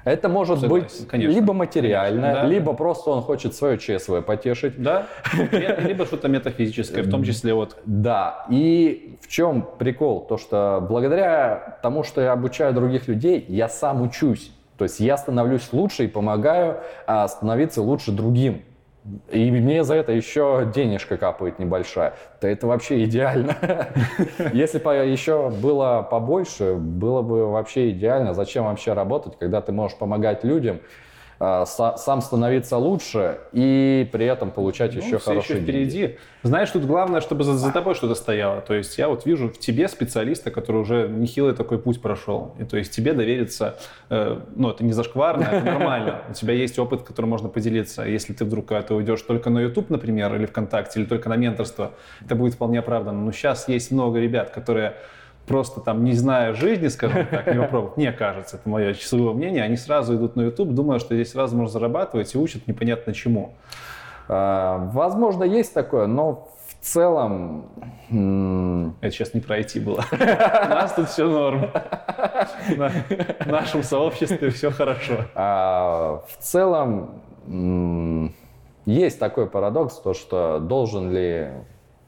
Это 0.05 0.27
может 0.27 0.60
Согласен, 0.60 0.85
быть 0.85 1.07
конечно. 1.07 1.34
либо 1.34 1.53
материально, 1.53 2.22
Конечно, 2.22 2.43
да. 2.43 2.47
либо 2.49 2.73
просто 2.73 3.10
он 3.10 3.22
хочет 3.22 3.55
свое 3.55 3.77
ЧСВ 3.77 4.22
потешить. 4.26 4.81
Да? 4.81 5.07
Либо 5.51 6.05
что-то 6.05 6.27
метафизическое, 6.27 7.03
в 7.03 7.10
том 7.10 7.23
числе 7.23 7.53
вот 7.53 7.77
Да, 7.85 8.45
и 8.49 9.18
в 9.22 9.30
чем 9.30 9.65
прикол? 9.80 10.26
То, 10.26 10.38
что 10.38 10.85
благодаря 10.88 11.80
тому, 11.81 12.03
что 12.03 12.19
я 12.19 12.34
обучаю 12.34 12.73
других 12.73 13.07
людей, 13.07 13.45
я 13.47 13.69
сам 13.69 14.01
учусь. 14.01 14.51
То 14.77 14.84
есть 14.84 14.99
я 14.99 15.15
становлюсь 15.18 15.69
лучше 15.72 16.03
и 16.05 16.07
помогаю 16.07 16.81
а, 17.07 17.27
становиться 17.27 17.81
лучше 17.81 18.11
другим. 18.11 18.64
И 19.32 19.52
мне 19.52 19.84
за 19.84 19.96
это 19.96 20.14
еще 20.14 20.70
денежка 20.74 21.18
капает 21.18 21.60
небольшая. 21.60 22.14
То 22.40 22.48
это 22.48 22.68
вообще 22.68 23.04
идеально. 23.04 23.58
Если 24.54 24.80
бы 24.80 24.94
еще 24.94 25.50
было 25.50 26.08
побольше, 26.10 26.76
было 26.76 27.22
бы 27.22 27.52
вообще 27.52 27.90
идеально. 27.90 28.34
Зачем 28.34 28.64
вообще 28.64 28.94
работать, 28.94 29.38
когда 29.38 29.62
ты 29.62 29.74
можешь 29.74 29.98
помогать 29.98 30.46
людям, 30.46 30.80
сам 31.65 32.22
становиться 32.22 32.78
лучше 32.78 33.40
и 33.52 34.07
при 34.11 34.26
этом 34.26 34.52
получать 34.52 34.94
Ну, 34.95 35.02
еще 35.02 35.20
хорошие 35.20 35.57
еще 35.60 35.65
деньги. 35.65 35.90
впереди. 35.90 36.18
Знаешь, 36.44 36.70
тут 36.72 36.86
главное, 36.86 37.22
чтобы 37.22 37.44
за, 37.44 37.53
за 37.53 37.72
тобой 37.72 37.95
что-то 37.95 38.15
стояло. 38.15 38.61
То 38.61 38.74
есть 38.74 38.98
я 38.98 39.07
вот 39.10 39.26
вижу 39.26 39.49
в 39.49 39.57
тебе 39.57 39.88
специалиста, 39.88 40.52
который 40.52 40.82
уже 40.82 41.07
нехилый 41.07 41.53
такой 41.53 41.80
путь 41.80 42.02
прошел. 42.02 42.56
И 42.60 42.64
то 42.64 42.78
есть 42.78 42.94
тебе 42.94 43.14
довериться, 43.14 43.78
э, 44.10 44.40
ну 44.56 44.70
это 44.70 44.84
не 44.84 44.94
зашкварно, 44.94 45.44
это 45.44 45.65
нормально. 45.65 46.22
У 46.30 46.34
тебя 46.34 46.53
есть 46.53 46.78
опыт, 46.80 47.03
которым 47.03 47.30
можно 47.30 47.49
поделиться. 47.49 48.03
Если 48.03 48.34
ты 48.34 48.45
вдруг 48.45 48.68
когда-то 48.68 48.95
уйдешь 48.95 49.22
только 49.22 49.49
на 49.49 49.60
YouTube, 49.60 49.90
например, 49.90 50.36
или 50.36 50.45
ВКонтакте, 50.45 50.99
или 50.99 51.07
только 51.07 51.30
на 51.30 51.36
менторство, 51.36 51.91
это 52.24 52.36
будет 52.36 52.53
вполне 52.56 52.80
оправданно. 52.80 53.22
Но 53.24 53.32
сейчас 53.32 53.68
есть 53.68 53.91
много 53.91 54.20
ребят, 54.20 54.49
которые 54.49 54.95
просто 55.48 55.82
там, 55.82 56.03
не 56.03 56.14
зная 56.14 56.53
жизни, 56.53 56.88
скажем 56.88 57.28
так, 57.32 57.48
не 57.48 57.60
попробовав, 57.61 57.98
мне 57.98 58.11
кажется, 58.11 58.57
это 58.57 58.70
мое 58.70 58.94
часовое 58.94 59.34
мнение, 59.34 59.64
они 59.64 59.78
сразу 59.78 60.15
идут 60.15 60.36
на 60.36 60.41
YouTube, 60.44 60.70
думая, 60.70 60.99
что 60.99 61.15
здесь 61.15 61.32
сразу 61.32 61.56
можно 61.56 61.72
зарабатывать 61.72 62.34
и 62.34 62.38
учат 62.38 62.68
непонятно 62.68 63.14
чему. 63.14 63.53
А, 64.28 64.90
Возможно, 64.94 65.44
есть 65.44 65.74
такое, 65.74 66.07
но 66.07 66.49
в 66.68 66.86
целом 66.86 67.65
Это 69.02 69.11
сейчас 69.11 69.34
не 69.34 69.41
про 69.41 69.60
IT 69.60 69.82
было. 69.82 70.03
У 70.11 70.15
нас 70.70 70.94
тут 70.94 71.10
все 71.10 71.28
норм. 71.28 71.72
В 72.68 73.45
нашем 73.48 73.84
сообществе 73.84 74.49
все 74.49 74.72
хорошо. 74.72 75.26
а, 75.36 76.24
в 76.28 76.44
целом 76.44 77.22
есть 78.86 79.20
такой 79.20 79.48
парадокс, 79.48 79.95
то 79.99 80.14
что 80.14 80.60
должен 80.60 81.11
ли 81.11 81.49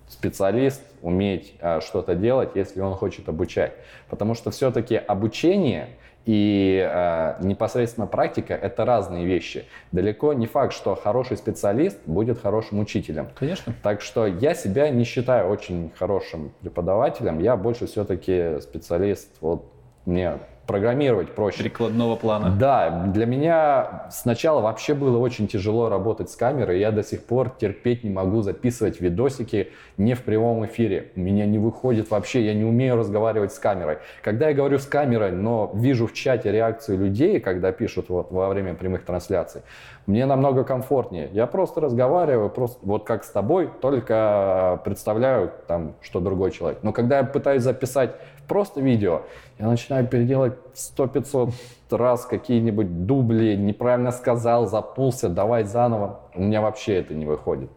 специалист 0.07 0.81
уметь 1.05 1.53
а, 1.61 1.81
что-то 1.81 2.15
делать, 2.15 2.51
если 2.55 2.81
он 2.81 2.95
хочет 2.95 3.29
обучать. 3.29 3.73
Потому 4.09 4.33
что 4.33 4.49
все-таки 4.49 4.95
обучение 4.95 5.89
и 6.25 6.83
а, 6.83 7.37
непосредственно 7.41 8.07
практика– 8.07 8.53
это 8.61 8.85
разные 8.85 9.23
вещи. 9.23 9.65
Далеко 9.91 10.33
не 10.33 10.47
факт, 10.47 10.73
что 10.73 10.95
хороший 10.95 11.37
специалист 11.37 11.99
будет 12.07 12.41
хорошим 12.41 12.79
учителем. 12.79 13.29
Конечно. 13.35 13.73
Так 13.83 14.01
что 14.01 14.25
я 14.25 14.55
себя 14.55 14.89
не 14.89 15.03
считаю 15.03 15.47
очень 15.49 15.91
хорошим 15.95 16.51
преподавателем. 16.61 17.39
Я 17.39 17.55
больше 17.55 17.85
все-таки 17.85 18.59
специалист. 18.61 19.29
Вот 19.41 19.71
мне 20.05 20.39
программировать 20.67 21.33
проще. 21.33 21.63
Прикладного 21.63 22.15
плана. 22.15 22.55
Да, 22.57 23.05
для 23.07 23.25
меня 23.25 24.07
сначала 24.11 24.61
вообще 24.61 24.93
было 24.93 25.17
очень 25.17 25.47
тяжело 25.47 25.89
работать 25.89 26.29
с 26.29 26.35
камерой. 26.35 26.79
Я 26.79 26.91
до 26.91 27.03
сих 27.03 27.23
пор 27.23 27.49
терпеть 27.49 28.03
не 28.03 28.09
могу 28.09 28.41
записывать 28.41 29.01
видосики 29.01 29.69
не 29.97 30.13
в 30.13 30.23
прямом 30.23 30.65
эфире. 30.65 31.11
У 31.15 31.19
меня 31.19 31.45
не 31.45 31.57
выходит 31.57 32.09
вообще, 32.11 32.45
я 32.45 32.53
не 32.53 32.63
умею 32.63 32.95
разговаривать 32.95 33.53
с 33.53 33.59
камерой. 33.59 33.99
Когда 34.23 34.49
я 34.49 34.55
говорю 34.55 34.79
с 34.79 34.85
камерой, 34.85 35.31
но 35.31 35.71
вижу 35.73 36.07
в 36.07 36.13
чате 36.13 36.51
реакцию 36.51 36.99
людей, 36.99 37.39
когда 37.39 37.71
пишут 37.71 38.09
вот 38.09 38.31
во 38.31 38.49
время 38.49 38.73
прямых 38.73 39.05
трансляций, 39.05 39.61
мне 40.05 40.25
намного 40.25 40.63
комфортнее. 40.63 41.29
Я 41.33 41.47
просто 41.47 41.81
разговариваю, 41.81 42.49
просто 42.49 42.77
вот 42.83 43.05
как 43.05 43.23
с 43.23 43.29
тобой, 43.29 43.69
только 43.81 44.79
представляю 44.83 45.51
там, 45.67 45.95
что 46.01 46.19
другой 46.19 46.51
человек. 46.51 46.79
Но 46.83 46.93
когда 46.93 47.17
я 47.17 47.23
пытаюсь 47.23 47.63
записать 47.63 48.11
просто 48.47 48.81
видео, 48.81 49.21
я 49.59 49.67
начинаю 49.67 50.07
переделать 50.07 50.53
100-500 50.73 51.53
раз 51.91 52.25
какие-нибудь 52.25 53.05
дубли, 53.05 53.55
неправильно 53.55 54.11
сказал, 54.11 54.67
запнулся, 54.67 55.29
давай 55.29 55.63
заново. 55.63 56.21
У 56.33 56.41
меня 56.41 56.61
вообще 56.61 56.95
это 56.95 57.13
не 57.13 57.25
выходит. 57.25 57.69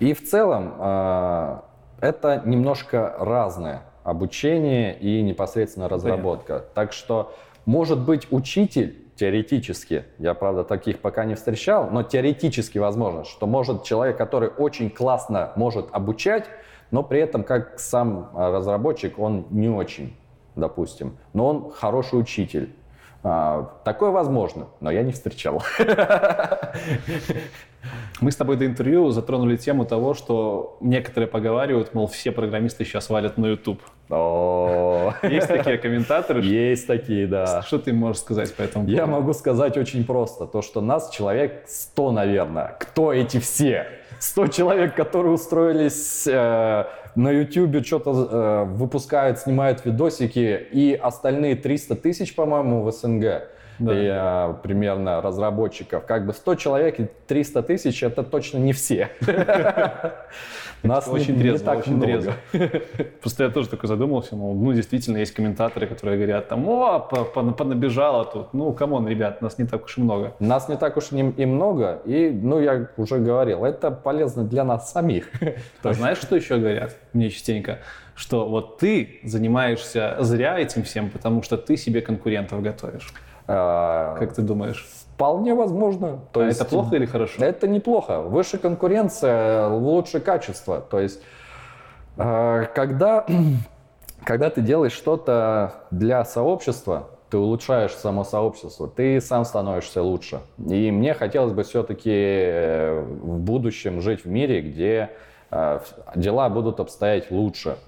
И 0.00 0.12
в 0.14 0.28
целом 0.28 0.74
э, 0.78 1.58
это 2.00 2.42
немножко 2.44 3.14
разное 3.18 3.82
обучение 4.04 4.96
и 4.98 5.22
непосредственно 5.22 5.88
разработка. 5.88 6.64
Так 6.74 6.92
что, 6.92 7.34
может 7.64 7.98
быть, 7.98 8.28
учитель 8.30 9.06
теоретически, 9.16 10.04
я, 10.18 10.34
правда, 10.34 10.62
таких 10.62 11.00
пока 11.00 11.24
не 11.24 11.34
встречал, 11.34 11.88
но 11.90 12.02
теоретически 12.02 12.78
возможно, 12.78 13.24
что 13.24 13.46
может 13.46 13.82
человек, 13.82 14.16
который 14.16 14.48
очень 14.48 14.90
классно 14.90 15.52
может 15.56 15.88
обучать, 15.92 16.44
но 16.96 17.02
при 17.02 17.20
этом 17.20 17.44
как 17.44 17.78
сам 17.78 18.30
а, 18.34 18.50
разработчик 18.50 19.18
он 19.18 19.44
не 19.50 19.68
очень, 19.68 20.16
допустим, 20.54 21.18
но 21.34 21.46
он 21.46 21.70
хороший 21.70 22.18
учитель. 22.18 22.70
А, 23.22 23.70
Такое 23.84 24.10
возможно, 24.10 24.68
но 24.80 24.90
я 24.90 25.02
не 25.02 25.12
встречал. 25.12 25.62
Мы 28.22 28.30
с 28.30 28.36
тобой 28.36 28.56
до 28.56 28.64
интервью 28.64 29.10
затронули 29.10 29.56
тему 29.56 29.84
того, 29.84 30.14
что 30.14 30.78
некоторые 30.80 31.28
поговаривают, 31.28 31.92
мол, 31.92 32.06
все 32.06 32.32
программисты 32.32 32.86
сейчас 32.86 33.10
валят 33.10 33.36
на 33.36 33.44
YouTube. 33.44 33.82
Есть 35.22 35.48
такие 35.48 35.76
комментаторы? 35.76 36.42
Есть 36.42 36.86
такие, 36.86 37.26
да. 37.26 37.60
Что 37.60 37.78
ты 37.78 37.92
можешь 37.92 38.22
сказать 38.22 38.54
по 38.54 38.62
этому 38.62 38.88
Я 38.88 39.00
поводу? 39.04 39.20
могу 39.20 39.34
сказать 39.34 39.76
очень 39.76 40.06
просто, 40.06 40.46
то 40.46 40.62
что 40.62 40.80
нас 40.80 41.10
человек 41.10 41.64
100, 41.66 42.12
наверное. 42.12 42.74
Кто 42.80 43.12
эти 43.12 43.38
все? 43.38 43.86
100 44.18 44.46
человек, 44.48 44.94
которые 44.94 45.32
устроились 45.32 46.26
э, 46.26 46.84
на 47.14 47.30
YouTube, 47.30 47.84
что-то 47.84 48.10
э, 48.10 48.64
выпускают, 48.64 49.38
снимают 49.38 49.84
видосики, 49.84 50.66
и 50.72 50.94
остальные 50.94 51.56
300 51.56 51.96
тысяч, 51.96 52.34
по-моему, 52.34 52.82
в 52.82 52.92
СНГ. 52.92 53.48
Да. 53.78 53.92
И, 53.94 54.08
э, 54.10 54.54
примерно 54.62 55.20
разработчиков. 55.20 56.04
Как 56.06 56.26
бы 56.26 56.32
100 56.32 56.54
человек 56.56 57.00
и 57.00 57.08
300 57.26 57.62
тысяч 57.62 58.02
это 58.02 58.22
точно 58.22 58.58
не 58.58 58.72
все. 58.72 59.10
Нас 60.82 61.08
Очень 61.08 61.38
трезво, 61.38 61.72
очень 61.72 62.00
трезво. 62.00 62.34
Просто 63.20 63.44
я 63.44 63.50
тоже 63.50 63.68
такой 63.68 63.88
задумался, 63.88 64.36
мол, 64.36 64.54
ну, 64.54 64.72
действительно, 64.72 65.16
есть 65.16 65.32
комментаторы, 65.32 65.86
которые 65.86 66.16
говорят, 66.16 66.48
там, 66.48 66.68
о, 66.68 67.00
по- 67.00 67.24
по- 67.24 67.50
понабежало 67.52 68.24
тут. 68.24 68.52
Ну, 68.52 68.72
come 68.72 68.93
on, 68.93 69.08
ребят, 69.08 69.42
нас 69.42 69.58
не 69.58 69.66
так 69.66 69.84
уж 69.84 69.98
и 69.98 70.00
много. 70.00 70.34
Нас 70.38 70.68
не 70.68 70.76
так 70.76 70.96
уж 70.96 71.12
и 71.12 71.16
и 71.18 71.46
много, 71.46 72.02
и, 72.04 72.30
ну, 72.30 72.60
я 72.60 72.88
уже 72.96 73.18
говорил, 73.18 73.64
это 73.64 73.90
полезно 73.90 74.44
для 74.44 74.64
нас 74.64 74.92
самих. 74.92 75.28
А 75.82 75.92
знаешь, 75.92 76.18
что 76.18 76.36
еще 76.36 76.56
говорят 76.58 76.96
мне 77.12 77.30
частенько? 77.30 77.78
Что 78.14 78.48
вот 78.48 78.78
ты 78.78 79.20
занимаешься 79.24 80.16
зря 80.20 80.58
этим 80.58 80.82
всем, 80.82 81.10
потому 81.10 81.42
что 81.42 81.56
ты 81.56 81.76
себе 81.76 82.00
конкурентов 82.00 82.62
готовишь. 82.62 83.12
А, 83.48 84.16
Как 84.18 84.34
ты 84.34 84.42
думаешь? 84.42 84.86
Вполне 85.14 85.54
возможно. 85.54 86.20
То 86.32 86.40
а 86.40 86.44
есть, 86.44 86.60
это 86.60 86.68
плохо 86.68 86.96
или 86.96 87.06
хорошо? 87.06 87.42
Это 87.42 87.68
неплохо. 87.68 88.20
Выше 88.20 88.58
конкуренция, 88.58 89.68
лучше 89.68 90.20
качество. 90.20 90.80
То 90.80 91.00
есть, 91.00 91.22
э, 92.16 92.66
когда, 92.74 93.24
когда 94.24 94.50
ты 94.50 94.60
делаешь 94.60 94.92
что-то 94.92 95.74
для 95.90 96.24
сообщества, 96.24 97.08
ты 97.30 97.38
улучшаешь 97.38 97.92
само 97.92 98.24
сообщество, 98.24 98.88
ты 98.88 99.20
сам 99.20 99.44
становишься 99.44 100.02
лучше. 100.02 100.40
И 100.58 100.90
мне 100.90 101.14
хотелось 101.14 101.52
бы 101.52 101.64
все-таки 101.64 103.02
в 103.20 103.38
будущем 103.38 104.00
жить 104.00 104.24
в 104.24 104.28
мире, 104.28 104.60
где 104.60 105.10
э, 105.50 105.80
дела 106.14 106.48
будут 106.48 106.80
обстоять 106.80 107.30
лучше. 107.30 107.78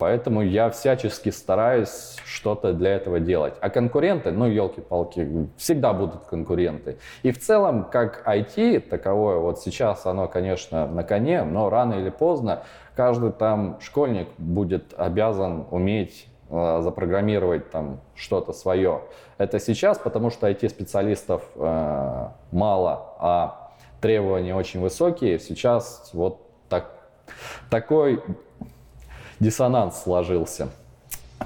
Поэтому 0.00 0.40
я 0.40 0.70
всячески 0.70 1.28
стараюсь 1.28 2.16
что-то 2.24 2.72
для 2.72 2.96
этого 2.96 3.20
делать. 3.20 3.52
А 3.60 3.68
конкуренты, 3.68 4.30
ну, 4.30 4.46
елки-палки, 4.46 5.46
всегда 5.58 5.92
будут 5.92 6.24
конкуренты. 6.24 6.96
И 7.22 7.30
в 7.32 7.38
целом, 7.38 7.84
как 7.84 8.26
IT 8.26 8.80
таковое, 8.88 9.36
вот 9.36 9.60
сейчас 9.60 10.06
оно, 10.06 10.26
конечно, 10.26 10.86
на 10.86 11.04
коне, 11.04 11.42
но 11.42 11.68
рано 11.68 11.92
или 11.92 12.08
поздно 12.08 12.62
каждый 12.96 13.30
там 13.30 13.78
школьник 13.82 14.28
будет 14.38 14.94
обязан 14.96 15.66
уметь 15.70 16.26
э, 16.48 16.80
запрограммировать 16.80 17.70
там 17.70 18.00
что-то 18.14 18.54
свое. 18.54 19.02
Это 19.36 19.60
сейчас, 19.60 19.98
потому 19.98 20.30
что 20.30 20.48
IT-специалистов 20.48 21.42
э, 21.56 22.28
мало, 22.52 23.16
а 23.18 23.72
требования 24.00 24.54
очень 24.54 24.80
высокие. 24.80 25.38
Сейчас 25.38 26.08
вот 26.14 26.40
так, 26.70 26.90
такой 27.68 28.22
диссонанс 29.40 30.02
сложился. 30.02 30.68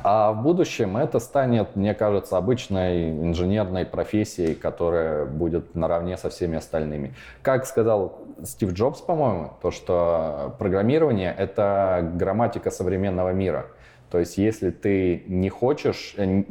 А 0.03 0.33
в 0.33 0.43
будущем 0.43 0.97
это 0.97 1.21
станет, 1.21 1.77
мне 1.77 1.95
кажется, 1.95 2.37
обычной 2.37 3.11
инженерной 3.11 3.87
профессией, 3.87 4.55
которая 4.55 5.25
будет 5.25 5.75
наравне 5.75 6.17
со 6.17 6.31
всеми 6.31 6.59
остальными. 6.59 7.15
Как 7.43 7.65
сказал 7.65 8.19
Стив 8.43 8.73
Джобс, 8.73 9.01
по-моему, 9.01 9.53
то, 9.63 9.71
что 9.71 10.57
программирование— 10.59 11.35
это 11.39 12.11
грамматика 12.15 12.71
современного 12.71 13.33
мира. 13.33 13.67
То 14.11 14.19
есть, 14.19 14.37
если 14.37 14.71
ты 14.71 15.25
не 15.27 15.49
хочешь, 15.49 16.15
э, 16.17 16.43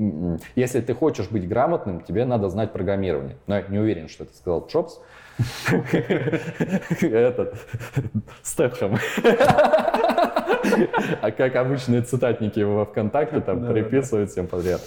если 0.56 0.82
ты 0.82 0.94
хочешь 0.94 1.30
быть 1.30 1.48
грамотным, 1.48 2.02
тебе 2.02 2.26
надо 2.26 2.50
знать 2.50 2.74
программирование. 2.74 3.38
Но 3.48 3.58
я 3.58 3.64
не 3.68 3.80
уверен, 3.80 4.10
что 4.10 4.24
это 4.24 4.36
сказал 4.36 4.68
Джобс. 4.68 5.00
Этот, 7.02 7.56
Стэтхэм. 8.42 8.98
А 11.22 11.32
как 11.32 11.56
обычные 11.56 12.02
цитатники 12.02 12.60
во 12.60 12.86
ВКонтакте 12.86 13.40
там 13.42 13.66
приписывают 13.66 14.32
всем 14.32 14.48
подряд. 14.48 14.82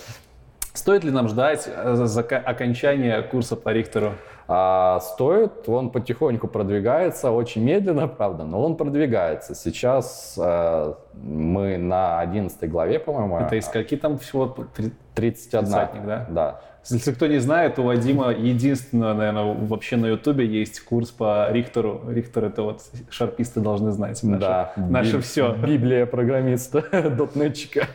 Стоит 0.73 1.05
ли 1.05 1.11
нам 1.11 1.27
ждать 1.29 1.67
э, 1.67 2.17
окончания 2.45 3.23
курса 3.23 3.57
по 3.57 3.71
Рихтеру? 3.73 4.13
А 4.49 5.01
стоит, 5.01 5.69
он 5.69 5.91
потихоньку 5.91 6.47
продвигается, 6.47 7.31
очень 7.33 7.65
медленно, 7.65 8.07
правда, 8.07 8.45
но 8.45 8.63
он 8.63 8.77
продвигается. 8.77 9.55
Сейчас 9.55 10.35
э, 10.39 10.95
мы 11.15 11.79
на 11.79 12.21
11 12.21 12.71
главе, 12.71 12.99
по-моему. 13.01 13.39
Это 13.39 13.57
из 13.57 13.65
скольки 13.67 13.97
там 13.97 14.19
всего? 14.19 14.47
Три- 14.47 14.93
31. 15.15 15.65
тридцатник, 15.65 16.05
да? 16.07 16.27
Да. 16.29 16.61
Если 16.91 17.13
кто 17.13 17.27
не 17.27 17.39
знает, 17.39 17.79
у 17.79 17.83
Вадима 17.83 18.31
единственного, 18.33 19.15
наверное, 19.15 19.55
вообще 19.55 19.97
на 19.97 20.07
Ютубе 20.07 20.47
есть 20.47 20.81
курс 20.81 21.11
по 21.11 21.51
Рихтеру. 21.51 22.03
Рихтер 22.09 22.45
это 22.45 22.63
вот 22.63 22.83
шарписты 23.11 23.61
должны 23.61 23.91
знать. 23.91 24.23
Наше, 24.23 24.41
да. 24.41 24.73
наше 24.77 25.21
все. 25.21 25.55
Библия 25.55 26.07
программиста, 26.07 26.83
дотнетчика. 27.17 27.87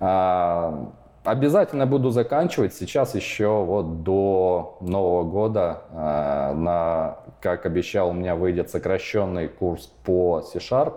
А, 0.00 0.92
Обязательно 1.28 1.84
буду 1.84 2.08
заканчивать. 2.08 2.72
Сейчас 2.72 3.14
еще 3.14 3.62
вот 3.62 4.02
до 4.02 4.78
Нового 4.80 5.24
года, 5.24 5.82
а, 5.92 6.54
на, 6.54 7.18
как 7.42 7.66
обещал, 7.66 8.10
у 8.10 8.12
меня 8.14 8.34
выйдет 8.34 8.70
сокращенный 8.70 9.48
курс 9.48 9.92
по 10.04 10.40
C-Sharp. 10.40 10.94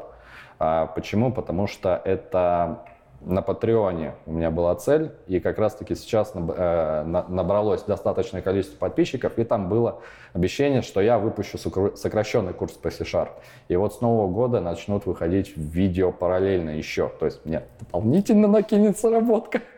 А, 0.58 0.86
Почему? 0.86 1.34
Потому 1.34 1.68
что 1.68 2.02
это 2.06 2.86
на 3.24 3.42
Патреоне 3.42 4.16
у 4.26 4.32
меня 4.32 4.50
была 4.52 4.74
цель, 4.76 5.12
и 5.28 5.40
как 5.40 5.60
раз-таки 5.60 5.96
сейчас 5.96 6.34
э, 6.36 7.04
на- 7.06 7.26
набралось 7.28 7.84
достаточное 7.84 8.42
количество 8.42 8.78
подписчиков, 8.78 9.38
и 9.38 9.44
там 9.44 9.70
было 9.70 10.00
обещание, 10.34 10.82
что 10.82 11.02
я 11.02 11.20
выпущу 11.20 11.58
сокращенный 11.96 12.54
курс 12.54 12.74
по 12.74 12.90
C-Sharp. 12.90 13.30
И 13.68 13.76
вот 13.76 13.94
с 13.94 14.02
Нового 14.02 14.28
года 14.28 14.60
начнут 14.60 15.06
выходить 15.06 15.56
видео 15.56 16.12
параллельно 16.12 16.72
еще, 16.72 17.12
то 17.20 17.26
есть 17.26 17.46
мне 17.46 17.64
дополнительно 17.80 18.48
накинется 18.48 19.10
работка. 19.10 19.62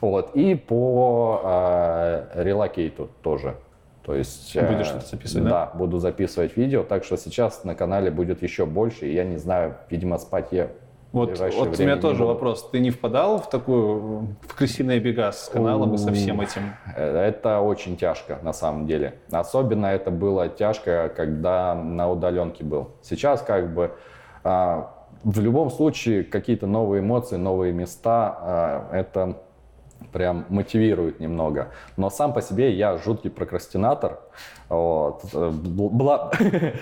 Вот, 0.00 0.32
и 0.36 0.54
по 0.54 1.40
э, 1.42 2.42
релокейту 2.42 3.08
тоже. 3.22 3.56
То 4.04 4.14
есть... 4.14 4.54
э, 4.54 4.70
Будешь 4.70 4.86
что-то 4.86 5.06
записывать, 5.06 5.44
да? 5.44 5.50
Да, 5.50 5.78
буду 5.78 5.98
записывать 5.98 6.56
видео, 6.58 6.82
так 6.82 7.04
что 7.04 7.16
сейчас 7.16 7.64
на 7.64 7.74
канале 7.74 8.10
будет 8.10 8.42
еще 8.42 8.66
больше, 8.66 9.06
и 9.08 9.14
я 9.14 9.24
не 9.24 9.38
знаю, 9.38 9.76
видимо, 9.88 10.18
спать 10.18 10.48
я 10.50 10.68
Вот, 11.14 11.38
вот 11.38 11.78
у 11.78 11.82
меня 11.82 11.96
тоже 11.96 12.24
вопрос. 12.24 12.68
Ты 12.70 12.80
не 12.80 12.90
впадал 12.90 13.38
в 13.38 13.48
такую, 13.48 14.36
в 14.48 14.54
крысиные 14.56 14.98
бега 14.98 15.30
с 15.30 15.48
каналом 15.48 15.94
и 15.94 15.98
со 15.98 16.12
всем 16.12 16.40
этим? 16.40 16.74
Э, 16.96 17.28
Это 17.28 17.60
очень 17.60 17.96
тяжко, 17.96 18.38
на 18.42 18.52
самом 18.52 18.88
деле. 18.88 19.14
Особенно 19.30 19.86
это 19.86 20.10
было 20.10 20.48
тяжко, 20.48 21.12
когда 21.16 21.76
на 21.76 22.10
удаленке 22.10 22.64
был. 22.64 22.88
Сейчас 23.00 23.42
как 23.42 23.72
бы 23.72 23.92
а, 24.42 24.90
в 25.22 25.38
любом 25.38 25.70
случае 25.70 26.24
какие-то 26.24 26.66
новые 26.66 27.00
эмоции, 27.00 27.36
новые 27.36 27.72
места, 27.72 28.36
а, 28.40 28.88
это 28.92 29.36
прям 30.12 30.46
мотивирует 30.48 31.20
немного. 31.20 31.68
Но 31.96 32.10
сам 32.10 32.32
по 32.32 32.42
себе 32.42 32.72
я 32.72 32.96
жуткий 32.96 33.30
прокрастинатор. 33.30 34.18
Вот. 34.68 35.22
Бла- 35.32 36.32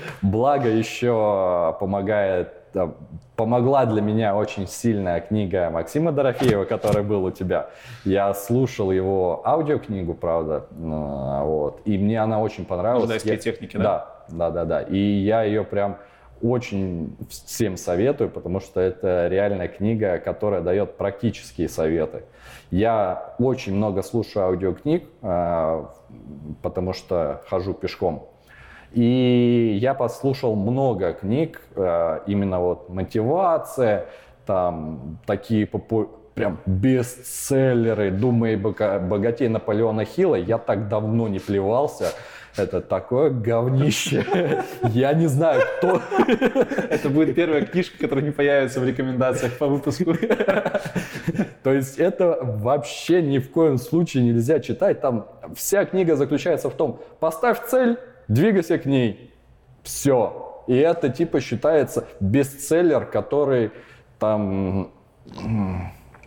Благо 0.22 0.70
еще 0.70 1.76
помогает 1.78 2.61
помогла 3.36 3.86
для 3.86 4.00
меня 4.02 4.36
очень 4.36 4.66
сильная 4.66 5.20
книга 5.20 5.70
Максима 5.70 6.12
Дорофеева, 6.12 6.64
которая 6.64 7.02
был 7.02 7.24
у 7.24 7.30
тебя. 7.30 7.70
Я 8.04 8.34
слушал 8.34 8.90
его 8.92 9.42
аудиокнигу, 9.44 10.14
правда, 10.14 10.66
ну, 10.70 11.44
вот, 11.44 11.80
и 11.84 11.98
мне 11.98 12.20
она 12.20 12.40
очень 12.40 12.64
понравилась. 12.64 13.06
Ждайские 13.06 13.34
Я- 13.34 13.40
техники, 13.40 13.76
да? 13.76 13.82
Да, 14.28 14.50
да, 14.50 14.50
да, 14.50 14.64
да. 14.64 14.82
И 14.82 14.96
я 14.98 15.42
ее 15.42 15.64
прям 15.64 15.98
очень 16.42 17.16
всем 17.28 17.76
советую, 17.76 18.28
потому 18.28 18.60
что 18.60 18.80
это 18.80 19.28
реальная 19.28 19.68
книга, 19.68 20.18
которая 20.18 20.60
дает 20.60 20.96
практические 20.96 21.68
советы. 21.68 22.24
Я 22.70 23.34
очень 23.38 23.74
много 23.74 24.02
слушаю 24.02 24.46
аудиокниг, 24.46 25.04
а, 25.22 25.90
потому 26.62 26.92
что 26.94 27.42
хожу 27.48 27.74
пешком. 27.74 28.28
И 28.94 29.78
я 29.80 29.94
послушал 29.94 30.54
много 30.54 31.12
книг, 31.14 31.60
э, 31.76 32.20
именно 32.26 32.60
вот 32.60 32.88
мотивация, 32.88 34.06
там 34.46 35.18
такие 35.26 35.66
попу- 35.66 36.10
прям 36.34 36.58
бестселлеры 36.66 38.10
«Думай 38.10 38.56
богатей» 38.56 39.48
Наполеона 39.48 40.04
Хилла. 40.04 40.36
Я 40.36 40.58
так 40.58 40.88
давно 40.88 41.28
не 41.28 41.38
плевался. 41.38 42.12
Это 42.56 42.82
такое 42.82 43.30
говнище. 43.30 44.62
Я 44.90 45.14
не 45.14 45.26
знаю, 45.26 45.62
кто... 45.78 46.02
Это 46.90 47.08
будет 47.08 47.34
первая 47.34 47.64
книжка, 47.64 47.98
которая 47.98 48.24
не 48.24 48.30
появится 48.30 48.78
в 48.80 48.84
рекомендациях 48.84 49.56
по 49.56 49.66
выпуску. 49.68 50.14
То 51.62 51.72
есть 51.72 51.98
это 51.98 52.38
вообще 52.42 53.22
ни 53.22 53.38
в 53.38 53.50
коем 53.50 53.78
случае 53.78 54.24
нельзя 54.24 54.60
читать. 54.60 55.00
Там 55.00 55.28
вся 55.54 55.86
книга 55.86 56.14
заключается 56.14 56.68
в 56.68 56.74
том, 56.74 57.00
поставь 57.20 57.64
цель, 57.68 57.98
двигайся 58.28 58.78
к 58.78 58.86
ней. 58.86 59.32
Все. 59.82 60.62
И 60.66 60.76
это 60.76 61.08
типа 61.08 61.40
считается 61.40 62.06
бестселлер, 62.20 63.06
который 63.06 63.72
там 64.18 64.92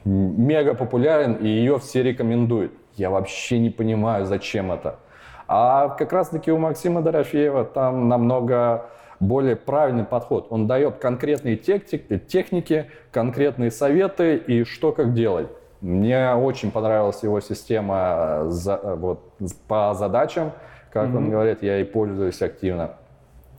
мега 0.03 0.73
популярен, 0.73 1.33
и 1.35 1.47
ее 1.47 1.79
все 1.79 2.03
рекомендуют. 2.03 2.73
Я 2.95 3.09
вообще 3.09 3.59
не 3.59 3.69
понимаю, 3.69 4.25
зачем 4.25 4.71
это. 4.71 4.99
А 5.47 5.89
как 5.89 6.11
раз-таки 6.13 6.51
у 6.51 6.57
Максима 6.57 7.01
Дорофеева 7.01 7.65
там 7.65 8.09
намного 8.09 8.89
более 9.19 9.55
правильный 9.55 10.03
подход. 10.03 10.47
Он 10.49 10.67
дает 10.67 10.97
конкретные 10.97 11.55
техники, 11.55 12.89
конкретные 13.11 13.71
советы 13.71 14.35
и 14.35 14.63
что 14.63 14.91
как 14.91 15.13
делать. 15.13 15.47
Мне 15.81 16.33
очень 16.33 16.71
понравилась 16.71 17.21
его 17.23 17.39
система 17.41 18.45
за- 18.47 18.95
вот, 18.95 19.33
по 19.67 19.93
задачам, 19.93 20.51
как 20.95 21.13
он 21.13 21.29
говорит, 21.29 21.61
я 21.61 21.75
ей 21.75 21.83
пользуюсь 21.85 22.41
активно. 22.41 22.91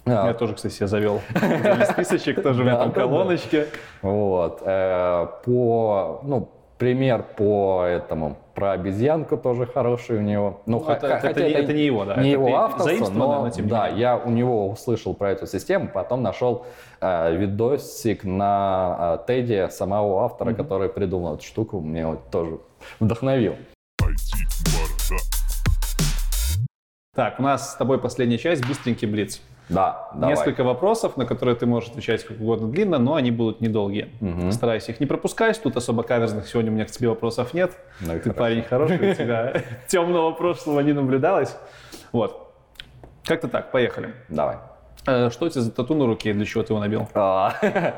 А, 0.07 0.29
Я 0.29 0.33
тоже, 0.35 0.55
кстати, 0.55 0.73
себе 0.73 0.87
завел 0.87 1.21
списочек, 1.93 2.43
тоже 2.43 2.65
да, 2.65 2.87
да. 2.87 2.91
колоночки. 2.91 3.67
Вот. 4.01 4.63
э, 4.65 5.27
По, 5.45 6.21
ну, 6.25 6.49
пример 6.79 7.25
по 7.37 7.83
этому, 7.87 8.37
про 8.55 8.73
обезьянку 8.73 9.37
тоже 9.37 9.67
хороший 9.67 10.17
у 10.17 10.23
него. 10.23 10.61
Ну, 10.65 10.83
Ну, 10.87 10.91
это- 10.91 11.19
хотя 11.19 11.43
не- 11.47 11.51
это 11.53 11.75
не 11.75 11.83
его, 11.85 12.07
да, 12.07 12.15
Не 12.17 12.31
это 12.31 12.41
его 12.41 12.57
авторство, 12.57 13.11
но, 13.11 13.51
да, 13.65 13.89
я 13.89 14.17
у 14.17 14.31
него 14.31 14.71
услышал 14.71 15.13
про 15.13 15.33
эту 15.33 15.47
систему, 15.47 15.91
потом 15.93 16.23
нашел 16.23 16.65
э, 17.03 17.37
видосик 17.37 18.25
на 18.25 19.19
э, 19.21 19.27
Теди 19.27 19.69
самого 19.71 20.25
автора, 20.25 20.55
который 20.55 20.89
придумал 20.89 21.35
эту 21.35 21.45
штуку, 21.45 21.81
мне 21.81 22.07
вот 22.07 22.31
тоже 22.31 22.61
вдохновил. 23.01 23.57
Так, 27.17 27.41
у 27.41 27.43
нас 27.43 27.73
с 27.73 27.77
тобой 27.77 27.99
последняя 27.99 28.37
часть, 28.39 28.67
быстренький 28.69 29.09
блиц. 29.09 29.41
Да, 29.69 30.11
давай. 30.15 30.37
Несколько 30.37 30.63
вопросов, 30.63 31.17
на 31.17 31.25
которые 31.27 31.57
ты 31.57 31.67
можешь 31.67 31.89
отвечать 31.91 32.23
как 32.25 32.39
угодно 32.39 32.69
длинно, 32.69 32.99
но 32.99 33.15
они 33.15 33.31
будут 33.31 33.61
недолгие. 33.61 34.11
Мгм. 34.21 34.53
Старайся 34.53 34.93
их 34.93 35.01
не 35.01 35.07
пропускать, 35.07 35.61
тут 35.61 35.77
особо 35.77 36.03
каверзных 36.05 36.47
сегодня 36.47 36.71
у 36.71 36.75
меня 36.75 36.85
к 36.85 36.91
тебе 36.91 37.09
вопросов 37.09 37.53
нет. 37.55 37.73
Ну 38.01 38.13
Ты 38.13 38.21
хорошо. 38.21 38.39
парень 38.39 38.63
хороший, 38.63 39.13
у 39.13 39.15
тебя 39.17 39.63
темного 39.89 40.31
прошлого 40.33 40.81
не 40.81 40.93
наблюдалось. 40.93 41.57
Вот. 42.13 42.55
Как-то 43.25 43.49
так, 43.49 43.73
поехали. 43.73 44.15
Давай. 44.29 44.59
Э, 45.07 45.31
Что 45.31 45.49
тебя 45.49 45.62
за 45.62 45.70
тату 45.73 45.95
на 45.95 46.07
руке, 46.07 46.33
для 46.33 46.45
чего 46.45 46.62
ты 46.65 46.73
его 46.73 46.81
набил? 46.81 47.09
А, 47.15 47.53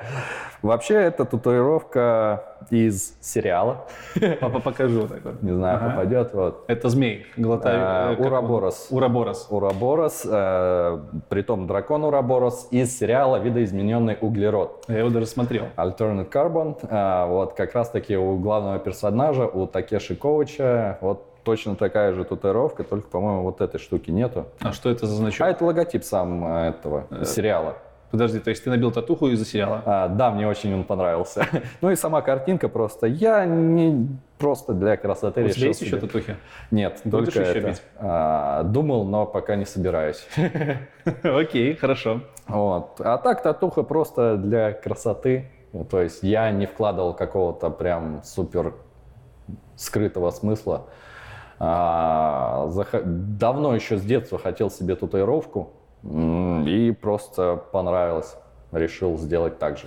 Вообще, 0.62 0.94
это 0.94 1.24
татуировка 1.24 2.42
из 2.70 3.16
сериала. 3.20 3.86
Папа, 4.40 4.58
покажу. 4.60 5.02
вот 5.02 5.08
так 5.10 5.24
вот. 5.24 5.42
Не 5.42 5.52
знаю, 5.52 5.76
Ага. 5.76 5.90
попадет. 5.90 6.34
Вот. 6.34 6.64
Это 6.66 6.88
змей, 6.88 7.26
глотаю. 7.36 7.78
А, 7.80 8.12
э, 8.12 8.16
он? 8.16 8.26
Ураборос. 8.26 8.88
Ураборос. 8.90 9.46
Ураборос, 9.50 10.26
э, 10.28 10.98
притом 11.28 11.66
дракон 11.68 12.02
Ураборос 12.04 12.66
из 12.72 12.98
сериала 12.98 13.36
«Видоизмененный 13.36 14.18
углерод». 14.20 14.84
Я 14.88 14.98
его 14.98 15.10
даже 15.10 15.26
смотрел. 15.26 15.66
Alternate 15.76 16.28
Carbon. 16.28 16.76
э, 16.82 17.28
вот 17.28 17.54
как 17.54 17.74
раз-таки 17.74 18.16
у 18.16 18.36
главного 18.38 18.80
персонажа, 18.80 19.46
у 19.46 19.66
Такеши 19.68 20.16
Коуча, 20.16 20.98
вот 21.00 21.27
точно 21.48 21.76
такая 21.76 22.12
же 22.12 22.24
татуировка, 22.24 22.84
только, 22.84 23.08
по-моему, 23.08 23.44
вот 23.44 23.62
этой 23.62 23.80
штуки 23.80 24.10
нету. 24.10 24.48
А 24.60 24.74
что 24.74 24.90
это 24.90 25.06
за 25.06 25.14
значок? 25.14 25.46
А 25.46 25.50
это 25.50 25.64
логотип 25.64 26.04
сам 26.04 26.46
э, 26.46 26.68
этого 26.68 27.06
сериала. 27.24 27.78
Подожди, 28.10 28.38
то 28.38 28.50
есть 28.50 28.64
ты 28.64 28.68
набил 28.68 28.92
татуху 28.92 29.28
из-за 29.28 29.46
сериала? 29.46 29.82
А, 29.86 30.08
да, 30.08 30.30
мне 30.30 30.46
очень 30.46 30.74
он 30.74 30.84
понравился. 30.84 31.46
ну 31.80 31.90
и 31.90 31.96
сама 31.96 32.20
картинка 32.20 32.68
просто. 32.68 33.06
Я 33.06 33.46
не 33.46 34.08
просто 34.36 34.74
для 34.74 34.98
красоты 34.98 35.40
У 35.40 35.44
решил. 35.44 35.56
тебя 35.56 35.68
есть 35.68 35.80
еще 35.80 35.96
татухи? 35.96 36.36
Нет, 36.70 37.00
Будешь 37.04 37.32
только 37.32 37.48
еще 37.48 37.60
это. 37.60 37.68
бить? 37.70 37.82
А, 37.96 38.62
думал, 38.64 39.04
но 39.04 39.24
пока 39.24 39.56
не 39.56 39.64
собираюсь. 39.64 40.28
Окей, 41.22 41.74
хорошо. 41.76 42.20
Вот. 42.46 43.00
А 43.00 43.16
так 43.16 43.42
татуха 43.42 43.84
просто 43.84 44.36
для 44.36 44.72
красоты. 44.72 45.50
То 45.88 46.02
есть 46.02 46.22
я 46.22 46.50
не 46.50 46.66
вкладывал 46.66 47.14
какого-то 47.14 47.70
прям 47.70 48.20
супер 48.22 48.74
скрытого 49.76 50.30
смысла. 50.30 50.88
А, 51.60 52.70
Давно 53.04 53.74
еще 53.74 53.96
с 53.98 54.02
детства 54.02 54.38
хотел 54.38 54.70
себе 54.70 54.94
татуировку 54.94 55.70
и 56.04 56.96
просто 57.00 57.56
понравилось. 57.72 58.36
Решил 58.72 59.16
сделать 59.18 59.58
так 59.58 59.78
же. 59.78 59.86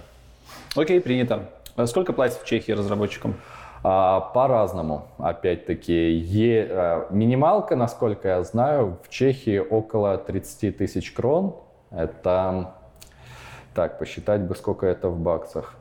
Окей, 0.76 1.00
принято. 1.00 1.50
А 1.76 1.86
Сколько 1.88 2.14
платят 2.14 2.40
в 2.42 2.46
Чехии 2.46 2.72
разработчикам? 2.74 3.36
А, 3.84 4.20
По-разному, 4.20 5.04
опять-таки. 5.18 5.94
Е- 5.94 7.06
Минималка, 7.10 7.76
насколько 7.76 8.28
я 8.28 8.44
знаю, 8.44 8.98
в 9.04 9.10
Чехии 9.10 9.60
около 9.60 10.18
30 10.18 10.72
тысяч 10.78 11.12
крон. 11.14 11.56
Это, 11.90 12.74
так, 13.74 13.98
посчитать 14.00 14.42
бы, 14.42 14.56
сколько 14.56 14.86
это 14.86 15.10
в 15.10 15.18
баксах. 15.20 15.76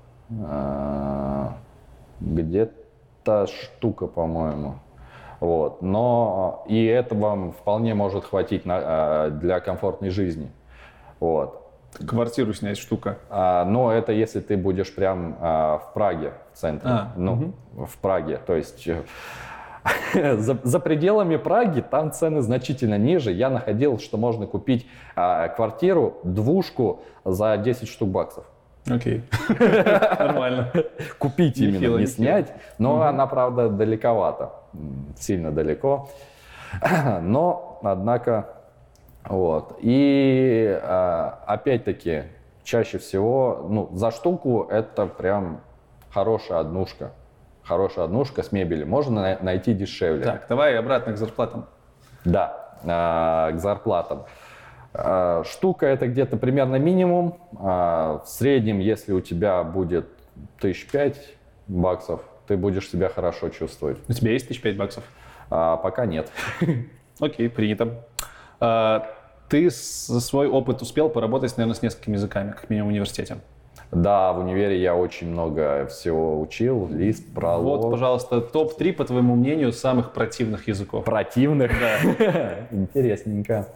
А, 0.46 1.54
Где-то 2.20 3.46
штука, 3.48 4.06
по-моему. 4.06 4.74
Вот. 5.40 5.80
Но 5.82 6.64
и 6.68 6.84
это 6.84 7.14
вам 7.14 7.52
вполне 7.52 7.94
может 7.94 8.24
хватить 8.24 8.66
на- 8.66 8.80
а, 8.80 9.30
для 9.30 9.60
комфортной 9.60 10.10
жизни. 10.10 10.50
Вот. 11.18 11.56
Квартиру 12.06 12.52
снять 12.52 12.78
штука. 12.78 13.18
А, 13.30 13.64
но 13.64 13.92
это 13.92 14.12
если 14.12 14.40
ты 14.40 14.56
будешь 14.56 14.94
прям 14.94 15.36
а, 15.40 15.78
в 15.78 15.92
Праге, 15.92 16.34
в 16.52 16.56
центре. 16.56 16.88
А, 16.90 17.12
ну, 17.16 17.52
в 17.74 17.96
Праге. 17.98 18.38
То 18.46 18.54
есть 18.54 18.86
э, 18.86 19.02
за, 20.36 20.58
за 20.62 20.78
пределами 20.78 21.36
Праги 21.36 21.80
там 21.80 22.12
цены 22.12 22.42
значительно 22.42 22.98
ниже. 22.98 23.32
Я 23.32 23.50
находил, 23.50 23.98
что 23.98 24.18
можно 24.18 24.46
купить 24.46 24.86
а, 25.16 25.48
квартиру, 25.48 26.18
двушку 26.22 27.00
за 27.24 27.56
10 27.56 27.88
штук 27.88 28.10
баксов. 28.10 28.44
Окей. 28.88 29.22
Нормально. 29.48 30.70
Купить 31.18 31.58
именно, 31.58 31.98
не 31.98 32.06
снять. 32.06 32.52
Но 32.78 33.02
она, 33.02 33.26
правда, 33.26 33.68
далековато. 33.68 34.52
Сильно 35.18 35.50
далеко. 35.50 36.08
Но, 37.22 37.78
однако, 37.82 38.46
вот. 39.24 39.76
И 39.80 40.78
а, 40.82 41.42
опять-таки, 41.46 42.24
чаще 42.62 42.98
всего, 42.98 43.66
ну, 43.68 43.88
за 43.92 44.10
штуку 44.10 44.66
это 44.70 45.06
прям 45.06 45.60
хорошая 46.10 46.60
однушка. 46.60 47.12
Хорошая 47.64 48.04
однушка 48.06 48.42
с 48.42 48.52
мебелью. 48.52 48.86
Можно 48.86 49.22
на- 49.22 49.38
найти 49.42 49.74
дешевле. 49.74 50.24
Так, 50.24 50.46
давай 50.48 50.78
обратно 50.78 51.12
к 51.12 51.16
зарплатам. 51.16 51.66
Да, 52.24 52.74
а, 52.84 53.52
к 53.52 53.58
зарплатам. 53.58 54.24
А, 54.94 55.42
Штука 55.44 55.86
это 55.86 56.06
где-то 56.08 56.36
примерно 56.36 56.76
минимум. 56.76 57.38
В 57.52 58.22
среднем, 58.24 58.78
если 58.78 59.12
у 59.12 59.20
тебя 59.20 59.62
будет 59.64 60.08
тысяч 60.60 60.90
пять 60.90 61.34
баксов, 61.68 62.22
ты 62.50 62.56
будешь 62.56 62.90
себя 62.90 63.08
хорошо 63.08 63.48
чувствовать. 63.48 63.98
У 64.08 64.12
тебя 64.12 64.32
есть 64.32 64.48
тысяч 64.48 64.60
пять 64.60 64.76
баксов? 64.76 65.04
А 65.50 65.76
пока 65.76 66.04
нет. 66.04 66.32
Окей, 67.20 67.48
принято. 67.48 68.04
А, 68.58 69.06
Ты 69.48 69.70
свой 69.70 70.48
опыт 70.48 70.82
успел 70.82 71.08
поработать, 71.10 71.56
наверное, 71.56 71.76
с 71.76 71.82
несколькими 71.82 72.14
языками, 72.14 72.50
как 72.50 72.68
минимум 72.68 72.88
в 72.88 72.90
университете. 72.90 73.36
Да, 73.92 74.32
в 74.32 74.40
универе 74.40 74.82
я 74.82 74.96
очень 74.96 75.30
много 75.30 75.86
всего 75.86 76.40
учил. 76.40 76.88
Лист, 76.88 77.32
пролог. 77.32 77.82
Вот, 77.82 77.90
пожалуйста, 77.92 78.40
топ-3, 78.40 78.94
по 78.94 79.04
твоему 79.04 79.36
мнению, 79.36 79.72
самых 79.72 80.12
противных 80.12 80.66
языков. 80.66 81.04
Противных. 81.04 81.70
Интересненько. 82.72 83.68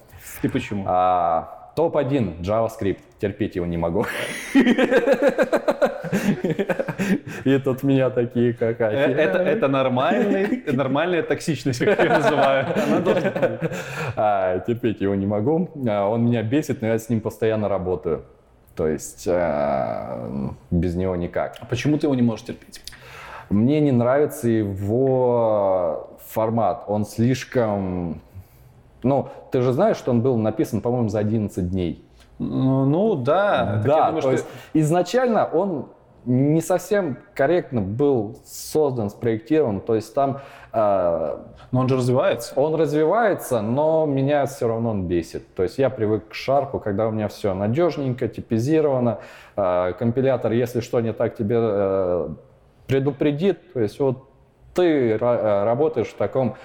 И 0.42 0.48
почему? 0.48 0.82
А, 0.88 1.70
Топ-1 1.76 2.40
JavaScript. 2.40 2.98
Терпеть 3.20 3.54
его 3.54 3.66
не 3.66 3.76
могу. 3.76 4.04
И 7.44 7.58
тут 7.58 7.82
меня 7.82 8.10
такие 8.10 8.52
как 8.52 8.80
Э, 8.80 8.86
Это, 8.86 9.38
это 9.38 9.68
нормальный, 9.68 10.62
нормальная 10.72 11.22
токсичность, 11.22 11.84
как 11.84 12.02
я 12.02 12.18
называю. 12.18 12.66
Она 12.86 13.00
должна. 13.00 13.32
А, 14.16 14.58
терпеть 14.60 15.00
его 15.00 15.14
не 15.14 15.26
могу. 15.26 15.68
А, 15.88 16.08
Он 16.08 16.24
меня 16.24 16.42
бесит, 16.42 16.82
но 16.82 16.88
я 16.88 16.98
с 16.98 17.08
ним 17.08 17.20
постоянно 17.20 17.68
работаю. 17.68 18.22
То 18.76 18.88
есть 18.88 19.26
а, 19.28 20.28
без 20.70 20.94
него 20.96 21.16
никак. 21.16 21.56
А 21.60 21.64
почему 21.66 21.98
ты 21.98 22.06
его 22.06 22.14
не 22.14 22.22
можешь 22.22 22.44
терпеть? 22.46 22.80
Мне 23.50 23.80
не 23.80 23.92
нравится 23.92 24.48
его 24.48 26.10
формат. 26.28 26.84
Он 26.88 27.04
слишком... 27.04 28.20
Ну, 29.02 29.28
ты 29.52 29.60
же 29.60 29.72
знаешь, 29.72 29.98
что 29.98 30.10
он 30.10 30.22
был 30.22 30.36
написан, 30.38 30.80
по-моему, 30.80 31.08
за 31.10 31.18
11 31.18 31.70
дней. 31.70 32.04
Ну, 32.38 32.84
ну, 32.86 33.14
да. 33.14 33.82
Да, 33.84 34.06
думаю, 34.06 34.14
то 34.14 34.20
что- 34.22 34.30
есть 34.32 34.46
изначально 34.72 35.44
он 35.44 35.86
не 36.26 36.60
совсем 36.60 37.18
корректно 37.34 37.80
был 37.80 38.38
создан, 38.44 39.10
спроектирован. 39.10 39.80
То 39.80 39.94
есть 39.94 40.14
там 40.14 40.40
э, 40.72 41.36
Но 41.70 41.80
он 41.80 41.88
же 41.88 41.96
развивается. 41.96 42.52
он 42.56 42.74
развивается, 42.74 43.60
но 43.60 44.06
меня 44.06 44.46
все 44.46 44.68
равно 44.68 44.90
он 44.90 45.06
бесит. 45.06 45.54
То 45.54 45.62
есть 45.62 45.78
я 45.78 45.90
привык 45.90 46.28
к 46.28 46.34
шарпу, 46.34 46.78
когда 46.78 47.08
у 47.08 47.10
меня 47.10 47.28
все 47.28 47.54
надежненько, 47.54 48.28
типизировано. 48.28 49.18
Э, 49.56 49.92
компилятор, 49.98 50.52
если 50.52 50.80
что 50.80 51.00
не 51.00 51.12
так, 51.12 51.36
тебе 51.36 51.56
э, 51.58 52.28
предупредит. 52.86 53.72
То 53.72 53.80
есть 53.80 54.00
вот 54.00 54.24
ты 54.74 55.10
э, 55.12 55.64
работаешь 55.64 56.08
в 56.08 56.14
таком 56.14 56.56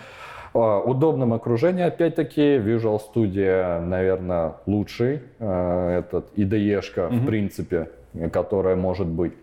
э, 0.53 0.59
удобном 0.59 1.33
окружении, 1.33 1.83
опять-таки, 1.83 2.57
Visual 2.57 2.99
Studio, 2.99 3.81
наверное, 3.81 4.53
лучший, 4.65 5.21
этот 5.39 6.31
IDE-шка, 6.37 7.09
в 7.09 7.25
принципе, 7.25 7.89
которая 8.31 8.75
может 8.75 9.07
быть. 9.07 9.33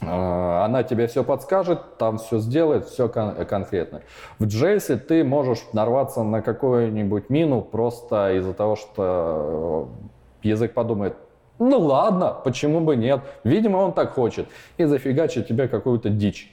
Э, 0.00 0.64
Она 0.64 0.82
тебе 0.82 1.06
все 1.06 1.24
подскажет, 1.24 1.98
там 1.98 2.18
все 2.18 2.38
сделает, 2.38 2.86
все 2.86 3.08
конкретно. 3.08 4.02
В 4.38 4.44
JS 4.44 4.96
ты 4.98 5.24
можешь 5.24 5.60
нарваться 5.72 6.22
на 6.22 6.42
какую-нибудь 6.42 7.30
мину 7.30 7.62
просто 7.62 8.34
из-за 8.34 8.54
того, 8.54 8.76
что 8.76 9.88
э, 10.42 10.48
язык 10.48 10.72
подумает, 10.74 11.16
ну 11.58 11.78
ладно, 11.78 12.34
почему 12.42 12.80
бы 12.80 12.96
нет? 12.96 13.20
Видимо, 13.44 13.76
он 13.78 13.92
так 13.92 14.14
хочет. 14.14 14.48
И 14.78 14.84
зафигачит 14.84 15.46
тебе 15.46 15.68
какую-то 15.68 16.08
дичь. 16.08 16.50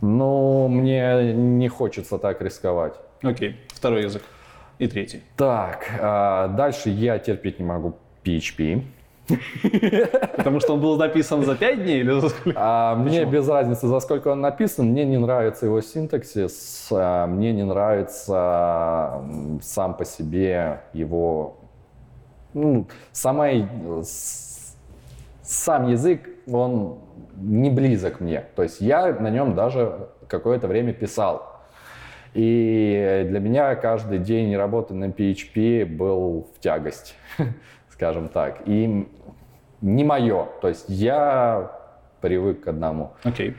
Но 0.00 0.68
мне 0.68 1.32
не 1.32 1.68
хочется 1.68 2.18
так 2.18 2.42
рисковать. 2.42 2.94
Окей, 3.22 3.56
второй 3.68 4.02
язык. 4.02 4.22
И 4.78 4.86
третий. 4.86 5.22
Так, 5.36 5.88
а, 6.00 6.48
дальше 6.48 6.88
я 6.90 7.18
терпеть 7.18 7.58
не 7.58 7.64
могу 7.64 7.96
PHP. 8.24 8.84
Потому 10.36 10.60
что 10.60 10.74
он 10.74 10.80
был 10.80 10.96
написан 10.96 11.44
за 11.44 11.54
5 11.54 11.82
дней 11.82 12.00
или 12.00 12.20
за 12.20 12.28
сколько? 12.28 12.58
А, 12.60 12.94
мне 12.96 13.24
без 13.24 13.48
разницы, 13.48 13.86
за 13.86 14.00
сколько 14.00 14.28
он 14.28 14.40
написан, 14.40 14.86
мне 14.86 15.04
не 15.04 15.18
нравится 15.18 15.66
его 15.66 15.80
синтаксис, 15.80 16.88
а, 16.90 17.26
мне 17.26 17.52
не 17.52 17.64
нравится 17.64 19.22
сам 19.62 19.94
по 19.94 20.04
себе 20.04 20.80
его, 20.92 21.58
ну, 22.54 22.86
сама, 23.12 23.48
сам 25.42 25.88
язык, 25.88 26.28
он 26.50 26.98
не 27.36 27.70
близок 27.70 28.20
мне. 28.20 28.44
То 28.56 28.62
есть 28.62 28.80
я 28.80 29.12
на 29.12 29.30
нем 29.30 29.54
даже 29.54 30.08
какое-то 30.28 30.66
время 30.66 30.92
писал. 30.92 31.58
И 32.34 33.26
для 33.28 33.40
меня 33.40 33.74
каждый 33.74 34.18
день 34.18 34.54
работы 34.54 34.94
на 34.94 35.06
PHP 35.06 35.86
был 35.86 36.46
в 36.54 36.60
тягость, 36.60 37.14
скажем 37.98 38.28
так. 38.28 38.60
И 38.66 39.08
не 39.80 40.04
мое. 40.04 40.46
То 40.62 40.68
есть 40.68 40.84
я 40.86 41.72
привык 42.20 42.62
к 42.62 42.68
одному. 42.68 43.10
Окей. 43.24 43.56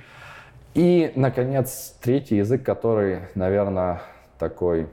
И, 0.74 1.11
наконец, 1.16 1.98
третий 2.02 2.38
язык, 2.38 2.64
который, 2.64 3.20
наверное, 3.36 4.02
такой 4.38 4.88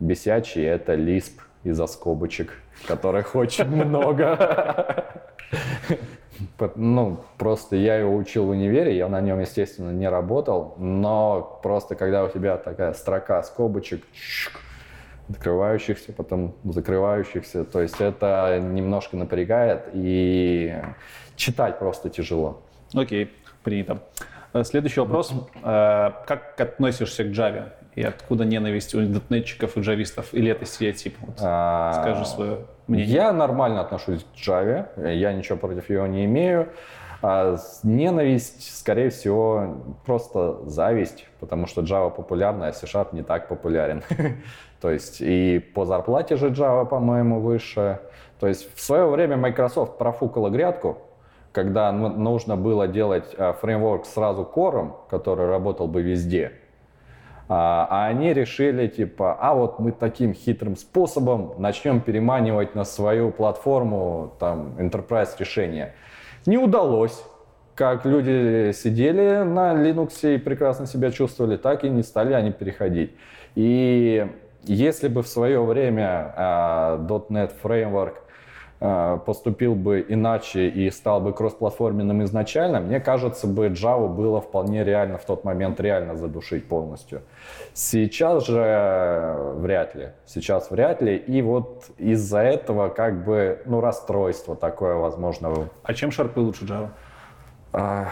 бесячий, 0.00 0.64
это 0.64 0.94
Lisp 0.94 1.34
из-за 1.62 1.86
скобочек, 1.86 2.54
которых 2.88 3.36
очень 3.36 3.66
много. 3.66 5.04
Ну, 6.74 7.20
просто 7.36 7.76
я 7.76 7.96
его 7.96 8.16
учил 8.16 8.46
в 8.46 8.50
универе, 8.50 8.96
я 8.96 9.08
на 9.08 9.20
нем, 9.20 9.38
естественно, 9.38 9.90
не 9.90 10.08
работал, 10.08 10.74
но 10.78 11.60
просто 11.62 11.94
когда 11.94 12.24
у 12.24 12.28
тебя 12.28 12.56
такая 12.56 12.94
строка 12.94 13.42
скобочек, 13.44 14.04
открывающихся, 15.28 16.12
потом 16.12 16.54
закрывающихся, 16.64 17.64
то 17.64 17.80
есть 17.80 18.00
это 18.00 18.58
немножко 18.60 19.16
напрягает 19.16 19.88
и 19.92 20.74
читать 21.36 21.78
просто 21.78 22.10
тяжело. 22.10 22.62
Окей, 22.94 23.30
принято. 23.62 24.00
Э, 24.52 24.64
Следующий 24.64 25.00
вопрос. 25.00 25.32
Э, 25.62 26.10
Как 26.26 26.60
относишься 26.60 27.24
к 27.24 27.28
Java? 27.28 27.70
И 27.94 28.02
откуда 28.02 28.44
ненависть 28.44 28.94
у 28.94 29.00
дотнетчиков 29.06 29.76
и 29.76 29.80
джавистов? 29.80 30.32
Или 30.32 30.50
это 30.50 30.64
стереотип? 30.64 31.16
Вот 31.20 31.36
А, 31.40 31.92
скажи 32.00 32.24
свое 32.24 32.58
мнение. 32.86 33.12
Я 33.12 33.32
нормально 33.32 33.80
отношусь 33.80 34.24
к 34.24 34.36
Java, 34.36 34.86
я 35.12 35.32
ничего 35.32 35.58
против 35.58 35.90
ее 35.90 36.08
не 36.08 36.24
имею. 36.24 36.68
А 37.20 37.56
ненависть, 37.82 38.78
скорее 38.78 39.10
всего, 39.10 39.82
просто 40.06 40.64
зависть, 40.66 41.26
потому 41.40 41.66
что 41.66 41.82
Java 41.82 42.10
популярна, 42.14 42.68
а 42.68 42.72
C-Sharp 42.72 43.08
не 43.12 43.22
так 43.22 43.48
популярен. 43.48 44.04
То 44.80 44.90
есть 44.90 45.20
и 45.20 45.58
по 45.58 45.84
зарплате 45.84 46.36
же 46.36 46.50
Java, 46.50 46.86
по-моему, 46.86 47.40
выше. 47.40 48.00
То 48.38 48.46
есть 48.46 48.74
в 48.74 48.80
свое 48.80 49.06
время 49.06 49.36
Microsoft 49.36 49.98
профукала 49.98 50.50
грядку, 50.50 50.98
когда 51.52 51.90
ну- 51.90 52.08
нужно 52.08 52.56
было 52.56 52.86
делать 52.86 53.34
а, 53.36 53.52
фреймворк 53.52 54.06
сразу 54.06 54.44
кором, 54.44 54.96
который 55.10 55.48
работал 55.48 55.88
бы 55.88 56.02
везде. 56.02 56.52
А, 57.48 57.88
а 57.90 58.06
они 58.06 58.32
решили, 58.34 58.86
типа, 58.86 59.36
а 59.40 59.54
вот 59.54 59.78
мы 59.80 59.92
таким 59.92 60.34
хитрым 60.34 60.76
способом 60.76 61.54
начнем 61.58 62.00
переманивать 62.00 62.74
на 62.74 62.84
свою 62.84 63.32
платформу 63.32 64.34
там 64.38 64.74
enterprise 64.78 65.30
решения. 65.38 65.94
Не 66.46 66.58
удалось. 66.58 67.24
Как 67.74 68.04
люди 68.04 68.72
сидели 68.72 69.44
на 69.44 69.72
Linux 69.72 70.34
и 70.34 70.36
прекрасно 70.36 70.86
себя 70.86 71.10
чувствовали, 71.10 71.56
так 71.56 71.84
и 71.84 71.88
не 71.88 72.02
стали 72.02 72.32
они 72.32 72.50
переходить. 72.50 73.12
И 73.54 74.26
если 74.68 75.08
бы 75.08 75.22
в 75.22 75.28
свое 75.28 75.62
время 75.64 76.32
а, 76.36 76.98
.NET 76.98 77.52
Framework 77.62 78.14
а, 78.80 79.16
поступил 79.18 79.74
бы 79.74 80.04
иначе 80.08 80.68
и 80.68 80.90
стал 80.90 81.20
бы 81.20 81.32
кроссплатформенным 81.32 82.22
изначально, 82.24 82.80
мне 82.80 83.00
кажется, 83.00 83.46
бы 83.46 83.66
Java 83.66 84.08
было 84.08 84.40
вполне 84.40 84.84
реально 84.84 85.18
в 85.18 85.24
тот 85.24 85.42
момент 85.42 85.80
реально 85.80 86.14
задушить 86.14 86.68
полностью. 86.68 87.22
Сейчас 87.74 88.46
же 88.46 89.34
вряд 89.56 89.94
ли. 89.94 90.10
Сейчас 90.26 90.70
вряд 90.70 91.02
ли. 91.02 91.16
И 91.16 91.42
вот 91.42 91.86
из-за 91.96 92.40
этого 92.40 92.88
как 92.88 93.24
бы, 93.24 93.62
ну, 93.66 93.80
расстройство 93.80 94.54
такое, 94.54 94.94
возможно, 94.94 95.68
А 95.82 95.94
чем 95.94 96.10
шарпы 96.10 96.40
лучше 96.40 96.64
Java? 96.64 96.90
а, 97.72 98.08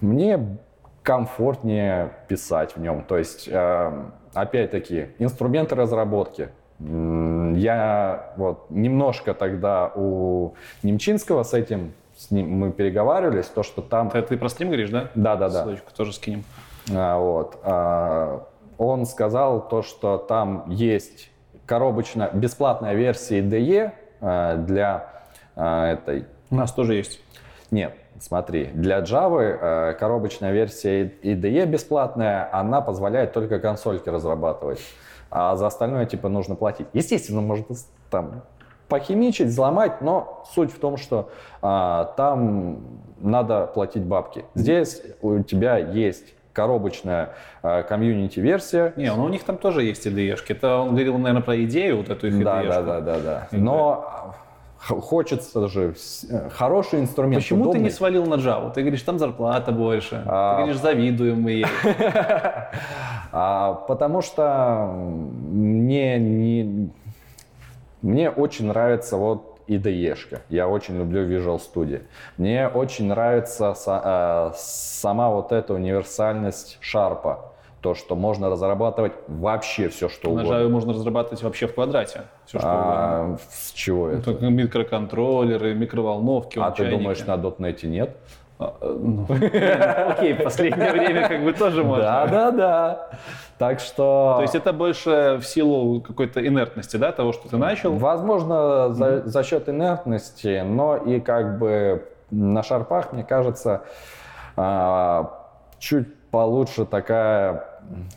мне 0.00 0.58
комфортнее 1.02 2.12
писать 2.28 2.76
в 2.76 2.80
нем. 2.80 3.04
То 3.04 3.18
есть, 3.18 3.48
э, 3.48 3.92
опять-таки, 4.34 5.08
инструменты 5.18 5.74
разработки. 5.74 6.48
Я 6.78 8.32
вот 8.36 8.66
немножко 8.70 9.34
тогда 9.34 9.92
у 9.94 10.54
Немчинского 10.82 11.44
с 11.44 11.54
этим 11.54 11.92
с 12.16 12.30
ним 12.30 12.50
мы 12.50 12.70
переговаривались, 12.70 13.46
то, 13.46 13.62
что 13.62 13.82
там... 13.82 14.10
Ты, 14.10 14.22
ты 14.22 14.36
про 14.36 14.48
стрим 14.48 14.68
говоришь, 14.68 14.90
да? 14.90 15.08
Да-да-да. 15.14 15.62
Ссылочку 15.62 15.92
тоже 15.92 16.12
скинем. 16.12 16.44
А, 16.94 17.18
Вот. 17.18 17.58
А, 17.64 18.46
Он 18.78 19.06
сказал 19.06 19.68
то, 19.68 19.82
что 19.82 20.18
там 20.18 20.64
есть 20.68 21.30
коробочная 21.66 22.30
бесплатная 22.32 22.94
версия 22.94 23.40
IDE 23.40 23.92
а, 24.20 24.56
для 24.56 25.10
а, 25.56 25.92
этой 25.92 26.26
У 26.50 26.54
нас 26.54 26.72
тоже 26.72 26.94
есть. 26.94 27.20
нет, 27.70 27.94
смотри, 28.20 28.66
для 28.74 29.00
Java 29.00 29.40
э, 29.40 29.94
коробочная 29.94 30.52
версия 30.52 31.04
IDE 31.22 31.66
бесплатная, 31.66 32.48
она 32.52 32.80
позволяет 32.80 33.32
только 33.32 33.58
консольки 33.58 34.08
разрабатывать. 34.08 34.80
А 35.30 35.56
за 35.56 35.66
остальное, 35.66 36.04
типа, 36.06 36.28
нужно 36.28 36.54
платить. 36.54 36.86
Естественно, 36.92 37.40
можно 37.40 37.74
там 38.10 38.42
похимичить, 38.88 39.46
взломать, 39.46 40.02
но 40.02 40.44
суть 40.54 40.70
в 40.70 40.78
том, 40.78 40.98
что 40.98 41.30
а, 41.62 42.12
там 42.16 42.80
надо 43.18 43.66
платить 43.66 44.02
бабки. 44.04 44.44
Здесь 44.54 45.02
у 45.22 45.40
тебя 45.42 45.78
есть 45.78 46.34
коробочная 46.52 47.30
э, 47.62 47.82
комьюнити-версия. 47.84 48.92
Не, 48.96 49.10
ну 49.14 49.24
у 49.24 49.28
них 49.28 49.44
там 49.44 49.56
тоже 49.56 49.82
есть 49.84 50.06
IDE-шки. 50.06 50.52
Это 50.52 50.76
он 50.76 50.90
говорил, 50.90 51.16
наверное, 51.16 51.42
про 51.42 51.62
идею, 51.64 51.96
вот 51.98 52.10
эту 52.10 52.26
их 52.26 52.44
Да, 52.44 52.62
IDE-шку. 52.62 52.68
да, 52.68 52.82
да, 52.82 53.00
да, 53.00 53.20
да. 53.20 53.48
Но 53.52 54.34
хочется 54.82 55.68
же 55.68 55.94
э, 56.28 56.48
хороший 56.50 57.00
инструмент. 57.00 57.42
Почему 57.42 57.64
ты 57.64 57.68
удобный. 57.70 57.84
не 57.84 57.90
свалил 57.90 58.26
на 58.26 58.34
Java? 58.34 58.72
Ты 58.72 58.80
говоришь, 58.82 59.02
там 59.02 59.18
зарплата 59.18 59.72
больше. 59.72 60.22
А. 60.26 60.56
Ты 60.56 60.62
говоришь, 60.62 60.80
завидуем 60.80 61.42
мы 61.42 61.50
ей. 61.52 61.66
А, 63.34 63.72
потому 63.88 64.20
что 64.20 64.92
мне 64.94 66.18
не 66.18 66.90
мне 68.02 68.28
очень 68.28 68.66
нравится 68.66 69.16
вот 69.16 69.60
IDE-шка. 69.68 70.40
Я 70.48 70.68
очень 70.68 70.98
люблю 70.98 71.26
Visual 71.26 71.60
Studio. 71.60 72.02
Мне 72.36 72.68
очень 72.68 73.06
нравится 73.06 73.74
э, 73.86 74.52
сама 74.56 75.30
вот 75.30 75.52
эта 75.52 75.72
универсальность 75.72 76.78
шарпа. 76.80 77.51
То, 77.82 77.94
что 77.94 78.14
можно 78.14 78.48
разрабатывать 78.48 79.12
вообще 79.26 79.88
все, 79.88 80.08
что 80.08 80.28
На 80.30 80.42
угодно. 80.42 80.54
Java 80.54 80.68
можно 80.68 80.92
разрабатывать 80.92 81.42
вообще 81.42 81.66
в 81.66 81.74
квадрате. 81.74 82.22
Все 82.46 82.60
что 82.60 82.68
угодно. 82.68 82.94
А, 82.94 83.36
с 83.50 83.72
чего 83.72 84.06
Ну, 84.06 84.12
это? 84.12 84.22
только 84.24 84.46
микроконтроллеры, 84.46 85.74
микроволновки, 85.74 86.60
А 86.60 86.70
ты 86.70 86.84
чайники. 86.84 86.98
думаешь, 86.98 87.26
на 87.26 87.32
.NET 87.34 87.86
нет? 87.86 88.16
А, 88.60 88.72
ну, 88.80 89.26
Окей, 89.28 90.34
в 90.34 90.44
последнее 90.44 90.92
время 90.92 91.26
как 91.28 91.42
бы 91.42 91.52
тоже 91.52 91.82
можно. 91.82 92.04
Да, 92.04 92.26
да, 92.28 92.50
да. 92.52 93.08
Так 93.58 93.80
что... 93.80 94.34
То 94.36 94.42
есть 94.42 94.54
это 94.54 94.72
больше 94.72 95.38
в 95.40 95.44
силу 95.44 96.00
какой-то 96.00 96.46
инертности, 96.46 96.96
да, 96.96 97.10
того, 97.10 97.32
что 97.32 97.48
ты 97.48 97.56
начал? 97.56 97.94
Возможно, 97.94 98.92
за, 98.92 99.22
за 99.26 99.42
счет 99.42 99.68
инертности, 99.68 100.62
но 100.64 100.96
и 100.98 101.18
как 101.18 101.58
бы 101.58 102.08
на 102.30 102.62
шарпах, 102.62 103.12
мне 103.12 103.24
кажется, 103.24 103.82
а, 104.56 105.32
чуть 105.80 106.06
получше 106.30 106.84
такая 106.86 107.71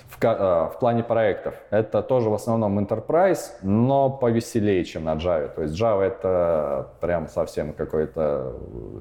в, 0.10 0.24
а, 0.24 0.70
в 0.70 0.80
плане 0.80 1.04
проектов. 1.04 1.56
Это 1.70 2.02
тоже 2.02 2.30
в 2.30 2.34
основном 2.34 2.80
enterprise, 2.80 3.52
но 3.62 4.10
повеселее, 4.10 4.84
чем 4.86 5.06
на 5.06 5.16
Java. 5.16 5.54
То 5.54 5.64
есть 5.64 5.80
Java 5.80 6.02
это 6.02 6.90
прям 7.02 7.28
совсем 7.28 7.74
какой-то 7.74 8.56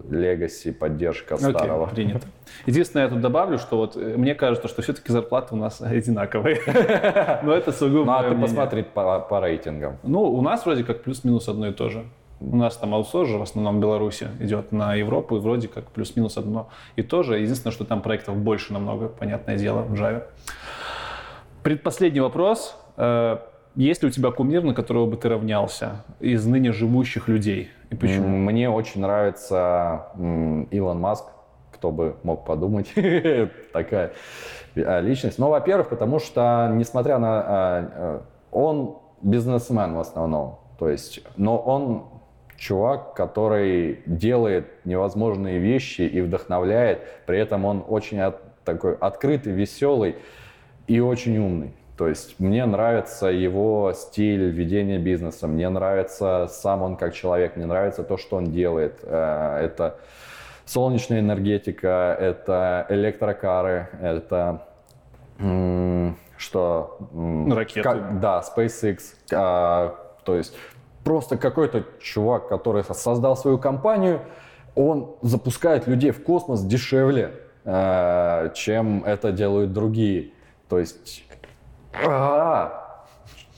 legacy, 0.08 0.72
поддержка 0.72 1.34
Окей, 1.34 1.50
старого. 1.50 1.86
принято. 1.86 2.26
Единственное, 2.66 3.04
я 3.04 3.10
тут 3.10 3.20
добавлю, 3.20 3.58
что 3.58 3.76
вот 3.76 3.96
э, 3.96 4.16
мне 4.16 4.34
кажется, 4.34 4.68
что 4.68 4.82
все-таки 4.82 5.12
зарплаты 5.12 5.54
у 5.54 5.58
нас 5.58 5.80
одинаковые. 5.80 6.60
Но 7.42 7.52
это 7.52 7.72
сугубо 7.72 8.04
Ну 8.04 8.12
а 8.12 8.22
ты 8.24 8.34
посмотри 8.36 8.82
по, 8.82 9.20
по 9.20 9.40
рейтингам. 9.40 9.98
Ну, 10.02 10.22
у 10.22 10.42
нас 10.42 10.64
вроде 10.64 10.84
как 10.84 11.02
плюс-минус 11.02 11.48
одно 11.48 11.68
и 11.68 11.72
то 11.72 11.88
же. 11.88 12.04
У 12.40 12.56
нас 12.56 12.76
там 12.76 12.94
аутсорс 12.94 13.28
же 13.28 13.38
в 13.38 13.42
основном 13.42 13.78
в 13.78 13.80
Беларуси 13.80 14.28
идет 14.40 14.72
на 14.72 14.94
Европу, 14.94 15.36
и 15.36 15.40
вроде 15.40 15.68
как 15.68 15.90
плюс-минус 15.90 16.36
одно 16.36 16.68
и 16.96 17.02
то 17.02 17.22
же. 17.22 17.38
Единственное, 17.38 17.72
что 17.72 17.84
там 17.84 18.02
проектов 18.02 18.36
больше 18.36 18.72
намного, 18.72 19.08
понятное 19.08 19.56
дело, 19.56 19.82
в 19.82 19.94
Java. 19.94 20.24
Предпоследний 21.62 22.20
вопрос. 22.20 22.76
Э, 22.96 23.38
Есть 23.76 24.02
ли 24.02 24.08
у 24.08 24.10
тебя 24.10 24.30
кумир, 24.30 24.62
на 24.62 24.74
которого 24.74 25.06
бы 25.06 25.16
ты 25.16 25.28
равнялся 25.28 26.04
из 26.20 26.46
ныне 26.46 26.72
живущих 26.72 27.28
людей? 27.28 27.70
И 27.90 27.96
почему? 27.96 28.28
Мне 28.28 28.68
очень 28.68 29.00
нравится 29.00 30.06
Илон 30.70 31.00
Маск, 31.00 31.24
кто 31.72 31.90
бы 31.90 32.16
мог 32.22 32.44
подумать, 32.44 32.92
такая 33.72 34.12
э, 34.74 35.00
личность. 35.00 35.38
Ну, 35.38 35.48
во-первых, 35.48 35.88
потому 35.88 36.18
что, 36.18 36.70
несмотря 36.74 37.18
на... 37.18 37.44
э, 37.46 37.88
э, 37.94 38.20
Он 38.52 38.98
бизнесмен 39.22 39.94
в 39.94 40.00
основном, 40.00 40.58
то 40.78 40.88
есть, 40.88 41.20
но 41.36 41.56
он 41.58 42.04
чувак, 42.68 43.12
который 43.14 44.00
делает 44.06 44.64
невозможные 44.86 45.58
вещи 45.58 46.00
и 46.00 46.22
вдохновляет, 46.22 47.02
при 47.26 47.38
этом 47.38 47.66
он 47.66 47.84
очень 47.86 48.20
от- 48.20 48.40
такой 48.64 48.94
открытый, 48.96 49.52
веселый 49.52 50.16
и 50.86 50.98
очень 51.00 51.36
умный. 51.36 51.74
То 51.98 52.08
есть 52.08 52.40
мне 52.40 52.64
нравится 52.64 53.26
его 53.26 53.92
стиль 53.94 54.50
ведения 54.50 54.98
бизнеса, 54.98 55.46
мне 55.46 55.68
нравится 55.68 56.46
сам 56.48 56.80
он 56.82 56.96
как 56.96 57.12
человек, 57.12 57.56
мне 57.56 57.66
нравится 57.66 58.02
то, 58.02 58.16
что 58.16 58.36
он 58.36 58.46
делает. 58.46 58.98
Э, 59.02 59.58
Это 59.66 59.96
солнечная 60.64 61.20
энергетика, 61.20 62.16
это 62.18 62.86
электрокары, 62.88 63.88
это 64.00 64.62
что? 66.38 66.96
Ракеты. 67.50 67.82
как- 67.82 68.20
да, 68.20 68.42
SpaceX. 68.42 68.98
а, 69.34 69.94
то 70.24 70.34
есть 70.36 70.56
просто 71.04 71.36
какой-то 71.36 71.84
чувак, 72.00 72.48
который 72.48 72.82
создал 72.84 73.36
свою 73.36 73.58
компанию, 73.58 74.20
он 74.74 75.14
запускает 75.22 75.86
людей 75.86 76.10
в 76.10 76.22
космос 76.24 76.62
дешевле, 76.62 77.34
э, 77.64 78.50
чем 78.54 79.04
это 79.04 79.30
делают 79.30 79.72
другие. 79.72 80.32
То 80.68 80.78
есть 80.78 81.24
а, 82.04 83.06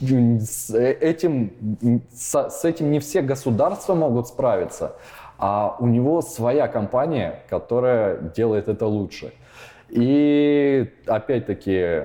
с 0.00 0.74
этим, 0.74 1.52
с, 2.12 2.50
с 2.50 2.64
этим 2.64 2.90
не 2.90 2.98
все 2.98 3.22
государства 3.22 3.94
могут 3.94 4.28
справиться, 4.28 4.96
а 5.38 5.76
у 5.78 5.86
него 5.86 6.20
своя 6.20 6.68
компания, 6.68 7.42
которая 7.48 8.18
делает 8.18 8.68
это 8.68 8.86
лучше. 8.86 9.32
И 9.88 10.92
опять-таки 11.06 12.02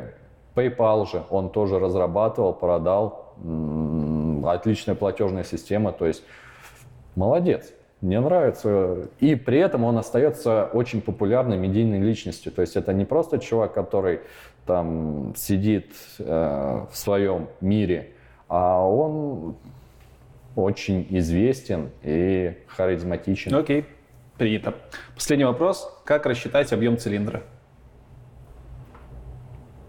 PayPal 0.55 1.09
же 1.09 1.23
он 1.29 1.49
тоже 1.49 1.79
разрабатывал, 1.79 2.53
продал. 2.53 3.33
Отличная 4.45 4.95
платежная 4.95 5.43
система, 5.43 5.91
то 5.91 6.05
есть 6.05 6.23
молодец. 7.15 7.71
Мне 8.01 8.19
нравится. 8.19 9.09
И 9.19 9.35
при 9.35 9.59
этом 9.59 9.83
он 9.83 9.97
остается 9.97 10.65
очень 10.73 11.01
популярной 11.01 11.57
медийной 11.57 11.99
личностью. 11.99 12.51
То 12.51 12.61
есть 12.61 12.75
это 12.75 12.93
не 12.93 13.05
просто 13.05 13.37
чувак, 13.37 13.73
который 13.73 14.21
там 14.65 15.33
сидит 15.35 15.91
э, 16.19 16.85
в 16.91 16.97
своем 16.97 17.47
мире, 17.61 18.11
а 18.47 18.83
он 18.83 19.55
очень 20.55 21.05
известен 21.09 21.91
и 22.03 22.57
харизматичен. 22.67 23.53
Окей, 23.55 23.85
принято. 24.37 24.73
Последний 25.15 25.45
вопрос. 25.45 26.01
Как 26.03 26.25
рассчитать 26.25 26.73
объем 26.73 26.97
цилиндра? 26.97 27.43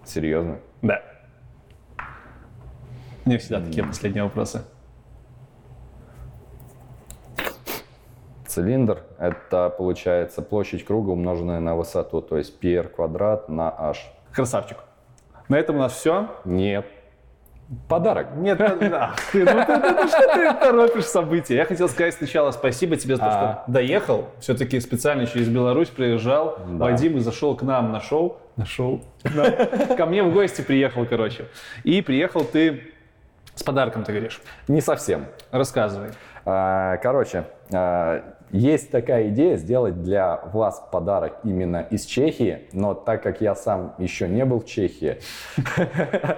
Серьезно. 0.05 0.59
Да. 0.83 1.03
У 3.25 3.29
меня 3.29 3.39
всегда 3.39 3.61
такие 3.61 3.85
последние 3.85 4.25
вопросы. 4.25 4.63
Цилиндр– 8.47 9.03
это, 9.19 9.71
получается, 9.71 10.43
площадь 10.43 10.85
круга, 10.85 11.11
умноженная 11.11 11.61
на 11.61 11.75
высоту, 11.75 12.21
то 12.21 12.37
есть 12.37 12.59
π 12.61 12.69
r 12.69 12.89
квадрат 12.89 13.49
на 13.49 13.71
h. 13.71 14.13
Красавчик. 14.33 14.77
На 15.49 15.57
этом 15.59 15.77
у 15.77 15.79
нас 15.79 15.93
все. 15.93 16.29
Нет. 16.45 16.85
Подарок. 17.89 18.35
Нет, 18.37 18.61
ах 18.61 18.77
ты, 19.31 19.45
ну 19.45 19.65
ты, 19.65 19.81
ты, 19.81 19.95
ты, 19.95 20.09
что 20.09 20.35
ты 20.35 20.55
торопишь 20.61 21.05
события? 21.05 21.55
Я 21.57 21.65
хотел 21.65 21.89
сказать 21.89 22.13
сначала 22.13 22.51
спасибо 22.51 22.97
тебе 22.97 23.17
за 23.17 23.23
то, 23.23 23.29
А. 23.29 23.63
что 23.63 23.73
доехал. 23.73 24.29
Все-таки 24.41 24.79
специально 24.81 25.27
через 25.27 25.49
Беларусь 25.49 25.89
приезжал. 25.89 26.59
Да. 26.67 26.85
Вадим 26.85 27.17
и 27.17 27.21
зашел 27.21 27.57
к 27.57 27.63
нам 27.63 27.91
на 27.93 28.01
шоу. 28.01 28.37
На 28.57 28.67
шоу. 28.67 29.01
Да. 29.35 29.97
Ко 29.97 30.05
мне 30.05 30.23
в 30.23 30.35
гости 30.35 30.61
приехал, 30.61 31.07
короче. 31.07 31.47
И 31.85 32.03
приехал 32.03 32.45
ты 32.45 32.93
с 33.55 33.63
подарком, 33.63 34.05
ты 34.05 34.13
говоришь. 34.13 34.41
Не 34.69 34.81
совсем. 34.81 35.27
Рассказывай. 35.51 36.11
А, 36.45 36.97
Короче, 36.99 37.45
а, 37.73 38.35
есть 38.51 38.91
такая 38.91 39.29
идея 39.29 39.57
сделать 39.57 40.03
для 40.03 40.41
вас 40.53 40.83
подарок 40.91 41.39
именно 41.45 41.87
из 41.91 42.05
Чехии, 42.05 42.69
но 42.73 42.95
так 42.95 43.23
как 43.23 43.41
я 43.41 43.55
сам 43.55 43.95
еще 43.99 44.29
не 44.29 44.45
был 44.45 44.61
в 44.61 44.67
Чехии, 44.67 45.19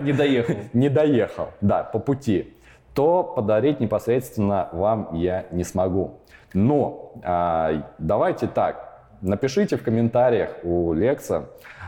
Не 0.01 0.12
доехал. 0.12 0.55
не 0.73 0.89
доехал, 0.89 1.49
да, 1.61 1.82
по 1.85 1.99
пути, 1.99 2.57
то 2.95 3.23
подарить 3.23 3.81
непосредственно 3.81 4.69
вам 4.73 5.15
я 5.15 5.47
не 5.51 5.65
смогу. 5.65 6.20
Но 6.53 7.12
а, 7.24 7.91
давайте 7.99 8.49
так, 8.49 9.09
напишите 9.20 9.77
в 9.77 9.82
комментариях 9.82 10.51
у 10.62 10.93
Лекса 10.93 11.47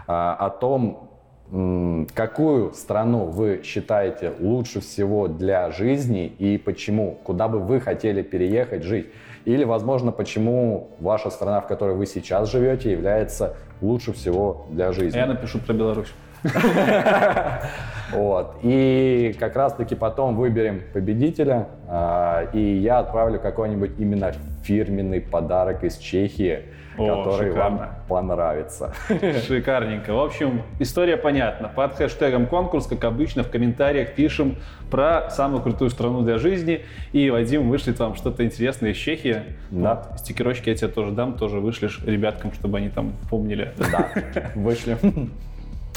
о 0.08 0.50
том, 0.50 1.15
какую 2.14 2.72
страну 2.74 3.26
вы 3.26 3.62
считаете 3.64 4.32
лучше 4.40 4.80
всего 4.80 5.28
для 5.28 5.70
жизни 5.70 6.26
и 6.26 6.58
почему, 6.58 7.18
куда 7.22 7.48
бы 7.48 7.60
вы 7.60 7.80
хотели 7.80 8.22
переехать 8.22 8.82
жить. 8.82 9.06
Или, 9.44 9.62
возможно, 9.62 10.10
почему 10.10 10.90
ваша 10.98 11.30
страна, 11.30 11.60
в 11.60 11.68
которой 11.68 11.94
вы 11.94 12.06
сейчас 12.06 12.50
живете, 12.50 12.90
является 12.90 13.56
лучше 13.80 14.12
всего 14.12 14.66
для 14.70 14.90
жизни. 14.90 15.16
Я 15.16 15.26
напишу 15.26 15.60
про 15.60 15.72
Беларусь. 15.72 16.12
Вот. 18.12 18.58
И 18.62 19.34
как 19.38 19.56
раз-таки 19.56 19.96
потом 19.96 20.36
выберем 20.36 20.82
победителя, 20.92 21.66
а, 21.88 22.48
и 22.52 22.60
я 22.60 23.00
отправлю 23.00 23.40
какой-нибудь 23.40 23.98
именно 23.98 24.32
фирменный 24.62 25.20
подарок 25.20 25.82
из 25.82 25.96
Чехии, 25.96 26.60
О, 26.98 27.24
который 27.24 27.52
вам 27.52 27.74
шикарно. 27.74 27.94
понравится. 28.08 28.94
Шикарненько. 29.46 30.12
В 30.12 30.20
общем, 30.20 30.62
история 30.78 31.16
понятна. 31.16 31.68
Под 31.68 31.94
хэштегом 31.94 32.46
конкурс, 32.46 32.86
как 32.86 33.04
обычно, 33.04 33.42
в 33.42 33.50
комментариях 33.50 34.14
пишем 34.14 34.56
про 34.90 35.30
самую 35.30 35.62
крутую 35.62 35.90
страну 35.90 36.22
для 36.22 36.38
жизни. 36.38 36.84
И 37.12 37.30
Вадим 37.30 37.68
вышлет 37.68 37.98
вам 37.98 38.14
что-то 38.14 38.44
интересное 38.44 38.90
из 38.92 38.96
Чехии. 38.96 39.42
Да. 39.70 40.06
Вот. 40.10 40.20
Стикерочки 40.20 40.68
я 40.68 40.74
тебе 40.74 40.88
тоже 40.88 41.12
дам, 41.12 41.34
тоже 41.34 41.60
вышлешь 41.60 42.00
ребяткам, 42.04 42.52
чтобы 42.52 42.78
они 42.78 42.88
там 42.88 43.12
помнили. 43.30 43.72
Да, 43.78 44.10
вышли. 44.54 44.96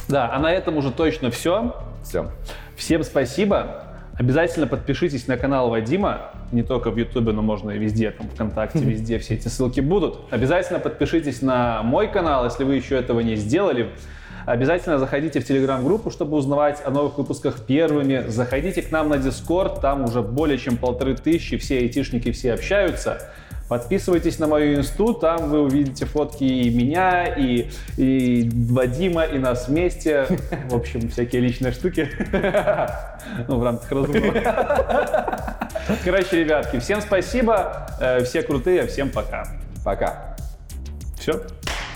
Да, 0.08 0.30
а 0.34 0.40
на 0.40 0.52
этом 0.52 0.78
уже 0.78 0.92
точно 0.92 1.30
все. 1.30 1.76
Все. 2.04 2.32
Всем 2.76 3.04
спасибо. 3.04 3.84
Обязательно 4.18 4.68
подпишитесь 4.68 5.28
на 5.28 5.38
канал 5.38 5.70
Вадима, 5.70 6.32
не 6.52 6.64
только 6.64 6.92
в 6.92 6.98
Ютубе, 6.98 7.32
но 7.32 7.42
можно 7.42 7.72
и 7.72 7.78
везде, 7.78 8.12
там, 8.12 8.28
ВКонтакте, 8.30 8.80
везде 8.80 9.20
все 9.20 9.36
эти 9.36 9.48
ссылки 9.48 9.80
будут. 9.80 10.20
Обязательно 10.32 10.80
подпишитесь 10.80 11.42
на 11.42 11.84
мой 11.84 12.08
канал, 12.08 12.46
если 12.46 12.64
вы 12.64 12.76
еще 12.76 12.96
этого 12.96 13.20
не 13.20 13.36
сделали. 13.36 13.90
Обязательно 14.46 14.98
заходите 14.98 15.42
в 15.42 15.46
телеграм-группу, 15.46 16.10
чтобы 16.10 16.36
узнавать 16.38 16.82
о 16.84 16.90
новых 16.90 17.18
выпусках 17.18 17.66
первыми. 17.66 18.26
Заходите 18.28 18.82
к 18.82 18.92
нам 18.92 19.10
на 19.10 19.18
Дискорд, 19.18 19.80
там 19.82 20.06
уже 20.06 20.22
более 20.22 20.58
чем 20.58 20.78
полторы 20.78 21.16
тысячи, 21.16 21.58
все 21.58 21.78
айтишники, 21.80 22.32
все 22.32 22.54
общаются. 22.54 23.32
Подписывайтесь 23.70 24.40
на 24.40 24.48
мою 24.48 24.80
инсту, 24.80 25.14
там 25.14 25.48
вы 25.48 25.62
увидите 25.62 26.06
фотки 26.06 26.44
и 26.44 26.76
меня, 26.76 27.26
и, 27.26 27.70
и 27.98 28.50
Вадима, 28.52 29.24
и 29.24 29.38
нас 29.38 29.68
вместе. 29.68 30.26
В 30.70 30.76
общем, 30.76 31.08
всякие 31.10 31.44
личные 31.44 31.72
штуки. 31.72 32.10
Ну, 33.48 33.60
в 33.60 33.64
рамках 33.64 33.92
разговора. 33.92 35.58
Короче, 36.04 36.44
ребятки, 36.44 36.80
всем 36.80 37.00
спасибо, 37.02 37.88
э, 38.00 38.24
все 38.24 38.42
крутые, 38.42 38.88
всем 38.88 39.10
пока. 39.10 39.46
Пока. 39.86 40.36
Все? 41.20 41.44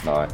Давай. 0.05 0.27